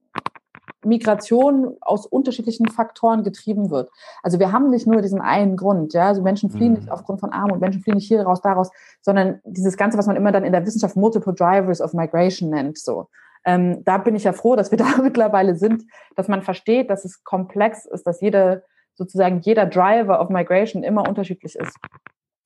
Migration 0.85 1.75
aus 1.81 2.05
unterschiedlichen 2.05 2.67
Faktoren 2.69 3.23
getrieben 3.23 3.69
wird. 3.69 3.89
Also 4.21 4.39
wir 4.39 4.51
haben 4.51 4.69
nicht 4.69 4.87
nur 4.87 5.01
diesen 5.01 5.21
einen 5.21 5.57
Grund, 5.57 5.93
ja, 5.93 6.07
also 6.07 6.21
Menschen 6.21 6.49
fliehen 6.49 6.73
mhm. 6.73 6.79
nicht 6.79 6.91
aufgrund 6.91 7.19
von 7.19 7.31
Armut, 7.31 7.59
Menschen 7.59 7.81
fliehen 7.81 7.95
nicht 7.95 8.07
hier 8.07 8.21
raus, 8.21 8.41
daraus, 8.41 8.69
sondern 9.01 9.39
dieses 9.43 9.77
Ganze, 9.77 9.97
was 9.97 10.07
man 10.07 10.15
immer 10.15 10.31
dann 10.31 10.43
in 10.43 10.51
der 10.51 10.65
Wissenschaft 10.65 10.95
Multiple 10.95 11.33
Drivers 11.33 11.81
of 11.81 11.93
Migration 11.93 12.49
nennt, 12.49 12.77
so. 12.77 13.07
Ähm, 13.45 13.83
da 13.85 13.97
bin 13.97 14.15
ich 14.15 14.25
ja 14.25 14.33
froh, 14.33 14.55
dass 14.55 14.71
wir 14.71 14.77
da 14.77 15.01
mittlerweile 15.01 15.55
sind, 15.55 15.83
dass 16.15 16.27
man 16.27 16.41
versteht, 16.41 16.89
dass 16.89 17.05
es 17.05 17.23
komplex 17.23 17.85
ist, 17.85 18.05
dass 18.05 18.21
jede, 18.21 18.63
sozusagen 18.93 19.39
jeder 19.41 19.65
Driver 19.65 20.19
of 20.21 20.29
Migration 20.29 20.83
immer 20.83 21.07
unterschiedlich 21.07 21.55
ist. 21.55 21.77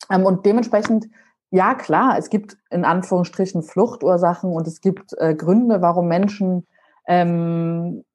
Ähm, 0.10 0.26
und 0.26 0.46
dementsprechend 0.46 1.08
ja, 1.54 1.76
klar, 1.76 2.18
es 2.18 2.30
gibt 2.30 2.58
in 2.70 2.86
Anführungsstrichen 2.86 3.62
Fluchtursachen 3.62 4.52
und 4.52 4.68
es 4.68 4.80
gibt 4.80 5.14
äh, 5.18 5.36
Gründe, 5.36 5.82
warum 5.82 6.08
Menschen 6.08 6.66
ähm, 7.08 8.06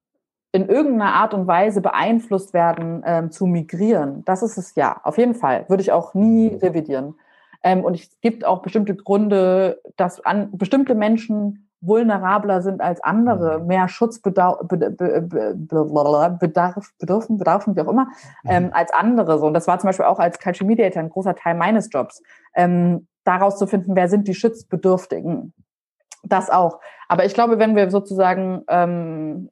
in 0.57 0.69
irgendeiner 0.69 1.13
Art 1.15 1.35
und 1.35 1.47
Weise 1.47 1.81
beeinflusst 1.81 2.55
werden, 2.55 3.03
ähm, 3.05 3.31
zu 3.31 3.47
migrieren. 3.47 4.25
Das 4.25 4.43
ist 4.43 4.57
es 4.57 4.75
ja, 4.75 5.01
auf 5.05 5.19
jeden 5.19 5.35
Fall. 5.35 5.67
Würde 5.69 5.83
ich 5.83 5.93
auch 5.93 6.15
nie 6.15 6.49
revidieren. 6.49 7.15
Ähm, 7.63 7.85
und 7.85 7.95
es 7.95 8.21
gibt 8.21 8.45
auch 8.45 8.63
bestimmte 8.63 8.95
Gründe, 8.95 9.81
dass 9.97 10.25
an 10.25 10.49
bestimmte 10.53 10.95
Menschen 10.95 11.69
vulnerabler 11.83 12.63
sind 12.63 12.81
als 12.81 13.03
andere, 13.05 13.61
Mhm. 13.61 13.67
mehr 13.67 13.89
Schutz 13.89 14.19
bedau- 14.21 14.65
be- 14.67 14.91
be- 14.91 15.23
be- 15.23 16.39
bedarf, 16.41 16.91
bedürfen, 16.99 17.37
bedarfen, 17.37 17.77
wie 17.77 17.81
auch 17.83 17.89
immer, 17.89 18.07
Mhm. 18.45 18.51
ähm, 18.51 18.71
als 18.73 18.93
andere. 18.93 19.39
So. 19.39 19.47
Und 19.47 19.55
das 19.55 19.67
war 19.69 19.79
zum 19.79 19.89
Beispiel 19.89 20.07
auch 20.07 20.19
als 20.19 20.39
Culture 20.41 20.67
Mediator 20.67 21.03
ein 21.03 21.11
großer 21.11 21.35
Teil 21.35 21.55
meines 21.55 21.91
Jobs, 21.93 22.23
ähm, 22.55 23.07
daraus 23.25 23.59
zu 23.59 23.67
finden, 23.67 23.95
wer 23.95 24.09
sind 24.09 24.27
die 24.27 24.35
Schutzbedürftigen. 24.35 25.53
Das 26.23 26.51
auch. 26.51 26.81
Aber 27.09 27.25
ich 27.25 27.35
glaube, 27.35 27.59
wenn 27.59 27.77
wir 27.77 27.91
sozusagen 27.91 28.63
ähm, 28.69 29.51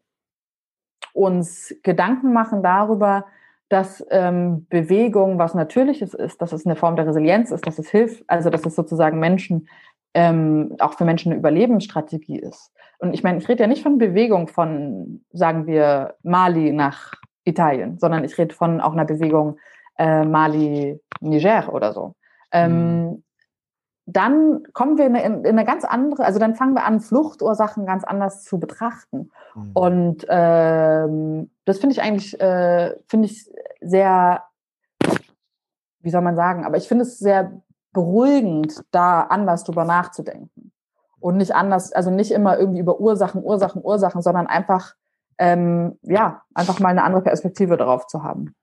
uns 1.15 1.75
Gedanken 1.83 2.35
machen 2.35 2.63
darüber, 2.63 3.25
dass 3.71 4.05
ähm, 4.11 4.67
Bewegung 4.69 5.39
was 5.39 5.55
Natürliches 5.55 6.13
ist, 6.13 6.43
dass 6.43 6.53
es 6.53 6.67
eine 6.67 6.77
Form 6.77 6.97
der 6.97 7.07
Resilienz 7.07 7.51
ist, 7.51 7.67
dass 7.67 7.79
es 7.79 7.89
hilft, 7.89 8.23
also 8.27 8.51
dass 8.51 8.67
es 8.67 8.75
sozusagen 8.75 9.19
Menschen, 9.19 9.69
ähm, 10.13 10.77
auch 10.79 10.95
für 10.95 11.05
Menschen 11.05 11.33
eine 11.33 11.39
Überlebensstrategie 11.39 12.39
ist. 12.39 12.73
Und 12.99 13.15
ich 13.15 13.23
meine, 13.23 13.39
ich 13.39 13.49
rede 13.49 13.63
ja 13.63 13.67
nicht 13.67 13.83
von 13.83 13.99
Bewegung 13.99 14.49
von, 14.49 15.25
sagen 15.33 15.67
wir, 15.67 16.15
Mali 16.23 16.73
nach 16.73 17.15
Italien, 17.45 17.99
sondern 17.99 18.25
ich 18.25 18.37
rede 18.39 18.55
von 18.55 18.81
auch 18.81 18.93
einer 18.93 19.05
Bewegung 19.05 19.57
äh, 19.99 20.25
Mali, 20.25 21.01
Niger 21.21 21.73
oder 21.73 21.93
so. 21.93 22.15
Ähm, 22.53 23.25
dann 24.07 24.65
kommen 24.73 24.99
wir 24.99 25.07
in 25.07 25.17
eine, 25.17 25.37
in 25.39 25.47
eine 25.47 25.65
ganz 25.65 25.85
andere, 25.85 26.25
also 26.25 26.39
dann 26.39 26.55
fangen 26.55 26.75
wir 26.75 26.85
an, 26.85 27.01
Fluchtursachen 27.01 27.87
ganz 27.87 28.05
anders 28.05 28.45
zu 28.45 28.59
betrachten. 28.59 29.31
Mhm. 29.55 29.71
Und 29.73 30.27
ähm, 30.29 31.51
das 31.65 31.79
finde 31.79 31.95
ich 31.95 32.03
eigentlich, 32.03 32.39
äh, 32.39 32.95
finde 33.07 33.27
ich 33.27 33.51
sehr, 33.81 34.43
wie 36.01 36.11
soll 36.11 36.21
man 36.21 36.37
sagen, 36.37 36.65
aber 36.65 36.77
ich 36.77 36.87
finde 36.87 37.03
es 37.05 37.19
sehr 37.19 37.63
beruhigend, 37.93 38.85
da 38.91 39.23
anders 39.23 39.65
drüber 39.65 39.85
nachzudenken. 39.85 40.73
Und 41.19 41.39
nicht 41.39 41.55
anders, 41.55 41.93
also 41.93 42.11
nicht 42.11 42.33
immer 42.33 42.59
irgendwie 42.59 42.81
über 42.81 43.01
Ursachen, 43.01 43.43
Ursachen, 43.43 43.83
Ursachen, 43.83 44.21
sondern 44.21 44.47
einfach, 44.47 44.95
ähm, 45.39 45.99
ja, 46.03 46.43
einfach 46.55 46.81
mal 46.81 46.91
eine 46.91 47.05
andere 47.05 47.23
Perspektive 47.23 47.79
darauf 47.79 48.07
zu 48.07 48.23
haben. 48.23 48.55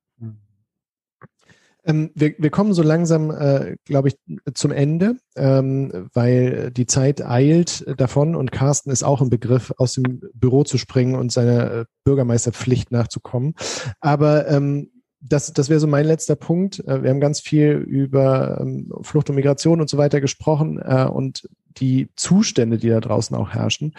Ähm, 1.84 2.11
wir, 2.13 2.36
wir 2.38 2.49
kommen 2.49 2.73
so 2.73 2.84
langsam, 2.84 3.32
äh, 3.32 3.75
glaube 3.86 4.09
ich, 4.09 4.17
zum 4.53 4.71
Ende, 4.71 5.15
ähm, 5.36 6.09
weil 6.13 6.71
die 6.71 6.86
Zeit 6.86 7.25
eilt 7.25 7.86
davon 7.99 8.36
und 8.36 8.51
Carsten 8.51 8.91
ist 8.91 9.03
auch 9.03 9.21
im 9.21 9.29
Begriff, 9.29 9.73
aus 9.77 9.93
dem 9.93 10.21
Büro 10.34 10.63
zu 10.63 10.77
springen 10.77 11.15
und 11.15 11.32
seiner 11.32 11.71
äh, 11.71 11.86
Bürgermeisterpflicht 12.03 12.91
nachzukommen. 12.91 13.55
Aber 13.99 14.47
ähm, 14.47 14.91
das, 15.21 15.53
das 15.53 15.69
wäre 15.69 15.79
so 15.79 15.88
mein 15.88 16.05
letzter 16.05 16.36
Punkt. 16.36 16.79
Äh, 16.79 17.03
wir 17.03 17.09
haben 17.09 17.19
ganz 17.19 17.39
viel 17.39 17.73
über 17.73 18.59
ähm, 18.61 18.91
Flucht 19.01 19.29
und 19.29 19.36
Migration 19.36 19.82
und 19.82 19.89
so 19.89 19.97
weiter 19.97 20.19
gesprochen 20.19 20.79
äh, 20.84 21.05
und 21.05 21.47
die 21.77 22.09
Zustände, 22.15 22.77
die 22.77 22.89
da 22.89 22.99
draußen 22.99 23.36
auch 23.36 23.51
herrschen. 23.51 23.93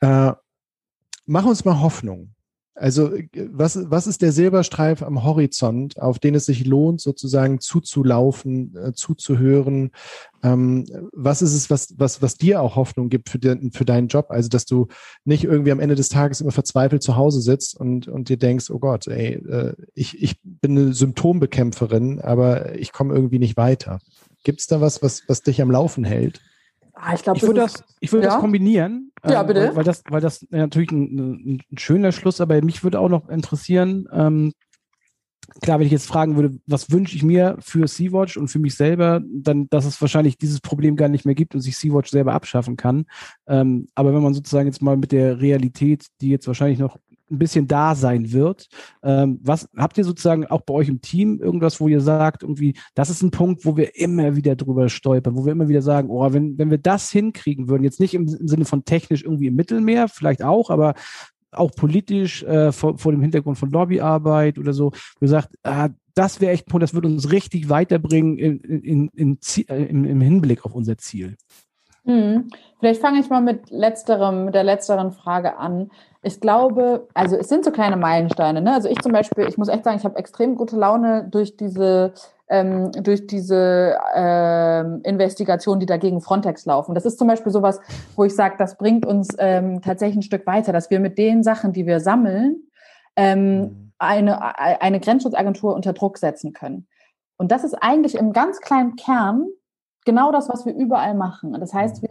Äh, 0.00 0.32
mach 1.24 1.44
uns 1.44 1.64
mal 1.64 1.80
Hoffnung. 1.80 2.35
Also 2.78 3.10
was, 3.34 3.78
was 3.90 4.06
ist 4.06 4.20
der 4.20 4.32
Silberstreif 4.32 5.02
am 5.02 5.24
Horizont, 5.24 5.98
auf 6.00 6.18
den 6.18 6.34
es 6.34 6.44
sich 6.44 6.66
lohnt, 6.66 7.00
sozusagen 7.00 7.58
zuzulaufen, 7.58 8.76
äh, 8.76 8.92
zuzuhören? 8.92 9.92
Ähm, 10.42 10.84
was 11.12 11.40
ist 11.40 11.54
es, 11.54 11.70
was, 11.70 11.94
was, 11.96 12.20
was 12.20 12.36
dir 12.36 12.60
auch 12.60 12.76
Hoffnung 12.76 13.08
gibt 13.08 13.30
für, 13.30 13.38
den, 13.38 13.72
für 13.72 13.86
deinen 13.86 14.08
Job? 14.08 14.26
Also, 14.28 14.50
dass 14.50 14.66
du 14.66 14.88
nicht 15.24 15.44
irgendwie 15.44 15.72
am 15.72 15.80
Ende 15.80 15.94
des 15.94 16.10
Tages 16.10 16.42
immer 16.42 16.52
verzweifelt 16.52 17.02
zu 17.02 17.16
Hause 17.16 17.40
sitzt 17.40 17.80
und, 17.80 18.08
und 18.08 18.28
dir 18.28 18.36
denkst, 18.36 18.70
oh 18.70 18.78
Gott, 18.78 19.06
ey, 19.06 19.36
äh, 19.36 19.74
ich, 19.94 20.22
ich 20.22 20.36
bin 20.44 20.78
eine 20.78 20.92
Symptombekämpferin, 20.92 22.20
aber 22.20 22.78
ich 22.78 22.92
komme 22.92 23.14
irgendwie 23.14 23.38
nicht 23.38 23.56
weiter. 23.56 24.00
Gibt 24.44 24.60
es 24.60 24.66
da 24.66 24.82
was, 24.82 25.02
was, 25.02 25.22
was 25.28 25.42
dich 25.42 25.62
am 25.62 25.70
Laufen 25.70 26.04
hält? 26.04 26.42
Ah, 26.98 27.14
ich 27.14 27.22
glaube, 27.22 27.36
Ich 27.36 27.42
würde 27.42 27.60
das, 27.60 27.84
ich 28.00 28.10
würde 28.12 28.26
Ja? 28.26 28.32
das 28.32 28.40
kombinieren. 28.40 29.12
Ja, 29.24 29.42
ähm, 29.42 29.46
bitte. 29.46 29.60
Weil, 29.68 29.76
weil 29.76 29.84
das, 29.84 30.02
weil 30.08 30.20
das 30.20 30.46
natürlich 30.50 30.90
ein, 30.90 31.18
ein, 31.18 31.62
ein 31.70 31.78
schöner 31.78 32.10
Schluss, 32.10 32.40
aber 32.40 32.60
mich 32.62 32.82
würde 32.82 32.98
auch 32.98 33.10
noch 33.10 33.28
interessieren, 33.28 34.08
ähm, 34.12 34.52
klar, 35.60 35.78
wenn 35.78 35.86
ich 35.86 35.92
jetzt 35.92 36.06
fragen 36.06 36.36
würde, 36.36 36.58
was 36.66 36.90
wünsche 36.90 37.14
ich 37.16 37.22
mir 37.22 37.56
für 37.60 37.86
Sea-Watch 37.86 38.38
und 38.38 38.48
für 38.48 38.58
mich 38.58 38.74
selber, 38.74 39.22
dann, 39.26 39.68
dass 39.68 39.84
es 39.84 40.00
wahrscheinlich 40.00 40.38
dieses 40.38 40.60
Problem 40.60 40.96
gar 40.96 41.08
nicht 41.08 41.26
mehr 41.26 41.34
gibt 41.34 41.54
und 41.54 41.60
sich 41.60 41.76
Sea-Watch 41.76 42.10
selber 42.10 42.32
abschaffen 42.32 42.76
kann. 42.76 43.04
Ähm, 43.46 43.88
aber 43.94 44.14
wenn 44.14 44.22
man 44.22 44.34
sozusagen 44.34 44.66
jetzt 44.66 44.82
mal 44.82 44.96
mit 44.96 45.12
der 45.12 45.40
Realität, 45.40 46.06
die 46.20 46.30
jetzt 46.30 46.46
wahrscheinlich 46.46 46.78
noch 46.78 46.98
ein 47.30 47.38
bisschen 47.38 47.66
da 47.66 47.94
sein 47.94 48.32
wird, 48.32 48.68
ähm, 49.02 49.40
was 49.42 49.68
habt 49.76 49.98
ihr 49.98 50.04
sozusagen 50.04 50.46
auch 50.46 50.62
bei 50.62 50.74
euch 50.74 50.88
im 50.88 51.00
Team 51.00 51.40
irgendwas, 51.40 51.80
wo 51.80 51.88
ihr 51.88 52.00
sagt, 52.00 52.42
irgendwie, 52.42 52.74
das 52.94 53.10
ist 53.10 53.22
ein 53.22 53.30
Punkt, 53.30 53.64
wo 53.64 53.76
wir 53.76 53.96
immer 53.96 54.36
wieder 54.36 54.56
drüber 54.56 54.88
stolpern, 54.88 55.36
wo 55.36 55.44
wir 55.44 55.52
immer 55.52 55.68
wieder 55.68 55.82
sagen, 55.82 56.08
oh, 56.10 56.32
wenn, 56.32 56.58
wenn 56.58 56.70
wir 56.70 56.78
das 56.78 57.10
hinkriegen 57.10 57.68
würden, 57.68 57.84
jetzt 57.84 58.00
nicht 58.00 58.14
im, 58.14 58.28
im 58.28 58.48
Sinne 58.48 58.64
von 58.64 58.84
technisch 58.84 59.22
irgendwie 59.22 59.48
im 59.48 59.56
Mittelmeer, 59.56 60.08
vielleicht 60.08 60.42
auch, 60.42 60.70
aber 60.70 60.94
auch 61.52 61.70
politisch 61.72 62.42
äh, 62.42 62.72
vor, 62.72 62.98
vor 62.98 63.12
dem 63.12 63.22
Hintergrund 63.22 63.58
von 63.58 63.70
Lobbyarbeit 63.70 64.58
oder 64.58 64.72
so, 64.72 64.92
gesagt, 65.20 65.56
ah, 65.62 65.88
das 66.14 66.40
wäre 66.40 66.52
echt 66.52 66.66
ein 66.66 66.70
Punkt, 66.70 66.82
das 66.82 66.94
würde 66.94 67.08
uns 67.08 67.30
richtig 67.30 67.68
weiterbringen 67.68 68.38
in, 68.38 68.60
in, 68.60 69.08
in, 69.08 69.38
äh, 69.68 69.84
im 69.84 70.20
Hinblick 70.20 70.64
auf 70.64 70.74
unser 70.74 70.96
Ziel. 70.98 71.36
Hm. 72.06 72.48
Vielleicht 72.78 73.00
fange 73.00 73.18
ich 73.18 73.28
mal 73.30 73.40
mit 73.40 73.70
letzterem, 73.70 74.46
mit 74.46 74.54
der 74.54 74.64
letzteren 74.64 75.12
Frage 75.12 75.56
an. 75.58 75.90
Ich 76.22 76.40
glaube, 76.40 77.08
also 77.14 77.36
es 77.36 77.48
sind 77.48 77.64
so 77.64 77.70
kleine 77.70 77.96
Meilensteine. 77.96 78.60
Ne? 78.60 78.72
Also 78.72 78.88
ich 78.88 79.00
zum 79.00 79.12
Beispiel, 79.12 79.46
ich 79.48 79.58
muss 79.58 79.68
echt 79.68 79.84
sagen, 79.84 79.98
ich 79.98 80.04
habe 80.04 80.18
extrem 80.18 80.56
gute 80.56 80.76
Laune 80.76 81.26
durch 81.30 81.56
diese 81.56 82.12
ähm, 82.48 82.92
durch 82.92 83.26
diese 83.26 83.98
ähm, 84.14 85.00
Investigationen, 85.02 85.80
die 85.80 85.86
dagegen 85.86 86.20
Frontex 86.20 86.64
laufen. 86.64 86.94
Das 86.94 87.04
ist 87.04 87.18
zum 87.18 87.26
Beispiel 87.26 87.50
sowas, 87.50 87.80
wo 88.14 88.24
ich 88.24 88.36
sage, 88.36 88.54
das 88.56 88.78
bringt 88.78 89.04
uns 89.04 89.34
ähm, 89.38 89.80
tatsächlich 89.82 90.18
ein 90.18 90.22
Stück 90.22 90.46
weiter, 90.46 90.72
dass 90.72 90.90
wir 90.90 91.00
mit 91.00 91.18
den 91.18 91.42
Sachen, 91.42 91.72
die 91.72 91.86
wir 91.86 91.98
sammeln, 91.98 92.68
ähm, 93.16 93.92
eine, 93.98 94.56
eine 94.58 95.00
Grenzschutzagentur 95.00 95.74
unter 95.74 95.92
Druck 95.92 96.18
setzen 96.18 96.52
können. 96.52 96.86
Und 97.36 97.50
das 97.50 97.64
ist 97.64 97.74
eigentlich 97.74 98.14
im 98.14 98.32
ganz 98.32 98.60
kleinen 98.60 98.94
Kern 98.94 99.48
genau 100.06 100.32
das, 100.32 100.48
was 100.48 100.64
wir 100.64 100.74
überall 100.74 101.14
machen. 101.14 101.52
Das 101.60 101.74
heißt, 101.74 102.00
wir, 102.00 102.08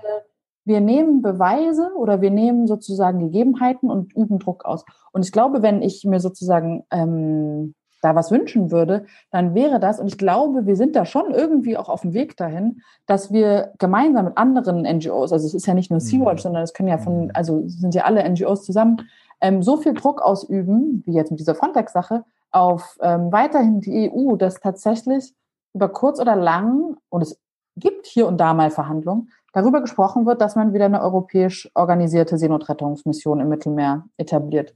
wir 0.66 0.82
nehmen 0.82 1.24
Beweise 1.24 1.92
oder 1.96 2.22
wir 2.22 2.30
nehmen 2.30 2.68
sozusagen 2.68 3.20
Gegebenheiten 3.20 3.90
und 3.90 4.16
üben 4.16 4.38
Druck 4.38 4.66
aus. 4.66 4.86
Und 5.12 5.26
ich 5.26 5.32
glaube, 5.32 5.64
wenn 5.64 5.82
ich 5.82 6.04
mir 6.06 6.20
sozusagen 6.20 6.84
ähm, 6.92 7.74
da 8.02 8.16
was 8.16 8.30
wünschen 8.30 8.72
würde, 8.72 9.06
dann 9.32 9.56
wäre 9.56 9.80
das, 9.80 10.00
und 10.00 10.08
ich 10.08 10.20
glaube, 10.20 10.68
wir 10.68 10.76
sind 10.76 10.96
da 10.96 11.06
schon 11.06 11.32
irgendwie 11.32 11.76
auch 11.76 11.90
auf 11.90 12.02
dem 12.02 12.14
Weg 12.14 12.38
dahin, 12.38 12.82
dass 13.08 13.32
wir 13.32 13.74
gemeinsam 13.80 14.26
mit 14.26 14.38
anderen 14.38 14.84
NGOs, 14.84 15.34
also 15.34 15.48
es 15.48 15.56
ist 15.56 15.66
ja 15.66 15.74
nicht 15.74 15.90
nur 15.90 16.00
Sea-Watch, 16.00 16.44
sondern 16.44 16.62
es 16.62 16.74
können 16.74 16.90
ja 16.90 17.00
von, 17.00 17.32
also 17.34 17.64
es 17.66 17.80
sind 17.80 17.96
ja 17.96 18.04
alle 18.04 18.28
NGOs 18.30 18.64
zusammen, 18.64 19.02
ähm, 19.42 19.64
so 19.64 19.78
viel 19.78 19.96
Druck 19.96 20.22
ausüben, 20.22 21.02
wie 21.06 21.14
jetzt 21.14 21.32
mit 21.32 21.40
dieser 21.40 21.56
Frontex-Sache, 21.56 22.24
auf 22.52 22.98
ähm, 23.02 23.32
weiterhin 23.32 23.82
die 23.82 24.12
EU, 24.12 24.36
dass 24.36 24.60
tatsächlich 24.60 25.34
über 25.74 25.90
kurz 25.90 26.20
oder 26.20 26.36
lang, 26.36 26.96
und 27.10 27.22
es 27.22 27.40
gibt 27.76 28.06
hier 28.06 28.28
und 28.28 28.38
da 28.38 28.54
mal 28.54 28.72
Verhandlungen, 28.72 29.30
darüber 29.54 29.82
gesprochen 29.82 30.26
wird, 30.26 30.42
dass 30.42 30.56
man 30.56 30.74
wieder 30.74 30.86
eine 30.86 31.02
europäisch 31.02 31.70
organisierte 31.76 32.38
Seenotrettungsmission 32.38 33.40
im 33.40 33.50
Mittelmeer 33.50 34.06
etabliert. 34.18 34.74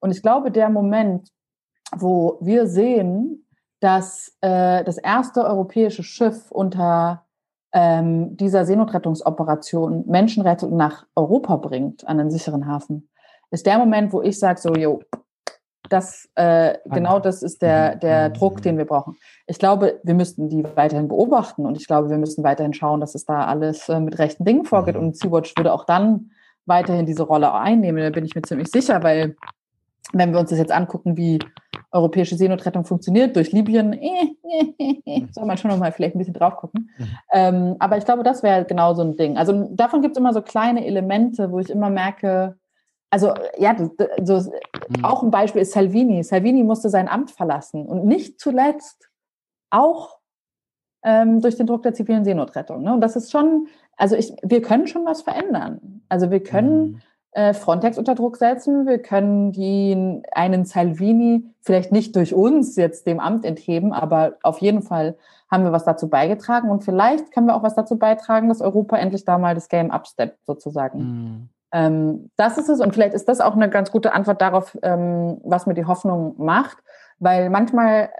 Und 0.00 0.10
ich 0.10 0.22
glaube, 0.22 0.50
der 0.50 0.68
Moment, 0.68 1.30
wo 1.96 2.38
wir 2.40 2.66
sehen, 2.66 3.46
dass 3.80 4.36
äh, 4.40 4.84
das 4.84 4.98
erste 4.98 5.44
europäische 5.44 6.02
Schiff 6.02 6.50
unter 6.50 7.24
ähm, 7.72 8.36
dieser 8.36 8.64
Seenotrettungsoperation 8.64 10.04
Menschen 10.06 10.42
rettet 10.42 10.72
nach 10.72 11.06
Europa 11.16 11.56
bringt, 11.56 12.06
an 12.06 12.20
einen 12.20 12.30
sicheren 12.30 12.66
Hafen, 12.66 13.10
ist 13.50 13.66
der 13.66 13.78
Moment, 13.78 14.12
wo 14.12 14.22
ich 14.22 14.38
sage, 14.38 14.60
so, 14.60 14.74
jo, 14.74 15.00
das, 15.88 16.28
äh, 16.34 16.78
genau 16.86 17.20
das 17.20 17.42
ist 17.42 17.60
der, 17.62 17.96
der 17.96 18.30
Druck, 18.30 18.62
den 18.62 18.78
wir 18.78 18.86
brauchen. 18.86 19.16
Ich 19.46 19.58
glaube, 19.58 20.00
wir 20.02 20.14
müssten 20.14 20.48
die 20.48 20.64
weiterhin 20.74 21.08
beobachten 21.08 21.66
und 21.66 21.76
ich 21.76 21.86
glaube, 21.86 22.10
wir 22.10 22.18
müssen 22.18 22.42
weiterhin 22.42 22.72
schauen, 22.72 23.00
dass 23.00 23.14
es 23.14 23.24
da 23.24 23.44
alles 23.44 23.88
äh, 23.88 24.00
mit 24.00 24.18
rechten 24.18 24.44
Dingen 24.44 24.64
vorgeht 24.64 24.96
und 24.96 25.16
Sea-Watch 25.16 25.54
würde 25.56 25.72
auch 25.72 25.84
dann 25.84 26.30
weiterhin 26.66 27.06
diese 27.06 27.24
Rolle 27.24 27.52
einnehmen, 27.52 28.02
da 28.02 28.10
bin 28.10 28.24
ich 28.24 28.34
mir 28.34 28.42
ziemlich 28.42 28.68
sicher, 28.68 29.02
weil 29.02 29.36
wenn 30.12 30.32
wir 30.32 30.40
uns 30.40 30.50
das 30.50 30.58
jetzt 30.58 30.72
angucken, 30.72 31.16
wie 31.16 31.38
europäische 31.90 32.36
Seenotrettung 32.36 32.84
funktioniert 32.84 33.36
durch 33.36 33.52
Libyen, 33.52 33.92
äh, 33.92 34.34
äh, 34.78 35.00
äh, 35.04 35.26
soll 35.30 35.46
man 35.46 35.56
schon 35.58 35.70
noch 35.70 35.78
mal 35.78 35.92
vielleicht 35.92 36.14
ein 36.14 36.18
bisschen 36.18 36.34
drauf 36.34 36.56
gucken. 36.56 36.90
Mhm. 36.98 37.06
Ähm, 37.32 37.76
aber 37.78 37.98
ich 37.98 38.04
glaube, 38.04 38.22
das 38.22 38.42
wäre 38.42 38.64
genau 38.64 38.94
so 38.94 39.02
ein 39.02 39.16
Ding. 39.16 39.36
Also 39.36 39.68
davon 39.70 40.02
gibt 40.02 40.16
es 40.16 40.20
immer 40.20 40.32
so 40.32 40.42
kleine 40.42 40.84
Elemente, 40.86 41.50
wo 41.50 41.60
ich 41.60 41.70
immer 41.70 41.90
merke, 41.90 42.56
also 43.14 43.32
ja, 43.58 43.76
so, 44.24 44.52
auch 45.04 45.22
ein 45.22 45.30
Beispiel 45.30 45.62
ist 45.62 45.70
Salvini. 45.70 46.24
Salvini 46.24 46.64
musste 46.64 46.88
sein 46.88 47.06
Amt 47.06 47.30
verlassen 47.30 47.86
und 47.86 48.04
nicht 48.04 48.40
zuletzt 48.40 49.08
auch 49.70 50.18
ähm, 51.04 51.40
durch 51.40 51.54
den 51.54 51.68
Druck 51.68 51.84
der 51.84 51.94
zivilen 51.94 52.24
Seenotrettung. 52.24 52.82
Ne? 52.82 52.92
Und 52.92 53.00
das 53.00 53.14
ist 53.14 53.30
schon, 53.30 53.68
also 53.96 54.16
ich, 54.16 54.34
wir 54.42 54.62
können 54.62 54.88
schon 54.88 55.04
was 55.04 55.22
verändern. 55.22 56.02
Also 56.08 56.32
wir 56.32 56.42
können 56.42 57.02
äh, 57.30 57.54
Frontex 57.54 57.98
unter 57.98 58.16
Druck 58.16 58.36
setzen, 58.36 58.84
wir 58.84 58.98
können 58.98 59.52
die, 59.52 60.20
einen 60.32 60.64
Salvini 60.64 61.44
vielleicht 61.60 61.92
nicht 61.92 62.16
durch 62.16 62.34
uns 62.34 62.74
jetzt 62.74 63.06
dem 63.06 63.20
Amt 63.20 63.44
entheben, 63.44 63.92
aber 63.92 64.38
auf 64.42 64.58
jeden 64.58 64.82
Fall 64.82 65.16
haben 65.48 65.62
wir 65.62 65.70
was 65.70 65.84
dazu 65.84 66.08
beigetragen 66.10 66.68
und 66.68 66.82
vielleicht 66.82 67.30
können 67.30 67.46
wir 67.46 67.54
auch 67.54 67.62
was 67.62 67.76
dazu 67.76 67.96
beitragen, 67.96 68.48
dass 68.48 68.60
Europa 68.60 68.96
endlich 68.96 69.24
da 69.24 69.38
mal 69.38 69.54
das 69.54 69.68
Game 69.68 69.92
upsteppt 69.92 70.44
sozusagen. 70.44 71.48
Ähm, 71.74 72.30
das 72.36 72.56
ist 72.56 72.68
es 72.68 72.80
und 72.80 72.94
vielleicht 72.94 73.14
ist 73.14 73.28
das 73.28 73.40
auch 73.40 73.56
eine 73.56 73.68
ganz 73.68 73.90
gute 73.90 74.12
Antwort 74.12 74.40
darauf, 74.40 74.78
ähm, 74.82 75.40
was 75.42 75.66
mir 75.66 75.74
die 75.74 75.86
Hoffnung 75.86 76.36
macht, 76.38 76.78
weil 77.18 77.50
manchmal 77.50 78.10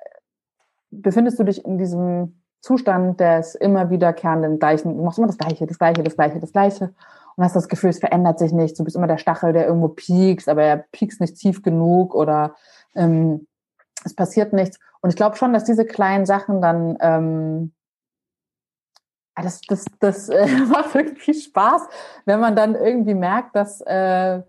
befindest 0.90 1.38
du 1.38 1.44
dich 1.44 1.64
in 1.64 1.78
diesem 1.78 2.42
Zustand 2.60 3.20
des 3.20 3.54
immer 3.54 3.90
wiederkehrenden 3.90 4.58
Gleichen. 4.58 4.96
Du 4.96 5.04
machst 5.04 5.18
immer 5.18 5.28
das 5.28 5.38
Gleiche, 5.38 5.66
das 5.66 5.78
Gleiche, 5.78 6.02
das 6.02 6.16
Gleiche, 6.16 6.40
das 6.40 6.52
Gleiche 6.52 6.94
und 7.36 7.44
hast 7.44 7.54
das 7.54 7.68
Gefühl, 7.68 7.90
es 7.90 8.00
verändert 8.00 8.40
sich 8.40 8.52
nichts. 8.52 8.76
Du 8.76 8.84
bist 8.84 8.96
immer 8.96 9.06
der 9.06 9.18
Stachel, 9.18 9.52
der 9.52 9.66
irgendwo 9.66 9.88
piekst, 9.88 10.48
aber 10.48 10.64
er 10.64 10.78
piekst 10.90 11.20
nicht 11.20 11.36
tief 11.36 11.62
genug 11.62 12.16
oder 12.16 12.56
ähm, 12.96 13.46
es 14.04 14.16
passiert 14.16 14.52
nichts. 14.52 14.80
Und 15.00 15.10
ich 15.10 15.16
glaube 15.16 15.36
schon, 15.36 15.52
dass 15.52 15.62
diese 15.62 15.84
kleinen 15.84 16.26
Sachen 16.26 16.60
dann 16.60 16.96
ähm, 17.00 17.72
das, 19.42 19.60
das, 19.62 19.84
das 19.98 20.28
äh, 20.28 20.46
macht 20.68 20.94
irgendwie 20.94 21.34
Spaß, 21.34 21.82
wenn 22.24 22.40
man 22.40 22.56
dann 22.56 22.74
irgendwie 22.74 23.14
merkt, 23.14 23.56
dass 23.56 23.80
äh, 23.82 24.40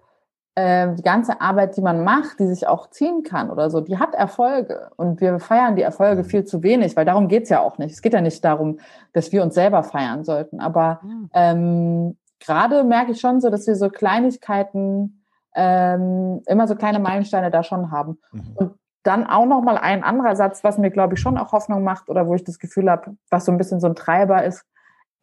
äh, 0.56 0.94
die 0.94 1.04
ganze 1.04 1.42
Arbeit, 1.42 1.76
die 1.76 1.82
man 1.82 2.04
macht, 2.04 2.40
die 2.40 2.48
sich 2.48 2.68
auch 2.68 2.90
ziehen 2.90 3.24
kann 3.24 3.50
oder 3.50 3.70
so, 3.70 3.82
die 3.82 3.98
hat 3.98 4.14
Erfolge. 4.16 4.90
Und 4.96 5.20
wir 5.20 5.40
feiern 5.40 5.76
die 5.76 5.82
Erfolge 5.82 6.24
mhm. 6.24 6.28
viel 6.28 6.46
zu 6.46 6.64
wenig, 6.64 6.96
weil 6.96 7.06
darum 7.06 7.28
geht's 7.28 7.50
ja 7.50 7.60
auch 7.60 7.78
nicht. 7.78 7.94
Es 7.94 8.02
geht 8.02 8.14
ja 8.14 8.22
nicht 8.22 8.44
darum, 8.44 8.80
dass 9.12 9.32
wir 9.32 9.44
uns 9.44 9.56
selber 9.56 9.84
feiern 9.84 10.24
sollten. 10.24 10.62
Aber 10.62 11.02
mhm. 11.04 11.30
ähm, 11.34 12.18
gerade 12.40 12.84
merke 12.84 13.12
ich 13.12 13.20
schon 13.20 13.42
so, 13.42 13.50
dass 13.50 13.68
wir 13.68 13.76
so 13.76 13.90
Kleinigkeiten, 13.90 15.26
ähm, 15.56 16.42
immer 16.48 16.68
so 16.68 16.76
kleine 16.76 17.00
Meilensteine 17.00 17.52
da 17.52 17.64
schon 17.64 17.92
haben. 17.92 18.18
Mhm. 18.32 18.52
Und 18.56 18.72
dann 19.04 19.28
auch 19.28 19.46
noch 19.46 19.62
mal 19.62 19.78
ein 19.78 20.04
anderer 20.04 20.36
Satz, 20.36 20.64
was 20.64 20.78
mir, 20.78 20.90
glaube 20.90 21.14
ich, 21.14 21.20
schon 21.20 21.38
auch 21.38 21.52
Hoffnung 21.52 21.84
macht 21.84 22.10
oder 22.10 22.28
wo 22.28 22.34
ich 22.34 22.44
das 22.44 22.60
Gefühl 22.60 22.90
habe, 22.90 23.18
was 23.30 23.46
so 23.46 23.52
ein 23.52 23.58
bisschen 23.58 23.80
so 23.80 23.88
ein 23.88 23.96
Treiber 23.96 24.44
ist, 24.44 24.66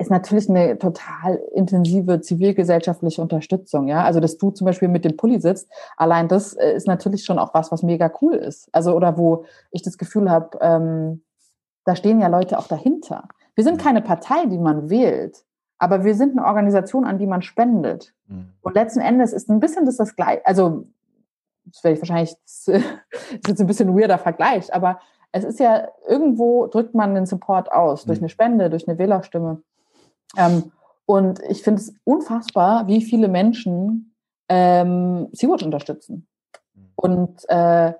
ist 0.02 0.10
natürlich 0.10 0.48
eine 0.48 0.78
total 0.78 1.36
intensive 1.54 2.20
zivilgesellschaftliche 2.20 3.22
Unterstützung. 3.22 3.88
Ja, 3.88 4.04
also 4.04 4.20
dass 4.20 4.36
du 4.36 4.50
zum 4.50 4.66
Beispiel 4.66 4.88
mit 4.88 5.04
dem 5.04 5.16
Pulli 5.16 5.40
sitzt, 5.40 5.70
allein 5.96 6.28
das 6.28 6.54
äh, 6.54 6.74
ist 6.74 6.86
natürlich 6.86 7.24
schon 7.24 7.38
auch 7.38 7.54
was, 7.54 7.72
was 7.72 7.82
mega 7.82 8.12
cool 8.20 8.34
ist. 8.34 8.68
Also 8.72 8.94
oder 8.94 9.16
wo 9.16 9.44
ich 9.70 9.82
das 9.82 9.98
Gefühl 9.98 10.30
habe, 10.30 10.58
ähm, 10.60 11.22
da 11.84 11.96
stehen 11.96 12.20
ja 12.20 12.28
Leute 12.28 12.58
auch 12.58 12.68
dahinter. 12.68 13.28
Wir 13.54 13.64
sind 13.64 13.76
mhm. 13.76 13.82
keine 13.82 14.02
Partei, 14.02 14.46
die 14.46 14.58
man 14.58 14.90
wählt. 14.90 15.44
Aber 15.78 16.04
wir 16.04 16.14
sind 16.14 16.38
eine 16.38 16.46
Organisation, 16.46 17.04
an 17.04 17.18
die 17.18 17.26
man 17.26 17.42
spendet. 17.42 18.14
Mhm. 18.28 18.52
Und 18.60 18.74
letzten 18.74 19.00
Endes 19.00 19.32
ist 19.32 19.48
ein 19.50 19.58
bisschen 19.58 19.84
das 19.84 19.96
das 19.96 20.14
gleiche, 20.14 20.46
also 20.46 20.86
das 21.64 21.82
werde 21.84 21.94
ich 21.94 22.02
wahrscheinlich, 22.02 22.36
das 22.44 22.68
ist 22.68 23.48
jetzt 23.48 23.60
ein 23.60 23.66
bisschen 23.66 23.88
ein 23.88 23.96
weirder 23.96 24.18
Vergleich, 24.18 24.72
aber 24.74 25.00
es 25.32 25.44
ist 25.44 25.60
ja, 25.60 25.88
irgendwo 26.06 26.66
drückt 26.66 26.94
man 26.94 27.14
den 27.14 27.26
Support 27.26 27.72
aus, 27.72 28.04
durch 28.04 28.20
mhm. 28.20 28.24
eine 28.24 28.28
Spende, 28.28 28.70
durch 28.70 28.86
eine 28.86 28.98
Wählerstimme. 28.98 29.62
Ähm, 30.36 30.72
und 31.06 31.40
ich 31.48 31.62
finde 31.62 31.80
es 31.80 31.94
unfassbar, 32.04 32.86
wie 32.86 33.02
viele 33.02 33.28
Menschen 33.28 34.14
ähm, 34.48 35.28
Sea-Watch 35.32 35.64
unterstützen. 35.64 36.26
Mhm. 36.74 36.92
Und 36.96 37.48
äh, 37.48 37.92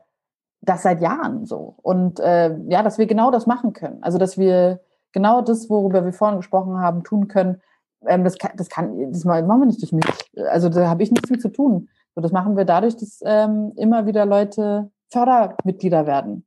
das 0.60 0.82
seit 0.82 1.00
Jahren 1.00 1.44
so. 1.44 1.76
Und 1.82 2.20
äh, 2.20 2.56
ja, 2.68 2.82
dass 2.82 2.98
wir 2.98 3.06
genau 3.06 3.30
das 3.30 3.46
machen 3.46 3.72
können. 3.72 4.02
Also, 4.02 4.18
dass 4.18 4.38
wir 4.38 4.80
genau 5.12 5.42
das, 5.42 5.68
worüber 5.68 6.04
wir 6.04 6.12
vorhin 6.12 6.38
gesprochen 6.38 6.78
haben, 6.78 7.02
tun 7.02 7.28
können, 7.28 7.60
ähm, 8.06 8.24
das, 8.24 8.38
kann, 8.38 8.52
das 8.56 8.68
kann, 8.68 9.12
das 9.12 9.24
machen 9.24 9.46
wir 9.46 9.66
nicht 9.66 9.82
durch 9.82 9.92
mich. 9.92 10.04
Also 10.50 10.68
da 10.68 10.88
habe 10.88 11.02
ich 11.02 11.10
nichts 11.10 11.30
mit 11.30 11.42
zu 11.42 11.50
tun. 11.50 11.88
So, 12.14 12.20
das 12.20 12.32
machen 12.32 12.56
wir 12.56 12.64
dadurch, 12.64 12.96
dass 12.96 13.20
ähm, 13.24 13.72
immer 13.76 14.06
wieder 14.06 14.26
Leute 14.26 14.90
Fördermitglieder 15.10 16.06
werden. 16.06 16.46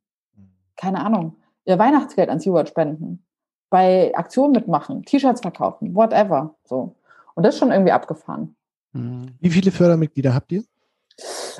Keine 0.76 1.04
Ahnung. 1.04 1.36
Ihr 1.64 1.78
Weihnachtsgeld 1.78 2.28
an 2.28 2.40
Sea-Watch 2.40 2.70
spenden. 2.70 3.25
Bei 3.68 4.12
Aktionen 4.14 4.52
mitmachen, 4.52 5.02
T-Shirts 5.02 5.40
verkaufen, 5.40 5.94
whatever. 5.94 6.54
So. 6.64 6.94
Und 7.34 7.44
das 7.44 7.54
ist 7.54 7.58
schon 7.58 7.72
irgendwie 7.72 7.92
abgefahren. 7.92 8.56
Mhm. 8.92 9.34
Wie 9.40 9.50
viele 9.50 9.70
Fördermitglieder 9.70 10.34
habt 10.34 10.52
ihr? 10.52 10.62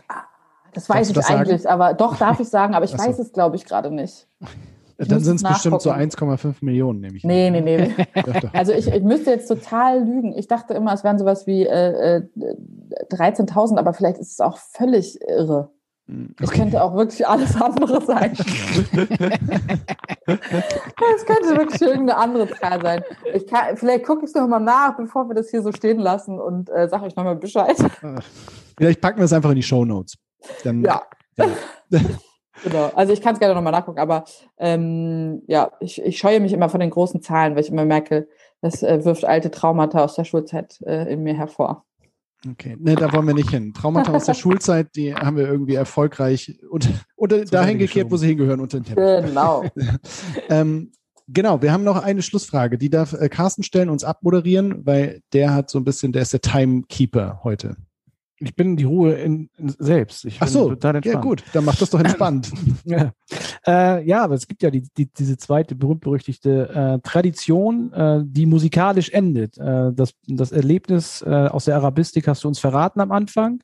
Ah, 0.09 0.25
das 0.73 0.89
weiß 0.89 1.13
Darfst 1.13 1.31
ich 1.31 1.37
eigentlich, 1.37 1.63
sagen? 1.63 1.81
aber 1.81 1.95
doch 1.95 2.17
darf 2.17 2.41
ich 2.41 2.49
sagen, 2.49 2.75
aber 2.75 2.85
ich 2.85 2.97
weiß 2.97 3.19
es, 3.19 3.33
glaube 3.33 3.57
ich, 3.57 3.65
gerade 3.65 3.91
nicht. 3.91 4.29
Dann 4.99 5.21
sind 5.21 5.37
es 5.37 5.43
bestimmt 5.43 5.83
so 5.83 5.91
1,5 5.91 6.57
Millionen, 6.63 7.01
nehme 7.01 7.19
ich. 7.19 7.25
Nee, 7.25 7.51
nee, 7.51 7.61
nee. 7.61 7.95
also 8.55 8.73
ich, 8.73 8.87
ich 8.87 9.03
müsste 9.03 9.31
jetzt 9.31 9.47
total 9.47 10.03
lügen. 10.03 10.33
Ich 10.37 10.49
dachte 10.49 10.73
immer, 10.73 10.95
es 10.95 11.05
wären 11.05 11.19
sowas 11.19 11.47
wie 11.47 11.67
äh, 11.67 12.23
13.000, 13.11 13.75
äh, 13.75 13.79
aber 13.79 13.93
vielleicht 13.93 14.19
ist 14.19 14.33
es 14.33 14.41
auch 14.41 14.57
völlig 14.57 15.21
irre. 15.21 15.71
Es 16.41 16.51
könnte 16.51 16.83
auch 16.83 16.95
wirklich 16.95 17.27
alles 17.27 17.61
andere 17.61 18.01
sein. 18.05 18.33
Es 20.29 21.25
könnte 21.25 21.57
wirklich 21.57 21.81
irgendeine 21.81 22.17
andere 22.17 22.51
Zahl 22.51 22.83
sein. 22.83 23.03
Ich 23.33 23.47
kann, 23.47 23.77
vielleicht 23.77 24.05
gucke 24.05 24.25
ich 24.25 24.31
es 24.31 24.35
nochmal 24.35 24.61
nach, 24.61 24.97
bevor 24.97 25.29
wir 25.29 25.35
das 25.35 25.51
hier 25.51 25.63
so 25.63 25.71
stehen 25.71 25.99
lassen 25.99 26.41
und 26.41 26.69
äh, 26.69 26.89
sage 26.89 27.05
euch 27.05 27.15
nochmal 27.15 27.37
Bescheid. 27.37 27.77
Vielleicht 28.77 29.01
packen 29.01 29.19
wir 29.19 29.25
es 29.25 29.33
einfach 29.33 29.51
in 29.51 29.57
die 29.57 29.63
Show 29.63 29.85
Notes. 29.85 30.19
Ja. 30.65 31.03
ja. 31.37 31.47
Genau. 32.65 32.91
Also 32.95 33.13
ich 33.13 33.21
kann 33.21 33.35
es 33.35 33.39
gerne 33.39 33.55
nochmal 33.55 33.73
nachgucken, 33.73 33.99
aber 33.99 34.25
ähm, 34.57 35.43
ja, 35.47 35.73
ich, 35.79 36.03
ich 36.03 36.17
scheue 36.17 36.41
mich 36.41 36.55
immer 36.55 36.71
von 36.71 36.81
den 36.81 36.89
großen 36.89 37.21
Zahlen, 37.21 37.55
weil 37.55 37.63
ich 37.63 37.71
immer 37.71 37.85
merke, 37.85 38.29
das 38.63 38.83
äh, 38.83 39.05
wirft 39.05 39.27
alte 39.27 39.51
Traumata 39.51 40.03
aus 40.03 40.15
der 40.15 40.25
Schulzeit 40.25 40.81
äh, 40.87 41.13
in 41.13 41.23
mir 41.23 41.35
hervor. 41.35 41.85
Okay, 42.51 42.77
ne, 42.79 42.95
da 42.95 43.13
wollen 43.13 43.27
wir 43.27 43.35
nicht 43.35 43.51
hin. 43.51 43.73
Traumata 43.73 44.13
aus 44.13 44.27
der 44.27 44.35
Schulzeit, 44.35 44.95
die 44.95 45.15
haben 45.15 45.37
wir 45.37 45.49
irgendwie 45.49 45.75
erfolgreich 45.75 46.59
und, 46.71 46.89
und 47.17 47.53
dahin 47.53 47.79
gekehrt, 47.79 48.11
wo 48.11 48.17
sie 48.17 48.29
hingehören, 48.29 48.61
unter 48.61 48.79
den 48.79 48.85
Teppich. 48.85 49.29
Genau. 49.29 49.65
ähm, 50.49 50.93
genau, 51.29 51.63
wir 51.63 51.73
haben 51.73 51.85
noch 51.85 52.03
eine 52.03 52.23
Schlussfrage. 52.23 52.79
Die 52.79 52.91
darf 52.91 53.15
äh, 53.15 53.29
Carsten 53.29 53.63
stellen, 53.63 53.89
uns 53.89 54.05
abmoderieren, 54.05 54.87
weil 54.87 55.23
der 55.33 55.55
hat 55.55 55.71
so 55.71 55.79
ein 55.79 55.85
bisschen, 55.85 56.13
der 56.13 56.23
ist 56.23 56.33
der 56.33 56.41
Timekeeper 56.41 57.41
heute. 57.43 57.77
Ich 58.39 58.55
bin 58.55 58.77
die 58.77 58.85
Ruhe 58.85 59.15
in, 59.15 59.49
in 59.57 59.75
selbst. 59.79 60.27
Ich 60.27 60.43
Ach 60.43 60.49
so, 60.49 60.69
total 60.69 60.97
entspannt. 60.97 61.15
ja 61.15 61.21
gut, 61.21 61.43
dann 61.55 61.65
macht 61.65 61.81
das 61.81 61.91
doch 61.91 62.01
entspannt. 62.01 62.53
ja. 62.85 63.13
Äh, 63.67 64.05
ja, 64.07 64.23
aber 64.23 64.35
es 64.35 64.47
gibt 64.47 64.63
ja 64.63 64.71
die, 64.71 64.85
die, 64.97 65.07
diese 65.13 65.37
zweite 65.37 65.75
berühmt-berüchtigte 65.75 67.01
äh, 67.03 67.09
Tradition, 67.09 67.93
äh, 67.93 68.21
die 68.25 68.47
musikalisch 68.47 69.11
endet. 69.11 69.59
Äh, 69.59 69.93
das, 69.93 70.15
das 70.29 70.53
Erlebnis 70.53 71.23
äh, 71.23 71.49
aus 71.49 71.65
der 71.65 71.75
Arabistik 71.75 72.29
hast 72.29 72.45
du 72.45 72.49
uns 72.49 72.61
verraten 72.61 73.01
am 73.01 73.11
Anfang. 73.11 73.63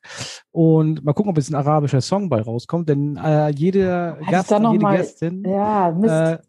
Und 0.51 1.05
mal 1.05 1.13
gucken, 1.13 1.31
ob 1.31 1.37
jetzt 1.37 1.51
ein 1.51 1.55
arabischer 1.55 2.01
Song 2.01 2.29
bei 2.29 2.41
rauskommt, 2.43 2.89
denn 2.89 3.17
äh, 3.17 3.51
jede 3.51 4.19
Gast, 4.29 4.51
jede 4.51 4.79
mal, 4.79 4.97
Gästin 4.97 5.45
ja, 5.45 5.93
Mist. 5.93 6.49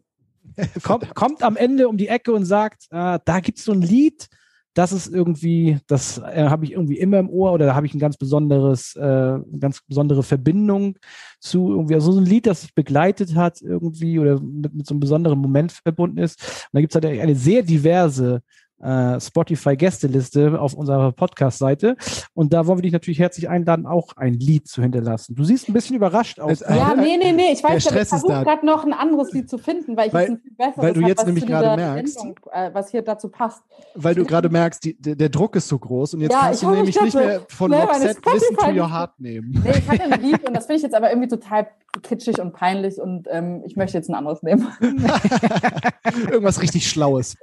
kommt, 0.82 1.14
kommt 1.14 1.42
am 1.44 1.56
Ende 1.56 1.88
um 1.88 1.96
die 1.96 2.08
Ecke 2.08 2.32
und 2.32 2.44
sagt, 2.44 2.86
da 2.90 3.40
gibt's 3.40 3.64
so 3.64 3.72
ein 3.72 3.82
Lied, 3.82 4.28
das 4.74 4.92
ist 4.92 5.12
irgendwie, 5.12 5.78
das 5.86 6.18
äh, 6.18 6.48
habe 6.48 6.64
ich 6.64 6.72
irgendwie 6.72 6.98
immer 6.98 7.18
im 7.18 7.30
Ohr 7.30 7.52
oder 7.52 7.66
da 7.66 7.74
habe 7.74 7.86
ich 7.86 7.94
ein 7.94 8.00
ganz 8.00 8.16
besonderes, 8.16 8.96
äh, 8.96 9.38
ganz 9.58 9.80
besondere 9.86 10.24
Verbindung 10.24 10.96
zu 11.38 11.70
irgendwie, 11.70 11.94
also 11.94 12.10
so 12.10 12.20
ein 12.20 12.26
Lied, 12.26 12.46
das 12.46 12.62
sich 12.62 12.74
begleitet 12.74 13.36
hat 13.36 13.62
irgendwie 13.62 14.18
oder 14.18 14.40
mit, 14.40 14.74
mit 14.74 14.86
so 14.86 14.94
einem 14.94 15.00
besonderen 15.00 15.38
Moment 15.38 15.72
verbunden 15.72 16.18
ist. 16.18 16.40
Und 16.42 16.70
da 16.72 16.80
gibt 16.80 16.94
es 16.94 17.02
halt 17.02 17.20
eine 17.20 17.36
sehr 17.36 17.62
diverse 17.62 18.42
äh, 18.84 19.20
Spotify-Gästeliste 19.20 20.60
auf 20.60 20.74
unserer 20.74 21.12
Podcast-Seite. 21.12 21.96
Und 22.34 22.52
da 22.52 22.66
wollen 22.66 22.78
wir 22.78 22.82
dich 22.82 22.92
natürlich 22.92 23.18
herzlich 23.18 23.48
einladen, 23.48 23.86
auch 23.86 24.16
ein 24.16 24.34
Lied 24.34 24.68
zu 24.68 24.82
hinterlassen. 24.82 25.34
Du 25.34 25.44
siehst 25.44 25.68
ein 25.68 25.72
bisschen 25.72 25.96
überrascht 25.96 26.38
aus. 26.38 26.60
Ja, 26.60 26.94
nee, 26.94 27.16
nee, 27.16 27.32
nee. 27.32 27.52
Ich 27.52 27.64
weiß, 27.64 27.86
ich 27.86 28.08
versuche 28.08 28.44
gerade 28.44 28.66
noch 28.66 28.84
ein 28.84 28.92
anderes 28.92 29.32
Lied 29.32 29.48
zu 29.48 29.58
finden, 29.58 29.96
weil 29.96 30.08
ich 30.08 30.14
weil, 30.14 30.26
ein 30.26 30.38
viel 30.38 30.52
besseres 30.52 30.76
Weil 30.76 30.92
du 30.92 31.00
jetzt 31.00 31.20
hab, 31.20 31.26
nämlich 31.26 31.46
gerade 31.46 31.76
merkst, 31.76 32.20
Sendung, 32.20 32.38
äh, 32.52 32.70
was 32.72 32.90
hier 32.90 33.02
dazu 33.02 33.28
passt. 33.28 33.62
Weil 33.94 34.14
du 34.14 34.24
gerade 34.24 34.48
merkst, 34.48 34.84
die, 34.84 35.00
der, 35.00 35.14
der, 35.14 35.28
Druck 35.28 35.56
ist 35.56 35.68
so 35.68 35.78
groß 35.78 36.14
und 36.14 36.20
jetzt 36.20 36.32
ja, 36.32 36.40
kannst 36.40 36.62
du 36.62 36.70
nämlich 36.70 37.00
nicht 37.00 37.14
mehr 37.14 37.40
von 37.48 37.72
Roxette 37.72 38.20
Listen 38.32 38.56
to 38.56 38.70
Your 38.70 38.92
Heart 38.92 39.18
nehmen. 39.18 39.62
Nee, 39.64 39.78
ich 39.78 39.88
hatte 39.88 40.12
ein 40.12 40.20
Lied 40.22 40.46
und 40.46 40.54
das 40.54 40.66
finde 40.66 40.76
ich 40.76 40.82
jetzt 40.82 40.94
aber 40.94 41.10
irgendwie 41.10 41.28
total 41.28 41.68
kitschig 42.02 42.40
und 42.40 42.52
peinlich 42.52 43.00
und 43.00 43.28
ähm, 43.30 43.62
ich 43.64 43.76
möchte 43.76 43.96
jetzt 43.96 44.08
ein 44.08 44.14
anderes 44.14 44.42
nehmen. 44.42 44.66
Irgendwas 46.30 46.60
richtig 46.60 46.88
Schlaues. 46.88 47.36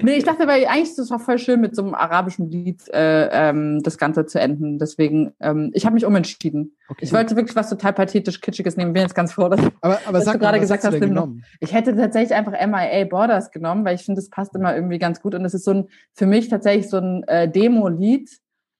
nee, 0.00 0.14
ich 0.14 0.24
dachte, 0.24 0.46
weil 0.46 0.66
eigentlich 0.72 0.90
ist 0.90 0.98
es 0.98 1.12
auch 1.12 1.20
voll 1.20 1.38
schön, 1.38 1.60
mit 1.60 1.76
so 1.76 1.82
einem 1.82 1.94
arabischen 1.94 2.50
Lied 2.50 2.88
äh, 2.88 3.28
ähm, 3.30 3.82
das 3.82 3.98
Ganze 3.98 4.24
zu 4.24 4.40
enden. 4.40 4.78
Deswegen, 4.78 5.32
ähm, 5.40 5.70
ich 5.74 5.84
habe 5.84 5.94
mich 5.94 6.06
umentschieden. 6.06 6.76
Okay. 6.88 7.04
Ich 7.04 7.12
wollte 7.12 7.36
wirklich 7.36 7.54
was 7.54 7.68
total 7.68 7.92
pathetisch 7.92 8.40
Kitschiges 8.40 8.76
nehmen. 8.76 8.94
Bin 8.94 9.02
jetzt 9.02 9.14
ganz 9.14 9.34
froh, 9.34 9.50
dass, 9.50 9.60
aber, 9.82 9.98
aber 10.06 10.12
dass 10.12 10.24
sag 10.24 10.34
du 10.34 10.38
gerade 10.38 10.60
gesagt 10.60 10.84
hast, 10.84 10.98
genommen? 10.98 11.44
ich 11.60 11.74
hätte 11.74 11.94
tatsächlich 11.94 12.34
einfach 12.34 12.52
MIA 12.52 13.04
Borders 13.04 13.50
genommen, 13.50 13.84
weil 13.84 13.96
ich 13.96 14.04
finde, 14.04 14.20
es 14.20 14.30
passt 14.30 14.54
immer 14.54 14.74
irgendwie 14.74 14.98
ganz 14.98 15.20
gut. 15.20 15.34
Und 15.34 15.44
es 15.44 15.52
ist 15.52 15.64
so 15.64 15.72
ein, 15.72 15.88
für 16.14 16.26
mich 16.26 16.48
tatsächlich 16.48 16.88
so 16.88 16.96
ein 16.96 17.22
äh, 17.24 17.50
Demo-Lied, 17.50 18.30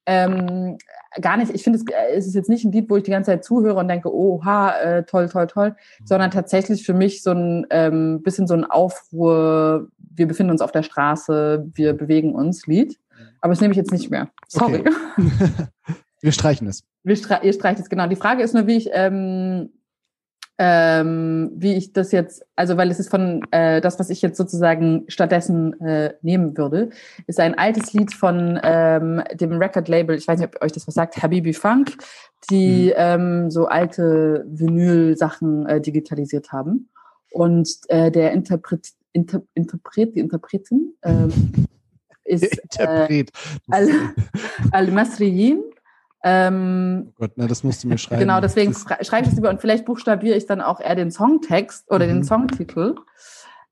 ähm, 0.06 0.78
gar 1.20 1.36
nicht, 1.36 1.54
ich 1.54 1.62
finde, 1.62 1.78
es, 1.78 1.84
äh, 1.86 2.16
es 2.16 2.26
ist 2.26 2.34
jetzt 2.34 2.48
nicht 2.48 2.64
ein 2.64 2.72
Lied, 2.72 2.90
wo 2.90 2.96
ich 2.96 3.04
die 3.04 3.10
ganze 3.10 3.30
Zeit 3.30 3.44
zuhöre 3.44 3.78
und 3.78 3.88
denke, 3.88 4.12
oha, 4.12 4.76
äh, 4.80 5.04
toll, 5.04 5.28
toll, 5.28 5.46
toll, 5.46 5.76
sondern 6.04 6.30
tatsächlich 6.30 6.84
für 6.84 6.94
mich 6.94 7.22
so 7.22 7.32
ein 7.32 7.66
ähm, 7.70 8.22
bisschen 8.22 8.46
so 8.46 8.54
ein 8.54 8.64
Aufruhr, 8.64 9.88
wir 10.14 10.26
befinden 10.26 10.52
uns 10.52 10.60
auf 10.60 10.72
der 10.72 10.82
Straße, 10.82 11.66
wir 11.74 11.92
bewegen 11.92 12.34
uns 12.34 12.66
Lied. 12.66 12.98
Aber 13.40 13.52
das 13.52 13.60
nehme 13.60 13.72
ich 13.72 13.78
jetzt 13.78 13.92
nicht 13.92 14.10
mehr. 14.10 14.30
Sorry. 14.48 14.80
Okay. 14.80 14.92
wir 16.20 16.32
streichen 16.32 16.66
es. 16.66 16.84
Wir 17.04 17.16
stre 17.16 17.40
ihr 17.42 17.52
streicht 17.52 17.80
es, 17.80 17.88
genau. 17.88 18.06
Die 18.06 18.16
Frage 18.16 18.42
ist 18.42 18.54
nur, 18.54 18.66
wie 18.66 18.76
ich 18.76 18.90
ähm, 18.92 19.70
ähm, 20.58 21.50
wie 21.56 21.74
ich 21.74 21.92
das 21.92 22.12
jetzt, 22.12 22.44
also 22.54 22.76
weil 22.76 22.90
es 22.90 23.00
ist 23.00 23.10
von 23.10 23.42
äh, 23.50 23.80
das, 23.80 23.98
was 23.98 24.10
ich 24.10 24.22
jetzt 24.22 24.36
sozusagen 24.36 25.04
stattdessen 25.08 25.80
äh, 25.80 26.14
nehmen 26.22 26.56
würde, 26.56 26.90
ist 27.26 27.40
ein 27.40 27.58
altes 27.58 27.92
Lied 27.92 28.14
von 28.14 28.60
ähm, 28.62 29.22
dem 29.32 29.52
Record-Label, 29.52 30.16
ich 30.16 30.28
weiß 30.28 30.38
nicht, 30.38 30.54
ob 30.54 30.62
euch 30.62 30.72
das 30.72 30.86
was 30.86 30.94
sagt, 30.94 31.20
Habibi 31.20 31.52
Funk, 31.52 31.96
die 32.50 32.86
mhm. 32.88 32.92
ähm, 32.96 33.50
so 33.50 33.66
alte 33.66 34.44
Vinyl-Sachen 34.46 35.66
äh, 35.66 35.80
digitalisiert 35.80 36.52
haben. 36.52 36.90
Und 37.32 37.68
äh, 37.88 38.12
der 38.12 38.32
Interpret, 38.32 38.88
Inter, 39.12 39.42
Interpret, 39.54 40.14
die 40.14 40.20
Interpretin 40.20 40.94
ähm, 41.02 41.32
ist 42.24 42.44
Interpret. 42.44 43.30
Äh, 43.70 43.88
Al-Masriyin. 44.70 45.62
Ähm, 46.24 47.08
oh 47.08 47.12
Gott, 47.18 47.32
na, 47.36 47.46
das 47.46 47.64
musst 47.64 47.82
du 47.82 47.88
mir 47.88 47.98
schreiben. 47.98 48.20
Genau, 48.20 48.40
deswegen 48.40 48.72
schreibe 48.74 49.22
ich 49.24 49.30
es 49.30 49.34
lieber 49.34 49.50
und 49.50 49.60
vielleicht 49.60 49.84
buchstabiere 49.84 50.36
ich 50.36 50.46
dann 50.46 50.60
auch 50.60 50.80
eher 50.80 50.94
den 50.94 51.10
Songtext 51.10 51.90
oder 51.90 52.06
mhm. 52.06 52.10
den 52.10 52.24
Songtitel. 52.24 52.94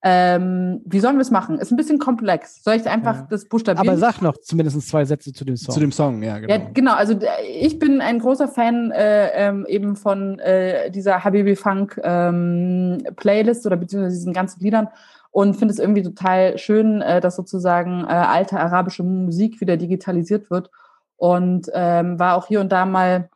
Ähm, 0.03 0.81
wie 0.87 0.99
sollen 0.99 1.17
wir 1.17 1.23
es 1.23 1.31
machen? 1.31 1.59
Ist 1.59 1.71
ein 1.71 1.77
bisschen 1.77 1.99
komplex. 1.99 2.65
Soll 2.65 2.75
ich 2.75 2.89
einfach 2.89 3.17
ja. 3.17 3.27
das 3.29 3.45
buchstabieren? 3.45 3.87
Aber 3.87 3.99
sag 3.99 4.23
noch 4.23 4.39
zumindest 4.39 4.89
zwei 4.89 5.05
Sätze 5.05 5.33
zu 5.33 5.45
dem 5.45 5.59
Song. 5.59 5.75
Zu 5.75 5.81
dem 5.81 5.93
Song, 5.93 6.23
ja, 6.23 6.39
genau. 6.39 6.55
Ja, 6.55 6.71
genau. 6.73 6.95
Also 6.95 7.19
ich 7.47 7.79
bin 7.79 8.01
ein 8.01 8.19
großer 8.19 8.49
Fan 8.49 8.93
äh, 8.93 9.29
ähm, 9.49 9.67
eben 9.69 9.97
von 9.97 10.39
äh, 10.39 10.91
dieser 10.91 11.23
Habibi 11.23 11.55
Funk 11.55 12.01
ähm, 12.03 13.03
Playlist 13.17 13.67
oder 13.67 13.77
beziehungsweise 13.77 14.17
diesen 14.17 14.33
ganzen 14.33 14.61
Liedern 14.61 14.89
und 15.31 15.55
finde 15.55 15.73
es 15.73 15.79
irgendwie 15.79 16.03
total 16.03 16.59
schön, 16.59 17.03
äh, 17.03 17.21
dass 17.21 17.37
sozusagen 17.37 18.05
äh, 18.05 18.09
alte 18.09 18.59
arabische 18.59 19.03
Musik 19.03 19.61
wieder 19.61 19.77
digitalisiert 19.77 20.51
wird. 20.51 20.71
Und 21.17 21.71
ähm, 21.75 22.19
war 22.19 22.37
auch 22.37 22.47
hier 22.47 22.61
und 22.61 22.73
da 22.73 22.87
mal 22.87 23.29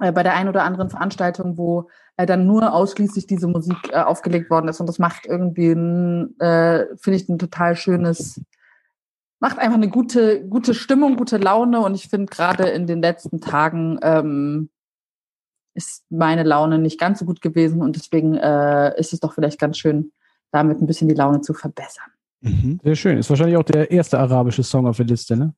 äh, 0.00 0.10
bei 0.12 0.22
der 0.22 0.34
einen 0.34 0.48
oder 0.48 0.64
anderen 0.64 0.90
Veranstaltung, 0.90 1.56
wo 1.56 1.88
äh, 2.16 2.26
dann 2.26 2.46
nur 2.46 2.72
ausschließlich 2.72 3.26
diese 3.26 3.46
Musik 3.46 3.76
äh, 3.92 4.00
aufgelegt 4.00 4.50
worden 4.50 4.68
ist. 4.68 4.80
Und 4.80 4.88
das 4.88 4.98
macht 4.98 5.26
irgendwie, 5.26 5.70
äh, 5.70 6.86
finde 6.96 7.16
ich, 7.16 7.28
ein 7.28 7.38
total 7.38 7.76
schönes, 7.76 8.40
macht 9.38 9.58
einfach 9.58 9.76
eine 9.76 9.88
gute, 9.88 10.46
gute 10.48 10.74
Stimmung, 10.74 11.16
gute 11.16 11.36
Laune. 11.36 11.80
Und 11.80 11.94
ich 11.94 12.08
finde 12.08 12.26
gerade 12.26 12.64
in 12.70 12.86
den 12.86 13.02
letzten 13.02 13.40
Tagen 13.40 13.98
ähm, 14.02 14.70
ist 15.74 16.04
meine 16.10 16.42
Laune 16.42 16.78
nicht 16.78 16.98
ganz 16.98 17.20
so 17.20 17.24
gut 17.24 17.40
gewesen. 17.40 17.82
Und 17.82 17.96
deswegen 17.96 18.34
äh, 18.34 18.98
ist 18.98 19.12
es 19.12 19.20
doch 19.20 19.34
vielleicht 19.34 19.60
ganz 19.60 19.78
schön, 19.78 20.12
damit 20.52 20.80
ein 20.80 20.86
bisschen 20.86 21.08
die 21.08 21.14
Laune 21.14 21.40
zu 21.40 21.54
verbessern. 21.54 22.10
Mhm. 22.40 22.80
Sehr 22.82 22.96
schön. 22.96 23.18
Ist 23.18 23.30
wahrscheinlich 23.30 23.56
auch 23.56 23.64
der 23.64 23.90
erste 23.90 24.18
arabische 24.18 24.62
Song 24.62 24.86
auf 24.86 24.96
der 24.96 25.06
Liste, 25.06 25.36
ne? 25.36 25.54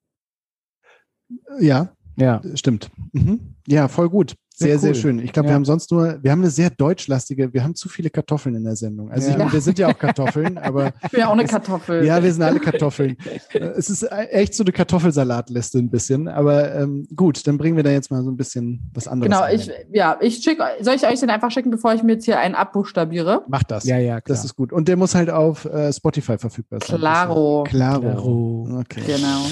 Ja, 1.61 1.95
ja, 2.17 2.41
stimmt. 2.55 2.91
Mhm. 3.13 3.55
Ja, 3.67 3.89
voll 3.89 4.09
gut. 4.11 4.35
Sehr, 4.63 4.79
sehr, 4.79 4.91
cool. 4.91 4.95
sehr 4.95 5.03
schön. 5.03 5.19
Ich 5.19 5.33
glaube, 5.33 5.47
ja. 5.47 5.53
wir 5.53 5.55
haben 5.57 5.65
sonst 5.65 5.91
nur, 5.91 6.19
wir 6.23 6.31
haben 6.31 6.41
eine 6.41 6.51
sehr 6.51 6.71
deutschlastige, 6.71 7.53
wir 7.53 7.63
haben 7.63 7.75
zu 7.75 7.89
viele 7.89 8.11
Kartoffeln 8.11 8.55
in 8.55 8.65
der 8.65 8.77
Sendung. 8.77 9.11
Also 9.11 9.27
ja. 9.27 9.33
ich 9.33 9.39
meine, 9.39 9.53
wir 9.53 9.61
sind 9.61 9.79
ja 9.79 9.89
auch 9.89 9.99
Kartoffeln, 9.99 10.59
aber. 10.63 10.93
Ich 11.03 11.11
bin 11.11 11.21
ja 11.21 11.29
auch 11.29 11.33
eine 11.33 11.45
Kartoffel. 11.45 12.05
Ja, 12.05 12.23
wir 12.23 12.33
sind 12.33 12.43
alle 12.43 12.61
Kartoffeln. 12.61 13.17
es 13.53 13.91
ist 13.91 14.07
echt 14.11 14.55
so 14.55 14.65
eine 14.65 14.73
Kartoffelsalatliste 14.73 15.79
ein 15.79 15.91
bisschen, 15.91 16.29
aber 16.29 16.75
ähm, 16.75 17.07
gut, 17.15 17.47
dann 17.47 17.59
bringen 17.59 17.77
wir 17.77 17.85
da 17.85 17.91
jetzt 17.91 18.11
mal 18.11 18.23
so 18.23 18.31
ein 18.31 18.37
bisschen 18.37 18.91
was 18.95 19.09
anderes. 19.09 19.31
Genau, 19.31 19.53
ich, 19.53 19.71
ja, 19.93 20.19
ich 20.21 20.37
schicke, 20.37 20.63
soll 20.81 20.95
ich 20.95 21.07
euch 21.07 21.21
den 21.21 21.31
einfach 21.31 21.51
schicken, 21.51 21.71
bevor 21.71 21.95
ich 21.95 22.03
mir 22.03 22.13
jetzt 22.13 22.25
hier 22.25 22.39
einen 22.39 22.55
abbuchstabiere? 22.55 23.45
Mach 23.49 23.63
das. 23.63 23.85
Ja, 23.85 23.99
ja, 23.99 24.21
klar. 24.21 24.37
Das 24.37 24.45
ist 24.45 24.57
gut. 24.57 24.73
Und 24.73 24.89
der 24.89 24.97
muss 24.97 25.15
halt 25.15 25.31
auf 25.31 25.65
äh, 25.65 25.93
Spotify 25.93 26.39
verfügbar 26.39 26.81
sein. 26.85 26.99
Claro. 26.99 27.65
Claro. 27.65 28.01
Claro. 28.01 28.81
Okay. 28.81 29.03
Genau. 29.07 29.45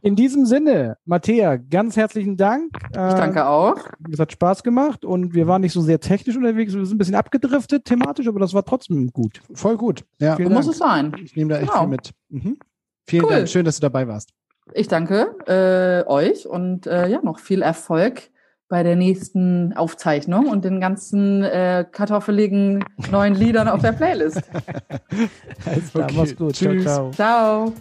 In 0.00 0.16
diesem 0.16 0.46
Sinne, 0.46 0.96
Matthäa, 1.04 1.56
ganz 1.56 1.96
herzlichen 1.96 2.36
Dank. 2.36 2.70
Ich 2.88 2.96
danke 2.96 3.46
auch. 3.46 3.76
Es 4.10 4.18
hat 4.18 4.32
Spaß 4.32 4.62
gemacht 4.62 5.04
und 5.04 5.34
wir 5.34 5.46
waren 5.46 5.60
nicht 5.60 5.72
so 5.72 5.80
sehr 5.80 6.00
technisch 6.00 6.36
unterwegs. 6.36 6.74
Wir 6.74 6.84
sind 6.84 6.96
ein 6.96 6.98
bisschen 6.98 7.14
abgedriftet 7.14 7.84
thematisch, 7.84 8.26
aber 8.26 8.40
das 8.40 8.54
war 8.54 8.64
trotzdem 8.64 9.12
gut. 9.12 9.40
Voll 9.54 9.76
gut. 9.76 10.04
Ja. 10.18 10.36
Vielen 10.36 10.52
muss 10.52 10.66
es 10.66 10.78
sein. 10.78 11.14
Ich 11.22 11.36
nehme 11.36 11.50
da 11.50 11.60
echt 11.60 11.68
genau. 11.68 11.82
viel 11.82 11.88
mit. 11.88 12.10
Mhm. 12.30 12.58
Vielen 13.06 13.24
cool. 13.24 13.30
Dank. 13.30 13.48
Schön, 13.48 13.64
dass 13.64 13.76
du 13.76 13.82
dabei 13.82 14.08
warst. 14.08 14.30
Ich 14.74 14.88
danke 14.88 15.36
äh, 15.46 16.08
euch 16.08 16.48
und 16.48 16.86
äh, 16.86 17.08
ja, 17.08 17.20
noch 17.22 17.38
viel 17.38 17.62
Erfolg 17.62 18.30
bei 18.68 18.82
der 18.82 18.96
nächsten 18.96 19.74
Aufzeichnung 19.74 20.46
und 20.46 20.64
den 20.64 20.80
ganzen 20.80 21.42
äh, 21.42 21.84
kartoffeligen 21.90 22.84
neuen 23.10 23.34
Liedern 23.34 23.68
auf 23.68 23.82
der 23.82 23.92
Playlist. 23.92 24.42
Alles 25.66 25.90
klar, 25.90 26.04
okay. 26.04 26.14
mach's 26.16 26.36
gut. 26.36 26.54
Tschüss. 26.54 26.84
ciao. 26.84 27.10
ciao. 27.10 27.66
ciao. 27.66 27.72